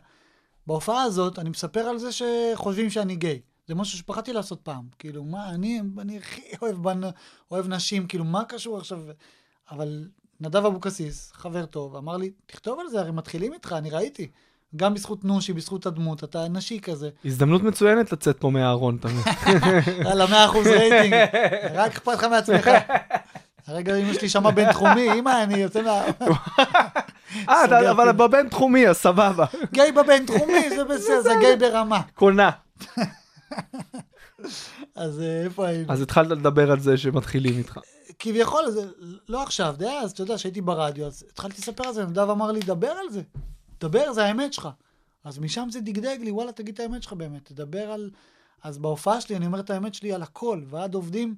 בהופעה 0.67 1.03
הזאת 1.03 1.39
אני 1.39 1.49
מספר 1.49 1.79
על 1.79 1.97
זה 1.97 2.09
שחושבים 2.11 2.89
שאני 2.89 3.15
גיי. 3.15 3.41
זה 3.67 3.75
משהו 3.75 3.97
שפחדתי 3.97 4.33
לעשות 4.33 4.61
פעם. 4.61 4.87
כאילו, 4.99 5.23
מה, 5.23 5.49
אני, 5.49 5.81
אני 5.99 6.17
הכי 6.17 6.41
אוהב, 6.61 6.83
בנ... 6.83 7.01
אוהב 7.51 7.67
נשים, 7.67 8.07
כאילו, 8.07 8.25
מה 8.25 8.45
קשור 8.45 8.77
עכשיו? 8.77 8.99
אבל 9.71 10.07
נדב 10.41 10.65
אבוקסיס, 10.65 11.31
חבר 11.33 11.65
טוב, 11.65 11.95
אמר 11.95 12.17
לי, 12.17 12.31
תכתוב 12.45 12.79
על 12.79 12.87
זה, 12.87 12.99
הרי 12.99 13.11
מתחילים 13.11 13.53
איתך, 13.53 13.75
אני 13.77 13.89
ראיתי. 13.89 14.27
גם 14.75 14.93
בזכות 14.93 15.25
נושי, 15.25 15.53
בזכות 15.53 15.85
הדמות, 15.85 16.23
אתה 16.23 16.47
נשי 16.47 16.79
כזה. 16.79 17.09
הזדמנות 17.25 17.63
מצוינת 17.63 18.11
לצאת 18.11 18.37
פה 18.39 18.49
מהארון, 18.49 18.97
מבין? 19.03 19.21
יאללה, 20.01 20.25
מאה 20.31 20.45
אחוז 20.45 20.67
רייטינג, 20.67 21.13
רק 21.73 21.91
אכפת 21.91 22.13
לך 22.13 22.23
מעצמך. 22.23 22.69
הרגע 23.67 23.95
אמא 23.95 24.13
שלי 24.13 24.29
שמע 24.29 24.51
בינתחומי, 24.51 25.13
אמא, 25.19 25.43
אני 25.43 25.57
יוצא 25.57 25.81
מה... 25.81 26.03
אה, 27.49 27.91
אבל 27.91 28.03
פינה. 28.03 28.13
בבינתחומי, 28.13 28.87
אז 28.87 28.97
סבבה. 28.97 29.45
גיי 29.73 29.91
בבינתחומי, 29.91 30.69
זה 30.69 30.83
בסדר, 30.83 31.21
זה 31.21 31.33
גיי 31.39 31.57
ברמה. 31.57 32.01
קונה. 32.15 32.49
אז 34.95 35.21
אה, 35.21 35.41
איפה 35.43 35.67
היינו? 35.67 35.93
אז 35.93 36.01
התחלת 36.01 36.31
לדבר 36.31 36.71
על 36.71 36.79
זה 36.79 36.97
שמתחילים 36.97 37.57
איתך. 37.57 37.79
כביכול, 38.23 38.71
זה 38.71 38.89
לא 39.29 39.43
עכשיו, 39.43 39.75
די 39.77 39.89
אז, 39.89 40.11
אתה 40.11 40.21
יודע, 40.21 40.35
כשהייתי 40.35 40.61
ברדיו, 40.61 41.05
אז 41.05 41.25
התחלתי 41.29 41.61
לספר 41.61 41.87
על 41.87 41.93
זה, 41.93 42.05
נדב 42.05 42.29
אמר 42.29 42.51
לי, 42.51 42.59
דבר 42.59 42.87
על 42.91 43.09
זה. 43.11 43.21
דבר, 43.79 44.13
זה 44.13 44.25
האמת 44.25 44.53
שלך. 44.53 44.69
אז 45.23 45.39
משם 45.39 45.67
זה 45.71 45.81
דגדג 45.81 46.17
לי, 46.21 46.31
וואלה, 46.31 46.51
תגיד 46.51 46.73
את 46.73 46.79
האמת 46.79 47.03
שלך 47.03 47.13
באמת, 47.13 47.45
תדבר 47.45 47.91
על... 47.91 48.09
אז 48.63 48.77
בהופעה 48.77 49.21
שלי 49.21 49.35
אני 49.35 49.45
אומר 49.45 49.59
את 49.59 49.69
האמת 49.69 49.93
שלי 49.93 50.13
על 50.13 50.23
הכל, 50.23 50.61
ועד 50.65 50.93
עובדים, 50.93 51.35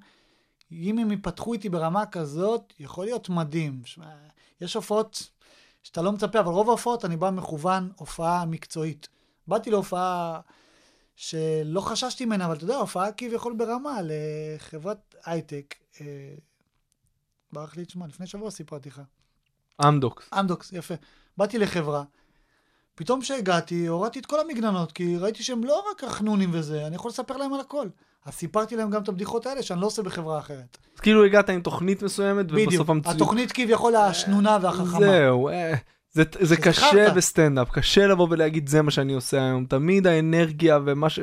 אם 0.72 0.98
הם 0.98 1.12
ייפתחו 1.12 1.54
איתי 1.54 1.69
ברמה 1.69 2.06
כזאת, 2.06 2.74
יכול 2.80 3.06
להיות 3.06 3.30
מדהים. 3.30 3.82
יש 4.62 4.74
הופעות 4.74 5.30
שאתה 5.84 6.02
לא 6.02 6.12
מצפה, 6.12 6.39
אבל 6.39 6.52
רוב 6.52 6.69
ההופעות 6.69 7.06
אני 7.06 7.17
בא 7.17 7.30
מכוון 7.30 7.91
הופעה 7.96 8.46
מקצועית. 8.46 9.08
באתי 9.48 9.72
להופעה 9.72 10.39
שלא 11.15 11.82
חששתי 11.82 12.26
ממנה, 12.26 12.46
אבל 12.46 12.56
אתה 12.56 12.63
יודע, 12.63 12.76
הופעה 12.76 13.12
כביכול 13.12 13.54
ברמה 13.54 14.00
לחברת 14.04 15.15
הייטק. 15.26 15.76
ברח 17.54 17.76
לי 17.78 17.84
את 17.84 17.89
שמה, 17.89 18.08
לפני 18.08 18.28
שבוע 18.28 18.52
סיפרתי 18.52 18.89
לך. 18.89 19.02
אמדוקס. 19.88 20.30
אמדוקס, 20.39 20.74
יפה. 20.74 20.94
באתי 21.38 21.58
לחברה, 21.58 22.04
פתאום 22.96 23.22
כשהגעתי, 23.22 23.88
הורדתי 23.88 24.20
את 24.20 24.26
כל 24.26 24.39
המגננות, 24.39 24.92
כי 24.92 25.18
ראיתי 25.18 25.44
שהם 25.44 25.63
לא 25.63 25.84
רק 25.92 26.04
החנונים 26.04 26.50
וזה, 26.54 26.88
אני 26.88 26.96
יכול 26.96 27.10
לספר 27.10 27.38
להם 27.38 27.54
על 27.54 27.60
הכל. 27.60 27.88
אז 28.26 28.34
סיפרתי 28.34 28.76
להם 28.76 28.89
גם 28.89 29.04
את 29.04 29.10
הבדיחות 29.10 29.46
האלה 29.46 29.63
שאני 29.63 29.82
לא 29.82 29.86
עושה 29.86 30.02
בחברה 30.02 30.39
אחרת. 30.39 30.78
אז 30.96 31.00
כאילו 31.00 31.26
הגעת 31.26 31.50
עם 31.50 31.62
תוכנית 31.62 32.04
מסוימת, 32.04 32.46
בדיוק. 32.46 32.68
ובסוף 32.68 32.89
המציאות... 32.89 33.16
התוכנית 33.16 33.52
כביכול 33.52 33.96
השנונה 33.96 34.58
והחכמה. 34.62 35.00
זהו, 35.00 35.50
אה, 35.50 35.74
זה, 36.13 36.23
זה 36.39 36.58
קשה. 36.58 37.12
בסטנדאפ, 37.15 37.69
קשה 37.71 38.08
לבוא 38.08 38.28
ולהגיד 38.30 38.69
זה 38.69 38.82
מה 38.82 38.91
שאני 38.91 39.13
עושה 39.13 39.45
היום. 39.45 39.65
תמיד 39.65 40.08
האנרגיה 40.08 40.80
ומה, 40.86 41.10
ש, 41.10 41.19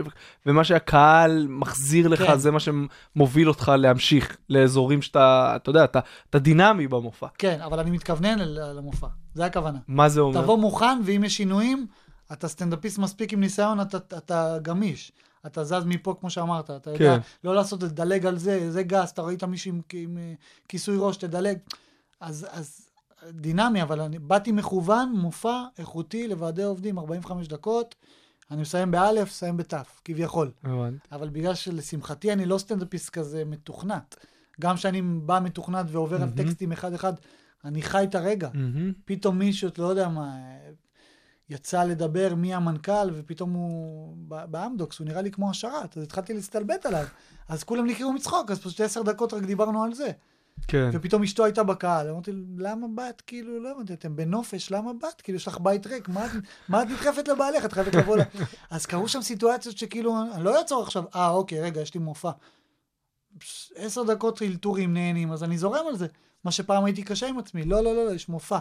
ומה 0.46 0.64
שהקהל 0.64 1.46
מחזיר 1.48 2.08
לך, 2.08 2.22
כן. 2.22 2.38
זה 2.38 2.50
מה 2.50 2.58
שמוביל 2.60 3.48
אותך 3.48 3.72
להמשיך 3.76 4.36
לאזורים 4.48 5.02
שאתה, 5.02 5.52
אתה 5.56 5.70
יודע, 5.70 5.84
אתה, 5.84 6.00
אתה 6.30 6.38
דינמי 6.38 6.88
במופע. 6.88 7.26
כן, 7.38 7.60
אבל 7.60 7.80
אני 7.80 7.90
מתכוונן 7.90 8.38
למופע. 8.48 9.06
זה 9.34 9.44
הכוונה. 9.44 9.78
מה 9.88 10.08
זה 10.08 10.20
אומר? 10.20 10.42
תבוא 10.42 10.58
מוכן, 10.58 11.00
ואם 11.04 11.24
יש 11.24 11.36
שינויים, 11.36 11.86
אתה 12.32 12.48
סטנדאפיסט 12.48 12.98
מספיק 12.98 13.32
עם 13.32 13.40
ניסיון, 13.40 13.80
אתה, 13.80 13.96
אתה 13.96 14.56
גמיש. 14.62 15.12
אתה 15.46 15.64
זז 15.64 15.84
מפה, 15.86 16.14
כמו 16.20 16.30
שאמרת. 16.30 16.70
אתה 16.70 16.90
יודע, 16.90 16.98
כן. 16.98 17.20
לא 17.44 17.54
לעשות, 17.54 17.82
לדלג 17.82 18.26
על 18.26 18.38
זה, 18.38 18.70
זה 18.70 18.82
גס, 18.82 19.12
אתה 19.12 19.22
ראית 19.22 19.44
מישהו 19.44 19.70
עם, 19.70 19.80
עם 19.92 20.18
אה, 20.18 20.32
כיסוי 20.68 20.96
ראש, 20.98 21.16
תדלג. 21.16 21.58
אז, 22.20 22.46
אז 22.50 22.89
דינמי, 23.28 23.82
אבל 23.82 24.00
אני 24.00 24.18
באתי 24.18 24.52
מכוון, 24.52 25.12
מופע 25.16 25.62
איכותי 25.78 26.28
לוועדי 26.28 26.62
עובדים, 26.62 26.98
45 26.98 27.48
דקות. 27.48 27.94
אני 28.50 28.60
מסיים 28.60 28.90
באלף, 28.90 29.28
מסיים 29.28 29.56
בתף, 29.56 30.00
כביכול. 30.04 30.50
הבנתי. 30.64 31.08
אבל 31.12 31.28
בגלל 31.28 31.54
שלשמחתי 31.54 32.32
אני 32.32 32.46
לא 32.46 32.58
סטנדאפיסט 32.58 33.10
כזה 33.10 33.44
מתוכנת. 33.44 34.16
גם 34.60 34.76
כשאני 34.76 35.02
בא 35.02 35.40
מתוכנת 35.42 35.86
ועובר 35.88 36.16
על 36.16 36.24
מהמם. 36.24 36.36
טקסטים 36.36 36.72
אחד-אחד, 36.72 37.12
אני 37.64 37.82
חי 37.82 38.04
את 38.04 38.14
הרגע. 38.14 38.48
מהמם. 38.54 38.92
פתאום 39.04 39.38
מישהו, 39.38 39.70
לא 39.78 39.86
יודע 39.86 40.08
מה, 40.08 40.36
יצא 41.48 41.84
לדבר 41.84 42.34
מי 42.34 42.54
המנכ"ל, 42.54 43.10
ופתאום 43.14 43.52
הוא 43.52 44.16
באמדוקס, 44.26 44.98
הוא 44.98 45.06
נראה 45.06 45.22
לי 45.22 45.30
כמו 45.30 45.50
השרת, 45.50 45.96
אז 45.96 46.02
התחלתי 46.02 46.34
להסתלבט 46.34 46.86
עליו. 46.86 47.04
אז 47.48 47.64
כולם 47.64 47.86
נקראו 47.86 48.12
מצחוק, 48.12 48.50
אז 48.50 48.60
פשוט 48.60 48.80
עשר 48.80 49.02
דקות 49.02 49.34
רק 49.34 49.42
דיברנו 49.42 49.84
על 49.84 49.94
זה. 49.94 50.10
כן. 50.68 50.90
ופתאום 50.92 51.22
אשתו 51.22 51.44
הייתה 51.44 51.62
בקהל, 51.62 52.08
אמרתי, 52.08 52.32
למה 52.58 52.86
באת? 52.94 53.20
כאילו, 53.20 53.62
לא 53.62 53.70
הבנתי, 53.70 53.92
אתם 53.92 54.16
בנופש, 54.16 54.70
למה 54.70 54.92
באת? 54.92 55.20
כאילו, 55.20 55.36
יש 55.36 55.46
לך 55.46 55.58
בית 55.60 55.86
ריק, 55.86 56.08
מה, 56.08 56.26
מה 56.68 56.82
את 56.82 56.88
נדחפת 56.88 57.28
לבעלך? 57.28 57.64
את 57.64 57.72
חייבת 57.72 57.94
לבוא 57.94 58.16
ל... 58.16 58.20
אז 58.70 58.86
קרו 58.86 59.08
שם 59.08 59.22
סיטואציות 59.22 59.78
שכאילו, 59.78 60.16
אני 60.34 60.44
לא 60.44 60.58
אעצור 60.58 60.82
עכשיו, 60.82 61.04
אה, 61.14 61.30
אוקיי, 61.30 61.60
רגע, 61.60 61.80
יש 61.80 61.94
לי 61.94 62.00
מופע. 62.00 62.30
עשר 63.74 64.02
דקות 64.02 64.42
אלתורים 64.42 64.94
נהנים, 64.94 65.32
אז 65.32 65.44
אני 65.44 65.58
זורם 65.58 65.86
על 65.88 65.96
זה. 65.96 66.06
מה 66.44 66.50
שפעם 66.50 66.84
הייתי 66.84 67.02
קשה 67.02 67.26
עם 67.28 67.38
עצמי, 67.38 67.64
לא, 67.64 67.84
לא, 67.84 67.94
לא, 67.94 68.06
לא, 68.06 68.10
יש 68.10 68.28
מופע. 68.28 68.58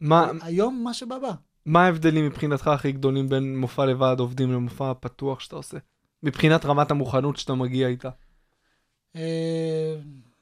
מה, 0.00 0.30
היום 0.42 0.84
מה 0.84 0.94
שבא 0.94 1.18
בא. 1.18 1.32
מה 1.66 1.84
ההבדלים 1.84 2.26
מבחינתך 2.26 2.66
הכי 2.66 2.92
גדולים 2.92 3.28
בין 3.28 3.58
מופע 3.58 3.86
לוועד 3.86 4.20
עובדים 4.20 4.52
למופע 4.52 4.92
פתוח 5.00 5.40
שאתה 5.40 5.56
עושה? 5.56 5.78
מבחינת 6.22 6.64
רמת 6.64 6.90
המוכנות 6.90 7.36
שאתה 7.36 7.54
מגיע 7.54 7.88
איתה. 7.88 8.10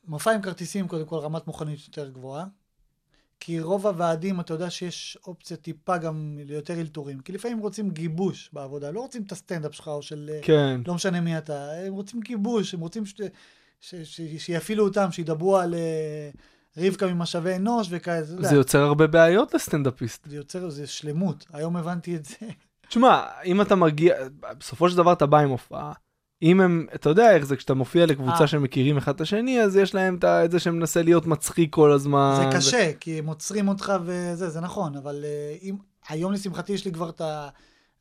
מופע 0.09 0.33
עם 0.33 0.43
כרטיסים, 0.43 0.89
קודם 0.89 1.07
כל, 1.07 1.17
רמת 1.17 1.47
מוכנות 1.47 1.79
יותר 1.89 2.09
גבוהה. 2.09 2.45
כי 3.41 3.61
רוב 3.61 3.87
הוועדים, 3.87 4.41
אתה 4.41 4.55
יודע 4.55 4.71
שיש 4.71 5.19
אופציה 5.27 5.57
טיפה 5.57 5.99
גם 5.99 6.39
ליותר 6.45 6.81
אלתורים. 6.81 7.21
כי 7.21 7.33
לפעמים 7.33 7.59
רוצים 7.59 7.91
גיבוש 7.91 8.51
בעבודה, 8.53 8.91
לא 8.91 9.01
רוצים 9.01 9.23
את 9.23 9.33
הסטנדאפ 9.33 9.75
שלך 9.75 9.89
או 9.89 10.03
של... 10.03 10.31
אה, 10.33 10.41
כן. 10.43 10.81
לא 10.87 10.95
משנה 10.95 11.21
מי 11.21 11.39
אתה, 11.39 11.73
הם 11.73 11.93
רוצים 11.93 12.21
גיבוש, 12.21 12.75
הם 12.75 12.81
רוצים 12.81 13.07
ש... 13.07 13.15
ש... 13.81 13.95
ש... 13.95 14.21
שיפעילו 14.39 14.85
אותם, 14.85 15.13
שידברו 15.13 15.57
על 15.57 15.75
אה, 15.75 16.31
רבקה 16.77 17.07
ממשאבי 17.07 17.57
אנוש 17.57 17.87
וכאלה, 17.91 18.19
אתה 18.19 18.33
יודע. 18.33 18.49
זה 18.49 18.55
יוצר 18.55 18.79
הרבה 18.79 19.07
בעיות 19.07 19.55
לסטנדאפיסט. 19.55 20.29
זה 20.29 20.37
יוצר, 20.37 20.71
זה 20.71 20.87
שלמות. 20.87 21.47
היום 21.53 21.77
הבנתי 21.77 22.17
את 22.17 22.25
זה. 22.25 22.37
תשמע, 22.89 23.27
אם 23.45 23.61
אתה 23.61 23.77
מגיע, 23.77 24.15
בסופו 24.59 24.91
של 24.91 24.97
דבר 24.97 25.13
אתה 25.13 25.27
בא 25.27 25.39
עם 25.39 25.51
הופעה. 25.51 25.93
אם 26.43 26.61
הם, 26.61 26.87
אתה 26.95 27.09
יודע 27.09 27.35
איך 27.35 27.45
זה, 27.45 27.57
כשאתה 27.57 27.75
מופיע 27.75 28.07
לקבוצה 28.07 28.41
אה. 28.41 28.47
שמכירים 28.47 28.97
אחד 28.97 29.15
את 29.15 29.21
השני, 29.21 29.63
אז 29.63 29.77
יש 29.77 29.95
להם 29.95 30.19
את 30.45 30.51
זה 30.51 30.59
שמנסה 30.59 31.03
להיות 31.03 31.27
מצחיק 31.27 31.75
כל 31.75 31.93
הזמן. 31.93 32.41
זה 32.51 32.57
קשה, 32.57 32.93
כי 33.01 33.19
הם 33.19 33.27
עוצרים 33.27 33.69
אותך 33.69 33.93
וזה, 34.05 34.49
זה 34.49 34.61
נכון, 34.61 34.97
אבל 34.97 35.25
אה, 35.25 35.57
אם, 35.63 35.77
היום 36.09 36.33
לשמחתי 36.33 36.73
יש 36.73 36.85
לי 36.85 36.93
כבר 36.93 37.09
את 37.09 37.23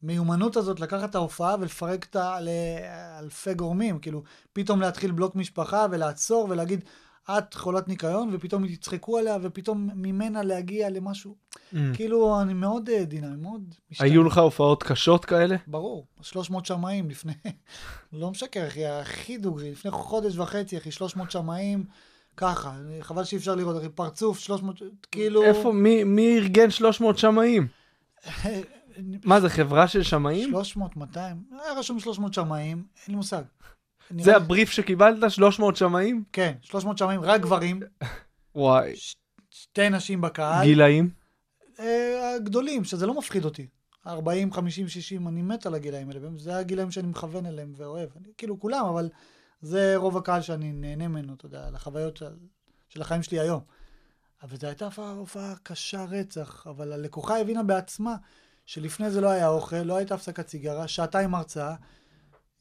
המיומנות 0.04 0.58
הזאת 0.58 0.80
לקחת 0.80 1.10
את 1.10 1.16
ההופעה 1.16 1.56
ולפרק 1.60 2.06
אותה 2.06 2.38
לאלפי 2.42 3.54
גורמים, 3.54 4.00
כאילו, 4.00 4.24
פתאום 4.54 4.82
להתחיל 4.82 5.12
בלוק 5.12 5.36
משפחה 5.36 5.86
ולעצור 5.92 6.48
ולהגיד, 6.50 6.84
את 7.32 7.54
חולת 7.54 7.88
ניקיון, 7.88 8.30
ופתאום 8.32 8.66
יצחקו 8.66 9.18
עליה, 9.18 9.38
ופתאום 9.42 9.90
ממנה 9.96 10.44
להגיע 10.44 10.90
למשהו. 10.90 11.36
Mm. 11.74 11.78
כאילו, 11.94 12.42
אני 12.42 12.54
מאוד 12.54 12.90
אה, 12.90 13.06
דינמי, 13.06 13.36
מאוד 13.36 13.74
משתנה. 13.92 14.08
היו 14.08 14.24
לך 14.24 14.38
הופעות 14.38 14.84
קשות 14.84 15.26
כאלה? 15.26 15.56
ברור, 15.68 16.06
300 16.22 16.66
שמאים 16.66 17.10
לפני, 17.10 17.34
לא 18.14 18.32
משקר, 18.32 18.68
אחי, 18.68 18.86
הכי 18.86 19.38
דוגרי, 19.38 19.72
לפני 19.72 19.92
חודש 19.92 20.38
וחצי, 20.38 20.78
אחי, 20.78 20.92
300 20.92 21.32
שמאים, 21.32 21.86
ככה, 22.38 22.76
חבל 23.02 23.24
שאי 23.24 23.38
אפשר 23.38 23.56
לראות, 23.56 23.78
אחי, 23.78 23.90
פרצוף, 23.90 24.40
300, 24.40 24.82
כאילו... 25.12 25.44
איפה, 25.44 25.72
מי, 25.72 26.04
מי 26.04 26.38
ארגן 26.38 26.70
300 26.70 27.18
שמאים? 27.18 27.68
מה, 29.24 29.40
זה 29.40 29.50
חברה 29.50 29.88
של 29.88 30.04
שמאים? 30.04 30.50
300, 30.50 30.98
200, 30.98 31.44
היה 31.52 31.80
רשום 31.80 32.00
300 32.00 32.34
שמאים, 32.34 32.78
אין 32.78 33.06
לי 33.08 33.16
מושג. 33.16 33.44
זה 34.20 34.32
לי- 34.32 34.38
הבריף 34.38 34.72
שקיבלת? 34.72 35.32
300 35.32 35.76
שמאים? 35.76 36.24
כן, 36.34 36.54
300 36.62 36.98
שמאים, 36.98 37.22
רק 37.22 37.42
גברים, 37.42 37.80
וואי. 38.56 38.94
שתי 39.50 39.90
נשים 39.90 40.22
בקהל. 40.22 40.66
גילאים? 40.66 41.10
אה, 41.80 42.34
הגדולים, 42.36 42.84
שזה 42.84 43.06
לא 43.06 43.14
מפחיד 43.18 43.46
אותי. 43.46 43.68
40, 44.08 44.54
50, 44.54 44.88
60, 44.88 45.28
אני 45.28 45.42
מת 45.42 45.66
על 45.66 45.76
הגילאים 45.76 46.10
האלה, 46.10 46.20
זה 46.38 46.58
הגילאים 46.58 46.92
שאני 46.92 47.08
מכוון 47.08 47.46
אליהם 47.46 47.74
ואוהב. 47.76 48.10
אני, 48.18 48.28
כאילו 48.38 48.60
כולם, 48.60 48.86
אבל 48.86 49.10
זה 49.62 49.94
רוב 49.96 50.18
הקהל 50.18 50.42
שאני 50.42 50.72
נהנה 50.72 51.08
ממנו, 51.08 51.34
אתה 51.34 51.46
יודע, 51.46 51.68
על 51.68 51.76
החוויות 51.76 52.18
של, 52.18 52.36
של 52.90 53.02
החיים 53.02 53.24
שלי 53.24 53.40
היום. 53.40 53.62
אבל 54.44 54.58
זו 54.58 54.68
הייתה 54.68 54.88
הופעה 55.18 55.54
קשה 55.64 56.04
רצח, 56.06 56.68
אבל 56.68 56.94
הלקוחה 56.94 57.40
הבינה 57.40 57.64
בעצמה 57.64 58.16
שלפני 58.66 59.12
זה 59.12 59.22
לא 59.22 59.30
היה 59.30 59.48
אוכל, 59.48 59.76
לא 59.76 59.96
הייתה 59.98 60.16
הפסקת 60.16 60.48
סיגרה, 60.48 60.88
שעתיים 60.88 61.36
הרצאה. 61.36 61.76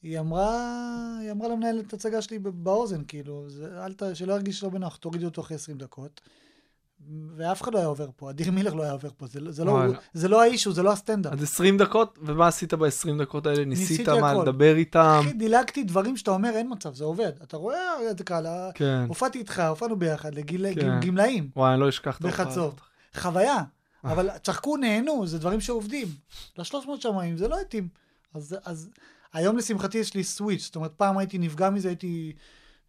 היא 0.03 0.19
אמרה, 0.19 0.77
היא 1.21 1.31
אמרה 1.31 1.47
למנהלת 1.47 1.93
הצגה 1.93 2.21
שלי 2.21 2.39
באוזן, 2.39 3.01
כאילו, 3.07 3.49
זה, 3.49 3.85
אל 3.85 3.93
ת, 3.93 4.03
שלא 4.13 4.33
ירגיש 4.33 4.63
לא 4.63 4.69
בנוח, 4.69 4.95
תורידי 4.95 5.25
אותו 5.25 5.41
אחרי 5.41 5.55
20 5.55 5.77
דקות. 5.77 6.21
ואף 7.35 7.61
אחד 7.61 7.73
לא 7.73 7.77
היה 7.79 7.87
עובר 7.87 8.09
פה, 8.15 8.29
אדיר 8.29 8.51
מילר 8.51 8.73
לא 8.73 8.83
היה 8.83 8.91
עובר 8.91 9.09
פה, 9.17 9.27
זה, 9.27 9.39
לא- 9.39 9.51
זה, 9.51 9.65
לא. 9.65 9.79
זה 10.13 10.27
לא 10.27 10.41
האישו, 10.41 10.73
זה 10.73 10.83
לא 10.83 10.91
הסטנדאפ. 10.91 11.33
אז 11.33 11.43
20 11.43 11.77
דקות, 11.77 12.19
ומה 12.21 12.47
עשית 12.47 12.73
ב-20 12.73 13.19
דקות 13.19 13.45
האלה? 13.45 13.65
ניסית 13.65 14.09
מה, 14.09 14.31
הכל. 14.31 14.41
לדבר 14.41 14.75
איתם? 14.75 15.19
אחי, 15.21 15.33
דילגתי 15.33 15.83
דברים 15.83 16.17
שאתה 16.17 16.31
אומר, 16.31 16.49
אין 16.49 16.67
מצב, 16.71 16.93
זה 16.93 17.03
עובד. 17.03 17.31
אתה 17.43 17.57
רואה, 17.57 17.77
זה 18.17 18.23
קל, 18.23 18.45
כן. 18.73 19.05
הופעתי 19.07 19.39
איתך, 19.39 19.59
הופענו 19.59 19.95
ביחד, 19.95 20.35
לגיל, 20.35 20.65
כן. 20.75 20.99
גמלאים, 20.99 21.49
וואי, 21.55 21.73
אני 21.73 21.81
לא 21.81 21.89
אשכח 21.89 22.17
את 22.17 22.25
ההופעה. 22.25 22.47
הזאת. 22.47 22.73
חוויה. 23.15 23.63
אבל 24.03 24.29
צחקו, 24.43 24.77
נהנו, 24.77 25.27
זה 25.27 25.39
דברים 25.39 25.61
שעובדים. 25.61 26.07
ל-300 26.57 26.75
שמאים, 26.99 27.37
זה 27.37 27.47
לא 27.47 27.59
התאים. 27.59 27.87
אז, 28.33 28.55
אז 28.65 28.89
היום 29.33 29.57
לשמחתי 29.57 29.97
יש 29.97 30.13
לי 30.13 30.23
סוויץ', 30.23 30.63
זאת 30.63 30.75
אומרת, 30.75 30.91
פעם 30.97 31.17
הייתי 31.17 31.37
נפגע 31.37 31.69
מזה, 31.69 31.87
הייתי 31.87 32.33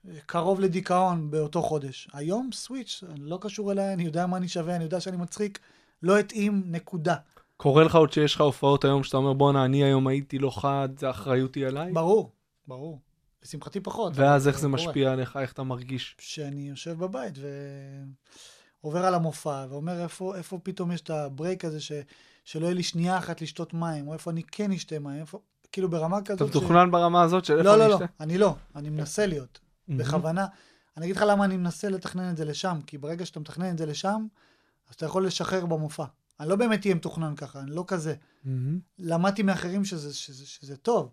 אה, 0.08 0.14
קרוב 0.26 0.60
לדיכאון 0.60 1.30
באותו 1.30 1.62
חודש. 1.62 2.08
היום 2.12 2.50
סוויץ', 2.52 3.04
לא 3.18 3.38
קשור 3.40 3.72
אליי, 3.72 3.92
אני 3.92 4.02
יודע 4.02 4.26
מה 4.26 4.36
אני 4.36 4.48
שווה, 4.48 4.76
אני 4.76 4.84
יודע 4.84 5.00
שאני 5.00 5.16
מצחיק, 5.16 5.58
לא 6.02 6.18
התאים, 6.18 6.62
נקודה. 6.66 7.16
קורה 7.56 7.84
לך 7.84 7.94
עוד 7.94 8.12
שיש 8.12 8.34
לך 8.34 8.40
הופעות 8.40 8.84
היום 8.84 9.02
שאתה 9.02 9.16
אומר, 9.16 9.32
בואנה, 9.32 9.64
אני 9.64 9.84
היום 9.84 10.06
הייתי 10.06 10.38
לא 10.38 10.50
חד, 10.50 10.88
זה 10.98 11.06
האחריות 11.06 11.54
היא 11.54 11.66
עליי? 11.66 11.92
ברור, 11.92 12.32
ברור. 12.66 13.00
לשמחתי 13.42 13.80
פחות. 13.80 14.12
ואז 14.16 14.48
איך 14.48 14.58
זה 14.58 14.66
קורה. 14.66 14.74
משפיע 14.74 15.12
עליך, 15.12 15.36
איך 15.36 15.52
אתה 15.52 15.62
מרגיש? 15.62 16.16
שאני 16.20 16.68
יושב 16.68 16.98
בבית 16.98 17.34
ועובר 18.82 19.04
על 19.04 19.14
המופע 19.14 19.66
ואומר 19.70 20.02
איפה, 20.02 20.36
איפה 20.36 20.58
פתאום 20.62 20.92
יש 20.92 21.00
את 21.00 21.10
הברייק 21.10 21.64
הזה 21.64 21.80
ש... 21.80 21.92
שלא 22.44 22.64
יהיה 22.64 22.74
לי 22.74 22.82
שנייה 22.82 23.18
אחת 23.18 23.42
לשתות 23.42 23.74
מים, 23.74 24.08
או 24.08 24.12
איפה 24.12 24.30
אני 24.30 24.42
כן 24.42 24.72
אשתה 24.72 24.98
מים, 24.98 25.20
איפה... 25.20 25.40
כאילו 25.72 25.90
ברמה 25.90 26.18
אתה 26.18 26.36
כזאת... 26.36 26.52
ש- 26.52 26.56
מתוכנן 26.56 26.90
ברמה 26.90 27.22
הזאת 27.22 27.44
של 27.44 27.52
איפה 27.52 27.64
לא, 27.64 27.74
אני 27.74 27.80
לא, 27.80 27.88
לא, 27.88 27.94
אשתה? 27.94 28.06
אני 28.20 28.38
לא, 28.38 28.54
אני 28.76 28.90
מנסה 28.90 29.26
להיות. 29.26 29.60
בכוונה. 29.88 30.46
אני 30.96 31.04
אגיד 31.06 31.16
לך 31.16 31.24
למה 31.28 31.44
אני 31.44 31.56
מנסה 31.56 31.88
לתכנן 31.88 32.30
את 32.30 32.36
זה 32.36 32.44
לשם, 32.44 32.78
כי 32.86 32.98
ברגע 32.98 33.26
שאתה 33.26 33.40
מתכנן 33.40 33.70
את 33.70 33.78
זה 33.78 33.86
לשם, 33.86 34.26
אז 34.88 34.94
אתה 34.94 35.06
יכול 35.06 35.26
לשחרר 35.26 35.66
במופע. 35.66 36.04
אני 36.40 36.48
לא 36.48 36.56
באמת 36.56 36.84
אהיה 36.84 36.94
מתוכנן 36.94 37.36
ככה, 37.36 37.60
אני 37.60 37.70
לא 37.70 37.84
כזה. 37.86 38.14
למדתי 38.98 39.42
מאחרים 39.42 39.84
שזה, 39.84 40.14
שזה, 40.14 40.46
שזה 40.46 40.76
טוב, 40.76 41.10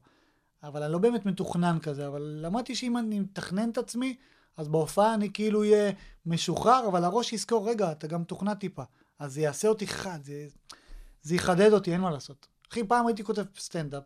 אבל 0.64 0.84
אני 0.84 0.92
לא 0.92 0.98
באמת 0.98 1.26
מתוכנן 1.26 1.78
כזה, 1.82 2.08
אבל 2.08 2.40
למדתי 2.42 2.76
שאם 2.76 2.98
אני 2.98 3.20
מתכנן 3.20 3.70
את 3.70 3.78
עצמי, 3.78 4.16
אז 4.58 4.68
בהופעה 4.68 5.14
אני 5.14 5.34
כאילו 5.34 5.62
אהיה 5.62 5.92
משוחרר, 6.26 6.88
אבל 6.88 7.04
הראש 7.04 7.34
יזכור, 7.34 7.70
רגע, 7.70 7.92
אתה 7.92 8.08
גם 8.08 8.22
מתוכנן 8.22 8.54
טיפה. 8.54 8.84
אז 9.20 9.34
זה 9.34 9.42
יעשה 9.42 9.68
אותי 9.68 9.88
חד, 9.88 10.20
זה, 10.24 10.48
זה 11.22 11.36
יחדד 11.36 11.74
אותי, 11.74 11.94
אין 11.94 12.02
מה 12.02 12.12
לעשות. 12.12 12.48
אחי, 12.76 12.88
פעם 12.88 13.08
הייתי 13.08 13.24
כותב 13.24 13.44
סטנדאפ 13.58 14.04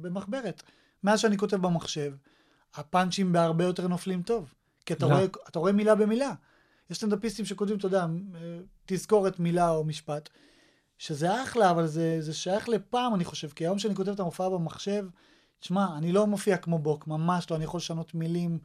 במחברת. 0.00 0.62
מאז 1.04 1.20
שאני 1.20 1.38
כותב 1.38 1.56
במחשב, 1.56 2.12
הפאנצ'ים 2.74 3.32
בהרבה 3.32 3.64
יותר 3.64 3.88
נופלים 3.88 4.22
טוב. 4.22 4.54
כי 4.86 4.92
אתה, 4.92 5.06
לא. 5.06 5.14
רואה, 5.14 5.24
אתה 5.48 5.58
רואה 5.58 5.72
מילה 5.72 5.94
במילה. 5.94 6.32
יש 6.90 6.96
סטנדאפיסטים 6.96 7.44
שכותבים, 7.44 7.78
אתה 7.78 7.86
יודע, 7.86 8.06
אה, 8.34 8.58
תזכורת 8.86 9.40
מילה 9.40 9.70
או 9.70 9.84
משפט, 9.84 10.28
שזה 10.98 11.42
אחלה, 11.42 11.70
אבל 11.70 11.86
זה, 11.86 12.16
זה 12.20 12.34
שייך 12.34 12.68
לפעם, 12.68 13.14
אני 13.14 13.24
חושב. 13.24 13.48
כי 13.48 13.64
היום 13.64 13.78
שאני 13.78 13.94
כותב 13.94 14.10
את 14.10 14.20
המופעה 14.20 14.50
במחשב, 14.50 15.06
תשמע, 15.60 15.86
אני 15.96 16.12
לא 16.12 16.26
מופיע 16.26 16.56
כמו 16.56 16.78
בוק, 16.78 17.06
ממש 17.06 17.50
לא, 17.50 17.56
אני 17.56 17.64
יכול 17.64 17.78
לשנות 17.78 18.14
מילים. 18.14 18.58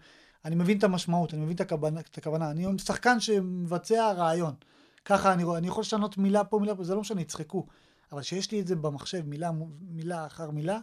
אני 0.45 0.55
מבין 0.55 0.77
את 0.77 0.83
המשמעות, 0.83 1.33
אני 1.33 1.41
מבין 1.41 1.55
את 1.55 1.61
הכוונה. 1.61 1.99
את 1.99 2.17
הכוונה. 2.17 2.51
אני 2.51 2.65
שחקן 2.85 3.19
שמבצע 3.19 4.11
רעיון. 4.11 4.53
ככה 5.05 5.33
אני 5.33 5.43
רואה, 5.43 5.57
אני 5.57 5.67
יכול 5.67 5.81
לשנות 5.81 6.17
מילה 6.17 6.43
פה, 6.43 6.59
מילה 6.59 6.75
פה, 6.75 6.83
זה 6.83 6.95
לא 6.95 7.01
משנה, 7.01 7.21
יצחקו. 7.21 7.65
אבל 8.13 8.21
כשיש 8.21 8.51
לי 8.51 8.59
את 8.59 8.67
זה 8.67 8.75
במחשב, 8.75 9.21
מילה, 9.27 9.51
מילה 9.91 10.25
אחר 10.25 10.51
מילה, 10.51 10.79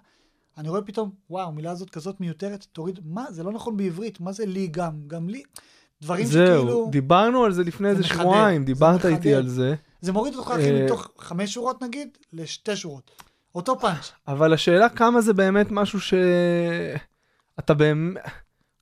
אני 0.58 0.68
רואה 0.68 0.82
פתאום, 0.82 1.10
וואו, 1.30 1.52
מילה 1.52 1.70
הזאת 1.70 1.90
כזאת 1.90 2.20
מיותרת, 2.20 2.66
תוריד, 2.72 3.00
מה, 3.04 3.24
זה 3.30 3.42
לא 3.42 3.52
נכון 3.52 3.76
בעברית, 3.76 4.20
מה 4.20 4.32
זה 4.32 4.46
לי 4.46 4.66
גם? 4.66 4.92
גם 5.06 5.28
לי? 5.28 5.42
דברים 6.02 6.26
זהו, 6.26 6.62
שכאילו, 6.62 6.88
דיברנו 6.90 7.44
על 7.44 7.52
זה 7.52 7.62
לפני 7.64 7.92
זה 7.92 7.98
איזה 7.98 8.08
שבועיים, 8.08 8.64
דיברת 8.64 9.06
איתי 9.06 9.14
מחדד. 9.14 9.32
על 9.32 9.48
זה, 9.48 9.74
זה 10.00 10.12
מוריד 10.12 10.34
אותך, 10.34 10.50
אה, 10.50 10.56
אחי, 10.56 10.84
מתוך 10.84 11.10
חמש 11.18 11.54
שורות 11.54 11.82
נגיד, 11.82 12.18
לשתי 12.32 12.76
שורות. 12.76 13.10
אותו 13.54 13.78
פאנץ'. 13.78 14.12
אבל 14.28 14.52
השאלה 14.52 14.88
כמה 14.88 15.20
זה 15.20 15.32
באמת 15.32 15.66
משהו 15.70 16.00
ש... 16.00 16.14
אתה 17.58 17.74
באמת... 17.74 18.22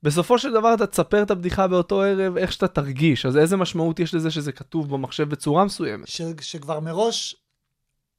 בסופו 0.03 0.39
של 0.39 0.53
דבר 0.53 0.73
אתה 0.73 0.87
תספר 0.87 1.21
את 1.21 1.31
הבדיחה 1.31 1.67
באותו 1.67 2.01
ערב 2.01 2.37
איך 2.37 2.51
שאתה 2.51 2.67
תרגיש, 2.67 3.25
אז 3.25 3.37
איזה 3.37 3.57
משמעות 3.57 3.99
יש 3.99 4.13
לזה 4.13 4.31
שזה 4.31 4.51
כתוב 4.51 4.89
במחשב 4.89 5.29
בצורה 5.29 5.65
מסוימת? 5.65 6.07
ש, 6.07 6.21
שכבר 6.41 6.79
מראש 6.79 7.35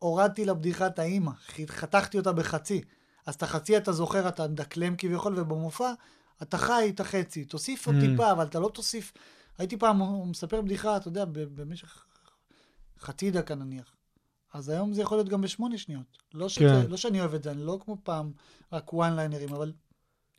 הורדתי 0.04 0.44
לבדיחה 0.44 0.86
את 0.86 0.98
האימא, 0.98 1.30
חתכתי 1.66 2.18
אותה 2.18 2.32
בחצי. 2.32 2.80
אז 3.26 3.34
את 3.34 3.42
החצי 3.42 3.76
אתה 3.76 3.92
זוכר, 3.92 4.28
אתה 4.28 4.48
מדקלם 4.48 4.94
כביכול, 4.98 5.34
ובמופע 5.40 5.92
אתה 6.42 6.58
חי 6.58 6.90
את 6.94 7.00
החצי. 7.00 7.44
תוסיף 7.44 7.86
עוד 7.86 7.96
Mm. 7.96 8.00
טיפה, 8.00 8.32
אבל 8.32 8.44
אתה 8.46 8.58
לא 8.60 8.70
תוסיף. 8.74 9.12
הייתי 9.58 9.76
פעם 9.76 10.00
מספר 10.30 10.60
בדיחה, 10.60 10.96
אתה 10.96 11.08
יודע, 11.08 11.24
במשך 11.54 12.04
חצי 13.00 13.30
דקה 13.30 13.54
נניח. 13.54 13.92
אז 14.54 14.68
היום 14.68 14.92
זה 14.92 15.02
יכול 15.02 15.18
להיות 15.18 15.28
גם 15.28 15.40
בשמונה 15.40 15.78
שניות. 15.78 16.18
לא, 16.34 16.48
שזה, 16.48 16.64
כן. 16.84 16.90
לא 16.90 16.96
שאני 16.96 17.20
אוהב 17.20 17.34
את 17.34 17.42
זה, 17.42 17.50
אני 17.50 17.62
לא 17.66 17.78
כמו 17.84 17.96
פעם 18.02 18.32
רק 18.72 18.92
וואן 18.92 19.16
ליינרים, 19.16 19.52
אבל 19.54 19.72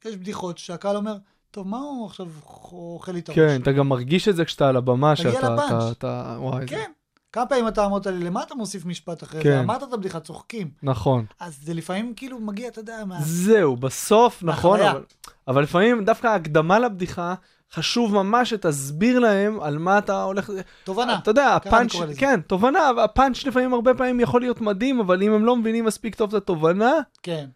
יש 0.05 0.15
בדיחות 0.15 0.57
שהקהל 0.57 0.95
אומר, 0.95 1.15
טוב, 1.51 1.67
מה 1.67 1.77
הוא 1.77 2.05
עכשיו 2.07 2.27
אוכל 2.71 3.11
לי 3.11 3.19
את 3.19 3.29
הראש? 3.29 3.39
כן, 3.39 3.61
אתה 3.61 3.71
גם 3.71 3.89
מרגיש 3.89 4.27
את 4.27 4.35
זה 4.35 4.45
כשאתה 4.45 4.69
על 4.69 4.77
הבמה, 4.77 5.13
תגיע 5.17 5.31
שאתה... 5.31 5.53
לפאנץ'. 5.55 5.69
אתה- 5.71 5.91
אתה... 5.91 6.35
וואי, 6.39 6.61
זה... 6.61 6.67
כן. 6.67 6.91
כמה 7.33 7.45
פעמים 7.45 7.67
אתה 7.67 7.85
אמרת 7.85 8.07
לי, 8.07 8.19
למה 8.19 8.43
אתה 8.43 8.55
מוסיף 8.55 8.85
משפט 8.85 9.23
אחרי 9.23 9.43
כן. 9.43 9.49
זה? 9.49 9.59
אמרת 9.59 9.83
את 9.83 9.93
הבדיחה, 9.93 10.19
צוחקים. 10.19 10.71
נכון. 10.83 11.25
אז 11.39 11.59
זה 11.63 11.73
לפעמים 11.73 12.13
כאילו 12.15 12.39
מגיע, 12.39 12.67
אתה 12.67 12.79
יודע, 12.79 13.05
מה... 13.05 13.17
זהו, 13.21 13.75
בסוף, 13.75 14.43
נכון. 14.43 14.79
אבל, 14.79 15.03
אבל 15.47 15.63
לפעמים 15.63 16.05
דווקא 16.05 16.27
ההקדמה 16.27 16.79
לבדיחה, 16.79 17.35
חשוב 17.73 18.13
ממש 18.13 18.49
שתסביר 18.49 19.19
להם 19.19 19.59
על 19.61 19.77
מה 19.77 19.97
אתה 19.97 20.23
הולך... 20.23 20.51
תובנה. 20.83 21.17
אתה 21.17 21.31
יודע, 21.31 21.55
הפאנץ'. 21.55 21.91
כן, 22.17 22.41
תובנה, 22.41 22.89
הפאנץ' 23.03 23.45
לפעמים 23.45 23.73
הרבה 23.73 23.93
פעמים 23.93 24.19
יכול 24.19 24.41
להיות 24.41 24.61
מדהים, 24.61 24.99
אבל 24.99 25.23
אם 25.23 25.33
הם 25.33 25.45
לא 25.45 25.55
מבינים 25.55 25.85
מספיק 25.85 26.15
טוב 26.15 26.35
את 26.35 26.41
התובנה, 26.41 26.93
כן. 27.23 27.49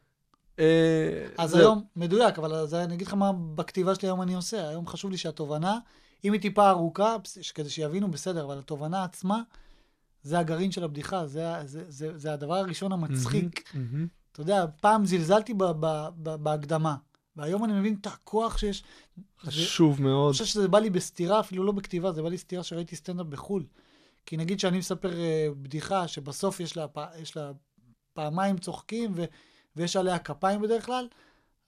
אה, 0.59 0.65
אז 1.37 1.49
זהו. 1.49 1.59
היום, 1.59 1.83
מדויק, 1.95 2.39
אבל 2.39 2.53
אז 2.53 2.73
אני 2.73 2.95
אגיד 2.95 3.07
לך 3.07 3.13
מה 3.13 3.31
בכתיבה 3.55 3.95
שלי 3.95 4.07
היום 4.07 4.21
אני 4.21 4.35
עושה. 4.35 4.69
היום 4.69 4.87
חשוב 4.87 5.11
לי 5.11 5.17
שהתובנה, 5.17 5.77
אם 6.25 6.33
היא 6.33 6.41
טיפה 6.41 6.69
ארוכה, 6.69 7.15
כדי 7.55 7.69
שיבינו, 7.69 8.11
בסדר, 8.11 8.45
אבל 8.45 8.57
התובנה 8.59 9.03
עצמה, 9.03 9.41
זה 10.25 10.39
הגרעין 10.39 10.71
של 10.71 10.83
הבדיחה, 10.83 11.27
זה, 11.27 11.43
זה, 11.65 11.83
זה, 11.91 12.17
זה 12.17 12.33
הדבר 12.33 12.53
הראשון 12.55 12.91
המצחיק. 12.91 13.73
מהמם, 13.75 13.87
מהמם. 13.93 14.07
אתה 14.31 14.41
יודע, 14.41 14.65
פעם 14.81 15.05
זלזלתי 15.05 15.53
ב, 15.53 15.63
ב, 15.63 15.85
ב, 16.23 16.35
בהקדמה, 16.35 16.95
והיום 17.35 17.65
אני 17.65 17.73
מבין 17.73 17.95
את 18.01 18.07
הכוח 18.07 18.57
שיש. 18.57 18.83
זה- 19.43 19.51
חשוב 19.51 19.95
אני 19.97 20.03
מאוד. 20.07 20.31
חושב 20.31 20.45
שזה 20.45 20.67
בא 20.67 20.79
לי 20.79 20.89
בסתירה, 20.89 21.39
אפילו 21.39 21.63
לא 21.63 21.71
בכתיבה, 21.71 22.11
זה 22.11 22.21
בא 22.21 22.29
לי 22.29 22.37
סתירה 22.37 22.63
שראיתי 22.63 22.95
סטנדאפ 22.95 23.25
בחו"ל. 23.27 23.65
כי 24.25 24.37
נגיד 24.37 24.59
שאני 24.59 24.77
מספר 24.77 25.19
אה, 25.19 25.47
בדיחה 25.61 26.07
שבסוף 26.07 26.59
יש 26.59 26.77
לה, 26.77 26.85
יש 27.17 27.37
לה 27.37 27.51
פעמיים 28.13 28.57
צוחקים 28.57 29.11
ו, 29.15 29.23
ויש 29.75 29.95
עליה 29.95 30.19
כפיים 30.19 30.61
בדרך 30.61 30.85
כלל, 30.85 31.07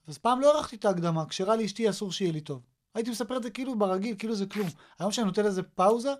אז 0.06 0.18
פעם 0.18 0.40
לא 0.40 0.58
ערכתי 0.58 0.76
את 0.76 0.84
ההקדמה, 0.84 1.26
כשרע 1.26 1.56
לי 1.56 1.64
אשתי 1.66 1.90
אסור 1.90 2.12
שיהיה 2.12 2.32
לי 2.32 2.40
טוב. 2.40 2.62
הייתי 2.94 3.10
מספר 3.10 3.36
את 3.36 3.42
זה 3.42 3.50
כאילו 3.50 3.78
ברגיל, 3.78 4.14
כאילו 4.18 4.34
זה 4.34 4.46
כלום. 4.46 4.68
היום 4.98 5.12
שאני 5.12 5.26
נותן 5.26 5.44
לזה 5.44 5.62
פאוזה, 5.62 6.12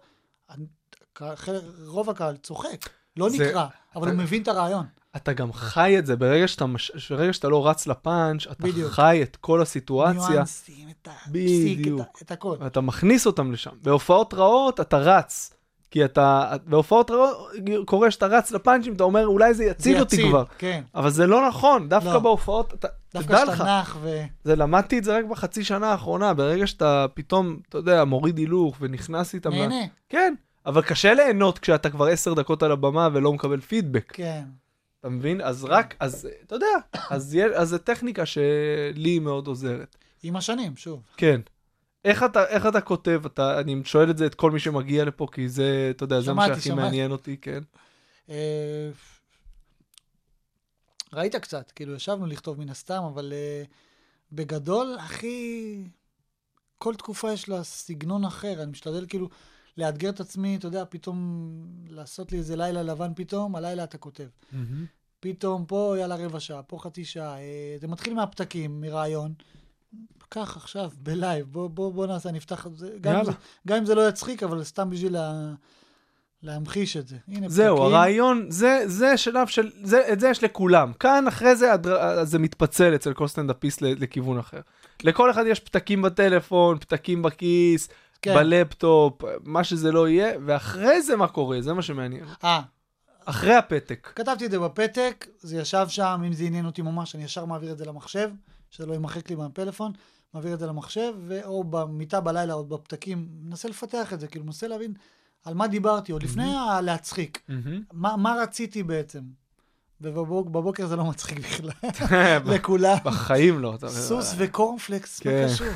אני- 0.50 0.66
רוב 1.86 2.10
הקהל 2.10 2.36
צוחק. 2.36 2.88
לא 3.16 3.28
זה- 3.30 3.48
נקרע, 3.48 3.66
אבל 3.96 4.08
הוא 4.08 4.16
מבין 4.16 4.42
את 4.42 4.48
הרעיון. 4.48 4.86
אתה 5.16 5.32
גם 5.32 5.52
חי 5.52 5.98
את 5.98 6.06
זה, 6.06 6.16
ברגע 6.16 6.48
שאתה, 6.48 6.66
מש... 6.66 7.10
ברגע 7.10 7.32
שאתה 7.32 7.48
לא 7.48 7.68
רץ 7.68 7.86
לפאנץ', 7.86 8.46
אתה 8.46 8.62
בדיוק. 8.66 8.90
חי 8.92 9.20
את 9.22 9.36
כל 9.36 9.62
הסיטואציה, 9.62 10.28
ניואנסים, 10.30 10.88
את 11.02 11.08
הפסיק. 11.26 11.86
את, 11.86 12.22
את 12.22 12.30
הכל. 12.30 12.56
ואתה 12.60 12.80
מכניס 12.80 13.26
אותם 13.26 13.52
לשם. 13.52 13.70
בהופעות 13.82 14.34
רעות 14.34 14.80
אתה 14.80 14.98
רץ. 14.98 15.54
כי 15.90 16.04
אתה, 16.04 16.52
בהופעות 16.66 17.10
רעות 17.10 17.36
קורה 17.84 18.10
שאתה 18.10 18.26
רץ 18.26 18.50
לפאנצ'ים, 18.50 18.92
אתה 18.94 19.04
אומר, 19.04 19.26
אולי 19.26 19.54
זה 19.54 19.64
יציל 19.64 20.00
אותי 20.00 20.28
כבר. 20.28 20.44
כן. 20.58 20.82
אבל 20.94 21.10
זה 21.10 21.26
לא 21.26 21.48
נכון, 21.48 21.88
דווקא 21.88 22.08
לא. 22.08 22.18
בהופעות, 22.18 22.74
אתה, 22.74 22.88
דווקא 23.14 23.28
תדע 23.28 23.44
לך, 23.44 23.60
נח 23.60 23.96
ו... 24.00 24.22
זה, 24.44 24.56
למדתי 24.56 24.98
את 24.98 25.04
זה 25.04 25.18
רק 25.18 25.24
בחצי 25.24 25.64
שנה 25.64 25.90
האחרונה, 25.92 26.34
ברגע 26.34 26.66
שאתה 26.66 27.06
פתאום, 27.14 27.56
אתה 27.68 27.78
יודע, 27.78 28.04
מוריד 28.04 28.38
הילוך 28.38 28.76
ונכנס 28.80 29.34
איתם. 29.34 29.50
נהנה. 29.50 29.84
כן, 30.08 30.34
אבל 30.68 30.82
קשה 30.82 31.14
ליהנות 31.14 31.58
כשאתה 31.58 31.90
כבר 31.90 32.04
עשר 32.06 32.34
דקות 32.34 32.62
על 32.62 32.72
הבמה 32.72 33.08
ולא 33.12 33.32
מקבל 33.32 33.60
פידבק, 33.60 34.12
כן. 34.12 34.44
אתה 35.00 35.08
מבין? 35.08 35.40
אז 35.40 35.64
רק, 35.64 35.94
אז 36.00 36.28
אתה 36.46 36.54
יודע, 36.54 36.66
אז, 37.10 37.34
יה- 37.34 37.56
אז 37.56 37.68
זו 37.68 37.78
טכניקה 37.78 38.26
שלי 38.26 39.18
מאוד 39.18 39.46
עוזרת. 39.46 39.96
עם 40.22 40.36
השנים, 40.36 40.76
שוב. 40.76 41.02
כן. 41.16 41.40
איך 42.04 42.22
אתה, 42.22 42.46
איך 42.46 42.66
אתה 42.66 42.80
כותב? 42.80 43.22
אתה, 43.26 43.60
אני 43.60 43.80
שואל 43.84 44.10
את 44.10 44.18
זה 44.18 44.26
את 44.26 44.34
כל 44.34 44.50
מי 44.50 44.60
שמגיע 44.60 45.04
לפה, 45.04 45.26
כי 45.32 45.48
זה, 45.48 45.88
אתה 45.90 46.04
יודע, 46.04 46.20
זה 46.20 46.32
מה 46.32 46.44
שמעתי, 46.46 46.60
שהכי 46.60 46.68
שמעתי. 46.68 46.82
מעניין 46.82 47.10
אותי, 47.10 47.36
כן. 47.36 47.62
אה, 48.30 48.90
ראית 51.12 51.36
קצת, 51.36 51.70
כאילו 51.70 51.94
ישבנו 51.94 52.26
לכתוב 52.26 52.60
מן 52.60 52.68
הסתם, 52.68 53.02
אבל 53.14 53.32
אה, 53.32 53.62
בגדול, 54.32 54.96
הכי... 55.00 55.82
כל 56.78 56.94
תקופה 56.94 57.32
יש 57.32 57.48
לה 57.48 57.64
סגנון 57.64 58.24
אחר, 58.24 58.62
אני 58.62 58.70
משתדל 58.70 59.06
כאילו 59.08 59.28
לאתגר 59.78 60.08
את 60.08 60.20
עצמי, 60.20 60.56
אתה 60.56 60.66
יודע, 60.66 60.84
פתאום 60.88 61.50
לעשות 61.88 62.32
לי 62.32 62.38
איזה 62.38 62.56
לילה 62.56 62.82
לבן 62.82 63.12
פתאום, 63.16 63.56
הלילה 63.56 63.84
אתה 63.84 63.98
כותב. 63.98 64.26
פתאום 65.20 65.64
פה, 65.66 65.94
יאללה 65.98 66.16
רבע 66.16 66.40
שעה, 66.40 66.62
פה 66.62 66.78
חצי 66.78 67.04
שעה. 67.04 67.38
אה, 67.38 67.76
זה 67.80 67.88
מתחיל 67.88 68.14
מהפתקים, 68.14 68.80
מרעיון. 68.80 69.32
קח 70.28 70.56
עכשיו, 70.56 70.90
בלייב, 71.02 71.46
בוא, 71.50 71.68
בוא, 71.70 71.92
בוא 71.92 72.06
נעשה, 72.06 72.30
נפתח 72.30 72.66
את 72.66 72.76
זה. 72.76 72.90
גם. 73.00 73.24
זה. 73.24 73.32
גם 73.68 73.76
אם 73.78 73.86
זה 73.86 73.94
לא 73.94 74.08
יצחיק, 74.08 74.42
אבל 74.42 74.64
סתם 74.64 74.90
בשביל 74.90 75.12
לה, 75.12 75.52
להמחיש 76.42 76.96
את 76.96 77.08
זה. 77.08 77.16
הנה 77.28 77.48
זהו, 77.48 77.76
פתקים. 77.76 77.92
הרעיון, 77.94 78.46
זה, 78.50 78.82
זה 78.86 79.16
שלב 79.16 79.46
של, 79.46 79.70
זה, 79.82 80.12
את 80.12 80.20
זה 80.20 80.28
יש 80.28 80.44
לכולם. 80.44 80.92
כאן, 80.92 81.24
אחרי 81.28 81.56
זה, 81.56 81.72
הדר- 81.72 82.24
זה 82.24 82.38
מתפצל 82.38 82.94
אצל 82.94 83.12
כל 83.12 83.28
סטנדאפיסט 83.28 83.82
לכיוון 83.82 84.38
אחר. 84.38 84.60
לכל 85.04 85.30
אחד 85.30 85.44
יש 85.46 85.60
פתקים 85.60 86.02
בטלפון, 86.02 86.78
פתקים 86.78 87.22
בכיס, 87.22 87.88
כן. 88.22 88.34
בלפטופ, 88.34 89.22
מה 89.44 89.64
שזה 89.64 89.92
לא 89.92 90.08
יהיה, 90.08 90.32
ואחרי 90.46 91.02
זה 91.02 91.16
מה 91.16 91.28
קורה, 91.28 91.60
זה 91.60 91.72
מה 91.72 91.82
שמעניין. 91.82 92.24
אה, 92.44 92.60
אחרי 93.24 93.54
הפתק. 93.54 94.12
כתבתי 94.14 94.46
את 94.46 94.50
זה 94.50 94.58
בפתק, 94.58 95.26
זה 95.40 95.56
ישב 95.56 95.86
שם, 95.88 96.22
אם 96.26 96.32
זה 96.32 96.44
עניין 96.44 96.66
אותי 96.66 96.82
ממש, 96.82 97.14
אני 97.14 97.24
ישר 97.24 97.44
מעביר 97.44 97.72
את 97.72 97.78
זה 97.78 97.84
למחשב, 97.84 98.30
שזה 98.70 98.86
לא 98.86 98.92
יימחק 98.92 99.30
לי 99.30 99.36
מהפלאפון, 99.36 99.92
מעביר 100.34 100.54
את 100.54 100.58
זה 100.58 100.66
למחשב, 100.66 101.12
או 101.44 101.64
במיטה 101.64 102.20
בלילה, 102.20 102.54
או 102.54 102.64
בפתקים, 102.64 103.28
מנסה 103.42 103.68
לפתח 103.68 104.12
את 104.12 104.20
זה, 104.20 104.26
כאילו, 104.26 104.44
מנסה 104.44 104.68
להבין 104.68 104.92
על 105.44 105.54
מה 105.54 105.68
דיברתי, 105.68 106.12
עוד 106.12 106.22
לפני 106.22 106.54
הלהצחיק, 106.56 107.42
מה, 107.92 108.16
מה 108.16 108.36
רציתי 108.42 108.82
בעצם. 108.82 109.20
ובבוקר 110.00 110.86
זה 110.86 110.96
לא 110.96 111.04
מצחיק 111.04 111.38
בכלל, 111.38 111.70
לכולם. 112.54 112.96
בחיים 113.04 113.58
לא. 113.58 113.74
סוס 113.88 114.34
וקורנפלקס, 114.36 115.20
כן. 115.20 115.46
מה 115.46 115.54
קשור? 115.54 115.66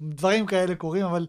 דברים 0.00 0.46
כאלה 0.46 0.74
קורים, 0.74 1.04
אבל 1.06 1.26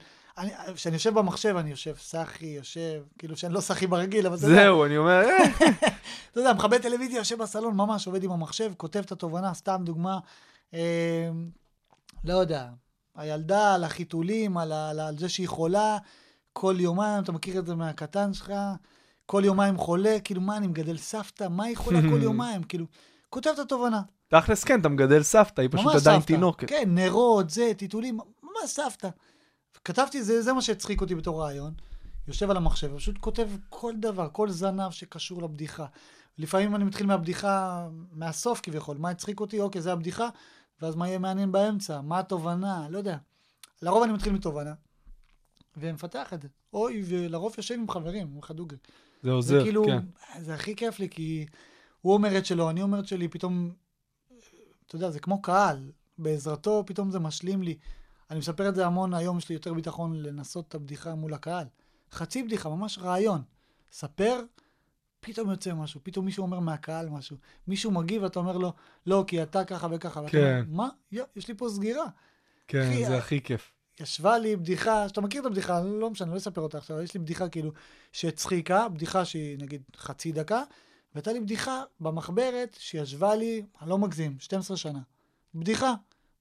כשאני 0.75 0.93
יושב 0.93 1.13
במחשב, 1.13 1.55
אני 1.57 1.69
יושב 1.69 1.95
סאחי, 1.97 2.45
יושב, 2.45 3.03
כאילו 3.17 3.37
שאני 3.37 3.53
לא 3.53 3.61
סאחי 3.61 3.87
ברגיל, 3.87 4.27
אבל 4.27 4.37
זה... 4.37 4.47
זהו, 4.47 4.85
אני 4.85 4.97
אומר, 4.97 5.21
אה, 5.23 5.43
אתה 6.31 6.39
יודע, 6.39 6.53
מכבה 6.53 6.79
טלוויזיה, 6.79 7.17
יושב 7.17 7.37
בסלון, 7.37 7.75
ממש 7.75 8.07
עובד 8.07 8.23
עם 8.23 8.31
המחשב, 8.31 8.71
כותב 8.77 8.99
את 8.99 9.11
התובנה, 9.11 9.53
סתם 9.53 9.81
דוגמה. 9.83 10.19
אה, 10.73 11.29
לא 12.23 12.33
יודע, 12.33 12.67
הילדה 13.15 13.75
על 13.75 13.83
החיתולים, 13.83 14.57
על, 14.57 14.71
על, 14.71 14.99
על 14.99 15.17
זה 15.17 15.29
שהיא 15.29 15.47
חולה, 15.47 15.97
כל 16.53 16.75
יומיים, 16.79 17.23
אתה 17.23 17.31
מכיר 17.31 17.59
את 17.59 17.65
זה 17.65 17.75
מהקטן 17.75 18.33
שלך, 18.33 18.53
כל 19.25 19.41
יומיים 19.45 19.77
חולה, 19.77 20.17
כאילו, 20.23 20.41
מה, 20.41 20.57
אני 20.57 20.67
מגדל 20.67 20.97
סבתא, 20.97 21.47
מה 21.49 21.63
היא 21.63 21.77
חולה 21.77 21.99
כל 22.01 22.21
יומיים? 22.29 22.63
כאילו, 22.63 22.85
כותב 23.29 23.49
את 23.53 23.59
התובנה. 23.59 24.01
תכלס 24.27 24.63
כן, 24.63 24.81
אתה 24.81 24.89
מגדל 24.89 25.23
סבתא, 25.23 25.61
היא 25.61 25.69
פשוט 25.71 25.95
עדיין 25.95 26.19
סבתא. 26.19 26.33
תינוקת. 26.33 26.69
כן, 26.69 26.83
נרות, 26.87 27.49
זה, 27.49 27.71
טיטולים, 27.77 28.17
ממש 28.43 28.69
סבתא. 28.69 29.09
כתבתי, 29.83 30.23
זה, 30.23 30.41
זה 30.41 30.53
מה 30.53 30.61
שהצחיק 30.61 31.01
אותי 31.01 31.15
בתור 31.15 31.41
רעיון. 31.41 31.73
יושב 32.27 32.49
על 32.49 32.57
המחשב, 32.57 32.97
פשוט 32.97 33.17
כותב 33.17 33.49
כל 33.69 33.93
דבר, 33.99 34.29
כל 34.31 34.49
זנב 34.49 34.91
שקשור 34.91 35.41
לבדיחה. 35.41 35.85
לפעמים 36.37 36.75
אני 36.75 36.83
מתחיל 36.83 37.07
מהבדיחה, 37.07 37.87
מהסוף 38.11 38.59
כביכול, 38.63 38.97
מה 38.97 39.09
הצחיק 39.09 39.39
אותי? 39.39 39.59
אוקיי, 39.59 39.81
זה 39.81 39.91
הבדיחה, 39.91 40.29
ואז 40.81 40.95
מה 40.95 41.07
יהיה 41.07 41.19
מעניין 41.19 41.51
באמצע? 41.51 42.01
מה 42.01 42.19
התובנה? 42.19 42.89
לא 42.89 42.97
יודע. 42.97 43.17
לרוב 43.81 44.03
אני 44.03 44.13
מתחיל 44.13 44.33
מתובנה, 44.33 44.73
ומפתח 45.77 46.33
את 46.33 46.41
זה. 46.41 46.47
אוי, 46.73 47.03
ולרוב 47.05 47.53
יושב 47.57 47.75
עם 47.75 47.89
חברים, 47.89 48.27
עם 48.27 48.55
דוגרי. 48.55 48.77
זה 49.23 49.31
עוזר, 49.31 49.57
זה 49.57 49.63
כאילו, 49.63 49.85
כן. 49.85 49.99
זה 50.41 50.53
הכי 50.53 50.75
כיף 50.75 50.99
לי, 50.99 51.09
כי 51.09 51.45
הוא 52.01 52.13
אומר 52.13 52.37
את 52.37 52.45
שלו, 52.45 52.69
אני 52.69 52.81
אומר 52.81 52.99
את 52.99 53.07
שלי, 53.07 53.27
פתאום, 53.27 53.73
אתה 54.85 54.95
יודע, 54.95 55.11
זה 55.11 55.19
כמו 55.19 55.41
קהל, 55.41 55.91
בעזרתו 56.17 56.83
פתאום 56.85 57.11
זה 57.11 57.19
משלים 57.19 57.61
לי. 57.61 57.77
אני 58.29 58.39
מספר 58.39 58.69
את 58.69 58.75
זה 58.75 58.85
המון, 58.85 59.13
היום 59.13 59.37
יש 59.37 59.49
לי 59.49 59.55
יותר 59.55 59.73
ביטחון 59.73 60.21
לנסות 60.21 60.67
את 60.67 60.75
הבדיחה 60.75 61.15
מול 61.15 61.33
הקהל. 61.33 61.67
חצי 62.11 62.43
בדיחה, 62.43 62.69
ממש 62.69 62.97
רעיון. 62.99 63.41
ספר, 63.91 64.41
פתאום 65.19 65.49
יוצא 65.51 65.73
משהו, 65.73 65.99
פתאום 66.03 66.25
מישהו 66.25 66.41
אומר 66.43 66.59
מהקהל 66.59 67.09
משהו. 67.09 67.37
מישהו 67.67 67.91
מגיב 67.91 68.23
ואתה 68.23 68.39
אומר 68.39 68.57
לו, 68.57 68.73
לא, 69.05 69.23
כי 69.27 69.43
אתה 69.43 69.65
ככה 69.65 69.87
וככה. 69.91 70.19
ואתה 70.19 70.31
כן. 70.31 70.61
אומר, 70.67 70.83
מה? 70.83 70.89
יא, 71.11 71.23
יש 71.35 71.47
לי 71.47 71.53
פה 71.57 71.69
סגירה. 71.69 72.05
כן, 72.67 72.81
אחי, 72.91 73.05
זה 73.05 73.15
ה- 73.15 73.17
הכי 73.17 73.41
כיף. 73.41 73.71
ישבה 73.99 74.37
לי 74.37 74.55
בדיחה, 74.55 75.09
שאתה 75.09 75.21
מכיר 75.21 75.41
את 75.41 75.45
הבדיחה, 75.45 75.81
לא 75.81 76.09
משנה, 76.09 76.31
לא 76.31 76.37
אספר 76.37 76.61
אותה 76.61 76.77
עכשיו, 76.77 77.01
יש 77.01 77.13
לי 77.13 77.19
בדיחה 77.19 77.49
כאילו 77.49 77.71
שהצחיקה, 78.11 78.89
בדיחה 78.89 79.25
שהיא 79.25 79.57
נגיד 79.59 79.81
חצי 79.95 80.31
דקה, 80.31 80.63
והייתה 81.13 81.33
לי 81.33 81.39
בדיחה 81.39 81.83
במחברת 81.99 82.77
שישבה 82.79 83.35
לי, 83.35 83.65
אני 83.81 83.89
לא 83.89 83.97
מגזים, 83.97 84.35
12 84.39 84.77
שנה. 84.77 84.99
בדיחה. 85.55 85.93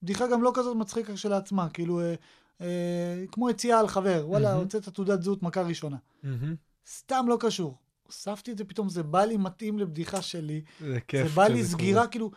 בדיחה 0.05 0.27
גם 0.27 0.43
לא 0.43 0.53
כזאת 0.55 0.77
מצחיקה 0.77 1.15
כשלעצמה, 1.15 1.69
כאילו, 1.69 2.01
אה, 2.01 2.15
אה, 2.61 3.25
כמו 3.33 3.51
יציאה 3.51 3.81
על 3.81 3.89
חבר, 3.89 4.25
וואלה, 4.27 4.49
מהמם. 4.49 4.61
הוצאת 4.61 4.89
תעודת 4.89 5.23
זהות 5.23 5.43
מכה 5.43 5.63
ראשונה. 5.63 5.97
מהמם. 6.23 6.55
סתם 6.89 7.25
לא 7.29 7.37
קשור. 7.41 7.79
הוספתי 8.07 8.53
את 8.53 8.59
זה 8.59 8.65
פתאום, 8.65 8.89
זה 8.89 9.03
בא 9.03 9.25
לי 9.25 9.37
מתאים 9.37 9.79
לבדיחה 9.79 10.23
שלי. 10.23 10.63
זה 10.81 10.99
כיף. 11.09 11.29
זה 11.29 11.35
בא 11.35 11.47
לי 11.47 11.65
סגירה, 11.65 12.01
קורה. 12.01 12.11
כאילו, 12.11 12.31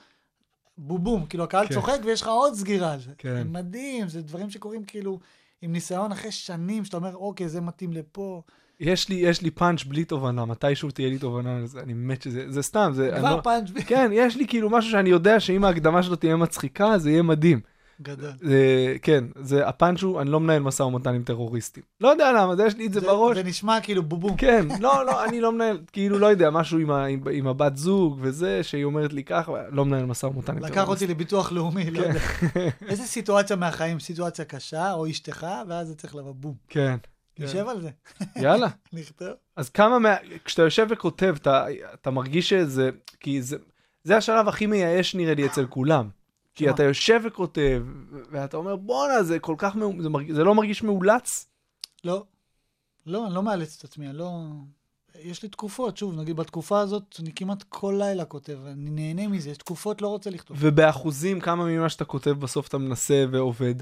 בובום, 0.78 1.26
כאילו 1.26 1.44
הקהל 1.44 1.68
כן. 1.68 1.74
צוחק 1.74 2.00
ויש 2.04 2.22
לך 2.22 2.28
עוד 2.28 2.54
סגירה 2.54 2.98
זה. 2.98 3.12
כן. 3.18 3.48
מדהים, 3.48 4.10
זה 4.10 4.22
דברים 4.22 4.50
שקורים 4.50 4.84
כאילו 4.84 5.20
עם 5.62 5.72
ניסיון 5.72 6.12
אחרי 6.12 6.32
שנים, 6.32 6.86
שאתה 6.86 6.98
אומר, 6.98 7.16
אוקיי, 7.16 7.50
זה 7.50 7.62
מתאים 7.62 7.94
לפה. 7.94 8.42
יש 8.80 9.10
לי, 9.10 9.16
יש 9.16 9.42
לי 9.42 9.52
פאנץ' 9.52 9.84
בלי 9.84 10.06
תובנה, 10.06 10.46
מתישהו 10.46 10.92
תהיה 10.92 11.10
לי 11.10 11.18
תובנה 11.18 11.58
על 11.58 11.66
זה, 11.66 11.80
אני 11.80 11.94
מת 11.94 12.22
שזה, 12.22 12.52
זה 12.52 12.62
סתם, 12.62 12.92
זה, 12.94 13.12
כבר 13.18 13.36
לא, 13.36 13.42
פאנץ' 13.42 13.70
כן, 13.86 14.12
יש 14.14 14.36
לי 14.36 14.48
כאילו 14.48 14.70
משהו 14.70 14.92
שאני 14.92 15.10
יודע 15.10 15.40
שאם 15.40 15.64
ההקדמה 15.64 16.04
שלו 16.04 16.16
תהיה 16.16 16.36
מצחיקה, 16.36 16.98
זה 16.98 17.12
יהיה 17.12 17.22
מדהים. 17.22 17.60
גדול. 18.02 18.32
זה, 18.42 18.96
כן, 19.02 19.24
זה, 19.42 19.68
הפאנץ' 19.68 20.04
הוא, 20.04 20.22
אני 20.22 20.30
לא 20.30 20.40
מנהל 20.40 20.62
משא 20.62 20.84
ומתן 20.84 21.16
עם 21.16 21.24
טרוריסטים. 21.24 21.84
לא 22.02 22.08
יודע 22.08 22.32
למה, 22.32 22.56
זה 22.56 22.66
יש 22.66 22.76
לי 22.76 22.86
את 22.86 22.94
זה 22.94 23.02
בראש. 23.02 23.38
זה 23.38 23.44
נשמע 23.44 23.82
כאילו 23.82 24.04
בובום. 24.04 24.38
כן, 24.38 24.68
לא, 24.80 25.06
לא, 25.06 25.26
אני 25.26 25.42
לא 25.42 25.52
מנהל, 25.52 25.80
כאילו, 25.92 26.20
לא 26.20 26.28
יודע, 26.28 26.50
משהו 26.50 26.80
עם, 26.80 26.92
ה, 26.92 27.06
עם, 27.06 27.22
עם 27.32 27.48
הבת 27.48 27.78
זוג 27.78 28.18
וזה, 28.22 28.64
שהיא 28.64 28.84
אומרת 28.84 29.14
לי 29.14 29.24
ככה, 29.24 29.52
לא 29.72 29.86
מנהל 29.86 30.06
משא 30.06 30.26
ומתן 30.26 30.52
עם 30.52 30.64
לקח 30.64 30.68
טרוריסטים. 30.68 30.90
אותי 30.90 31.08
לביטוח 31.08 31.52
לאומי, 31.52 31.92
לא 31.92 32.02
כן. 32.02 32.08
יודע. 32.08 32.70
איזה 32.90 33.04
סיטואציה 33.04 33.56
מהחיים, 33.56 34.00
סיטואציה 34.00 34.46
קשה, 34.46 34.94
או 34.94 35.10
אשתך, 35.10 35.48
ואז 35.68 35.88
זה 35.88 35.96
צריך 35.96 36.16
לבוא 36.16 36.34
בום. 36.36 36.54
כן, 36.70 36.98
נשב 37.40 37.68
על 37.68 37.82
זה, 37.82 37.90
יאללה. 38.36 38.68
נכתוב. 38.94 39.28
אז 39.56 39.70
כמה 39.70 40.00
מה... 40.00 40.16
כשאתה 40.46 40.62
יושב 40.62 40.88
וכותב, 40.90 41.36
אתה, 41.42 41.66
אתה 41.94 42.12
מרגיש 42.12 42.50
שזה... 42.50 42.90
כי 43.20 43.42
זה, 43.42 43.58
זה 44.04 44.18
השלב 44.18 44.48
הכי 44.48 44.66
מייאש 44.66 45.16
נראה 45.16 45.34
לי 45.34 45.46
אצל 45.46 45.66
כולם. 45.66 46.10
כי? 46.56 46.70
אתה 46.70 46.84
יושב 46.84 47.22
וכותב, 47.24 47.84
ואתה 48.32 48.58
אומר, 48.58 48.76
בואנה, 48.76 49.24
זה 49.24 49.40
כל 49.40 49.56
כך... 49.58 49.76
מאו... 49.76 49.94
זה, 50.02 50.10
מרג... 50.10 50.32
זה 50.32 50.44
לא 50.44 50.56
מרגיש 50.56 50.84
מאולץ? 50.84 51.48
לא. 52.04 52.24
לא, 53.06 53.28
אני 53.28 53.36
לא 53.36 53.44
מאלץ 53.44 53.78
את 53.78 53.84
עצמי, 53.84 54.08
אני 54.08 54.18
לא... 54.18 54.32
יש 55.20 55.44
לי 55.44 55.50
תקופות, 55.50 55.98
שוב, 55.98 56.20
נגיד 56.20 56.36
בתקופה 56.36 56.80
הזאת, 56.80 57.16
אני 57.20 57.32
כמעט 57.36 57.64
כל 57.70 57.96
לילה 57.98 58.26
כותב, 58.26 58.58
אני 58.66 58.90
נהנה 58.90 59.28
מזה, 59.28 59.50
יש 59.50 59.58
תקופות 59.58 60.02
לא 60.02 60.08
רוצה 60.08 60.30
לכתוב. 60.30 60.58
ובאחוזים, 60.60 61.40
כמה 61.40 61.66
ממה 61.66 61.90
שאתה 61.90 62.06
כותב 62.06 62.32
בסוף 62.32 62.68
אתה 62.68 62.78
מנסה 62.78 63.26
ועובד? 63.32 63.76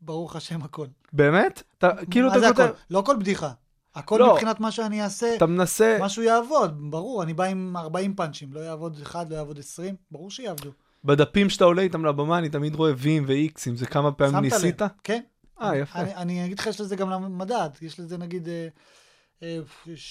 ברוך 0.00 0.36
השם 0.36 0.62
הכל. 0.62 0.86
באמת? 1.12 1.62
אתה, 1.78 1.90
כאילו 2.10 2.28
אתה 2.28 2.48
כותב... 2.48 2.68
לא 2.90 2.98
הכל 2.98 3.16
בדיחה. 3.16 3.50
הכל 3.94 4.18
לא. 4.18 4.32
מבחינת 4.32 4.60
מה 4.60 4.70
שאני 4.70 5.02
אעשה, 5.02 5.36
אתה 5.36 5.46
מנסה... 5.46 5.98
משהו 6.00 6.22
יעבוד, 6.22 6.90
ברור, 6.90 7.22
אני 7.22 7.34
בא 7.34 7.44
עם 7.44 7.76
40 7.76 8.14
פאנצ'ים, 8.14 8.52
לא 8.52 8.60
יעבוד 8.60 8.98
אחד, 9.02 9.30
לא 9.30 9.36
יעבוד 9.36 9.58
20, 9.58 9.94
ברור 10.10 10.30
שיעבדו. 10.30 10.70
בדפים 11.04 11.50
שאתה 11.50 11.64
עולה 11.64 11.82
איתם 11.82 12.04
לבמה, 12.04 12.38
אני 12.38 12.48
תמיד 12.48 12.74
רואה 12.74 12.92
וים 12.96 13.24
ואיקסים, 13.26 13.76
זה 13.76 13.86
כמה 13.86 14.12
פעמים 14.12 14.36
ניסית? 14.36 14.82
לב? 14.82 14.88
כן. 15.02 15.20
אה, 15.62 15.76
יפה. 15.76 15.98
אני, 15.98 16.14
אני 16.14 16.44
אגיד 16.44 16.58
לך, 16.58 16.66
יש 16.66 16.80
לזה 16.80 16.96
גם 16.96 17.10
למדד, 17.10 17.68
יש 17.82 18.00
לזה 18.00 18.18
נגיד 18.18 18.48
אה, 18.48 18.68
אה, 19.42 19.58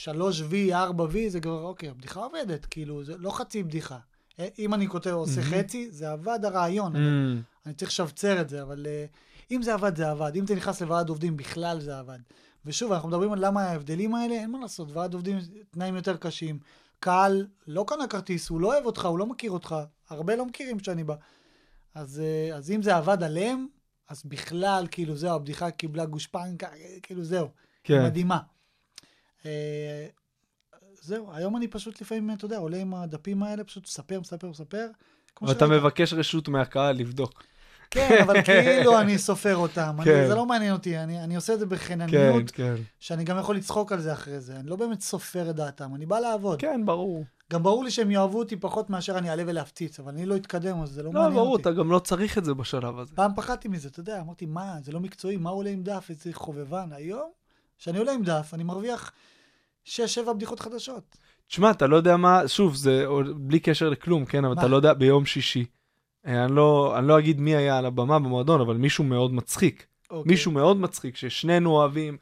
3V, 0.05 0.53
4V, 0.71 1.17
זה 1.27 1.39
כבר, 1.39 1.61
אוקיי, 1.63 1.89
הבדיחה 1.89 2.19
עובדת, 2.19 2.65
כאילו, 2.65 3.03
זה 3.03 3.17
לא 3.17 3.31
חצי 3.37 3.63
בדיחה. 3.63 3.97
אה, 4.39 4.47
אם 4.59 4.73
אני 4.73 4.87
כותב, 4.87 5.11
עושה 5.11 5.41
חצי, 5.41 5.91
זה 5.91 6.11
עבד 6.11 6.39
הרעיון, 6.43 6.95
אבל 6.95 7.05
Mm, 7.05 7.65
אני 7.65 7.73
צריך 7.73 7.91
לשבצר 7.91 8.41
את 8.41 8.49
זה, 8.49 8.61
אבל 8.61 8.85
אה, 8.87 9.05
אם 9.51 9.61
זה 9.61 9.73
עבד, 9.73 9.95
זה 9.95 10.09
עבד. 10.09 10.31
אם 10.35 10.47
זה 10.47 10.55
נכנס 10.55 10.81
לוועד 10.81 11.09
עובדים, 11.09 11.37
בכלל 11.37 11.79
זה 11.79 11.99
עבד. 11.99 12.19
ושוב, 12.65 12.91
אנחנו 12.91 13.09
מדברים 13.09 13.33
על 13.33 13.45
למה 13.45 13.61
ההבדלים 13.61 14.15
האלה, 14.15 14.33
אין 14.33 14.51
מה 14.51 14.59
לעשות, 14.59 14.91
ועד 14.91 15.13
עובדים, 15.13 15.37
תנאים 15.71 15.95
יותר 15.95 16.17
קשים. 16.17 16.59
קהל 16.99 17.47
לא 17.67 17.85
קנה 17.87 18.07
כרטיס, 18.07 18.49
הוא 18.49 18.61
לא 18.61 18.73
אוהב 18.73 18.85
אותך, 18.85 19.05
הוא 19.05 19.19
לא 19.19 19.25
מכיר 19.25 19.51
אותך, 19.51 19.75
הרבה 20.09 20.35
לא 20.35 20.45
מכירים 20.45 20.79
שאני 20.79 21.03
בא. 21.03 21.15
אז, 21.95 22.19
אה, 22.19 22.55
אז 22.55 22.71
אם 22.71 22.81
זה 22.81 22.95
עבד 22.95 23.23
עליהם, 23.23 23.67
אז 24.09 24.23
בכלל, 24.25 24.87
כאילו, 24.91 25.15
זהו, 25.15 25.35
הבדיחה 25.35 25.71
קיבלה 25.71 26.05
גושפנקה, 26.05 26.67
כאילו, 27.03 27.23
זהו. 27.23 27.49
כן. 27.83 28.03
מדהימה. 28.03 28.39
אה, 29.45 30.07
זהו, 31.01 31.33
היום 31.33 31.57
אני 31.57 31.67
פשוט 31.67 32.01
לפעמים, 32.01 32.31
אתה 32.31 32.45
יודע, 32.45 32.57
עולה 32.57 32.77
עם 32.77 32.93
הדפים 32.93 33.43
האלה, 33.43 33.63
פשוט 33.63 33.83
מספר, 33.83 34.19
מספר, 34.19 34.49
מספר. 34.49 34.87
ואתה 35.41 35.65
שראית. 35.65 35.81
מבקש 35.81 36.13
רשות 36.13 36.47
מהקהל 36.47 36.95
לבדוק. 36.95 37.43
כן, 37.95 38.17
אבל 38.23 38.41
כאילו 38.45 38.99
אני 38.99 39.17
סופר 39.17 39.55
אותם. 39.55 39.95
אני, 39.97 40.05
כן. 40.05 40.27
זה 40.27 40.35
לא 40.35 40.45
מעניין 40.45 40.73
אותי, 40.73 40.97
אני, 40.97 41.23
אני 41.23 41.35
עושה 41.35 41.53
את 41.53 41.59
זה 41.59 41.65
כן, 41.65 41.71
בחינניות, 41.71 42.51
כן. 42.51 42.75
שאני 42.99 43.23
גם 43.23 43.39
יכול 43.39 43.55
לצחוק 43.55 43.91
על 43.91 43.99
זה 43.99 44.13
אחרי 44.13 44.39
זה. 44.39 44.55
אני 44.55 44.69
לא 44.69 44.75
באמת 44.75 45.01
סופר 45.01 45.49
את 45.49 45.55
דעתם, 45.55 45.95
אני 45.95 46.05
בא 46.05 46.19
לעבוד. 46.19 46.61
כן, 46.61 46.81
ברור. 46.85 47.25
גם 47.51 47.63
ברור 47.63 47.83
לי 47.83 47.91
שהם 47.91 48.11
יאהבו 48.11 48.39
אותי 48.39 48.55
פחות 48.55 48.89
מאשר 48.89 49.17
אני 49.17 49.29
אעלה 49.29 49.43
ולהפציץ, 49.47 49.99
אבל 49.99 50.11
אני 50.11 50.25
לא 50.25 50.35
אתקדם, 50.35 50.81
אז 50.81 50.89
זה 50.89 51.03
לא, 51.03 51.13
לא, 51.13 51.19
מעניין 51.19 51.33
ברור, 51.33 51.51
אותי. 51.51 51.61
אתה 51.61 51.71
גם 51.71 51.91
לא 51.91 51.99
צריך 51.99 52.37
את 52.37 52.45
זה 52.45 52.53
בשלב 52.53 52.99
הזה. 52.99 53.15
פעם 53.15 53.31
פחדתי 53.35 53.67
מזה, 53.67 53.87
אתה 53.87 53.99
יודע, 53.99 54.21
אמרתי, 54.21 54.45
מה, 54.45 54.75
זה 54.81 54.91
לא 54.91 54.99
מקצועי, 54.99 55.37
מה 55.37 55.49
עולה 55.49 55.69
עם 55.69 55.83
דף, 55.83 56.05
איזה 56.09 56.29
חובבן. 56.33 56.89
היום, 56.91 57.29
כשאני 57.77 57.97
עולה 57.97 58.11
עם 58.11 58.23
דף, 58.23 58.51
אני 58.53 58.63
מרוויח 58.63 59.11
6-7 59.85 59.89
בדיחות 60.35 60.59
חדשות. 60.59 61.17
תשמע, 61.47 61.71
אתה 61.71 61.87
לא 61.87 61.95
יודע 61.95 62.17
מה, 62.17 62.47
שוב, 62.47 62.75
זה 62.75 63.05
בלי 63.35 63.59
קשר 63.59 63.89
לכלום, 63.89 64.25
כן, 64.25 64.45
אבל 64.45 64.55
מה? 64.55 64.61
אתה 64.61 64.67
לא 64.69 64.75
יודע, 64.75 64.93
ביום 64.93 65.25
שישי. 65.25 65.65
אה, 66.27 66.45
אני 66.45 66.55
לא, 66.55 66.95
אני 66.97 67.07
לא 67.07 67.19
אגיד 67.19 67.39
מי 67.39 67.55
היה 67.55 67.77
על 67.77 67.85
הבמה 67.85 68.19
במועדון, 68.19 68.61
אבל 68.61 68.77
מישהו 68.77 69.03
מאוד 69.03 69.33
מצחיק. 69.33 69.85
אוקיי. 70.11 70.31
מישהו 70.31 70.51
מאוד 70.51 70.77
מצחיק, 70.77 71.15
ששנינו 71.15 71.71
אוהבים. 71.71 72.17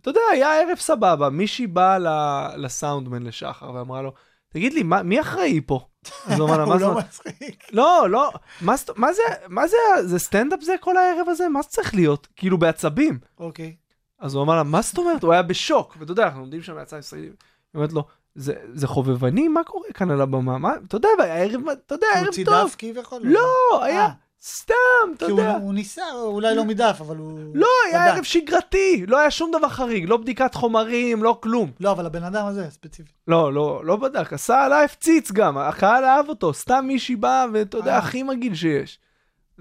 אתה 0.00 0.10
יודע, 0.10 0.20
היה 0.32 0.60
ערב 0.60 0.78
סבבה, 0.78 1.30
מישהי 1.30 1.66
באה 1.66 1.98
ל- 1.98 2.64
לסאונדמן 2.64 3.22
לשחר 3.22 3.70
ואמרה 3.74 4.02
לו, 4.02 4.12
תגיד 4.48 4.72
לי, 4.74 4.82
מה, 4.82 5.02
מי 5.02 5.20
אחראי 5.20 5.60
פה? 5.66 5.80
אז 6.26 6.38
הוא 6.38 6.48
אמר 6.48 6.58
לה, 6.58 6.64
מה 6.64 6.72
הוא 6.72 6.78
זאת 6.78 6.82
לא 6.82 6.90
אומרת?" 6.90 7.04
מצחיק. 7.04 7.64
לא, 7.72 8.06
לא, 8.10 8.30
מה 8.60 8.74
מה 8.96 9.12
זה, 9.12 9.22
מה 9.48 9.66
זה, 9.68 9.76
זה 10.04 10.18
סטנדאפ 10.18 10.60
זה 10.62 10.74
כל 10.80 10.96
הערב 10.96 11.28
הזה? 11.28 11.48
מה 11.48 11.62
זה 11.62 11.68
צריך 11.68 11.94
להיות? 11.94 12.28
כאילו 12.36 12.58
בעצבים. 12.58 13.18
אוקיי. 13.38 13.76
אז 14.18 14.34
הוא 14.34 14.42
אמר 14.42 14.56
לה, 14.56 14.62
מה 14.62 14.82
זאת 14.82 14.98
אומרת? 14.98 15.22
הוא 15.22 15.32
היה 15.32 15.42
בשוק. 15.42 15.96
ואתה 16.00 16.12
יודע, 16.12 16.24
אנחנו 16.24 16.40
עומדים 16.40 16.62
שם 16.62 16.74
מהצד 16.74 16.96
הישראלי. 16.96 17.24
היא 17.26 17.32
אומרת 17.74 17.92
לו, 17.92 18.04
זה, 18.34 18.54
זה 18.72 18.86
חובבני? 18.86 19.48
מה 19.48 19.64
קורה 19.64 19.88
כאן 19.94 20.10
על 20.10 20.20
הבמה? 20.20 20.58
מה, 20.58 20.72
אתה 20.88 20.96
יודע, 20.96 21.08
הערב, 21.18 21.68
אתה 21.68 21.94
יודע, 21.94 22.06
הוא 22.14 22.26
ערב 22.26 22.34
טוב. 22.44 22.66
דף 22.66 22.74
כביכול? 22.78 23.20
לא, 23.24 23.84
היה 23.84 24.04
אה. 24.04 24.10
סתם, 24.44 24.74
אתה 25.16 25.26
כי 25.26 25.30
הוא, 25.30 25.40
יודע. 25.40 25.56
הוא 25.56 25.74
ניסה, 25.74 26.02
אולי 26.14 26.54
לא 26.54 26.64
מדף, 26.64 26.96
אבל 27.00 27.16
הוא... 27.16 27.38
לא, 27.54 27.66
היה. 27.88 28.14
ערב 28.14 28.22
שגרתי, 28.22 29.04
לא 29.08 29.18
היה 29.18 29.30
שום 29.30 29.50
דבר 29.58 29.68
חריג, 29.68 30.04
לא 30.08 30.16
בדיקת 30.16 30.54
חומרים, 30.54 31.22
לא 31.22 31.38
כלום. 31.42 31.70
לא, 31.80 31.90
אבל 31.90 32.06
הבן 32.06 32.24
אדם 32.24 32.46
הזה, 32.46 32.70
ספציפית. 32.70 33.12
לא, 33.28 33.52
לא, 33.52 33.80
לא 33.84 33.96
בדק, 33.96 34.32
עשה 34.32 34.64
עליי 34.64 34.84
הפציץ 34.84 35.32
גם, 35.32 35.58
הקהל 35.58 36.04
אהב 36.04 36.28
אותו, 36.28 36.54
סתם 36.54 36.84
מישהי 36.86 37.16
באה, 37.16 37.46
ואתה 37.52 37.76
יודע, 37.76 37.92
אה. 37.92 37.98
הכי 37.98 38.22
מגעיל 38.22 38.54
שיש. 38.54 38.98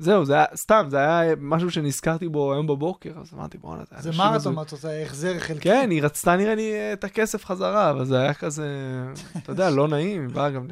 זהו, 0.01 0.25
זה 0.25 0.33
היה, 0.33 0.45
סתם, 0.55 0.85
זה 0.89 0.97
היה 0.97 1.35
משהו 1.39 1.71
שנזכרתי 1.71 2.27
בו 2.29 2.53
היום 2.53 2.67
בבוקר, 2.67 3.11
אז 3.21 3.33
אמרתי, 3.33 3.57
בואנה, 3.57 3.83
זה 3.89 3.95
אנשים 3.95 4.11
מרתון, 4.17 4.35
הזויים." 4.35 4.55
מה 4.55 4.61
אתה 4.61 4.75
עושה? 4.75 5.03
החזר 5.03 5.39
חלקי. 5.39 5.61
כן, 5.69 5.89
היא 5.89 6.03
רצתה 6.03 6.35
נראה 6.35 6.55
לי 6.55 6.73
אה, 6.73 6.93
את 6.93 7.03
הכסף 7.03 7.45
חזרה, 7.45 7.89
אבל 7.89 8.05
זה 8.05 8.21
היה 8.21 8.33
כזה, 8.33 8.67
אתה 9.37 9.51
יודע, 9.51 9.69
לא 9.69 9.87
נעים, 9.87 10.27
באה 10.27 10.49
גם 10.49 10.67
ל... 10.67 10.71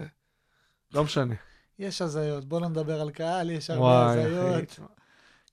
לא 0.94 1.04
משנה. 1.04 1.36
יש 1.80 2.02
הזיות, 2.02 2.46
בוא 2.46 2.62
לא 2.62 2.68
נדבר 2.68 3.02
על 3.02 3.12
קהל, 3.12 3.50
יש 3.50 3.70
הרבה 3.70 4.12
הזיות. 4.12 4.80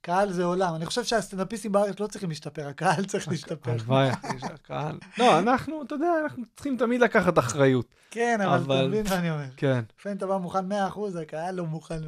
קהל 0.01 0.31
זה 0.31 0.43
עולם. 0.43 0.75
אני 0.75 0.85
חושב 0.85 1.03
שהסטנדאפיסטים 1.03 1.71
בארץ 1.71 1.99
לא 1.99 2.07
צריכים 2.07 2.29
להשתפר, 2.29 2.67
הקהל 2.67 3.05
צריך 3.05 3.27
להשתפר. 3.27 3.71
הלוואי, 3.71 4.11
אחי, 4.11 4.39
שהקהל... 4.39 4.97
לא, 5.17 5.39
אנחנו, 5.39 5.83
אתה 5.83 5.95
יודע, 5.95 6.07
אנחנו 6.23 6.43
צריכים 6.55 6.77
תמיד 6.77 7.01
לקחת 7.01 7.39
אחריות. 7.39 7.85
כן, 8.11 8.39
אבל- 8.41 8.75
אתה 8.79 8.87
מבין 8.87 9.05
מה 9.09 9.15
אני 9.19 9.31
אומר. 9.31 9.45
כן. 9.57 9.81
לפעמים 9.99 10.17
אתה 10.17 10.27
בא 10.27 10.37
מוכן 10.37 10.71
100%, 10.71 10.75
הקהל 11.21 11.55
לא 11.55 11.65
מוכן 11.65 11.99
100%. 12.03 12.07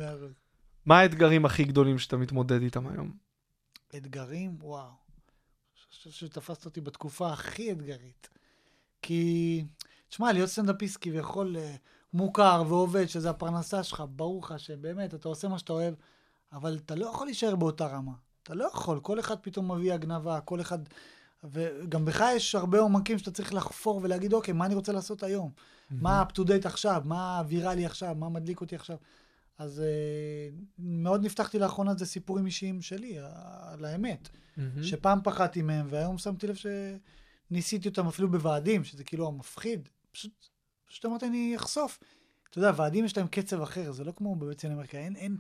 מה 0.86 1.00
האתגרים 1.00 1.46
הכי 1.46 1.64
גדולים 1.64 2.00
שאתה 2.00 2.18
מתמודד 2.18 2.62
איתם 2.62 2.88
היום? 2.88 3.12
אתגרים? 3.96 4.58
וואו. 4.62 4.86
אני 4.86 5.98
חושב 5.98 6.12
שתפסת 6.12 6.66
אותי 6.66 6.82
בתקופה 6.82 7.34
הכי 7.34 7.72
אתגרית. 7.72 8.30
כי, 9.02 9.64
תשמע, 10.10 10.34
להיות 10.34 10.50
סטנדאפיסט 10.50 10.98
כביכול 11.02 11.58
אה, 11.58 11.76
מוכר 12.14 12.64
ועובד, 12.68 13.06
שזה 13.06 13.30
הפרנסה 13.30 13.84
שלך, 13.84 14.04
ברור 14.10 14.42
לך 14.44 14.60
שבאמת, 14.60 15.14
אתה 15.14 15.28
עושה 15.28 15.48
מה 15.48 15.60
שאתה 15.60 15.74
אוהב, 15.74 15.94
אבל 16.54 16.80
אתה 16.86 16.96
לא 16.96 17.06
יכול 17.06 17.28
להישאר 17.28 17.56
באותה 17.56 17.88
רמה. 17.88 18.14
אתה 18.44 18.56
לא 18.56 18.66
יכול, 18.74 19.00
כל 19.00 19.20
אחד 19.20 19.36
פתאום 19.42 19.72
מביא 19.72 19.94
הגנבה, 19.94 20.42
כל 20.42 20.62
אחד... 20.62 20.80
וגם 21.44 22.06
בך 22.06 22.24
יש 22.36 22.56
הרבה 22.56 22.80
עומקים 22.80 23.18
שאתה 23.18 23.32
צריך 23.32 23.54
לחפור 23.54 24.00
ולהגיד, 24.04 24.34
אוקיי, 24.34 24.54
מה 24.54 24.66
אני 24.66 24.76
רוצה 24.76 24.92
לעשות 24.92 25.24
היום? 25.24 25.52
מה 25.92 26.24
up 26.24 26.34
to 26.34 26.40
date 26.40 26.68
עכשיו? 26.68 27.02
מה 27.06 27.44
ויראלי 27.48 27.86
עכשיו? 27.86 28.16
מה 28.16 28.30
מדליק 28.30 28.62
אותי 28.62 28.76
עכשיו? 28.76 28.98
אז 29.60 29.80
אה, 29.80 30.50
מאוד 30.80 31.26
נפתחתי 31.26 31.60
לאחרונה 31.60 31.94
זה 31.96 32.06
סיפורים 32.06 32.46
אישיים 32.46 32.82
שלי, 32.82 33.18
על 33.62 33.86
האמת. 33.86 34.30
מהמם. 34.58 34.84
שפעם 34.84 35.20
פחדתי 35.24 35.62
מהם, 35.62 35.88
והיום 35.90 36.18
שמתי 36.18 36.48
לב 36.48 36.56
שניסיתי 36.56 37.90
אותם 37.90 38.08
אפילו 38.08 38.32
בוועדים, 38.32 38.84
שזה 38.84 39.04
כאילו 39.04 39.28
המפחיד. 39.28 39.90
פשוט, 40.12 40.48
פשוט 40.86 41.06
אמרתי, 41.06 41.26
אני 41.26 41.56
אחשוף. 41.56 42.00
אתה 42.50 42.58
יודע, 42.58 42.72
ועדים 42.76 43.06
יש 43.06 43.18
להם 43.18 43.28
קצב 43.28 43.62
אחר, 43.62 43.92
זה 43.92 44.04
לא 44.04 44.12
כמו 44.12 44.36
בבית 44.36 44.66
אמריקה. 44.66 44.98
אין, 44.98 45.16
אין, 45.16 45.38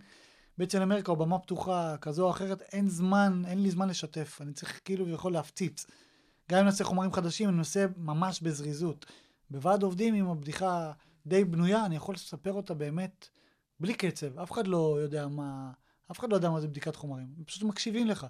בית 0.57 0.75
אמריקה 0.75 1.11
או 1.11 1.15
במה 1.15 1.39
פתוחה 1.39 1.95
כזו 2.01 2.25
או 2.25 2.31
אחרת, 2.31 2.61
אין 2.61 2.89
זמן, 2.89 3.41
אין 3.47 3.63
לי 3.63 3.71
זמן 3.71 3.89
לשתף. 3.89 4.37
אני 4.41 4.53
צריך 4.53 4.81
כאילו 4.85 5.09
יכול 5.09 5.33
להפציץ. 5.33 5.85
גם 6.51 6.59
אם 6.59 6.65
נעשה 6.65 6.83
חומרים 6.83 7.13
חדשים, 7.13 7.49
אני 7.49 7.57
מנסה 7.57 7.85
ממש 7.97 8.41
בזריזות. 8.41 9.05
בוועד 9.49 9.83
עובדים 9.83 10.13
עם 10.13 10.29
הבדיחה 10.29 10.91
די 11.25 11.43
בנויה, 11.43 11.85
אני 11.85 11.95
יכול 11.95 12.15
לספר 12.15 12.53
אותה 12.53 12.73
באמת 12.73 13.29
בלי 13.79 13.93
קצב. 13.93 14.39
אף 14.39 14.51
אחד 14.51 14.67
לא 14.67 14.97
יודע 15.01 15.27
מה, 15.27 15.71
אף 16.11 16.19
אחד 16.19 16.29
לא 16.29 16.35
יודע 16.35 16.49
מה 16.49 16.61
זה 16.61 16.67
בדיקת 16.67 16.95
חומרים. 16.95 17.27
הם 17.37 17.43
פשוט 17.43 17.63
מקשיבים 17.63 18.07
לך. 18.07 18.27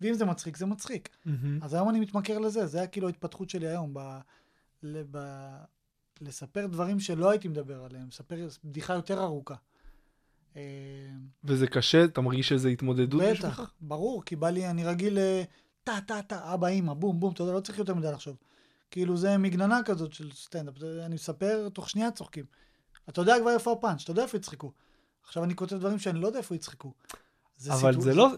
ואם 0.00 0.14
זה 0.14 0.24
מצחיק, 0.24 0.56
זה 0.56 0.66
מצחיק. 0.66 1.08
מהמם. 1.24 1.58
אז 1.62 1.74
היום 1.74 1.88
אני 1.90 2.00
מתמכר 2.00 2.38
לזה, 2.38 2.66
זה 2.66 2.78
היה 2.78 2.86
כאילו 2.86 3.06
ההתפתחות 3.06 3.50
שלי 3.50 3.68
היום, 3.68 3.94
ב, 3.94 4.18
ל, 4.82 5.02
ב, 5.10 5.18
לספר 6.20 6.66
דברים 6.66 7.00
שלא 7.00 7.30
הייתי 7.30 7.48
מדבר 7.48 7.84
עליהם, 7.84 8.08
לספר 8.08 8.48
בדיחה 8.64 8.94
יותר 8.94 9.22
ארוכה. 9.22 9.54
אה, 10.56 10.62
וזה 11.44 11.66
קשה? 11.66 12.04
אתה 12.04 12.20
מרגיש 12.20 12.48
שזה 12.48 12.68
התמודדות 12.68 13.20
בשבילך? 13.22 13.60
בטח, 13.60 13.72
ברור, 13.80 14.24
כי 14.24 14.36
בא 14.36 14.50
לי, 14.50 14.70
אני 14.70 14.84
רגיל 14.84 15.18
ל... 15.18 15.42
טה, 15.84 15.98
טה, 16.06 16.22
טה, 16.22 16.54
אבא, 16.54 16.68
אמא, 16.68 16.94
בום, 16.94 17.20
בום, 17.20 17.32
אתה 17.32 17.42
יודע, 17.42 17.52
לא 17.52 17.60
צריך 17.60 17.78
יותר 17.78 17.94
מדי 17.94 18.12
לחשוב. 18.12 18.36
כאילו 18.90 19.16
זה 19.16 19.38
מגננה 19.38 19.80
כזאת 19.84 20.12
של 20.12 20.32
סטנדאפ, 20.32 20.74
אני 20.82 21.14
מספר, 21.14 21.68
תוך 21.68 21.90
שנייה 21.90 22.10
צוחקים. 22.10 22.44
אתה 23.08 23.20
יודע 23.20 23.34
כבר 23.40 23.50
איפה 23.50 23.72
הפאנץ', 23.72 24.02
אתה 24.02 24.10
יודע 24.10 24.22
איפה 24.22 24.36
יצחקו. 24.36 24.72
עכשיו 25.24 25.44
אני 25.44 25.56
כותב 25.56 25.76
דברים 25.76 25.98
שאני 25.98 26.20
לא 26.20 26.26
יודע 26.26 26.38
איפה 26.38 26.54
יצחקו. 26.54 26.92
זה 27.56 27.72
אבל 27.72 28.00
זה 28.00 28.14
לא... 28.14 28.28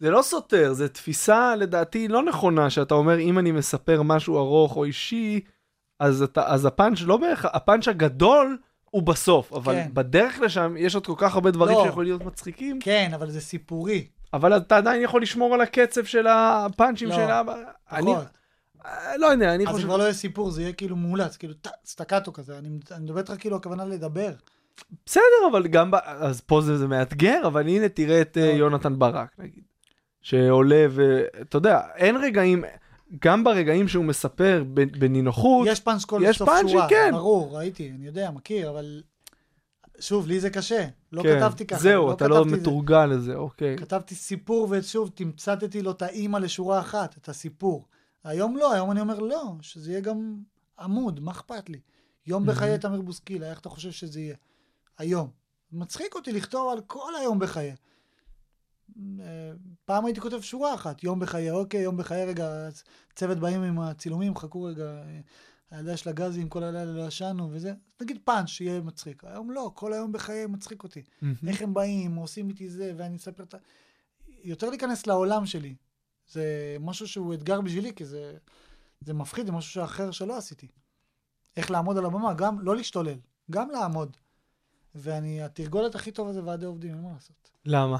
זה 0.00 0.10
לא 0.10 0.22
סותר, 0.22 0.72
זו 0.72 0.88
תפיסה 0.88 1.56
לדעתי 1.56 2.08
לא 2.08 2.22
נכונה, 2.22 2.70
שאתה 2.70 2.94
אומר 2.94 3.18
אם 3.18 3.38
אני 3.38 3.52
מספר 3.52 4.02
משהו 4.02 4.38
ארוך 4.38 4.76
או 4.76 4.84
אישי, 4.84 5.40
אז, 5.98 6.22
אתה, 6.22 6.46
אז 6.46 6.66
הפאנץ' 6.66 7.00
לא 7.00 7.16
בערך, 7.16 7.44
הפאנץ' 7.44 7.88
הגדול 7.88 8.58
הוא 8.90 9.02
בסוף, 9.02 9.52
אבל 9.52 9.74
כן. 9.74 9.90
בדרך 9.94 10.40
לשם 10.40 10.74
יש 10.78 10.94
עוד 10.94 11.06
כל 11.06 11.14
כך 11.16 11.34
הרבה 11.34 11.50
דברים 11.50 11.76
לא. 11.76 11.84
שיכולים 11.84 12.08
להיות 12.10 12.24
מצחיקים, 12.24 12.78
כן, 12.80 13.10
אבל 13.14 13.30
זה 13.30 13.40
סיפורי. 13.40 14.06
אבל 14.32 14.56
אתה 14.56 14.76
עדיין 14.76 15.02
יכול 15.02 15.22
לשמור 15.22 15.54
על 15.54 15.60
הקצב 15.60 16.04
של 16.04 16.26
הפאנצ'ים 16.26 17.08
לא. 17.08 17.14
של 17.14 17.30
ה... 17.30 17.42
אני. 17.92 18.14
אה, 18.86 19.16
לא 19.16 19.26
יודע, 19.26 19.54
אני 19.54 19.64
אז 19.64 19.68
זה 19.68 19.74
חושב... 19.74 19.86
כבר 19.86 19.96
לא 19.96 20.02
יהיה 20.02 20.12
סיפור, 20.12 20.50
זה 20.50 20.62
יהיה 20.62 20.72
כאילו 20.72 20.96
מאולץ, 20.96 21.36
כאילו 21.36 21.54
סטקטו 21.86 22.32
כזה. 22.32 22.58
אני 22.58 22.68
אני 22.90 23.04
מדבר 23.04 23.18
איתך 23.18 23.32
כאילו 23.38 23.56
הכוונה 23.56 23.84
לדבר. 23.84 24.32
בסדר, 25.06 25.48
אבל 25.50 25.66
גם... 25.66 25.90
ב... 25.90 25.94
אז 26.04 26.40
פה 26.40 26.60
זה, 26.60 26.78
זה 26.78 26.86
מאתגר, 26.88 27.42
אבל 27.46 27.68
הנה 27.68 27.88
תראה 27.88 28.20
את 28.20 28.38
אה, 28.38 28.52
לא. 28.52 28.58
יונתן 28.58 28.98
ברק, 28.98 29.38
נגיד. 29.38 29.62
שעולה 30.22 30.86
ואתה 30.90 31.56
יודע, 31.58 31.80
אין 31.96 32.16
רגעים, 32.16 32.64
גם 33.20 33.44
ברגעים 33.44 33.88
שהוא 33.88 34.04
מספר 34.04 34.64
בנינוחות, 34.74 35.66
יש 35.70 35.80
פאנץ' 35.80 36.04
כל 36.04 36.20
יש 36.24 36.38
סוף 36.38 36.48
שורה. 36.68 36.88
כן. 36.88 37.10
ברור, 37.12 37.56
ראיתי, 37.56 37.90
אני 37.90 38.06
יודע, 38.06 38.30
מכיר, 38.30 38.70
אבל... 38.70 39.02
שוב, 40.00 40.26
לי 40.26 40.40
זה 40.40 40.50
קשה. 40.50 40.86
לא 41.12 41.22
כן, 41.22 41.40
כתבתי 41.40 41.66
ככה. 41.66 41.80
זהו, 41.80 42.12
אתה 42.12 42.28
לא 42.28 42.34
כתבתי 42.34 42.50
זה. 42.50 42.56
מתורגל 42.56 43.06
לזה, 43.06 43.34
אוקיי. 43.34 43.76
כתבתי 43.78 44.14
סיפור, 44.14 44.68
ושוב, 44.70 45.10
תמצתתי 45.14 45.82
לו 45.82 45.90
את 45.90 46.02
האימא 46.02 46.38
לשורה 46.38 46.80
אחת, 46.80 47.16
את 47.16 47.28
הסיפור. 47.28 47.84
היום 48.24 48.56
לא, 48.56 48.72
היום 48.72 48.90
אני 48.90 49.00
אומר 49.00 49.18
לא, 49.18 49.42
שזה 49.60 49.90
יהיה 49.90 50.00
גם 50.00 50.36
עמוד, 50.80 51.20
מה 51.20 51.30
אכפת 51.30 51.68
לי? 51.68 51.80
יום 52.26 52.46
בחיי 52.46 52.78
תמיר 52.78 53.00
בוסקילה, 53.00 53.50
איך 53.50 53.60
אתה 53.60 53.68
חושב 53.68 53.90
שזה 53.90 54.20
יהיה? 54.20 54.34
היום. 54.98 55.30
מצחיק 55.72 56.14
אותי 56.14 56.32
לכתוב 56.32 56.72
על 56.72 56.80
כל 56.80 57.12
היום 57.20 57.38
בחיי. 57.38 57.74
אה, 59.20 59.52
פעם 59.84 60.04
הייתי 60.04 60.20
כותב 60.20 60.40
שורה 60.40 60.74
אחת, 60.74 61.04
יום 61.04 61.20
בחיי, 61.20 61.50
אוקיי, 61.50 61.80
יום 61.80 61.96
בחיי, 61.96 62.24
רגע, 62.24 62.68
צוות 63.14 63.38
באים 63.38 63.62
עם 63.62 63.80
הצילומים, 63.80 64.36
חכו 64.36 64.62
רגע, 64.62 64.84
אה, 64.84 65.20
הילדה 65.70 65.96
של 65.96 66.10
הגזים, 66.10 66.48
כל 66.48 66.62
הלילה 66.62 66.92
לא 66.92 67.06
ישנו 67.06 67.48
וזה, 67.52 67.72
נגיד 68.00 68.18
פאנץ' 68.24 68.48
שיהיה 68.48 68.80
מצחיק. 68.80 69.24
היום 69.24 69.50
לא, 69.50 69.70
כל 69.74 69.92
היום 69.92 70.12
בחיי 70.12 70.46
מצחיק 70.46 70.82
אותי. 70.82 71.02
מהמם. 71.22 71.34
איך 71.48 71.62
הם 71.62 71.74
באים, 71.74 72.14
עושים 72.14 72.48
איתי 72.48 72.70
זה, 72.70 72.92
ואני 72.96 73.16
אספר 73.16 73.42
את 73.42 73.54
ה... 73.54 73.58
יותר 74.44 74.70
להיכנס 74.70 75.06
לעולם 75.06 75.46
שלי. 75.46 75.74
זה 76.28 76.76
משהו 76.80 77.08
שהוא 77.08 77.34
אתגר 77.34 77.60
בשבילי, 77.60 77.94
כי 77.94 78.04
זה, 78.04 78.36
זה 79.00 79.14
מפחיד, 79.14 79.46
זה 79.46 79.52
משהו 79.52 79.72
שאחר 79.72 80.10
שלא 80.10 80.36
עשיתי. 80.36 80.68
איך 81.56 81.70
לעמוד 81.70 81.98
על 81.98 82.06
הבמה, 82.06 82.34
גם 82.34 82.60
לא 82.60 82.76
להשתולל, 82.76 83.18
גם 83.50 83.70
לעמוד. 83.70 84.16
ואני, 84.94 85.42
התרגולת 85.42 85.94
הכי 85.94 86.10
טובה 86.10 86.32
זה 86.32 86.44
ועדי 86.44 86.66
עובדים, 86.66 86.90
אין 86.94 87.02
מה 87.02 87.08
לעשות. 87.14 87.50
למה? 87.64 87.96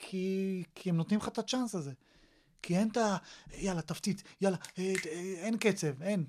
כי, 0.00 0.62
כי 0.74 0.90
הם 0.90 0.96
נותנים 0.96 1.20
לך 1.20 1.28
את 1.28 1.38
הצ'אנס 1.38 1.74
הזה. 1.74 1.92
כי 2.62 2.76
אין 2.78 2.88
את 2.88 2.96
ה... 2.96 3.16
יאללה, 3.58 3.82
תפציץ, 3.82 4.22
יאללה, 4.40 4.56
אה, 4.78 4.92
אה, 5.06 5.34
אין 5.38 5.56
קצב, 5.56 6.02
אין. 6.02 6.24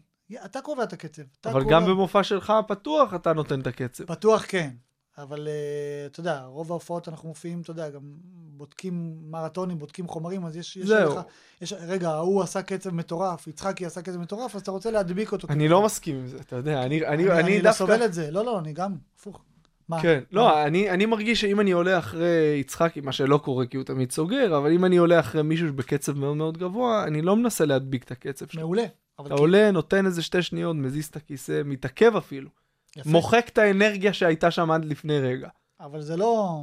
אתה 0.45 0.61
קובע 0.61 0.83
את 0.83 0.93
הקצב. 0.93 1.21
אבל 1.45 1.63
קובע- 1.63 1.71
גם 1.71 1.85
במופע 1.85 2.23
שלך 2.23 2.49
הפתוח 2.49 3.13
אתה 3.13 3.33
נותן 3.33 3.61
את 3.61 3.67
הקצב. 3.67 4.03
בטוח 4.03 4.45
כן, 4.47 4.69
אבל 5.17 5.47
uh, 5.47 6.11
אתה 6.11 6.19
יודע, 6.19 6.43
רוב 6.45 6.71
ההופעות 6.71 7.07
אנחנו 7.07 7.27
מופיעים, 7.29 7.61
אתה 7.61 7.71
יודע, 7.71 7.89
גם 7.89 8.01
בודקים 8.33 9.17
מרתונים, 9.31 9.79
בודקים 9.79 10.07
חומרים, 10.07 10.45
אז 10.45 10.55
יש... 10.57 10.77
יש 10.77 10.87
זהו. 10.87 11.13
לך, 11.15 11.21
יש, 11.61 11.73
רגע, 11.73 12.09
ההוא 12.09 12.43
עשה 12.43 12.61
קצב 12.61 12.89
מטורף, 12.89 13.47
יצחקי 13.47 13.85
עשה 13.85 14.01
קצב 14.01 14.17
מטורף, 14.17 14.55
אז 14.55 14.61
אתה 14.61 14.71
רוצה 14.71 14.91
להדביק 14.91 15.31
אותו. 15.31 15.47
אני 15.49 15.67
לא 15.67 15.85
מסכים 15.85 16.15
עם 16.15 16.27
זה, 16.27 16.37
אתה 16.37 16.55
יודע, 16.55 16.83
אני 16.83 16.85
אני, 16.85 17.07
אני- 17.07 17.31
אני, 17.31 17.41
אני 17.43 17.57
לא 17.57 17.63
דווקא... 17.63 17.77
סובל 17.77 18.05
את 18.05 18.13
זה, 18.13 18.31
לא, 18.31 18.45
לא, 18.45 18.59
אני 18.59 18.73
גם, 18.73 18.95
הפוך. 19.19 19.43
מה? 19.89 20.01
כן, 20.01 20.19
לא, 20.31 20.63
אני, 20.63 20.89
אני 20.89 21.05
מרגיש 21.05 21.41
שאם 21.41 21.59
אני 21.59 21.71
עולה 21.71 21.97
אחרי 21.99 22.57
יצחקי, 22.59 23.01
מה 23.01 23.11
שלא 23.11 23.37
קורה 23.37 23.65
כי 23.65 23.77
הוא 23.77 23.83
תמיד 23.85 24.11
סוגר, 24.11 24.57
אבל 24.57 24.71
אם 24.71 24.85
אני 24.85 24.97
עולה 24.97 25.19
אחרי 25.19 25.41
מישהו 25.41 25.73
בקצב 25.73 26.17
מאוד 26.17 26.37
מאוד 26.37 26.57
גבוה, 26.57 27.03
אני 27.03 27.21
לא 27.21 27.35
מנסה 27.35 27.65
להדביק 27.65 28.03
את 28.03 28.11
הקצב 28.11 28.47
שלו. 28.47 28.61
מעולה. 28.61 28.85
אתה 29.21 29.29
כי- 29.29 29.33
עולה, 29.33 29.71
נותן 29.71 30.05
איזה 30.05 30.23
שתי 30.23 30.41
שניות, 30.41 30.75
מזיז 30.75 31.05
את 31.05 31.15
הכיסא, 31.15 31.61
מתעכב 31.65 32.15
אפילו. 32.15 32.49
יפה. 32.97 33.09
מוחק 33.09 33.45
את 33.53 33.57
האנרגיה 33.57 34.13
שהייתה 34.13 34.51
שם 34.51 34.71
עד 34.71 34.85
לפני 34.85 35.19
רגע. 35.19 35.47
אבל 35.79 36.01
זה 36.01 36.17
לא... 36.17 36.57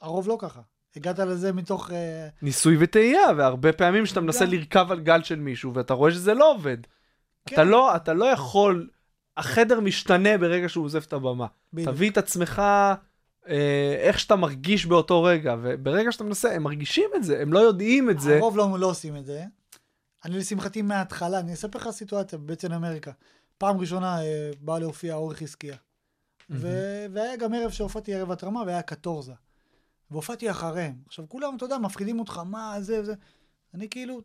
הרוב 0.00 0.28
לא 0.28 0.36
ככה. 0.40 0.60
הגעת 0.96 1.18
לזה 1.18 1.52
מתוך... 1.52 1.90
אה, 1.90 2.28
ניסוי 2.42 2.76
וטעייה, 2.80 3.20
והרבה 3.36 3.72
פעמים 3.72 4.06
שאתה 4.06 4.20
מנסה 4.20 4.44
גם. 4.44 4.52
לרכב 4.52 4.86
על 4.92 5.00
גל 5.00 5.22
של 5.22 5.38
מישהו, 5.38 5.74
ואתה 5.74 5.94
רואה 5.94 6.10
שזה 6.10 6.34
לא 6.34 6.52
עובד. 6.54 6.76
כן. 7.46 7.54
אתה 7.54 7.64
לא, 7.64 7.96
אתה 7.96 8.14
לא 8.14 8.24
יכול, 8.24 8.88
החדר 9.36 9.80
משתנה 9.80 10.38
ברגע 10.38 10.68
שהוא 10.68 10.84
עוזב 10.84 11.02
את 11.08 11.12
הבמה. 11.12 11.46
בדיוק. 11.72 11.88
תביא 11.90 12.10
את 12.10 12.18
עצמך 12.18 12.62
אה, 13.48 13.96
איך 14.00 14.18
שאתה 14.20 14.36
מרגיש 14.36 14.86
באותו 14.86 15.22
רגע, 15.22 15.56
וברגע 15.62 16.12
שאתה 16.12 16.24
מנסה, 16.24 16.52
הם 16.54 16.62
מרגישים 16.62 17.10
את 17.16 17.24
זה, 17.24 17.42
הם 17.42 17.52
לא 17.52 17.58
יודעים 17.58 18.10
את 18.10 18.20
זה. 18.20 18.36
הרוב 18.38 18.56
לא, 18.56 18.76
לא 18.78 18.86
עושים 18.86 19.16
את 19.16 19.26
זה. 19.26 19.44
אני 20.24 20.38
לשמחתי 20.38 20.82
מההתחלה, 20.82 21.38
אני 21.38 21.52
אספר 21.54 21.78
לך 21.78 21.90
סיטואציה 21.90 22.38
בבטן 22.38 22.72
אמריקה. 22.72 23.10
פעם 23.58 23.78
ראשונה 23.78 24.22
אה, 24.22 24.50
בא 24.60 24.78
להופיע 24.78 25.14
אורי 25.14 25.34
חזקיה. 25.36 25.76
ו- 26.50 27.06
והיה 27.12 27.36
גם 27.36 27.54
ערב 27.54 27.70
שהופעתי 27.70 28.14
ערב 28.14 28.30
התרמה 28.32 28.62
והיה 28.66 28.82
קטורזה. 28.82 29.32
והופעתי 30.10 30.50
אחריהם. 30.50 30.94
עכשיו 31.06 31.24
כולם, 31.28 31.56
אתה 31.56 31.64
יודע, 31.64 31.78
מפחידים 31.78 32.20
אותך, 32.20 32.40
מה 32.46 32.76
זה 32.80 33.00
וזה. 33.00 33.14
אני 33.74 33.88
כאילו, 33.88 34.20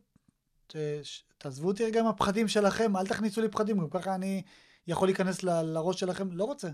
ת- 0.67 0.75
תעזבו 1.37 1.67
אותי 1.67 1.85
רגע 1.85 1.99
עם 1.99 2.07
הפחדים 2.07 2.47
שלכם, 2.47 2.97
אל 2.97 3.07
תכניסו 3.07 3.41
לי 3.41 3.49
פחדים, 3.49 3.77
גם 3.79 3.89
ככה 3.89 4.15
אני 4.15 4.41
יכול 4.87 5.07
להיכנס 5.07 5.43
ל- 5.43 5.61
לראש 5.61 5.99
שלכם, 5.99 6.31
לא 6.31 6.43
רוצה. 6.43 6.69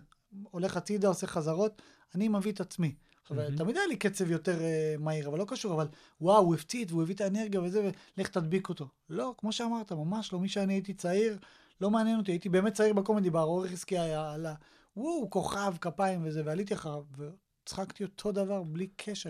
הולך 0.52 0.78
הצידה, 0.78 1.08
עושה 1.08 1.28
חזרות, 1.28 1.82
אני 2.16 2.28
מביא 2.28 2.52
את 2.52 2.62
עצמי. 2.62 2.96
עכשיו, 3.22 3.38
מהמם. 3.38 3.58
תמיד 3.58 3.78
היה 3.78 3.88
לי 3.88 3.96
קצב 3.96 4.32
יותר 4.32 4.62
אה, 4.62 4.96
מהיר, 5.00 5.28
אבל 5.28 5.40
לא 5.40 5.46
קשור, 5.48 5.74
אבל 5.74 5.88
וואו, 6.22 6.44
הוא 6.44 6.56
הפציץ, 6.56 6.92
והוא 6.92 7.04
הביא 7.04 7.16
את 7.16 7.22
האנרגיה 7.22 7.62
וזה, 7.62 7.92
ולך 8.18 8.28
תדביק 8.28 8.70
אותו. 8.70 8.88
לא, 9.10 9.36
כמו 9.38 9.52
שאמרת, 9.52 9.92
ממש 9.92 10.34
לא. 10.34 10.40
מי 10.40 10.50
שאני 10.50 10.74
הייתי 10.74 10.94
צעיר, 10.94 11.38
לא 11.82 11.92
מעניין 11.92 12.18
אותי. 12.20 12.32
הייתי 12.32 12.50
באמת 12.50 12.74
צעיר 12.74 12.94
בקומדי 12.94 13.30
בר, 13.30 13.44
אורי 13.44 13.70
חזקי 13.70 14.00
היה, 14.00 14.34
עלה, 14.34 14.54
וואו, 14.98 15.30
כוכב, 15.30 15.76
כפיים 15.82 16.22
וזה, 16.26 16.42
ועליתי 16.46 16.74
אחריו, 16.74 17.04
וצחקתי 17.18 18.04
אותו 18.04 18.32
דבר, 18.32 18.64
בלי 18.64 18.88
קשר. 18.96 19.30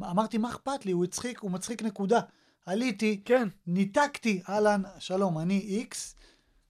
אמרתי, 0.00 0.38
מה 0.38 0.50
אכפת 0.50 0.86
לי? 0.86 0.92
הוא 0.92 1.04
הצחיק, 1.04 1.38
הוא 1.38 1.50
מצחיק 1.50 1.82
נקודה. 1.82 2.20
עליתי, 2.66 3.22
כן. 3.24 3.48
ניתקתי, 3.66 4.42
אהלן, 4.48 4.82
שלום, 4.98 5.38
אני 5.38 5.58
איקס, 5.58 6.16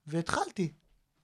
והתחלתי. 0.06 0.72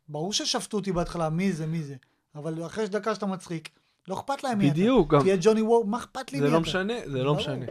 ברור 0.09 0.33
ששפטו 0.33 0.77
אותי 0.77 0.93
בהתחלה, 0.93 1.31
מי 1.31 1.53
זה, 1.53 1.67
מי 1.67 1.83
זה. 1.83 1.97
אבל 2.35 2.67
אחרי 2.67 2.87
דקה 2.89 3.15
שאתה 3.15 3.27
מצחיק, 3.27 3.69
לא 4.09 4.15
אכפת 4.15 4.45
להם 4.45 4.59
מי 4.59 4.65
אתה. 4.67 4.73
בדיוק, 4.75 5.15
גם- 5.15 5.21
תהיה 5.21 5.37
ג'וני 5.41 5.63
וור, 5.63 5.85
מה 5.87 5.97
אכפת 5.99 6.33
לי 6.33 6.39
מי 6.39 6.43
זה 6.43 6.47
אתה? 6.49 6.55
לא 6.55 6.61
משנה, 6.61 6.95
זה 7.07 7.23
לא. 7.23 7.35
משנה. 7.35 7.67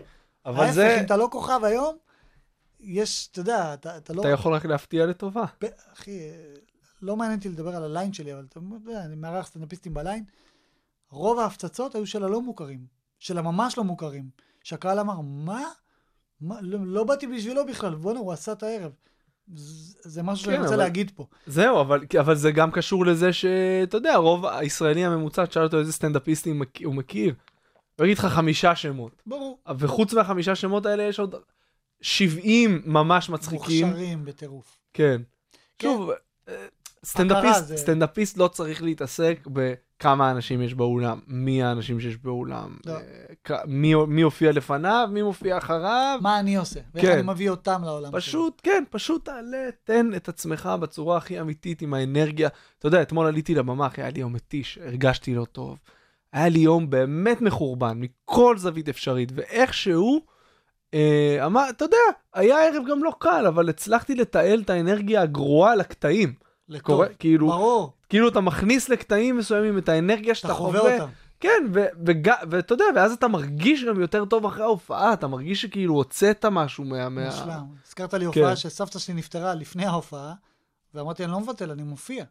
אבל 0.45 0.59
ההפך, 0.63 0.73
זה, 0.73 0.99
אם 0.99 1.05
אתה 1.05 1.17
לא 1.17 1.27
כוכב 1.31 1.59
היום, 1.63 1.97
יש, 2.79 3.29
אתה 3.31 3.39
יודע, 3.39 3.73
אתה, 3.73 3.97
אתה 3.97 4.13
לא... 4.13 4.21
אתה 4.21 4.29
יכול 4.29 4.53
רק 4.53 4.65
להפתיע 4.65 5.05
לטובה. 5.05 5.43
ב- 5.63 5.67
אחי, 5.93 6.19
לא 7.01 7.15
מעניין 7.17 7.37
אותי 7.39 7.49
לדבר 7.49 7.75
על 7.75 7.83
הליין 7.83 8.13
שלי, 8.13 8.33
אבל 8.33 8.45
אתה 8.49 8.59
יודע, 8.85 9.05
אני 9.05 9.15
מארח 9.15 9.47
סטנדאפיסטים 9.47 9.93
בליין. 9.93 10.23
רוב 11.09 11.39
ההפצצות 11.39 11.95
היו 11.95 12.07
של 12.07 12.23
הלא 12.23 12.41
מוכרים, 12.41 12.85
של 13.19 13.37
הממש 13.37 13.77
לא 13.77 13.83
מוכרים. 13.83 14.29
שהקהל 14.63 14.99
אמר, 14.99 15.21
מה? 15.21 15.63
מה? 16.41 16.61
לא, 16.61 16.79
לא 16.85 17.03
באתי 17.03 17.27
בשבילו 17.27 17.65
בכלל, 17.65 17.95
בואנה, 17.95 18.19
הוא 18.19 18.31
עשה 18.33 18.51
את 18.51 18.63
הערב. 18.63 18.91
זה, 20.03 20.23
משהו 20.23 20.45
שאני 20.45 20.55
כן, 20.57 20.61
רוצה 20.61 20.73
אבל- 20.75 20.83
להגיד 20.83 21.11
פה. 21.15 21.25
זהו, 21.47 21.81
אבל, 21.81 21.99
אבל 22.19 22.35
זה 22.35 22.51
גם 22.51 22.71
קשור 22.71 23.05
לזה 23.05 23.33
שאתה 23.33 23.97
יודע, 23.97 24.13
הרוב 24.13 24.45
הישראלי 24.45 25.05
הממוצע, 25.05 25.45
תשאל 25.45 25.63
אותו 25.63 25.79
איזה 25.79 25.93
סטנדאפיסטים 25.93 26.61
הוא 26.85 26.95
מכיר, 26.95 27.33
הוא 27.99 28.05
יגיד 28.05 28.17
לך 28.17 28.25
חמישה 28.25 28.75
שמות. 28.75 29.21
ברור. 29.25 29.59
וחוץ 29.77 30.13
מהחמישה 30.13 30.55
שמות 30.55 30.85
האלה 30.85 31.03
יש 31.03 31.19
עוד 31.19 31.35
70 32.01 32.81
ממש 32.85 33.29
מצחיקים. 33.29 33.87
מוכשרים 33.87 34.25
בטירוף. 34.25 34.77
כן. 34.93 35.21
כן. 35.79 35.87
שוב, 35.87 36.09
אה, 36.47 36.65
סטנדאפיסט, 37.05 37.65
זה- 37.65 37.77
סטנדאפיסט 37.77 38.37
לא 38.37 38.47
צריך 38.47 38.83
להתעסק 38.83 39.39
בכמה 39.47 40.31
אנשים 40.31 40.61
יש 40.61 40.73
באולם, 40.73 41.19
מי 41.27 41.63
האנשים 41.63 41.99
שיש 41.99 42.17
באולם, 42.17 42.77
לא. 42.85 42.93
אה, 43.51 43.57
מי 43.67 43.93
מי 44.07 44.21
הופיע 44.21 44.51
לפניו, 44.51 45.09
מי 45.11 45.21
מופיע 45.21 45.57
אחריו. 45.57 46.19
מה 46.21 46.39
אני 46.39 46.55
עושה? 46.57 46.79
ואיך 46.93 47.05
כן. 47.05 47.11
אני 47.11 47.21
מביא 47.27 47.49
אותם 47.49 47.81
לעולם 47.83 48.11
שלי. 48.11 48.21
פשוט, 48.21 48.61
כן, 48.63 48.83
פשוט 48.89 49.25
תעלה, 49.25 49.69
תן 49.83 50.09
את 50.15 50.29
עצמך 50.29 50.69
בצורה 50.79 51.17
הכי 51.17 51.41
אמיתית, 51.41 51.81
עם 51.81 51.93
האנרגיה. 51.93 52.49
אתה 52.79 52.87
יודע, 52.87 53.01
אתמול 53.01 53.27
עליתי 53.27 53.55
לבמה, 53.55 53.87
אחי, 53.87 54.01
היה 54.01 54.09
לי 54.11 54.19
יום 54.19 54.33
מתיש, 54.33 54.79
הרגשתי 54.85 55.35
לא 55.35 55.45
טוב. 55.45 55.79
היה 56.33 56.49
לי 56.49 56.59
יום 56.59 56.89
באמת 56.89 57.41
מחורבן, 57.41 57.99
מכל 57.99 58.57
זווית 58.57 58.89
אפשרית, 58.89 59.31
ואיכשהו, 59.35 60.21
אה, 60.93 61.37
אמר, 61.45 61.69
אתה 61.69 61.85
יודע, 61.85 61.97
היה 62.33 62.57
ערב 62.67 62.83
גם 62.89 63.03
לא 63.03 63.11
קל, 63.19 63.45
אבל 63.47 63.69
הצלחתי 63.69 64.15
לתעל 64.15 64.61
את 64.61 64.69
האנרגיה 64.69 65.21
הגרועה 65.21 65.75
לקטעים. 65.75 66.33
לטוב. 66.69 67.05
כאילו, 67.19 67.47
ברור. 67.47 67.93
כאילו 68.09 68.27
אתה 68.27 68.41
מכניס 68.41 68.89
לקטעים 68.89 69.37
מסוימים 69.37 69.77
את 69.77 69.89
האנרגיה 69.89 70.31
אתה 70.31 70.39
שאתה 70.39 70.53
חווה 70.53 70.79
חווה. 70.79 70.93
אותם. 71.01 71.11
כן, 71.39 71.63
ואתה 72.49 72.73
יודע, 72.73 72.85
ואז 72.95 73.11
אתה 73.11 73.27
מרגיש 73.27 73.83
גם 73.83 74.01
יותר 74.01 74.25
טוב 74.25 74.45
אחרי 74.45 74.63
ההופעה, 74.63 75.13
אתה 75.13 75.27
מרגיש 75.27 75.61
שכאילו 75.61 75.93
הוצאת 75.93 76.45
משהו 76.45 76.83
מה... 76.83 77.09
מה... 77.09 77.25
מושלם. 77.25 77.65
הזכרת 77.87 78.13
לי 78.13 78.25
הופעה 78.25 78.49
כן. 78.49 78.55
שסבתא 78.55 78.99
שלי 78.99 79.13
נפטרה 79.13 79.55
לפני 79.55 79.85
ההופעה, 79.85 80.33
ואמרתי, 80.93 81.23
אני 81.23 81.31
לא 81.31 81.39
מבטל, 81.39 81.71
אני 81.71 81.83
מופיע. 81.83 82.25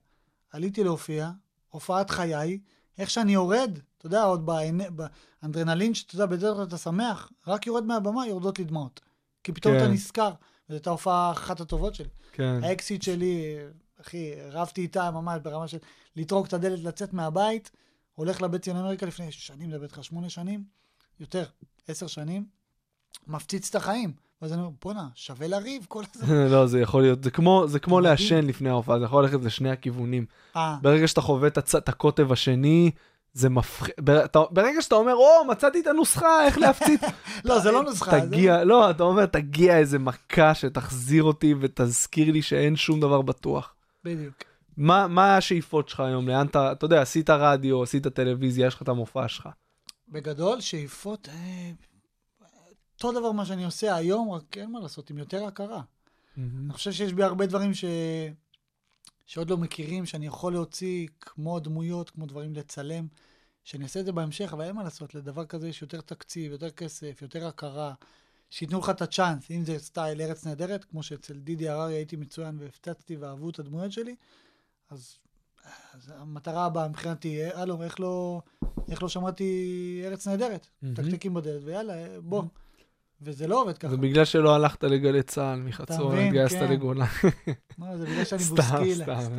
עליתי 0.52 0.84
להופיע, 0.84 1.30
הופעת 1.68 2.10
חיי, 2.10 2.58
איך 2.98 3.10
שאני 3.10 3.32
יורד, 3.32 3.78
אתה 3.98 4.06
יודע, 4.06 4.22
עוד 4.22 4.50
באנ- 4.50 5.06
באנדרנלין, 5.42 5.94
שאתה 5.94 6.14
יודע, 6.14 6.26
בדרך 6.26 6.56
כלל 6.56 6.64
אתה 6.64 6.76
שמח, 6.76 7.32
רק 7.46 7.66
יורד 7.66 7.84
מהבמה, 7.84 8.26
יורדות 8.26 8.58
לי 8.58 8.64
דמעות. 8.64 9.00
כי 9.44 9.52
פתאום 9.52 9.74
כן. 9.74 9.80
אתה 9.84 9.88
נזכר, 9.92 10.30
וזו 10.68 10.76
הייתה 10.76 10.90
הופעה 10.90 11.30
אחת 11.30 11.60
הטובות 11.60 11.94
שלי. 11.94 12.08
כן. 12.32 12.60
האקסיט 12.62 13.02
שלי, 13.02 13.56
אחי, 14.02 14.30
רבתי 14.50 14.80
איתה 14.80 15.10
ממש 15.10 15.40
ברמה 15.42 15.68
של 15.68 15.78
לטרוק 16.16 16.46
את 16.46 16.52
הדלת, 16.52 16.78
לצאת 16.84 17.12
מהבית, 17.12 17.70
הולך 18.14 18.42
לבית 18.42 18.62
ציון 18.62 18.76
אמריקה 18.76 19.06
לפני 19.06 19.32
שנים, 19.32 19.70
לדבר 19.70 19.82
איתך 19.84 19.98
שמונה 20.04 20.28
שנים, 20.28 20.64
יותר, 21.20 21.44
עשר 21.88 22.06
שנים, 22.06 22.44
מפציץ 23.26 23.68
את 23.68 23.74
החיים. 23.74 24.12
ואז 24.42 24.52
אני 24.52 24.60
אומר, 24.60 24.72
בואנה, 24.82 25.08
שווה 25.14 25.48
לריב 25.48 25.86
כל 25.88 26.02
הזמן. 26.14 26.36
לא, 26.52 26.66
זה 26.66 26.80
יכול 26.80 27.02
להיות, 27.02 27.24
זה 27.24 27.30
כמו, 27.30 27.64
זה 27.68 27.78
כמו. 27.78 28.00
לעשן 28.00 28.46
לפני 28.46 28.68
ההופעה, 28.68 28.98
זה 28.98 29.04
יכול 29.04 29.22
ללכת 29.24 29.40
לשני 29.44 29.70
הכיוונים. 29.70 30.26
אה, 30.56 30.76
ברגע 30.82 31.08
שאתה 31.08 31.20
חווה 31.20 31.48
את, 31.48 31.88
הקוטב 31.88 32.32
השני, 32.32 32.90
זה 33.32 33.48
מפחיד. 33.48 33.94
ברגע 34.50 34.82
שאתה 34.82 34.94
אומר, 34.94 35.14
או, 35.14 35.44
מצאתי 35.50 35.80
את 35.80 35.86
הנוסחה, 35.86 36.44
איך 36.46 36.58
להפציץ, 36.58 37.00
לא, 37.44 37.58
זה 37.58 37.70
לא 37.70 37.82
נוסחה. 37.82 38.10
זה- 38.20 38.26
תגיע, 38.26 38.64
לא, 38.64 38.90
אתה 38.90 39.02
אומר, 39.02 39.26
תגיע 39.26 39.78
איזה 39.78 39.98
מכה 39.98 40.54
שתחזיר 40.54 41.22
אותי 41.22 41.54
ותזכיר 41.60 42.32
לי 42.32 42.42
שאין 42.42 42.76
שום 42.76 43.00
דבר 43.00 43.22
בטוח. 43.22 43.74
בדיוק. 44.04 44.34
מה, 44.76 45.08
מה 45.08 45.36
השאיפות 45.36 45.88
שלך 45.88 46.00
היום? 46.00 46.28
לאן 46.28 46.46
אתה, 46.46 46.72
אתה 46.72 46.84
יודע, 46.84 47.02
עשית 47.02 47.30
רדיו, 47.30 47.82
עשית 47.82 48.06
טלוויזיה, 48.06 48.66
יש 48.66 48.74
לך 48.74 48.82
את 48.82 48.88
המופע 48.88 49.28
שלך. 49.28 49.48
בגדול, 50.08 50.60
שאיפות, 50.60 51.28
אה, 51.28 51.70
אותו 52.94 53.20
דבר 53.20 53.32
מה 53.32 53.46
שאני 53.46 53.64
עושה 53.64 53.96
היום, 53.96 54.30
רק 54.30 54.58
אין 54.58 54.70
מה 54.72 54.80
לעשות, 54.80 55.10
עם 55.10 55.18
יותר 55.18 55.44
הכרה. 55.44 55.82
אני 56.38 56.72
חושב 56.72 56.92
שיש 56.92 57.12
בי 57.12 57.22
הרבה 57.22 57.46
דברים 57.46 57.74
ש... 57.74 57.84
שעוד 59.26 59.50
לא 59.50 59.56
מכירים, 59.56 60.06
שאני 60.06 60.26
יכול 60.26 60.52
להוציא 60.52 61.08
כמו 61.20 61.60
דמויות, 61.60 62.10
כמו 62.10 62.26
דברים 62.26 62.54
לצלם, 62.54 63.06
שאני 63.64 63.84
אעשה 63.84 64.00
את 64.00 64.04
זה 64.04 64.12
בהמשך, 64.12 64.52
אבל 64.52 64.64
אין 64.64 64.76
מה 64.76 64.82
לעשות, 64.82 65.14
לדבר 65.14 65.46
כזה 65.46 65.68
יש 65.68 65.82
יותר 65.82 66.00
תקציב, 66.00 66.52
יותר 66.52 66.70
כסף, 66.70 67.22
יותר 67.22 67.46
הכרה, 67.46 67.94
שייתנו 68.52 68.78
לך 68.78 68.90
את 68.90 69.02
הצ'אנס, 69.02 69.50
אם 69.50 69.64
זה 69.64 69.78
סטייל 69.78 70.20
ארץ 70.20 70.46
נהדרת, 70.46 70.84
כמו 70.84 71.02
שאצל 71.02 71.34
דידי 71.34 71.68
הררי 71.68 71.94
הייתי 71.94 72.16
מצוין 72.16 72.56
והפצצתי 72.60 73.16
ואהבו 73.16 73.50
את 73.50 73.58
הדמויות 73.58 73.92
שלי, 73.92 74.14
אז, 74.90 75.18
אז 75.94 76.12
המטרה 76.16 76.64
הבאה 76.64 76.88
מבחינתי, 76.88 77.44
הלו, 77.44 77.82
איך 77.82 78.00
לא, 78.00 78.40
איך 78.90 79.02
לא 79.02 79.08
שמעתי 79.08 80.02
ארץ 80.06 80.28
נהדרת? 80.28 80.66
מהמם. 80.82 80.94
טקטקים 80.94 81.34
בדלת, 81.34 81.62
ויאללה, 81.64 82.20
בוא. 82.20 82.42
וזה 83.22 83.46
לא 83.46 83.62
עובד 83.62 83.78
ככה. 83.78 83.90
זה 83.90 83.96
בגלל 83.96 84.24
שלא 84.24 84.54
הלכת 84.54 84.84
לגלי 84.84 85.22
צה"ל 85.22 85.60
מחצור, 85.60 86.14
התגייסת 86.14 86.56
כן. 86.56 86.72
לגולן. 86.72 87.06
לא, 87.78 87.96
זה 87.96 88.06
בגלל 88.06 88.24
שאני 88.24 88.42
סתם, 88.42 88.54
בוסקילה. 88.54 89.04
סתם. 89.04 89.36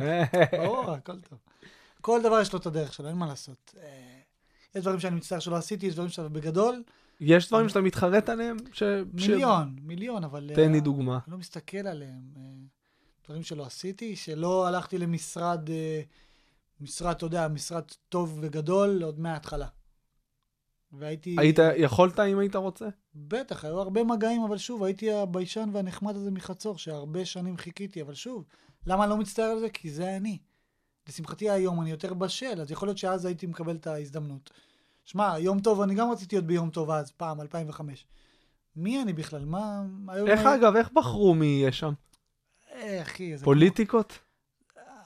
ברור, 0.52 0.90
הכל 0.90 1.20
טוב. 1.20 1.38
כל 2.00 2.22
דבר 2.22 2.40
יש 2.40 2.52
לו 2.52 2.58
את 2.58 2.66
הדרך 2.66 2.92
שלו, 2.92 3.08
אין 3.08 3.16
מה 3.16 3.26
לעשות. 3.26 3.74
אה, 3.82 4.20
יש 4.74 4.82
דברים 4.82 5.00
שאני 5.00 5.16
מצטער 5.16 5.38
שלא 5.38 5.56
עשיתי, 5.56 5.86
יש 5.86 5.94
דברים 5.94 6.10
שאתה 6.10 6.28
בגדול, 6.28 6.82
יש 7.24 7.48
דברים 7.48 7.68
שאתה 7.68 7.80
מתחרט 7.80 8.28
עליהם? 8.28 8.56
ש... 8.72 8.82
מיליון, 9.12 9.76
מיליון, 9.82 10.24
אבל... 10.24 10.50
ש... 10.52 10.56
תן 10.56 10.72
לי 10.72 10.78
אה, 10.78 10.84
דוגמה. 10.84 11.18
אני 11.26 11.32
לא 11.32 11.38
מסתכל 11.38 11.86
עליהם. 11.86 12.22
אה, 12.36 12.42
דברים 13.24 13.42
שלא 13.42 13.66
עשיתי, 13.66 14.16
שלא 14.16 14.66
הלכתי 14.66 14.98
למשרד, 14.98 15.70
אה, 15.70 16.00
משרד, 16.80 17.14
אתה 17.16 17.26
יודע, 17.26 17.48
משרד 17.48 17.84
טוב 18.08 18.38
וגדול, 18.40 19.02
עוד 19.02 19.20
מההתחלה. 19.20 19.66
והייתי... 20.92 21.36
היית, 21.38 21.58
יכולת 21.76 22.20
אם 22.20 22.38
היית 22.38 22.56
רוצה? 22.56 22.88
בטח, 23.14 23.64
היו 23.64 23.80
הרבה 23.80 24.04
מגעים, 24.04 24.42
אבל 24.42 24.58
שוב, 24.58 24.82
הייתי 24.82 25.12
הביישן 25.12 25.70
והנחמד 25.72 26.16
הזה 26.16 26.30
מחצור, 26.30 26.78
שהרבה 26.78 27.24
שנים 27.24 27.56
חיכיתי, 27.56 28.02
אבל 28.02 28.14
שוב, 28.14 28.44
למה 28.86 29.04
אני 29.04 29.10
לא 29.10 29.16
מצטער 29.16 29.44
על 29.44 29.60
זה? 29.60 29.68
כי 29.68 29.90
זה 29.90 30.16
אני. 30.16 30.38
לשמחתי 31.08 31.50
היום 31.50 31.80
אני 31.80 31.90
יותר 31.90 32.14
בשל, 32.14 32.60
אז 32.60 32.70
יכול 32.70 32.88
להיות 32.88 32.98
שאז 32.98 33.24
הייתי 33.24 33.46
מקבל 33.46 33.76
את 33.76 33.86
ההזדמנות. 33.86 34.50
שמע, 35.04 35.38
יום 35.38 35.60
טוב, 35.60 35.80
אני 35.80 35.94
גם 35.94 36.10
רציתי 36.10 36.36
להיות 36.36 36.46
ביום 36.46 36.70
טוב 36.70 36.90
אז, 36.90 37.10
פעם, 37.10 37.40
2005. 37.40 38.06
מי 38.76 39.02
אני 39.02 39.12
בכלל? 39.12 39.44
מה... 39.44 39.82
היום 40.08 40.28
איך 40.28 40.40
היה- 40.40 40.54
אגב, 40.54 40.76
איך 40.76 40.90
בחרו 40.92 41.34
מי 41.34 41.46
יהיה 41.46 41.72
שם? 41.72 41.92
אה, 42.72 43.02
אחי, 43.02 43.36
זה... 43.36 43.44
פוליטיקות? 43.44 44.18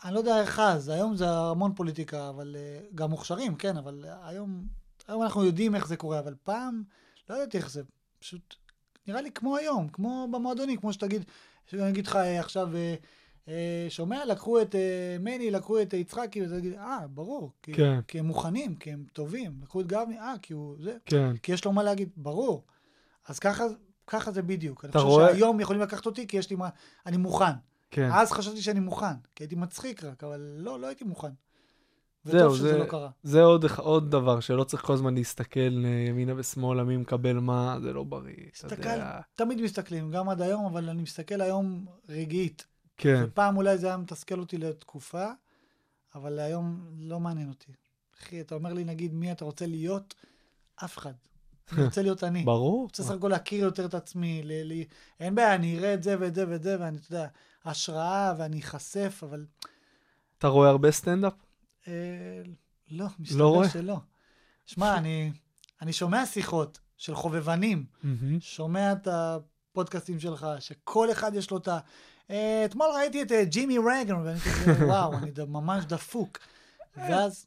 אני 0.05 0.15
לא 0.15 0.19
יודע 0.19 0.41
איך 0.41 0.59
אז, 0.59 0.89
היום 0.89 1.17
זה 1.17 1.31
המון 1.31 1.75
פוליטיקה, 1.75 2.29
אבל 2.29 2.57
אה, 2.59 2.81
גם 2.95 3.11
מוכשרים, 3.11 3.55
כן, 3.55 3.77
אבל 3.77 4.05
אה, 4.09 4.29
היום, 4.29 4.67
היום 5.09 5.23
אנחנו 5.23 5.45
יודעים 5.45 5.75
איך 5.75 5.87
זה 5.89 5.97
קורה, 5.97 6.19
אבל 6.19 6.35
פעם, 6.45 6.83
לא 7.31 7.35
ידעתי 7.35 7.57
איך 7.57 7.71
זה, 7.71 7.83
פשוט 8.19 8.55
נראה 9.07 9.21
לי 9.21 9.31
כמו 9.31 9.57
היום, 9.57 9.89
כמו 9.89 10.29
במועדונים, 10.33 10.81
כמו 10.81 10.93
שתגיד, 10.93 11.25
שאני 11.67 11.89
אגיד 11.89 12.07
לך 12.07 12.17
אה, 12.17 12.41
עכשיו, 12.41 12.69
שומע, 13.89 14.25
לקחו 14.25 14.61
את 14.63 14.75
אה, 14.75 14.81
מני, 15.21 15.51
לקחו 15.51 15.83
את 15.83 15.93
יצחקי, 15.95 16.43
וזה 16.43 16.59
תגיד, 16.59 16.73
אה, 16.75 17.07
ברור, 17.11 17.53
כי, 17.63 17.73
כן. 17.75 18.01
כי 18.09 18.19
הם 18.19 18.25
מוכנים, 18.27 18.75
כי 18.75 18.93
הם 18.93 19.05
טובים, 19.13 19.53
לקחו 19.63 19.81
את 19.81 19.87
גבי, 19.87 20.19
אה, 20.19 20.35
כי 20.43 20.53
הוא, 20.53 20.77
זה, 20.81 20.97
כן. 21.07 21.37
כי 21.37 21.53
יש 21.53 21.65
לו 21.65 21.73
מה 21.73 21.83
להגיד, 21.83 22.09
ברור. 22.17 22.65
אז 23.29 23.39
ככה, 23.39 23.65
ככה 24.07 24.31
זה 24.33 24.43
בדיוק. 24.43 24.85
אני 24.85 24.93
חושב 24.93 25.05
רואה- 25.05 25.33
שהיום 25.33 25.61
יכולים 25.61 25.83
לקחת 25.83 26.07
אותי, 26.07 26.27
כי 26.27 26.37
יש 26.37 26.51
לי 26.51 26.57
מה, 26.57 26.69
אני 27.07 27.17
מוכן. 27.17 27.45
כן. 27.91 28.09
אז 28.13 28.33
חשבתי 28.33 28.63
שאני 28.63 28.81
מוכן, 28.81 29.07
כי 29.35 29.43
הייתי 29.45 29.55
מצחיק 29.57 30.05
רק, 30.05 30.25
אבל 30.25 30.55
לא, 30.59 30.81
לא 30.81 30.87
הייתי 30.87 31.05
מוכן. 31.05 31.29
זהו, 32.25 32.55
שזה 32.55 32.69
זה- 32.73 32.79
לא 32.79 32.85
קרה. 32.85 33.11
זה 33.23 33.43
עוד, 33.43 33.65
עוד 33.79 34.11
דבר, 34.11 34.41
שלא 34.41 34.65
צריך 34.65 34.83
כל 34.83 34.93
הזמן 34.93 35.15
להסתכל 35.15 35.61
אה, 35.85 36.05
ימינה 36.09 36.33
ושמאלה, 36.37 36.85
מי 36.85 36.97
מקבל 36.97 37.33
מה, 37.39 37.79
זה 37.83 37.93
לא 37.93 38.05
בריא. 38.05 38.35
מסתכל, 38.55 38.89
יודע. 38.89 39.21
תמיד 39.35 39.61
מסתכלים, 39.63 40.11
גם 40.11 40.29
עד 40.29 40.43
היום, 40.43 40.67
אבל 40.67 40.89
אני 40.89 41.03
מסתכל 41.03 41.41
היום 41.41 41.87
רגעית. 42.09 42.67
כן. 42.99 43.23
ופעם 43.27 43.57
אולי 43.57 43.79
זה 43.79 43.87
היה 43.87 43.97
מתסכל 43.97 44.41
אותי 44.41 44.59
לתקופה, 44.59 45.27
אבל 46.15 46.39
היום 46.39 46.87
לא 46.99 47.21
מעניין 47.21 47.49
אותי. 47.49 47.73
אחי, 48.19 48.41
אתה 48.41 48.55
אומר 48.55 48.73
לי, 48.73 48.85
נגיד, 48.85 49.15
מי 49.15 49.33
אתה 49.33 49.45
רוצה 49.45 49.67
להיות? 49.67 50.15
אף 50.85 50.99
אחד. 50.99 51.13
אני 51.73 51.85
רוצה 51.85 52.03
להיות 52.03 52.25
אני. 52.25 52.45
ברור. 52.45 52.83
רוצה 52.83 53.03
סך 53.03 53.11
הכל 53.11 53.29
להכיר 53.29 53.65
יותר 53.65 53.87
את 53.87 53.95
עצמי, 53.95 54.43
ל- 54.45 54.73
ל- 54.73 54.85
אין 55.21 55.35
בעיה, 55.35 55.55
אני 55.55 55.79
אראה 55.79 55.95
את 55.95 56.03
זה 56.03 56.17
ואת 56.21 56.35
זה 56.35 56.49
ואת 56.49 56.63
זה, 56.63 56.77
ואני, 56.81 56.99
אתה 56.99 57.15
יודע, 57.15 57.29
השראה 57.65 58.35
ואני 58.39 58.61
אחשף, 58.61 59.21
אבל 59.23 59.47
אתה 60.39 60.49
רואה 60.49 60.69
הרבה 60.69 60.91
סטנדאפ? 60.91 61.33
אה, 61.89 61.93
לא, 62.91 63.05
לא 63.05 63.11
מסתבר 63.19 63.45
רואה? 63.45 63.69
שלא. 63.69 63.97
שמע, 64.67 64.97
אני, 64.99 65.33
אני 65.83 65.93
שומע 65.93 66.27
שיחות 66.27 66.79
של 66.97 67.15
חובבנים, 67.15 67.87
שומע 68.41 68.93
את 68.93 69.09
הפודקאסטים 69.11 70.21
שלך, 70.21 70.47
שכל 70.61 71.11
אחד 71.13 71.35
יש 71.35 71.51
לו 71.51 71.57
את 71.57 71.69
ה... 71.69 71.79
אה, 72.31 72.65
אתמול 72.65 72.87
ראיתי 72.97 73.23
את 73.23 73.33
אה, 73.33 73.45
ג'ימי 73.45 73.79
רגן, 73.79 74.15
ואני 74.15 74.41
כזה, 74.41 74.87
וואו, 74.87 75.15
אני 75.15 75.31
ממש 75.49 75.85
דפוק. 75.85 76.39
ואז, 76.97 77.47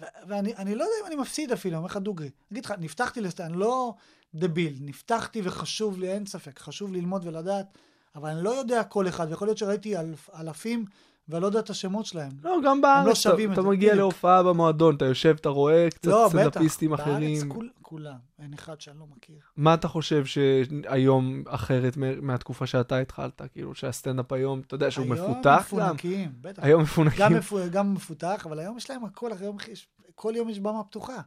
ו- 0.00 0.04
ואני 0.28 0.54
אני 0.56 0.74
לא 0.74 0.84
יודע 0.84 0.94
אם 1.02 1.06
אני 1.06 1.16
מפסיד 1.16 1.52
אפילו, 1.52 1.72
אני 1.72 1.78
אומר 1.78 1.86
לך 1.86 1.96
דוגרי. 1.96 2.30
אגיד 2.52 2.64
לך, 2.64 2.74
נפתחתי 2.78 3.20
לסט... 3.20 3.40
אני 3.40 3.56
לא 3.56 3.94
דביל, 4.34 4.76
נפתחתי 4.80 5.40
וחשוב 5.44 5.98
לי, 5.98 6.12
אין 6.12 6.26
ספק, 6.26 6.58
חשוב 6.58 6.92
ללמוד 6.92 7.26
ולדעת, 7.26 7.66
אבל 8.14 8.30
אני 8.30 8.44
לא 8.44 8.50
יודע 8.50 8.84
כל 8.84 9.08
אחד, 9.08 9.26
ויכול 9.30 9.48
להיות 9.48 9.58
שראיתי 9.58 9.94
אלפים, 10.38 10.84
ואני 11.28 11.42
לא 11.42 11.46
יודע 11.46 11.58
את 11.58 11.70
השמות 11.70 12.06
שלהם. 12.06 12.32
לא, 12.42 12.56
גם 12.64 12.76
לא 12.76 12.82
בארץ, 12.82 13.06
אתה- 13.06 13.14
שווים 13.14 13.48
את 13.48 13.54
אתה 13.54 13.62
זה, 13.62 13.68
מגיע 13.68 13.88
בדיוק. 13.88 13.98
להופעה 13.98 14.42
במועדון, 14.42 14.96
אתה 14.96 15.04
יושב, 15.04 15.36
אתה 15.40 15.48
רואה 15.48 15.88
קצת 15.90 16.06
לא, 16.06 16.28
בטח. 16.28 16.38
סטנדאפיסטים 16.38 16.90
בארץ 16.90 17.00
אחרים. 17.00 17.48
כול- 17.48 17.70
כולם, 17.82 18.16
אין 18.38 18.52
אחד 18.54 18.80
שאני 18.80 18.98
לא 18.98 19.06
מכיר. 19.16 19.36
מה 19.56 19.74
אתה 19.74 19.88
חושב 19.88 20.24
שהיום 20.26 21.42
אחרת 21.46 21.96
מהתקופה 22.22 22.66
שאתה 22.66 22.98
התחלת? 22.98 23.42
כאילו 23.52 23.74
שהסטנדאפ 23.74 24.32
היום, 24.32 24.60
אתה 24.66 24.74
יודע 24.74 24.90
שהוא 24.90 25.06
מפותח 25.06 25.28
היום 25.72 25.82
גם? 25.82 25.94
מפונקים, 25.94 26.32
בטח. 26.40 26.62
היום 26.64 26.82
מפונקים. 26.82 27.18
גם, 27.20 27.34
מפו, 27.34 27.58
גם 27.72 27.94
מפותח, 27.94 28.46
אבל 28.48 28.58
היום 28.58 28.76
יש 28.76 28.90
להם 28.90 29.04
הכל, 29.04 29.30
היום 29.40 29.56
יש, 29.72 29.88
כל 30.14 30.32
יום 30.36 30.48
יש 30.48 30.60
במה 30.60 30.84
פתוחה. 30.84 31.20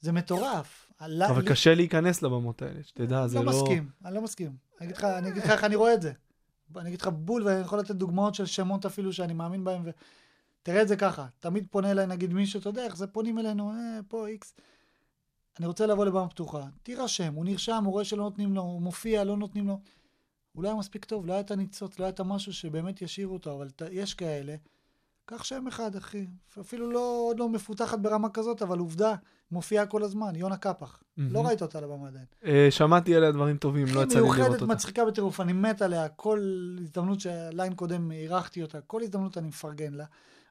זה 0.00 0.12
מטורף. 0.12 0.86
אבל 1.00 1.10
לי- 1.40 1.46
קשה 1.46 1.74
להיכנס 1.74 2.22
לבמות 2.22 2.62
האלה, 2.62 2.82
שתדע, 2.82 3.26
זה 3.26 3.38
לא 3.38 3.44
לא... 3.44 3.50
מסכים, 3.52 3.88
אני 4.04 4.14
לא 4.14 4.22
מסכים. 4.22 4.52
אני 4.80 4.88
אגיד 5.28 5.42
לך 5.44 5.50
איך 5.50 5.64
אני 5.64 5.76
רואה 5.76 5.94
את 5.94 6.02
זה. 6.02 6.12
אני 6.76 6.88
אגיד 6.88 7.00
לך 7.00 7.08
בול, 7.08 7.42
ואני 7.46 7.60
יכול 7.60 7.78
לתת 7.78 7.94
דוגמאות 7.94 8.34
של 8.34 8.46
שמות 8.46 8.86
אפילו 8.86 9.12
שאני 9.12 9.32
מאמין 9.32 9.64
בהם, 9.64 9.82
ותראה 10.62 10.82
את 10.82 10.88
זה 10.88 10.96
ככה, 10.96 11.26
תמיד 11.40 11.66
פונה 11.70 11.90
אליי 11.90 12.06
נגיד 12.06 12.32
מישהו, 12.32 12.60
אתה 12.60 12.68
יודע 12.68 12.84
איך 12.84 12.96
זה, 12.96 13.06
פונים 13.06 13.38
אלינו, 13.38 13.72
אה, 13.72 14.00
פה 14.08 14.26
איקס. 14.28 14.54
אני 15.58 15.66
רוצה 15.66 15.86
לבוא 15.86 16.04
לבמה 16.04 16.28
פתוחה, 16.28 16.62
תירשם, 16.82 17.34
הוא 17.34 17.44
נרשם, 17.44 17.84
הוא 17.84 17.92
רואה 17.92 18.04
שלא 18.04 18.22
נותנים 18.24 18.54
לו, 18.54 18.62
הוא 18.62 18.82
מופיע, 18.82 19.24
לא 19.24 19.36
נותנים 19.36 19.68
לו. 19.68 19.78
הוא 20.52 20.62
לא 20.62 20.68
היה 20.68 20.76
מספיק 20.78 21.04
טוב, 21.04 21.26
לא 21.26 21.32
היה 21.32 21.40
את 21.40 21.50
הניצוץ, 21.50 21.98
לא 21.98 22.04
היה 22.04 22.10
את 22.12 22.20
המשהו 22.20 22.52
שבאמת 22.52 23.02
ישאיר 23.02 23.28
אותו, 23.28 23.52
אבל 23.56 23.70
ת- 23.70 23.82
יש 23.90 24.14
כאלה. 24.14 24.54
קח 25.30 25.44
שם 25.44 25.66
אחד, 25.66 25.96
אחי. 25.96 26.26
אפילו 26.60 26.90
לא, 26.90 27.24
עוד 27.28 27.38
לא 27.38 27.48
מפותחת 27.48 27.98
ברמה 27.98 28.28
כזאת, 28.28 28.62
אבל 28.62 28.78
עובדה, 28.78 29.14
מופיעה 29.50 29.86
כל 29.86 30.02
הזמן, 30.02 30.36
יונה 30.36 30.56
קפח. 30.56 31.02
מהמם. 31.16 31.32
לא 31.32 31.46
ראית 31.46 31.62
אותה 31.62 31.78
על 31.78 31.84
הבמה 31.84 32.08
עדיין. 32.08 32.24
אה, 32.44 32.66
שמעתי 32.70 33.14
עליה 33.16 33.32
דברים 33.32 33.56
טובים, 33.56 33.86
לא 33.86 34.00
היא 34.00 34.06
יצא 34.06 34.14
לי 34.14 34.20
לראות 34.20 34.36
מיוחדת, 34.36 34.62
אותה. 34.62 34.72
מצחיקה 34.72 35.04
בטירוף, 35.04 35.40
אני 35.40 35.52
מת 35.52 35.82
עליה. 35.82 36.08
כל 36.08 36.40
הזדמנות 36.80 37.20
שליין 37.20 37.74
קודם 37.74 38.12
אירחתי 38.12 38.62
אותה, 38.62 38.80
כל 38.80 39.02
הזדמנות 39.02 39.38
אני 39.38 39.48
מפרגן 39.48 39.92
לה. 39.92 40.04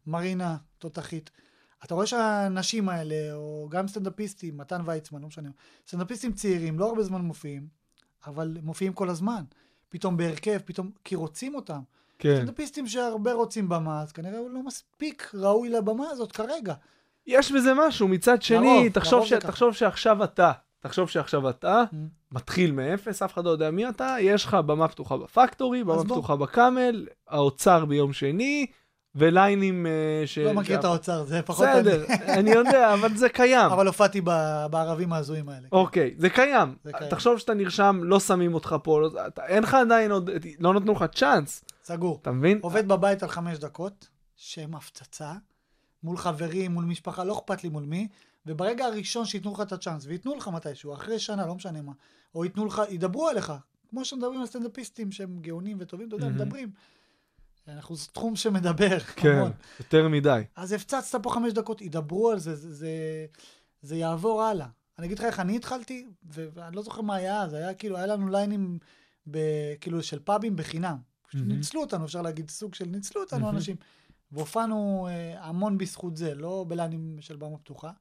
מרינה, 0.07 0.57
תותחית. 0.77 1.29
אתה 1.85 1.93
רואה 1.95 2.05
שהאנשים 2.05 2.89
האלה, 2.89 3.33
או 3.33 3.67
גם 3.71 3.87
סטנדאפיסטים, 3.87 4.57
מתן 4.57 4.81
ויצמן, 4.85 5.21
לא 5.21 5.27
משנה, 5.27 5.49
סטנדאפיסטים 5.87 6.33
צעירים, 6.33 6.79
לא 6.79 6.89
הרבה 6.89 7.03
זמן 7.03 7.21
מופיעים, 7.21 7.67
אבל 8.27 8.57
מופיעים 8.63 8.93
כל 8.93 9.09
הזמן. 9.09 9.43
פתאום 9.89 10.17
בהרכב, 10.17 10.59
פתאום, 10.65 10.91
כי 11.03 11.15
רוצים 11.15 11.55
אותם. 11.55 11.79
כן. 12.19 12.35
סטנדאפיסטים 12.35 12.87
שהרבה 12.87 13.33
רוצים 13.33 13.69
במה, 13.69 14.01
אז 14.01 14.11
כנראה 14.11 14.37
הוא 14.37 14.49
לא 14.51 14.63
מספיק 14.65 15.31
ראוי 15.33 15.69
לבמה 15.69 16.03
הזאת 16.11 16.31
כרגע. 16.31 16.73
יש 17.27 17.51
בזה 17.51 17.71
משהו, 17.73 18.07
מצד 18.07 18.41
שני, 18.41 18.57
לרוב, 18.79 18.89
תחשוב 18.89 19.13
לרוב 19.13 19.27
ש-. 19.29 19.33
תחשוב 19.33 19.73
שעכשיו 19.73 20.23
אתה, 20.23 20.51
תחשוב 20.79 21.09
שעכשיו 21.09 21.49
אתה, 21.49 21.83
Mm. 21.91 21.95
מתחיל 22.31 22.71
מאפס, 22.71 23.21
אף 23.21 23.33
אחד 23.33 23.45
לא 23.45 23.49
יודע 23.49 23.71
מי 23.71 23.89
אתה, 23.89 24.15
יש 24.21 24.45
לך 24.45 24.53
במה 24.53 24.87
פתוחה 24.87 25.17
בפקטורי, 25.17 25.83
במה. 25.83 26.03
פתוחה 26.03 26.35
בקאמל, 26.35 27.07
האוצר 27.27 27.85
ביום 27.85 28.13
שני, 28.13 28.65
וליינים 29.15 29.85
אה, 29.85 29.91
ש... 30.25 30.37
לא 30.37 30.53
מכיר 30.53 30.79
את 30.79 30.83
האוצר, 30.85 31.23
זה 31.23 31.41
פחות... 31.41 31.67
בסדר, 31.69 32.05
אני 32.27 32.51
יודע, 32.51 32.93
אבל 32.93 33.15
זה 33.15 33.29
קיים. 33.29 33.71
אבל 33.71 33.87
הופעתי 33.87 34.21
בערבים 34.69 35.13
ההזויים 35.13 35.49
האלה. 35.49 35.67
אוקיי, 35.71 36.13
זה 36.17 36.29
קיים. 36.29 36.75
זה 36.83 36.91
קיים. 36.93 37.09
תחשוב 37.09 37.37
שאתה 37.37 37.53
נרשם, 37.53 37.99
לא 38.03 38.19
שמים 38.19 38.53
אותך 38.53 38.75
פה, 38.83 39.01
לא- 39.01 39.27
אתה- 39.27 39.45
אין 39.45 39.63
לך 39.63 39.73
עדיין 39.73 40.11
עוד, 40.11 40.29
לא 40.59 40.73
נתנו 40.73 40.93
לך 40.93 41.05
צ'אנס, 41.15 41.63
סגור. 41.89 42.19
אתה 42.21 42.31
מבין? 42.31 42.59
עובד 42.61 42.87
בבית 42.87 43.23
על 43.23 43.29
חמש 43.29 43.57
דקות, 43.57 44.07
שם 44.35 44.75
הפצצה, 44.75 45.33
מול 46.03 46.17
חברים, 46.17 46.71
מול 46.71 46.85
משפחה, 46.85 47.23
לא 47.23 47.33
אכפת 47.33 47.63
לי 47.63 47.69
מול 47.69 47.83
מי, 47.83 48.07
וברגע 48.45 48.85
הראשון 48.85 49.25
שייתנו 49.25 49.53
לך 49.53 49.61
את 49.61 49.71
הצ'אנס, 49.71 50.05
וייתנו 50.05 50.35
לך 50.35 50.47
מתישהו, 50.47 50.93
אחרי 50.93 51.19
שנה, 51.19 51.45
לא 51.45 51.55
משנה 51.55 51.81
מה, 51.81 51.91
או 52.35 52.45
ייתנו 52.45 52.65
לך, 52.65 52.81
ידברו 52.89 53.27
עליך, 53.27 53.53
כמו 53.89 54.05
שמדברים 54.05 54.39
על 54.41 54.45
סטנדאפיסטים 54.45 55.11
שהם 55.11 55.39
גאונים 55.41 55.77
וטובים, 55.79 56.07
אתה 56.07 56.15
יודע. 56.15 56.27
מדברים. 56.29 56.71
אנחנו 57.67 57.95
זה 57.95 58.07
תחום 58.07 58.35
שמדבר, 58.35 58.99
כן, 58.99 59.29
המון. 59.29 59.51
יותר 59.79 60.07
מדי. 60.07 60.43
אז 60.55 60.71
הפצצת 60.71 61.23
פה 61.23 61.29
חמש 61.29 61.53
דקות, 61.53 61.81
ידברו 61.81 62.31
על 62.31 62.39
זה, 62.39 62.55
זה, 62.55 62.73
זה, 62.73 62.91
זה 63.81 63.95
יעבור 63.95 64.43
הלאה. 64.43 64.67
אני 64.99 65.07
אגיד 65.07 65.19
לך 65.19 65.25
איך 65.25 65.39
אני 65.39 65.55
התחלתי, 65.55 66.07
ואני 66.23 66.75
לא 66.75 66.81
זוכר 66.81 67.01
מה 67.01 67.15
היה 67.15 67.41
אז, 67.41 67.53
היה 67.53 67.73
כאילו, 67.73 67.97
היה 67.97 68.05
לנו 68.05 68.27
ליינים, 68.27 68.79
ב, 69.31 69.37
כאילו, 69.81 70.03
של 70.03 70.19
פאבים 70.19 70.55
בחינם. 70.55 71.08
מהמם. 71.33 71.51
ניצלו 71.51 71.81
אותנו, 71.81 72.05
אפשר 72.05 72.21
להגיד, 72.21 72.49
סוג 72.49 72.75
של 72.75 72.85
ניצלו 72.85 73.21
אותנו 73.21 73.39
מהמם. 73.39 73.55
אנשים. 73.55 73.75
והופענו 74.31 75.07
אה, 75.11 75.45
המון 75.45 75.77
בזכות 75.77 76.17
זה, 76.17 76.35
לא 76.35 76.65
בליינים 76.67 77.17
של 77.19 77.35
במה 77.35 77.57
פתוחה. 77.57 77.91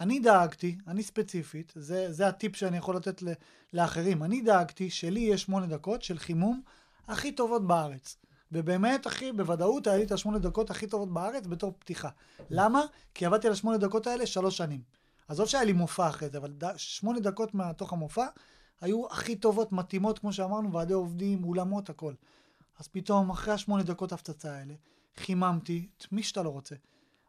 אני 0.00 0.20
דאגתי, 0.20 0.78
אני 0.86 1.02
ספציפית, 1.02 1.72
זה, 1.76 2.12
זה 2.12 2.28
הטיפ 2.28 2.56
שאני 2.56 2.76
יכול 2.76 2.96
לתת 2.96 3.22
ל, 3.22 3.28
לאחרים, 3.72 4.22
אני 4.22 4.40
דאגתי 4.40 4.90
שלי 4.90 5.20
יהיה 5.20 5.38
שמונה 5.38 5.66
דקות 5.66 6.02
של 6.02 6.18
חימום 6.18 6.62
הכי 7.08 7.32
טובות 7.32 7.66
בארץ. 7.66 8.16
ובאמת, 8.52 9.06
אחי, 9.06 9.32
בוודאות 9.32 9.86
היה 9.86 9.96
לי 9.96 10.04
את 10.04 10.12
השמונה 10.12 10.38
דקות 10.38 10.70
הכי 10.70 10.86
טובות 10.86 11.12
בארץ 11.12 11.46
בתור 11.46 11.74
פתיחה. 11.78 12.08
למה? 12.50 12.82
כי 13.14 13.26
עבדתי 13.26 13.46
על 13.46 13.52
השמונה 13.52 13.78
דקות 13.78 14.06
האלה 14.06 14.26
שלוש 14.26 14.56
שנים. 14.56 14.82
עזוב 15.28 15.46
שהיה 15.48 15.64
לי 15.64 15.72
מופע 15.72 16.08
אחרי 16.08 16.28
זה, 16.28 16.38
אבל 16.38 16.52
ד... 16.58 16.76
שמונה 16.76 17.20
דקות 17.20 17.54
מתוך 17.54 17.92
המופע 17.92 18.26
היו 18.80 19.06
הכי 19.10 19.36
טובות, 19.36 19.72
מתאימות, 19.72 20.18
כמו 20.18 20.32
שאמרנו, 20.32 20.72
ועדי 20.72 20.92
עובדים, 20.92 21.44
אולמות, 21.44 21.90
הכל. 21.90 22.14
אז 22.78 22.88
פתאום, 22.88 23.30
אחרי 23.30 23.54
השמונה 23.54 23.82
דקות 23.82 24.12
הפצצה 24.12 24.56
האלה, 24.56 24.74
חיממתי 25.16 25.88
את 25.98 26.12
מי 26.12 26.22
שאתה 26.22 26.42
לא 26.42 26.48
רוצה. 26.48 26.74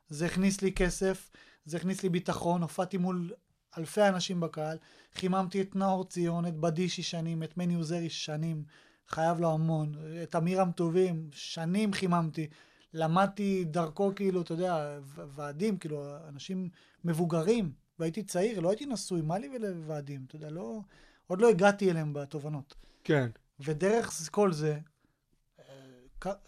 זה 0.09 0.25
הכניס 0.25 0.61
לי 0.61 0.71
כסף, 0.71 1.31
זה 1.65 1.77
הכניס 1.77 2.03
לי 2.03 2.09
ביטחון, 2.09 2.61
הופעתי 2.61 2.97
מול 2.97 3.33
אלפי 3.77 4.07
אנשים 4.07 4.39
בקהל, 4.39 4.77
חיממתי 5.13 5.61
את 5.61 5.75
נאור 5.75 6.05
ציון, 6.05 6.45
את 6.47 6.55
בדישי 6.55 7.03
שנים, 7.03 7.43
את 7.43 7.57
מני 7.57 7.75
עוזרי 7.75 8.09
שנים, 8.09 8.63
חייב 9.07 9.39
לו 9.39 9.51
המון, 9.51 9.93
את 10.23 10.35
אמירם 10.35 10.71
טובים, 10.71 11.29
שנים 11.31 11.93
חיממתי. 11.93 12.47
למדתי 12.93 13.65
דרכו, 13.65 14.15
כאילו, 14.15 14.41
אתה 14.41 14.53
יודע, 14.53 14.99
ועדים, 15.05 15.77
כאילו, 15.77 16.17
אנשים 16.27 16.69
מבוגרים, 17.03 17.71
והייתי 17.99 18.23
צעיר, 18.23 18.59
לא 18.59 18.69
הייתי 18.69 18.85
נשוי, 18.85 19.21
מה 19.21 19.37
לי 19.37 19.49
ולוועדים, 19.55 20.25
אתה 20.27 20.35
יודע, 20.35 20.49
לא, 20.49 20.79
עוד 21.27 21.41
לא 21.41 21.49
הגעתי 21.49 21.91
אליהם 21.91 22.13
בתובנות. 22.13 22.75
כן. 23.03 23.29
ודרך 23.59 24.31
כל 24.31 24.53
זה, 24.53 24.79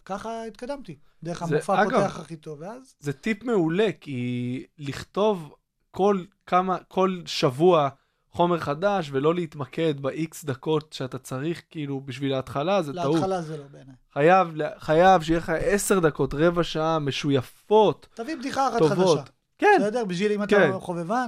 ככה 0.06 0.44
התקדמתי. 0.44 0.96
דרך 1.24 1.46
זה- 1.46 1.56
המופע 1.56 1.84
אגב, 1.84 1.94
הפותח 2.00 2.20
הכי 2.20 2.36
טוב, 2.36 2.62
ואז 2.62 2.96
זה 3.00 3.14
טיפ 3.14 3.44
מעולה, 3.44 3.88
כי 4.02 4.66
לכתוב 4.78 5.56
כל 5.92 6.24
כמה, 6.46 6.78
כל 6.88 7.22
שבוע 7.26 7.90
חומר 8.32 8.60
חדש, 8.60 9.10
ולא 9.12 9.36
להתמקד 9.36 10.00
ב-X 10.02 10.46
דקות 10.46 10.94
שאתה 10.94 11.18
צריך, 11.18 11.62
כאילו, 11.70 12.02
בשביל 12.02 12.34
ההתחלה, 12.34 12.82
זה 12.82 12.94
טעות. 12.94 13.16
להתחלה 13.16 13.42
זה 13.42 13.58
לא 13.58 13.64
בעיניי. 13.72 13.96
חייב, 14.14 14.48
חייב 14.80 15.22
שיהיה 15.22 15.40
לך 15.40 15.50
עשר 15.60 16.00
דקות, 16.00 16.34
רבע 16.34 16.64
שעה, 16.64 17.00
משויפות, 17.00 18.08
תביא 18.14 18.36
בדיחה 18.36 18.68
אחת 18.70 18.80
טובות. 18.80 19.18
חדשה. 19.20 19.32
כן, 19.58 19.78
בסדר? 19.80 20.06
בשביל 20.06 20.32
אם 20.32 20.46
כן. 20.46 20.70
אתה 20.70 20.80
חובבן, 20.80 21.28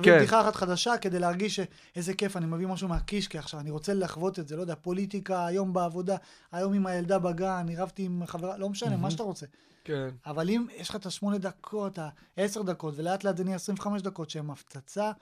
תביא 0.00 0.12
כן. 0.12 0.18
בדיחה 0.18 0.40
אחת 0.40 0.56
חדשה 0.56 0.98
כדי 0.98 1.18
להרגיש 1.18 1.60
שאיזה 1.60 2.14
כיף, 2.14 2.36
אני 2.36 2.46
מביא 2.46 2.66
משהו 2.66 2.88
מהקישקע 2.88 3.38
עכשיו, 3.38 3.60
אני 3.60 3.70
רוצה 3.70 3.94
לחוות 3.94 4.38
את 4.38 4.48
זה, 4.48 4.56
לא 4.56 4.60
יודע, 4.60 4.74
פוליטיקה, 4.74 5.46
היום 5.46 5.72
בעבודה, 5.72 6.16
היום 6.52 6.72
עם 6.72 6.86
הילדה 6.86 7.18
בגן, 7.18 7.56
אני 7.60 7.76
רבתי 7.76 8.02
עם 8.02 8.22
חברה, 8.26 8.56
לא 8.56 8.68
משנה, 8.68 8.96
מה 8.96 9.10
שאתה 9.10 9.22
רוצה. 9.22 9.46
כן. 9.84 10.08
אבל 10.26 10.50
אם 10.50 10.66
יש 10.76 10.88
לך 10.88 10.96
את 10.96 11.06
השמונה 11.06 11.38
דקות, 11.38 11.98
העשר 12.36 12.62
דקות, 12.62 12.94
ולאט 12.96 13.24
לאט 13.24 13.36
זה 13.36 13.44
נהיה 13.44 13.56
25 13.56 14.02
דקות 14.02 14.30
שהם 14.30 14.50
הפצצה, 14.50 15.12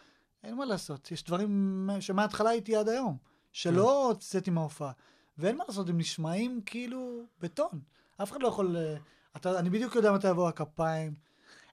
אין 0.45 0.55
מה 0.55 0.64
לעשות. 0.64 1.12
יש 1.12 1.24
דברים 1.24 1.91
שמההתחלה 2.01 2.51
הייתי 2.51 2.77
עד 2.77 2.89
היום, 2.89 3.16
שלא 3.53 4.07
הוצאתי 4.07 4.51
מההופעה. 4.51 4.93
ואין 5.39 5.57
מה 5.57 5.64
לעשות, 5.68 5.89
הם 5.89 5.99
נשמעים 5.99 6.61
כאילו 6.66 7.22
בטון. 7.41 7.81
אף 8.22 8.33
אחד 8.33 8.43
לא 8.43 8.49
יכול... 8.49 8.77
אה, 8.77 8.97
אתה, 9.37 9.59
אני 9.59 9.70
בדיוק 9.70 9.95
יודע 9.95 10.12
מתי 10.12 10.29
יבואו 10.29 10.49
הכפיים. 10.49 11.14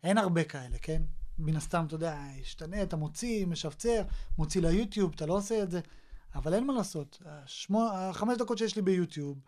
אין 0.04 0.18
הרבה 0.18 0.44
כאלה, 0.44 0.78
כן? 0.82 1.02
מן 1.40 1.56
הסתם, 1.56 1.86
אתה 1.88 1.96
יודע, 1.96 2.20
ישתנה, 2.42 2.84
אתה 2.84 2.96
מוציא, 2.96 3.46
משפצר, 3.46 4.02
מוציא 4.38 4.62
ליוטיוב, 4.62 5.12
אתה 5.16 5.26
לא 5.26 5.34
עושה 5.34 5.64
את 5.64 5.72
זה. 5.72 5.80
אבל 6.36 6.54
אין 6.54 6.68
מה 6.68 6.74
לעשות. 6.74 7.22
השמו, 7.26 7.90
החמש 7.94 8.38
דקות 8.38 8.58
שיש 8.58 8.76
לי 8.76 8.82
ביוטיוב, 8.82 9.42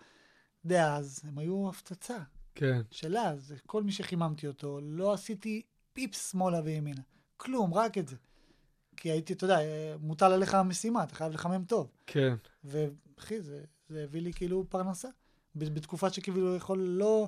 דאז, 0.65 1.21
הם 1.23 1.37
היו 1.37 1.69
הפצצה. 1.69 2.17
כן. 2.55 2.81
של 2.91 3.17
אז, 3.17 3.53
כל 3.65 3.83
מי 3.83 3.91
שחיממתי 3.91 4.47
אותו, 4.47 4.79
לא 4.81 5.13
עשיתי 5.13 5.61
פיפס 5.93 6.31
שמאלה 6.31 6.61
וימינה. 6.63 7.01
כלום, 7.37 7.73
רק 7.73 7.97
את 7.97 8.07
זה. 8.07 8.15
כי 8.97 9.11
הייתי, 9.11 9.33
אתה 9.33 9.43
יודע, 9.43 9.59
מוטל 9.99 10.31
עליך 10.31 10.53
המשימה, 10.53 11.03
אתה 11.03 11.15
חייב 11.15 11.33
לחמם 11.33 11.63
טוב. 11.63 11.91
כן. 12.07 12.35
ואחי, 12.63 13.41
זה, 13.41 13.63
זה 13.89 14.03
הביא 14.03 14.21
לי 14.21 14.33
כאילו 14.33 14.65
פרנסה. 14.69 15.09
בתקופה 15.55 16.09
שכאילו 16.09 16.55
יכול 16.55 16.79
לא... 16.79 17.27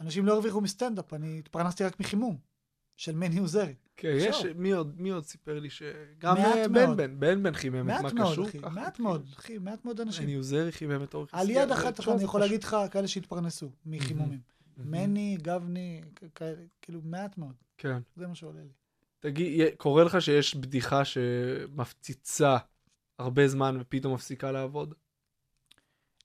אנשים 0.00 0.26
לא 0.26 0.32
הרוויחו 0.32 0.60
מסטנדאפ, 0.60 1.14
אני 1.14 1.38
התפרנסתי 1.38 1.84
רק 1.84 2.00
מחימום 2.00 2.38
של 2.96 3.14
מני 3.14 3.38
עוזרי. 3.38 3.74
כן, 3.96 4.12
יש, 4.16 4.36
שואו. 4.36 4.54
מי 4.54 4.72
עוד, 4.72 5.00
מי 5.00 5.10
עוד 5.10 5.24
סיפר 5.24 5.58
לי 5.58 5.70
שגם 5.70 6.36
אה. 6.36 6.68
בן 6.68 6.96
בן, 6.96 7.20
בן 7.20 7.42
בן 7.42 7.54
חימם 7.54 7.90
את 7.90 8.00
מה 8.00 8.10
קשור. 8.10 8.44
מעט 8.70 8.96
כאילו. 8.96 9.08
מאוד, 9.08 9.26
אחי, 9.38 9.58
מעט 9.58 9.84
מאוד 9.84 10.00
אנשים. 10.00 10.24
אני 10.24 10.34
עוזרי 10.34 10.72
חימם 10.72 11.02
את 11.02 11.14
אורך 11.14 11.30
על 11.32 11.50
יד 11.50 11.70
אחת 11.70 12.08
אני 12.08 12.24
יכול 12.24 12.40
להגיד 12.40 12.64
לך 12.64 12.76
כאלה 12.90 13.08
שהתפרנסו 13.08 13.70
מחימומים. 13.86 14.40
מני, 14.76 15.36
גבני, 15.42 16.02
כאילו 16.82 17.00
מעט 17.04 17.38
מאוד, 17.38 17.54
כן. 17.78 17.98
זה 18.16 18.26
מה 18.26 18.34
שעולה 18.34 18.60
לי. 18.60 18.72
תגיד, 19.20 19.60
קורה 19.76 20.04
לך 20.04 20.22
שיש 20.22 20.54
בדיחה 20.54 21.04
שמפציצה 21.04 22.56
הרבה 23.18 23.48
זמן 23.48 23.78
ופתאום 23.80 24.14
מפסיקה 24.14 24.52
לעבוד? 24.52 24.94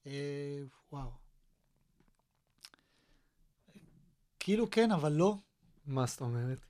אה, 0.07 0.61
וואו. 0.91 1.11
כאילו 4.39 4.69
כן, 4.69 4.91
אבל 4.91 5.11
לא. 5.11 5.36
מה 5.86 6.05
זאת 6.05 6.21
אומרת? 6.21 6.65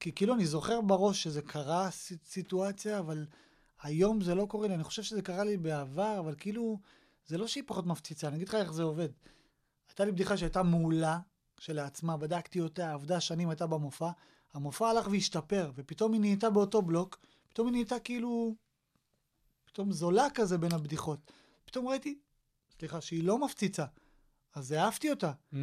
כי 0.00 0.12
כאילו 0.12 0.34
אני 0.34 0.46
זוכר 0.46 0.80
בראש 0.80 1.22
שזה 1.22 1.42
קרה 1.42 1.90
סיטואציה, 2.24 2.98
אבל 2.98 3.26
היום 3.82 4.20
זה 4.20 4.34
לא 4.34 4.46
קורה 4.46 4.68
לי. 4.68 4.74
אני 4.74 4.84
חושב 4.84 5.02
שזה 5.02 5.22
קרה 5.22 5.44
לי 5.44 5.56
בעבר, 5.56 6.16
אבל 6.18 6.34
כאילו, 6.38 6.78
זה 7.26 7.38
לא 7.38 7.46
שהיא 7.46 7.64
פחות 7.66 7.86
מפציצה, 7.86 8.28
אני 8.28 8.36
אגיד 8.36 8.48
לך 8.48 8.54
איך 8.54 8.72
זה 8.72 8.82
עובד. 8.82 9.08
הייתה 9.88 10.04
לי 10.04 10.12
בדיחה 10.12 10.36
שהייתה 10.36 10.62
מעולה 10.62 11.18
כשלעצמה, 11.56 12.16
בדקתי 12.16 12.60
אותה, 12.60 12.92
עבדה 12.92 13.20
שנים, 13.20 13.50
הייתה 13.50 13.66
במופע. 13.66 14.10
המופע 14.52 14.88
הלך 14.88 15.08
והשתפר, 15.10 15.72
ופתאום 15.74 16.12
היא 16.12 16.20
נהייתה 16.20 16.50
באותו 16.50 16.82
בלוק, 16.82 17.18
פתאום 17.48 17.66
היא 17.66 17.72
נהייתה 17.72 17.98
כאילו, 17.98 18.54
פתאום 19.64 19.92
זולה 19.92 20.26
כזה 20.34 20.58
בין 20.58 20.72
הבדיחות. 20.72 21.32
פתאום 21.64 21.88
ראיתי, 21.88 22.18
סליחה, 22.78 23.00
שהיא 23.00 23.24
לא 23.24 23.38
מפציצה. 23.38 23.84
אז 24.54 24.72
אהבתי 24.72 25.10
אותה. 25.10 25.32
Mm, 25.52 25.56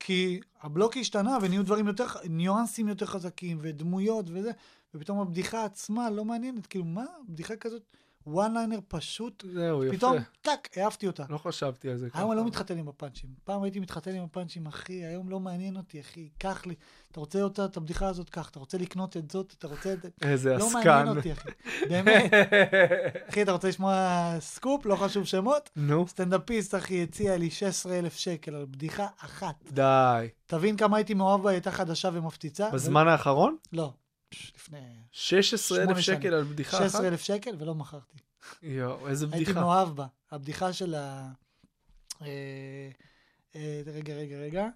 כי 0.00 0.40
הבלוק 0.60 0.96
השתנה 0.96 1.38
ונהיו 1.42 1.62
דברים 1.62 1.86
יותר, 1.86 2.06
ניואנסים 2.28 2.88
יותר 2.88 3.06
חזקים 3.06 3.58
ודמויות 3.60 4.26
וזה, 4.32 4.50
ופתאום 4.94 5.20
הבדיחה 5.20 5.64
עצמה 5.64 6.10
לא 6.10 6.24
מעניינת, 6.24 6.66
כאילו 6.66 6.84
מה, 6.84 7.04
בדיחה 7.28 7.56
כזאת, 7.56 7.82
one 8.26 8.52
liner 8.54 8.78
פשוט, 8.88 9.44
זהו, 9.52 9.84
יפה. 9.84 9.96
פתאום, 9.96 10.16
טאק, 10.40 10.78
אהבתי 10.78 11.06
אותה. 11.06 11.24
לא 11.28 11.38
חשבתי 11.38 11.90
על 11.90 11.96
זה 11.96 12.10
ככה. 12.10 12.18
היום 12.18 12.32
אני 12.32 12.40
לא 12.40 12.46
מתחתן 12.46 12.78
עם 12.78 12.88
הפאנצ'ים. 12.88 13.30
פעם 13.44 13.62
הייתי 13.62 13.80
מתחתן 13.80 14.14
עם 14.14 14.22
הפאנצ'ים, 14.22 14.66
אחי, 14.66 14.92
היום 14.92 15.28
לא 15.28 15.40
מעניין 15.40 15.76
אותי, 15.76 16.00
אחי, 16.00 16.28
קח 16.38 16.66
לי. 16.66 16.74
אתה 17.12 17.20
רוצה 17.20 17.42
אותה, 17.42 17.64
את 17.64 17.76
הבדיחה 17.76 18.08
הזאת, 18.08 18.30
קח. 18.30 18.48
אתה 18.50 18.58
רוצה 18.58 18.78
לקנות 18.78 19.16
את 19.16 19.30
זאת, 19.30 19.54
אתה 19.58 19.68
רוצה 19.68 19.92
את 19.92 20.02
זה. 20.02 20.08
איזה 20.22 20.56
לא 20.56 20.66
עסקן. 20.66 20.78
מעניין 20.84 21.16
אותי, 21.16 21.32
אחי. 21.32 21.48
באמת. 21.88 22.30
אחי, 23.30 23.42
אתה 23.42 23.52
רוצה 23.52 23.68
לשמוע 23.68 24.36
סקופ? 24.40 24.86
לא 24.86 24.96
חשוב 24.96 25.24
שמות? 25.24 25.70
נו, 25.76 26.08
סטנדאפיסט, 26.08 26.74
אחי, 26.74 27.02
הציע 27.02 27.36
לי 27.36 27.50
16,000 27.50 28.16
שקל 28.16 28.54
על 28.54 28.66
בדיחה 28.70 29.06
אחת. 29.18 29.54
די. 29.72 30.28
תבין 30.46 30.76
כמה 30.76 30.96
הייתי 30.96 31.14
מאוהב 31.14 31.42
בה, 31.42 31.50
הייתה 31.50 31.70
חדשה 31.70 32.10
ומפציצה. 32.12 32.70
בזמן 32.70 33.08
האחרון? 33.08 33.56
לא, 33.72 33.92
לפני 34.32 34.78
16,000 35.12 35.84
שמונה 35.84 36.02
שקל. 36.02 36.34
על 36.34 36.44
בדיחה 36.44 36.76
אחת? 36.76 36.86
16,000 36.86 37.20
שקל 37.20 37.56
ולא 37.58 37.74
מכרתי. 37.74 38.18
יואו, 38.62 39.08
איזה 39.08 39.26
הייתי 39.32 39.44
בדיחה. 39.44 39.60
מאוהב 39.60 39.88
בה. 39.88 40.06
הבדיחה 40.30 40.72
של 40.72 40.94
ה... 40.94 41.32
אה, 42.22 42.90
אה, 43.56 43.82
רגע, 43.86 44.14
רגע, 44.14 44.36
רגע. 44.36 44.68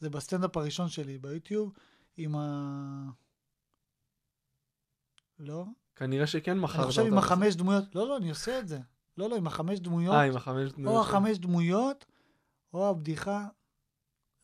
זה 0.00 0.10
בסטנדאפ 0.10 0.56
הראשון 0.56 0.88
שלי 0.88 1.18
ביוטיוב, 1.18 1.72
עם 2.16 2.36
ה... 2.36 3.10
לא? 5.38 5.64
כנראה 5.96 6.26
שכן 6.26 6.58
מכרת 6.58 6.76
אני 6.76 6.86
חושב 6.86 7.02
עם 7.02 7.16
אותה. 7.16 7.26
החמש 7.26 7.54
דמויות. 7.54 7.94
לא, 7.94 8.08
לא, 8.08 8.16
אני 8.16 8.30
עושה 8.30 8.58
את 8.58 8.68
זה. 8.68 8.78
לא, 9.18 9.30
לא, 9.30 9.36
עם 9.36 9.46
החמש 9.46 9.80
דמויות. 9.80 10.14
אה, 10.14 10.22
עם 10.22 10.36
החמש 10.36 10.72
דמויות. 10.72 10.96
או 10.96 11.04
שלו. 11.04 11.16
החמש 11.16 11.38
דמויות, 11.38 12.04
או 12.74 12.90
הבדיחה. 12.90 13.46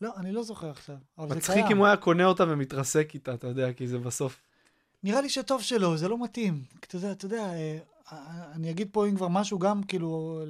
לא, 0.01 0.11
אני 0.17 0.31
לא 0.31 0.43
זוכר 0.43 0.69
עכשיו. 0.69 0.95
מצחיק. 1.17 1.65
אם 1.71 1.77
הוא 1.77 1.85
היה 1.85 1.97
קונה 1.97 2.25
אותה 2.25 2.43
ומתרסק 2.47 3.11
איתה, 3.13 3.33
אתה 3.33 3.47
יודע, 3.47 3.73
כי 3.73 3.87
זה 3.87 3.99
בסוף... 3.99 4.41
נראה 5.03 5.21
לי 5.21 5.29
שטוב 5.29 5.61
שלא, 5.61 5.97
זה 5.97 6.07
לא 6.07 6.23
מתאים. 6.23 6.63
אתה 6.79 6.95
יודע, 6.95 7.11
אתה 7.11 7.25
יודע, 7.25 7.43
אה, 7.43 7.79
אה, 8.11 8.51
אני 8.51 8.69
אגיד 8.69 8.89
פה 8.91 9.07
אם 9.07 9.15
כבר 9.15 9.27
משהו 9.27 9.59
גם 9.59 9.83
כאילו 9.83 10.41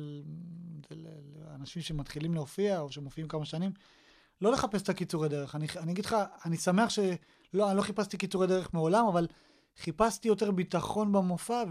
לאנשים 1.49 1.81
שמתחילים 1.81 2.33
להופיע 2.33 2.79
או 2.79 2.91
שמופיעים 2.91 3.27
כמה 3.27 3.45
שנים, 3.45 3.71
לא 4.41 4.51
לחפש 4.51 4.81
את 4.81 4.89
הקיצורי 4.89 5.29
דרך. 5.29 5.55
אני, 5.55 5.67
אני 5.77 5.91
אגיד 5.91 6.05
לך, 6.05 6.15
אני 6.45 6.57
שמח 6.57 6.89
שלא, 6.89 7.69
אני 7.69 7.77
לא 7.77 7.81
חיפשתי 7.81 8.17
קיצורי 8.17 8.47
דרך 8.47 8.73
מעולם, 8.73 9.05
אבל 9.05 9.27
חיפשתי 9.77 10.27
יותר 10.27 10.51
ביטחון 10.51 11.11
במופע, 11.11 11.63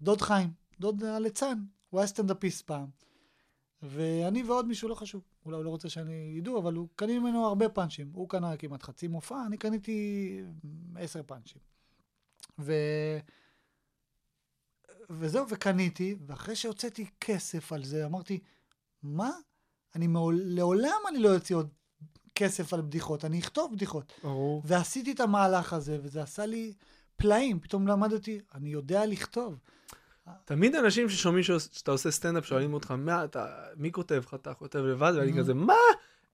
ודוד 0.00 0.20
חיים, 0.20 0.50
דוד 0.80 1.04
הליצן, 1.04 1.58
הוא 1.90 2.00
היה 2.00 2.06
סטנדאפיסט 2.06 2.66
פעם. 2.66 2.86
ואני 3.82 4.42
ועוד 4.42 4.66
מישהו 4.66 4.88
לא 4.88 4.94
חשוב, 4.94 5.22
אולי 5.44 5.56
הוא 5.56 5.64
לא 5.64 5.70
רוצה 5.70 5.88
שאני 5.88 6.34
ידעו, 6.38 6.58
אבל 6.58 6.74
הוא 6.74 6.88
קנה 6.96 7.18
ממנו 7.18 7.46
הרבה 7.46 7.68
פאנצ'ים. 7.68 8.10
הוא 8.14 8.28
קנה 8.28 8.56
כמעט 8.56 8.82
חצי 8.82 9.08
מופע, 9.08 9.46
אני 9.46 9.56
קניתי 9.56 10.40
עשר 10.96 11.22
פאנצ'ים. 11.22 11.75
ו... 12.58 12.72
וזהו, 15.10 15.46
וקניתי, 15.48 16.16
ואחרי 16.26 16.56
שהוצאתי 16.56 17.06
כסף 17.20 17.72
על 17.72 17.84
זה, 17.84 18.06
אמרתי, 18.06 18.40
מה? 19.02 19.30
אני 19.94 20.06
מעול... 20.06 20.40
לעולם 20.44 21.00
אני 21.08 21.18
לא 21.18 21.34
אוציא 21.34 21.56
עוד 21.56 21.68
כסף 22.34 22.74
על 22.74 22.80
בדיחות, 22.80 23.24
אני 23.24 23.38
אכתוב 23.40 23.72
בדיחות. 23.74 24.12
ברור. 24.22 24.62
ועשיתי 24.64 25.12
את 25.12 25.20
המהלך 25.20 25.72
הזה, 25.72 25.98
וזה 26.02 26.22
עשה 26.22 26.46
לי 26.46 26.72
פלאים. 27.16 27.60
פתאום 27.60 27.88
למדתי, 27.88 28.40
אני 28.54 28.68
יודע 28.68 29.06
לכתוב. 29.06 29.58
תמיד 30.44 30.74
אנשים 30.74 31.08
ששומעים 31.08 31.42
שאתה 31.44 31.90
עושה 31.90 32.10
סטנדאפ 32.10 32.46
שואלים 32.46 32.74
אותך, 32.74 32.90
"מה 32.90 33.24
אתה- 33.24 33.64
מי 33.76 33.92
כותב 33.92 34.22
לך? 34.26 34.34
אתה 34.34 34.54
כותב 34.54 34.78
לבד? 34.78 35.12
ואני. 35.16 35.38
כזה, 35.38 35.54
מה? 35.54 35.74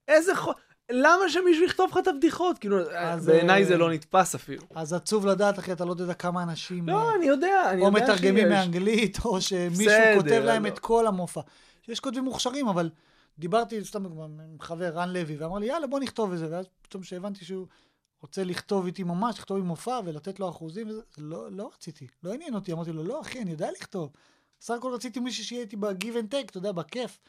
איזה 0.07 0.35
חו... 0.35 0.51
למה 0.91 1.29
שמישהו 1.29 1.65
יכתוב 1.65 1.91
לך 1.91 1.97
את 1.97 2.07
הבדיחות? 2.07 2.59
כאילו, 2.59 2.77
בעיניי 3.25 3.61
אה, 3.61 3.67
זה 3.67 3.77
לא 3.77 3.91
נתפס 3.91 4.35
אפילו. 4.35 4.63
אז 4.75 4.93
עצוב 4.93 5.25
לדעת, 5.25 5.59
אחי, 5.59 5.71
אתה 5.71 5.85
לא 5.85 5.95
יודע 5.99 6.13
כמה 6.13 6.43
אנשים... 6.43 6.89
לא, 6.89 7.09
אה, 7.09 7.15
אני 7.15 7.25
יודע, 7.25 7.71
אני 7.71 7.81
או 7.81 7.85
יודע 7.85 8.03
מתרגמים 8.03 8.43
שיש. 8.43 8.53
מאנגלית, 8.53 9.17
או 9.25 9.41
שמישהו 9.41 9.93
כותב 10.17 10.41
להם 10.45 10.65
לא. 10.65 10.69
את 10.69 10.79
כל 10.79 11.07
המופע. 11.07 11.41
יש 11.87 11.99
כותבים 11.99 12.23
מוכשרים, 12.23 12.67
אבל 12.67 12.89
דיברתי 13.39 13.85
סתם 13.85 14.05
עם 14.05 14.59
חבר, 14.59 14.89
רן 14.89 15.09
לוי, 15.09 15.35
ואמר 15.37 15.57
לי, 15.57 15.65
יאללה, 15.65 15.87
בוא 15.87 15.99
נכתוב 15.99 16.31
את 16.31 16.39
זה. 16.39 16.47
ואז 16.51 16.65
פתאום 16.81 17.03
שהבנתי 17.03 17.45
שהוא 17.45 17.67
רוצה 18.21 18.43
לכתוב 18.43 18.85
איתי 18.85 19.03
ממש, 19.03 19.39
לכתוב 19.39 19.57
עם 19.57 19.65
מופע 19.65 19.99
ולתת 20.05 20.39
לו 20.39 20.49
אחוזים, 20.49 20.87
לא, 21.17 21.51
לא 21.51 21.69
רציתי, 21.75 22.07
לא 22.23 22.33
עניין 22.33 22.55
אותי. 22.55 22.73
אמרתי 22.73 22.91
לו, 22.91 23.03
לא, 23.03 23.21
אחי, 23.21 23.41
אני 23.41 23.51
יודע 23.51 23.71
לכתוב. 23.71 24.09
סך 24.61 24.73
הכל 24.73 24.93
רציתי 24.93 25.19
מישהו 25.19 25.43
שיהיה 25.43 25.61
איתי 25.61 25.75
ב-give 25.75 26.15
and 26.15 26.33
take, 26.33 26.45
אתה 26.45 26.57
יודע, 26.57 26.71
בכיף. 26.71 27.19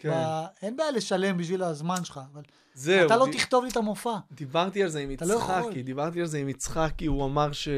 כן. 0.00 0.10
ב... 0.10 0.44
אין 0.62 0.76
בעיה 0.76 0.90
לשלם 0.90 1.36
בשביל 1.36 1.62
הזמן 1.62 2.04
שלך, 2.04 2.20
אבל 2.32 2.42
זהו, 2.74 3.06
אתה 3.06 3.16
לא 3.16 3.26
ד- 3.26 3.32
תכתוב 3.32 3.64
לי 3.64 3.70
את 3.70 3.76
המופע. 3.76 4.16
דיברתי 4.32 4.82
על 4.82 4.88
זה 4.88 5.00
עם 5.00 5.10
אתה 5.12 5.24
לא. 5.24 5.34
יצחקי, 5.34 5.82
דיברתי 5.82 6.20
על 6.20 6.26
זה 6.26 6.38
עם 6.38 6.48
יצחקי, 6.48 7.06
הוא 7.06 7.24
אמר 7.24 7.52
ש... 7.52 7.68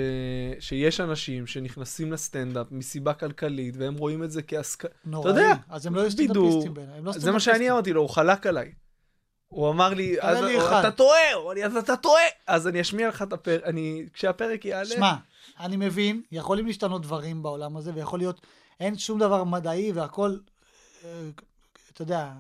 שיש 0.61 1.01
אנשים 1.01 1.47
שנכנסים 1.47 2.13
לסטנדאפ 2.13 2.67
מסיבה 2.71 3.15
כלכלית, 3.15 3.75
והם 3.79 3.97
רואים 3.97 4.25
את 4.25 4.31
זה 4.31 4.43
כהסק... 4.43 4.85
נוראי. 5.05 5.31
יודע, 5.31 5.55
אז 5.69 5.87
הם 5.87 5.95
לא. 5.95 6.11
סטנדאפיסטים 6.11 6.75
בעיניי. 6.75 7.03
לא 7.03 7.13
זה 7.13 7.33
מה 7.33 7.41
שאני. 7.41 7.71
אמרתי 7.71 7.93
לו, 7.93 8.01
הוא 8.01 8.11
חלק 8.11 8.47
עליי. 8.47 8.73
הוא 9.49 9.71
אמר 9.71 9.95
לי, 9.95 10.17
אז-. 10.21 10.39
אתה 10.81 10.91
טועה, 10.91 11.33
הוא 11.35 11.45
אמר 11.45 11.53
לי, 11.53 11.65
אז 11.65 11.77
אתה 11.77 11.97
טועה. 11.97 12.23
אז 12.47 12.69
אני 12.69 12.81
אשמיע 12.81 13.09
לך 13.09 13.23
את 13.23 13.33
הפרק, 13.33 13.63
אני, 13.65 14.07
כשהפרק 14.13 14.65
יעלה, 14.65 14.85
שמע, 14.85 15.15
אני 15.61 15.77
מבין, 15.77 16.23
יכולים 16.33 16.67
להשתנות 16.67 17.03
דברים 17.03 17.43
בעולם 17.43 17.77
הזה, 17.77 17.91
ויכול 17.95 18.19
להיות, 18.19 18.41
אין 18.81 18.99
שום 18.99 19.19
דבר 19.19 19.45
מדעי 19.45 19.93
והכל, 19.93 20.37
אה, 21.05 21.11
אתה 21.93 22.03
יודע, 22.03 22.33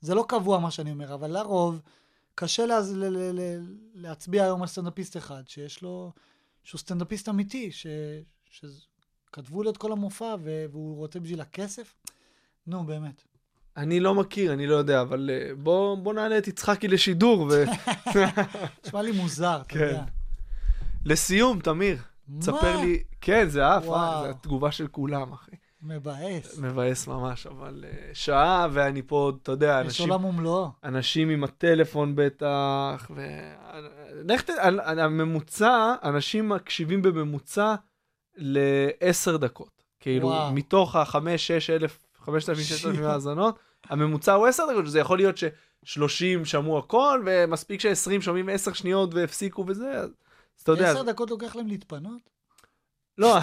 זה 0.00 0.14
לא 0.14 0.24
קבוע 0.28 0.58
מה 0.58 0.70
שאני 0.70 0.90
אומר, 0.90 1.14
אבל 1.14 1.30
לרוב, 1.30 1.80
קשה 2.34 2.66
לה, 2.66 2.80
ל, 2.80 3.04
ל, 3.04 3.40
ל, 3.40 3.60
להצביע 3.94 4.44
היום 4.44 4.62
על 4.62 4.68
סטנדאפיסט 4.68 5.16
אחד, 5.16 5.42
שיש 5.48 5.82
לו, 5.82 6.12
שהוא 6.64 6.78
סטנדאפיסט 6.78 7.28
אמיתי, 7.28 7.72
ש, 7.72 7.86
שכתבו 8.50 9.62
לו 9.62 9.70
את 9.70 9.76
כל 9.76 9.92
המופע, 9.92 10.34
והוא 10.42 10.96
רוצה 10.96 11.20
בשביל 11.20 11.40
הכסף. 11.40 11.94
נו, 12.66 12.84
באמת. 12.84 13.22
אני 13.76 14.00
לא 14.00 14.14
מכיר, 14.14 14.52
אני 14.52 14.66
לא 14.66 14.74
יודע, 14.74 15.00
אבל 15.00 15.30
אה, 15.32 15.54
בוא, 15.54 15.96
בוא 15.96 16.14
נעלה 16.14 16.38
את 16.38 16.48
יצחקי 16.48 16.88
לשידור. 16.88 17.48
ו... 17.50 17.64
נשמע 18.86 19.02
לי 19.02 19.12
מוזר, 19.12 19.60
אתה 19.60 19.74
כן. 19.74 19.80
יודע. 19.80 20.04
לסיום, 21.04 21.60
תמיר, 21.60 21.98
תספר 22.38 22.76
מה? 22.76 22.84
לי, 22.84 23.02
כן, 23.20 23.48
זה 23.48 23.66
עף, 23.66 23.84
אה. 23.84 24.22
זה 24.22 24.30
התגובה 24.30 24.72
של 24.72 24.88
כולם, 24.88 25.32
אחי. 25.32 25.50
מבאס. 25.86 26.58
מבאס 26.58 27.06
ממש, 27.06 27.46
אבל 27.46 27.84
אה, 27.88 28.10
שעה, 28.14 28.68
ואני 28.72 29.02
פה, 29.02 29.32
אתה 29.42 29.52
יודע, 29.52 29.80
יש 29.80 29.86
אנשים, 29.86 30.12
עולם 30.12 30.24
ומלואו. 30.24 30.68
אנשים 30.84 31.30
עם 31.30 31.44
הטלפון 31.44 32.12
בטח, 32.16 33.10
ו... 33.14 33.26
לך 34.24 34.42
ת... 34.42 34.50
הממוצע, 34.86 35.94
אנשים 36.02 36.48
מקשיבים 36.48 37.02
בממוצע 37.02 37.74
לעשר 38.36 39.36
דקות. 39.36 39.82
כאילו, 40.00 40.28
וואו. 40.28 40.52
מתוך 40.52 40.96
החמש, 40.96 41.46
שש 41.46 41.70
אלף, 41.70 42.06
חמשת 42.24 42.48
אלפים, 42.48 42.64
ששת 42.64 42.86
אלפים. 42.86 43.04
האזנות, 43.10 43.58
הממוצע 43.84 44.32
הוא 44.32 44.46
עשר 44.46 44.64
דקות, 44.72 44.86
שזה 44.86 45.00
יכול 45.00 45.18
להיות 45.18 45.36
ששלושים 45.36 46.44
שמעו 46.44 46.78
הכל, 46.78 47.22
ומספיק 47.26 47.80
שעשרים 47.80 48.22
שומעים 48.22 48.48
עשר 48.48 48.72
שניות 48.72 49.14
והפסיקו 49.14 49.64
וזה, 49.66 49.90
אז 49.90 50.10
אז 50.56 50.62
אתה 50.62 50.72
יודע, 50.72 50.90
עשר 50.90 51.02
דקות 51.02 51.30
לוקח 51.30 51.56
להם 51.56 51.66
להתפנות? 51.66 52.30
לא, 53.18 53.38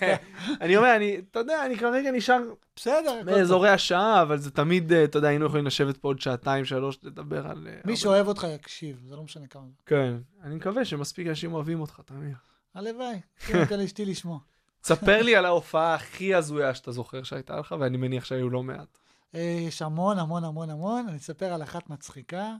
אני 0.60 0.76
אומר, 0.76 0.96
אני, 0.96 1.20
אתה 1.30 1.38
יודע, 1.38 1.66
אני 1.66 1.78
כרגע 1.78 2.10
נשאר 2.10 2.42
בסדר. 2.76 3.22
באזורי 3.24 3.70
השעה, 3.70 4.22
אבל 4.22 4.38
זה 4.38 4.50
תמיד, 4.50 4.92
אה, 4.92 5.04
אתה 5.04 5.18
יודע, 5.18 5.28
היינו 5.28 5.46
יכולים 5.46 5.66
לשבת 5.66 5.96
פה 5.96 6.08
עוד 6.08 6.20
שעתיים, 6.20 6.64
שלוש, 6.64 6.98
לדבר 7.02 7.46
על... 7.46 7.68
אה, 7.70 7.80
מי 7.84 7.96
שאוהב 7.96 8.28
אותך 8.28 8.46
יקשיב, 8.54 9.02
זה 9.08 9.16
לא 9.16 9.22
משנה 9.22 9.46
כמה. 9.46 9.62
כן, 9.86 10.14
אני 10.42 10.54
מקווה 10.54 10.84
שמספיק 10.84 11.26
אנשים 11.26 11.54
אוהבים 11.54 11.80
אותך, 11.80 12.00
תמיר. 12.04 12.36
הלוואי, 12.74 13.20
כן, 13.46 13.64
תן 13.64 13.80
לאשתי 13.80 14.04
לשמוע. 14.04 14.38
תספר 14.80 15.22
לי 15.22 15.36
על 15.36 15.44
ההופעה 15.44 15.94
הכי 15.94 16.34
הזויה 16.34 16.74
שאתה 16.74 16.92
זוכר 16.92 17.22
שהייתה 17.22 17.56
לך, 17.56 17.74
ואני 17.80 17.96
מניח 17.96 18.24
שהיו 18.24 18.50
לא 18.50 18.62
מעט. 18.62 18.98
אה, 19.34 19.58
יש 19.68 19.82
המון, 19.82 20.18
המון, 20.18 20.44
המון, 20.44 20.70
המון. 20.70 21.06
אני 21.08 21.16
אספר 21.16 21.52
על 21.52 21.62
אחת 21.62 21.90
מצחיקה, 21.90 22.54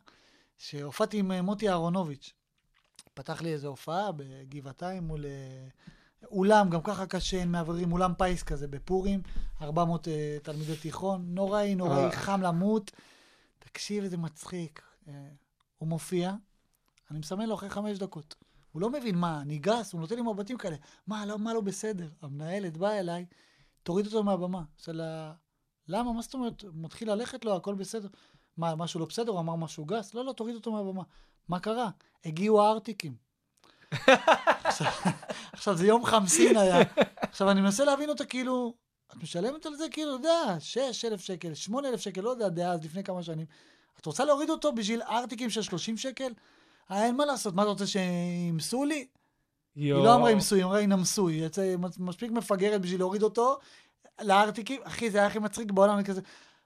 שהופעתי 0.59 1.19
עם 1.19 1.33
מוטי 1.33 1.69
אהרונוביץ'. 1.69 2.33
פתח 3.15 3.43
לי 3.43 3.53
איזו 3.53 3.69
הופעה 3.69 4.13
בגבעתיים 4.13 5.03
מול 5.03 5.25
אולם, 6.25 6.71
גם 6.71 6.83
ככה 6.83 7.07
קשה, 7.07 7.37
אין 7.37 7.51
מעברים, 7.51 7.93
אולם 7.93 8.12
פיס 8.19 8.43
כזה 8.43 8.69
בפורים, 8.69 9.23
400 9.62 10.09
אה, 10.09 10.39
תלמידי 10.43 10.77
תיכון, 10.77 11.25
נוראי, 11.29 11.75
נוראי, 11.75 12.05
אה. 12.05 12.11
חם 12.11 12.43
למות. 12.43 12.91
תקשיב 13.59 14.05
איזה 14.05 14.16
מצחיק. 14.16 14.83
אה, 15.09 15.29
הוא 15.79 15.89
מופיע, 15.89 16.33
אני 17.11 17.19
מסמן 17.19 17.47
לו 17.47 17.55
אחרי 17.55 17.71
חמש 17.71 17.99
דקות. 17.99 18.35
הוא 18.73 18.83
לא 18.83 18.91
מבין 18.91 19.16
מה, 19.16 19.41
אני 19.41 19.59
גס, 19.59 19.93
הוא 19.93 20.01
נותן 20.01 20.16
לי 20.16 20.23
מבטים 20.23 20.59
כאלה. 20.59 20.77
מה, 21.07 21.27
לא, 21.27 21.39
מה 21.39 21.55
לא 21.55 21.61
בסדר? 21.61 22.09
המנהלת 22.23 22.77
באה 22.77 22.99
אליי, 22.99 23.27
תוריד 23.83 24.07
אותו 24.07 24.25
מהבמה. 24.25 24.62
עושה 24.79 24.93
לה, 24.93 25.33
למה? 25.89 26.12
מה 26.12 26.23
זאת 26.23 26.35
אומרת? 26.35 26.64
מתחיל 26.73 27.11
ללכת 27.11 27.45
לו, 27.45 27.57
הכל 27.57 27.75
בסדר. 27.75 28.09
מה, 28.57 28.75
משהו 28.75 29.01
לא 29.01 29.07
בסדר? 29.07 29.33
הוא 29.33 29.41
אמר 29.41 29.57
משהו 29.57 29.85
גס? 29.85 30.14
לא, 30.14 30.25
לא, 30.25 30.33
תוריד 30.33 30.55
אותו 30.55 30.73
מהבמה. 30.73 31.03
מה 31.49 31.61
קרה? 31.61 31.91
הגיעו 32.25 32.62
הארטיקים. 32.62 33.28
עכשיו, 34.64 34.86
עכשיו, 35.53 35.76
זה 35.76 35.86
יום 35.86 36.05
חמסין 36.05 36.57
היה. 36.57 36.78
עכשיו, 37.20 37.51
אני 37.51 37.61
מנסה 37.61 37.84
להבין 37.84 38.09
אותה 38.09 38.24
כאילו, 38.24 38.74
את 39.12 39.22
משלמת 39.22 39.66
על 39.66 39.74
זה 39.74 39.84
כאילו, 39.91 40.16
אתה 40.16 40.28
יודע, 40.28 40.61
6,000 40.61 41.20
שקל, 41.20 41.55
8,000 41.55 42.01
שקל, 42.01 42.20
לא 42.20 42.30
יודע, 42.30 42.49
דאז, 42.49 42.84
לפני 42.84 43.05
כמה 43.05 43.22
שנים. 43.22 43.47
את 44.01 44.07
רוצה 44.07 44.24
להוריד 44.24 44.51
אותו 44.51 44.72
בשביל 44.72 45.03
ארטיקים 45.03 45.51
של 45.51 45.62
30 45.62 45.97
שקל? 45.97 46.32
אה, 46.91 47.05
אין 47.05 47.16
מה 47.16 47.24
לעשות, 47.24 47.55
מה 47.55 47.62
אתה 47.62 47.70
רוצה 47.70 47.86
שימסו 47.86 48.84
לי? 48.84 49.07
היא 49.74 49.93
לא 49.93 50.14
אמרה 50.14 50.30
ימסו, 50.30 50.57
היא 50.57 50.64
אמרה 50.64 50.80
ינמסו, 50.80 51.28
היא 51.28 51.47
יצא 51.47 51.74
מספיק 51.99 52.30
מפגרת 52.30 52.80
בשביל 52.80 53.01
להוריד 53.01 53.22
אותו 53.22 53.59
לארטיקים. 54.20 54.80
אחי, 54.84 55.11
זה 55.11 55.18
היה 55.18 55.26
הכי 55.26 55.39
מצחיק 55.39 55.70
בעולם, 55.70 55.95
אני 55.95 56.05
כזה... 56.05 56.20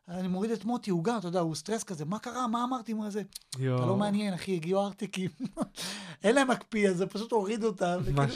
אני 0.09 0.28
מוריד 0.28 0.50
את 0.50 0.64
מוטי, 0.64 0.90
הוא 0.90 1.05
גם, 1.05 1.18
אתה 1.18 1.28
יודע, 1.28 1.40
הוא 1.40 1.55
סטרס 1.55 1.84
כזה, 1.84 2.05
מה 2.05 2.18
קרה, 2.18 2.46
מה 2.46 2.64
אמרתי, 2.64 2.92
מה 2.92 3.11
זה? 3.11 3.22
אתה 3.55 3.61
לא 3.62 3.96
מעניין, 3.96 4.34
אחי, 4.34 4.55
הגיעו 4.57 4.84
ארטיקים. 4.84 5.30
אין 6.24 6.34
להם 6.34 6.50
מקפיא, 6.50 6.88
אז 6.88 6.96
זה 6.96 7.07
פשוט 7.07 7.32
הוריד 7.32 7.64
אותם. 7.64 8.00
וכאילו-. 8.05 8.34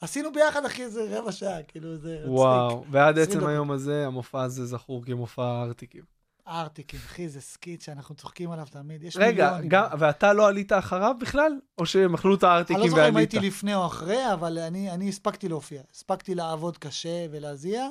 עשינו 0.00 0.32
ביחד, 0.32 0.64
אחי, 0.64 0.82
איזה 0.82 1.18
רבע 1.18 1.32
שעה, 1.32 1.62
כאילו, 1.62 1.96
זה 1.96 2.14
מצחיק. 2.14 2.30
וואו, 2.30 2.84
ועד 2.90 3.18
20 3.18 3.38
עצם. 3.38 3.48
היום 3.48 3.70
הזה, 3.70 4.06
המופע 4.06 4.42
הזה 4.42 4.66
זכור 4.66 5.04
כמופע 5.04 5.44
הארטיקים. 5.44 6.02
ארטיקים, 6.48 7.00
אחי, 7.06 7.28
זה 7.28 7.40
skit 7.40 7.80
שאנחנו 7.80 8.14
צוחקים 8.14 8.50
עליו 8.50 8.66
תמיד. 8.70 9.02
יש 9.02 9.16
רגע. 9.16 9.58
גם, 9.68 9.84
ואתה 9.98 10.32
לא 10.32 10.48
עלית 10.48 10.72
אחריו 10.72 11.14
בכלל? 11.20 11.52
או 11.78 11.86
שהם 11.86 12.14
אכלו 12.14 12.34
את 12.34 12.44
אני 12.44 12.52
הארטיקים 12.52 12.76
לא 12.76 12.82
ועלית? 12.82 12.96
זוכר 12.96 13.08
אם 13.08 13.16
הייתי 13.16 13.40
לפני 13.40 13.74
או 13.74 13.86
אחרי, 13.86 14.32
אבל 14.32 14.58
אני, 14.58 14.90
אני 14.90 15.08
הספקתי 15.08 15.48
להופיע. 15.48 15.82
הספקתי 15.94 16.34
לעבוד 16.34 16.78
קשה 16.78 17.26
ולהזיע, 17.30 17.88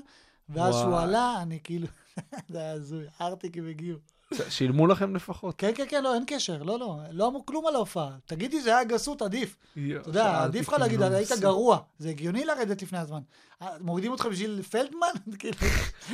ואז 0.50 0.76
שהוא. 0.76 0.98
עלה, 0.98 1.42
אני 1.42 1.60
כאילו, 1.64 1.88
זה 2.52 2.60
היה 2.60 2.72
הזוי, 2.72 3.06
הארטיקים 3.20 3.70
הגיעו. 3.70 3.98
שילמו 4.50 4.88
לכם 4.88 5.16
לפחות. 5.16 5.56
כן, 5.58 5.72
כן, 5.76 5.86
כן, 5.90 6.04
לא, 6.04 6.14
אין 6.14 6.24
קשר, 6.28 6.64
לא, 6.64 6.80
לא, 6.80 7.00
לא 7.12 7.28
אמרו 7.28 7.46
כלום 7.46 7.68
על 7.68 7.76
ההופעה. 7.76 8.10
תגידי, 8.26 8.62
זה 8.62 8.70
היה 8.70 8.84
גסות, 8.84 9.22
עדיף. 9.22 9.58
אתה 9.74 10.10
יודע, 10.10 10.44
עדיף 10.44 10.68
לך 10.68 10.74
להגיד, 10.80 11.02
היית 11.02 11.30
גרוע. 11.40 11.80
זה 12.00 12.10
הגיוני 12.10 12.46
לרדת 12.46 12.82
לפני 12.82 13.00
הזמן. 13.00 13.22
אה, 13.62 13.68
מורידים 13.82 14.12
אותך 14.12 14.26
בשביל 14.26 14.62
פלדמן? 14.62 15.08
כאילו, 15.40 15.58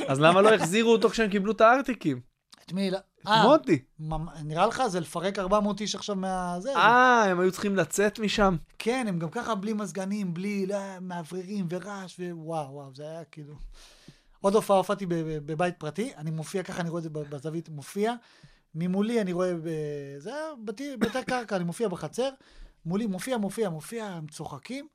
אז 0.08 0.20
למה 0.20 0.42
לא 0.42 0.54
החזירו 0.54 0.92
אותו 0.92 1.10
כשהם 1.10 1.30
קיבלו 1.30 1.52
את 1.52 1.60
הארטיקים? 1.60 2.20
את 2.64 2.72
מי? 2.72 2.90
לא- 2.90 2.98
את 2.98 3.26
אה, 3.26 3.42
מוטי. 3.42 3.82
נראה 4.44 4.66
לך 4.66 4.82
זה 4.86 5.00
לפרק 5.00 5.38
400 5.38 5.80
איש 5.80 5.94
עכשיו 5.94 6.16
מהזה? 6.16 6.76
אה, 6.76 7.24
הם 7.24 7.40
היו 7.40 7.52
צריכים 7.52 7.76
לצאת 7.76 8.18
משם? 8.18 8.56
כן, 8.78 9.04
הם 9.08 9.18
גם 9.18 9.30
ככה 9.30 9.54
בלי 9.54 9.72
מזגנים, 9.72 10.34
בלי 10.34 10.66
לא, 10.66 10.76
מאווררים 11.00 11.66
ורעש, 11.70 12.20
ווואו, 12.20 12.74
וואו, 12.74 12.94
זה 12.94 13.02
היה 13.02 13.24
כאילו... 13.24 13.54
עוד 14.40 14.54
הופעה 14.54 14.76
הופעתי 14.76 15.06
בבית 15.08 15.74
פרטי, 15.78 16.12
אני 16.16 16.30
מופיע 16.30 16.62
ככה, 16.62 16.80
אני 16.80 16.90
רואה 16.90 16.98
את 16.98 17.02
זה 17.02 17.10
בזווית, 17.10 17.68
מופיע. 17.68 18.14
ממולי 18.74 19.20
אני 19.20 19.32
רואה. 19.32 19.52
זה 20.18 20.34
היה 20.34 20.46
בתי, 20.64 20.96
קרקע, 21.26 21.56
אני 21.56 21.64
מופיע 21.64 21.88
בחצר, 21.88 22.30
מולי 22.86 23.06
מופיע, 23.06 23.38
מופיע, 23.38 23.70
מופיע, 23.70 24.06
הם 24.06 24.26
צוחקים. 24.26 24.88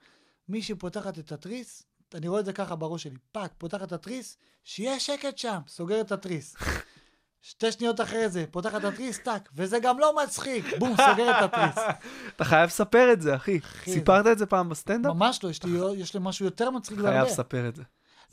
מישהי 0.50 0.76
פותחת 0.76 1.20
את 1.20 1.32
התריס, 1.32 1.84
אני 2.14 2.28
רואה 2.28 2.40
את 2.40 2.46
זה 2.46 2.54
ככה 2.54 2.76
בראש 2.76 3.04
שלי, 3.04 3.18
fuck, 3.32 3.52
פותחת 3.58 3.88
את 3.88 3.92
התריס, 3.92 4.38
שיהיה 4.64 5.00
שקט 5.00 5.38
שם, 5.38 5.60
סוגרת 5.68 6.06
את 6.06 6.12
התריס. 6.12 6.56
שתי 7.42 7.72
שניות 7.72 8.02
אחרי 8.02 8.30
זה, 8.30 8.46
פותחת 8.52 8.80
את 8.80 8.84
התריס, 8.84 9.20
טאק, 9.20 9.50
וזה 9.56 9.80
גם 9.80 10.00
לא 10.00 10.16
מצחיק, 10.24 10.66
בום, 10.80 10.96
סוגרת 10.98 11.36
את 11.44 11.54
התריס. 11.54 11.86
אתה 12.36 12.46
חייב 12.46 12.68
לספר 12.68 13.14
את 13.14 13.22
זה, 13.22 13.36
אחי. 13.36 13.60
סיפרת 13.84 14.28
את 14.28 14.38
זה 14.38 14.46
פעם 14.46 14.70
בסטנדאפ? 14.70 15.16
ממש 15.16 15.44
לא, 15.44 15.50
יש 15.50 15.64
לי, 15.64 15.80
יש 15.98 16.14
לי 16.14 16.20
משהו 16.24 16.46
יותר 16.46 16.70
מצחיק 16.70 17.00
חייב. 17.00 17.26
לספר 17.26 17.68
את 17.68 17.76
זה. 17.76 17.84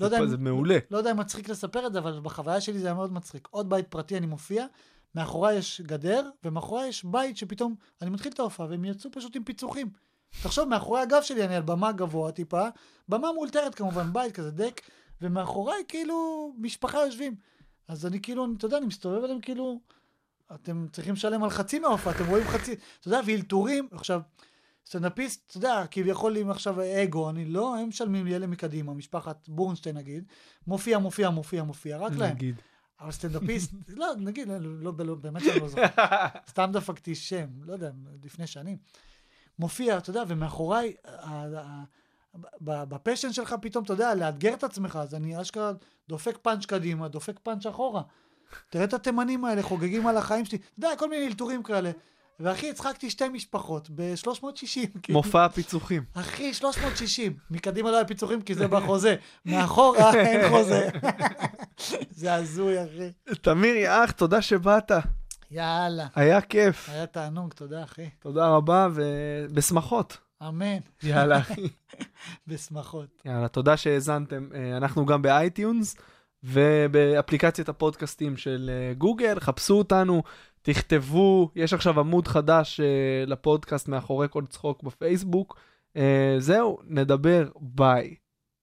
לא 0.00 0.04
יודע 0.04 0.26
זה- 0.26 0.36
מעולה. 0.36 0.78
לא 0.90 0.98
יודע 0.98 1.10
אם 1.10 1.20
מצחיק 1.20 1.48
לספר 1.48 1.86
את 1.86 1.92
זה, 1.92 1.98
אבל 1.98 2.20
בחוויה 2.22 2.60
שלי 2.60 2.78
זה 2.78 2.86
היה 2.86 2.94
מאוד 2.94 3.12
מצחיק. 3.12 3.48
עוד 3.50 3.70
בית 3.70 3.86
פרטי 3.88 4.16
אני 4.16 4.26
מופיע, 4.26 4.66
מאחוריי 5.14 5.56
יש 5.56 5.80
גדר, 5.80 6.28
ומאחוריי 6.44 6.88
יש 6.88 7.04
בית 7.04 7.36
שפתאום, 7.36 7.74
אני 8.02 8.10
מתחיל 8.10 8.32
את 8.32 8.38
ההופעה, 8.40 8.66
והם 8.70 8.84
יצאו 8.84 9.10
פשוט 9.12 9.36
עם 9.36 9.44
פיצוחים. 9.44 9.90
תחשוב, 10.42 10.68
מאחורי 10.68 11.00
הגב 11.00 11.22
שלי 11.22 11.44
אני 11.44 11.56
על 11.56 11.62
במה 11.62 11.92
גבוה 11.92 12.32
טיפה, 12.32 12.68
במה 13.08 13.32
מאולתרת 13.32 13.74
כמובן, 13.74 14.12
בית 14.12 14.32
כזה 14.34 14.50
דק, 14.50 14.80
ומאחוריי 15.22 15.82
כאילו 15.88 16.52
משפחה 16.58 16.98
יושבים. 16.98 17.34
אז 17.88 18.06
אני 18.06 18.20
כאילו, 18.22 18.46
אתה 18.56 18.66
יודע, 18.66 18.78
אני 18.78 18.86
מסתובב 18.86 19.24
עליהם 19.24 19.40
כאילו, 19.40 19.80
אתם 20.54 20.86
צריכים 20.92 21.14
לשלם 21.14 21.42
על 21.44 21.50
חצי 21.50 21.78
מההופעה, 21.78 22.12
אתם 22.14 22.26
רואים 22.26 22.46
חצי, 22.48 22.72
אתה 23.00 23.08
יודע, 23.08 23.20
ואלתורים, 23.26 23.88
עכשיו, 23.92 24.20
סטנדאפיסט, 24.86 25.42
אתה 25.46 25.56
יודע, 25.56 25.84
כביכול 25.90 26.36
עם 26.36 26.50
עכשיו 26.50 26.76
אגו, 26.80 27.30
אני 27.30 27.44
לא, 27.44 27.76
הם 27.76 27.88
משלמים 27.88 28.26
לי 28.26 28.36
אלה 28.36 28.46
מקדימה, 28.46 28.94
משפחת 28.94 29.48
בורנשטיין 29.48 29.96
נגיד, 29.96 30.24
מופיע, 30.66 30.98
מופיע, 30.98 31.30
מופיע, 31.30 31.62
מופיע, 31.62 31.98
רק 31.98 32.12
להם. 32.12 32.34
נגיד. 32.34 32.60
אבל 33.00 33.10
סטנדאפיסט, 33.10 33.72
לא, 33.88 34.06
נגיד, 34.18 34.48
לא, 34.48 34.56
לא, 34.60 34.92
לא, 34.98 35.14
באמת 35.14 35.42
שאני 35.44 35.60
לא 35.60 35.68
זוכר. 35.68 35.86
סתם 36.50 36.70
דפקתי 36.72 37.14
שם, 37.14 37.46
לא 37.62 37.72
יודע, 37.72 37.90
לפני 38.24 38.46
שנים. 38.46 38.76
מופיע, 39.58 39.98
אתה 39.98 40.10
יודע, 40.10 40.22
ומאחוריי, 40.28 40.94
בפשן 42.60 43.32
שלך 43.32 43.54
פתאום, 43.60 43.84
אתה 43.84 43.92
יודע, 43.92 44.14
לאתגר 44.14 44.54
את 44.54 44.64
עצמך, 44.64 44.98
אז 45.02 45.14
אני 45.14 45.40
אשכרה 45.40 45.72
דופק 46.08 46.38
פאנץ' 46.42 46.66
קדימה, 46.66 47.08
דופק 47.08 47.38
פאנץ' 47.42 47.66
אחורה. 47.66 48.02
תראה 48.70 48.84
את 48.84 48.94
התימנים 48.94 49.44
האלה 49.44 49.62
חוגגים 49.62 50.06
על 50.06 50.16
החיים 50.16 50.44
שלי, 50.44 50.58
אתה 50.58 50.86
יודע, 50.86 50.96
כל 50.96 51.10
מיני 51.10 51.26
אלתורים 51.26 51.62
כאלה. 51.62 51.90
ואחי, 52.42 52.70
הצחקתי 52.70 53.10
שתי 53.10 53.28
משפחות 53.28 53.90
ב-360. 53.90 54.98
מופע 55.12 55.48
פיצוחים. 55.48 56.04
אחי, 56.14 56.54
360. 56.54 57.36
מקדימה 57.50 57.90
לא 57.90 57.96
היה 57.96 58.04
פיצוחים 58.04 58.42
כי 58.42 58.54
זה 58.54 58.68
בחוזה. 58.68 59.16
מאחורה 59.46 60.14
אין 60.26 60.48
חוזה. 60.48 60.88
זה 62.20 62.34
הזוי, 62.34 62.84
אחי. 62.84 63.34
תמיר 63.34 63.76
יא 63.76 63.90
אח, 63.90 64.10
תודה 64.10 64.42
שבאת. 64.42 64.92
יאללה. 65.50 66.06
היה 66.14 66.40
כיף. 66.40 66.88
היה 66.88 67.06
תענוג, 67.06 67.52
תודה, 67.52 67.84
אחי. 67.84 68.08
תודה 68.18 68.48
רבה 68.48 68.88
ובשמחות. 68.94 70.18
אמן. 70.48 70.78
יאללה, 71.02 71.38
אחי. 71.38 71.68
בשמחות. 72.46 73.22
יאללה, 73.24 73.48
תודה 73.48 73.76
שהאזנתם. 73.76 74.48
אה, 74.54 74.76
אנחנו 74.76 75.06
גם 75.06 75.22
ב 75.22 75.33
iTunes 75.33 75.96
ובאפליקציית 76.44 77.68
הפודקאסטים 77.68 78.36
של 78.36 78.70
אה, 78.72 78.94
גוגל, 78.94 79.40
חפשו 79.40 79.74
אותנו, 79.74 80.22
תכתבו, 80.62 81.50
יש 81.56 81.72
עכשיו 81.72 82.00
עמוד 82.00 82.28
חדש 82.28 82.80
אה, 82.80 82.86
לפודקאסט 83.26 83.88
מאחורי 83.88 84.26
כל 84.30 84.46
צחוק 84.46 84.82
בפייסבוק. 84.82 85.60
אה, 85.96 86.34
זהו, 86.38 86.78
נדבר, 86.86 87.48
ביי. 87.60 88.21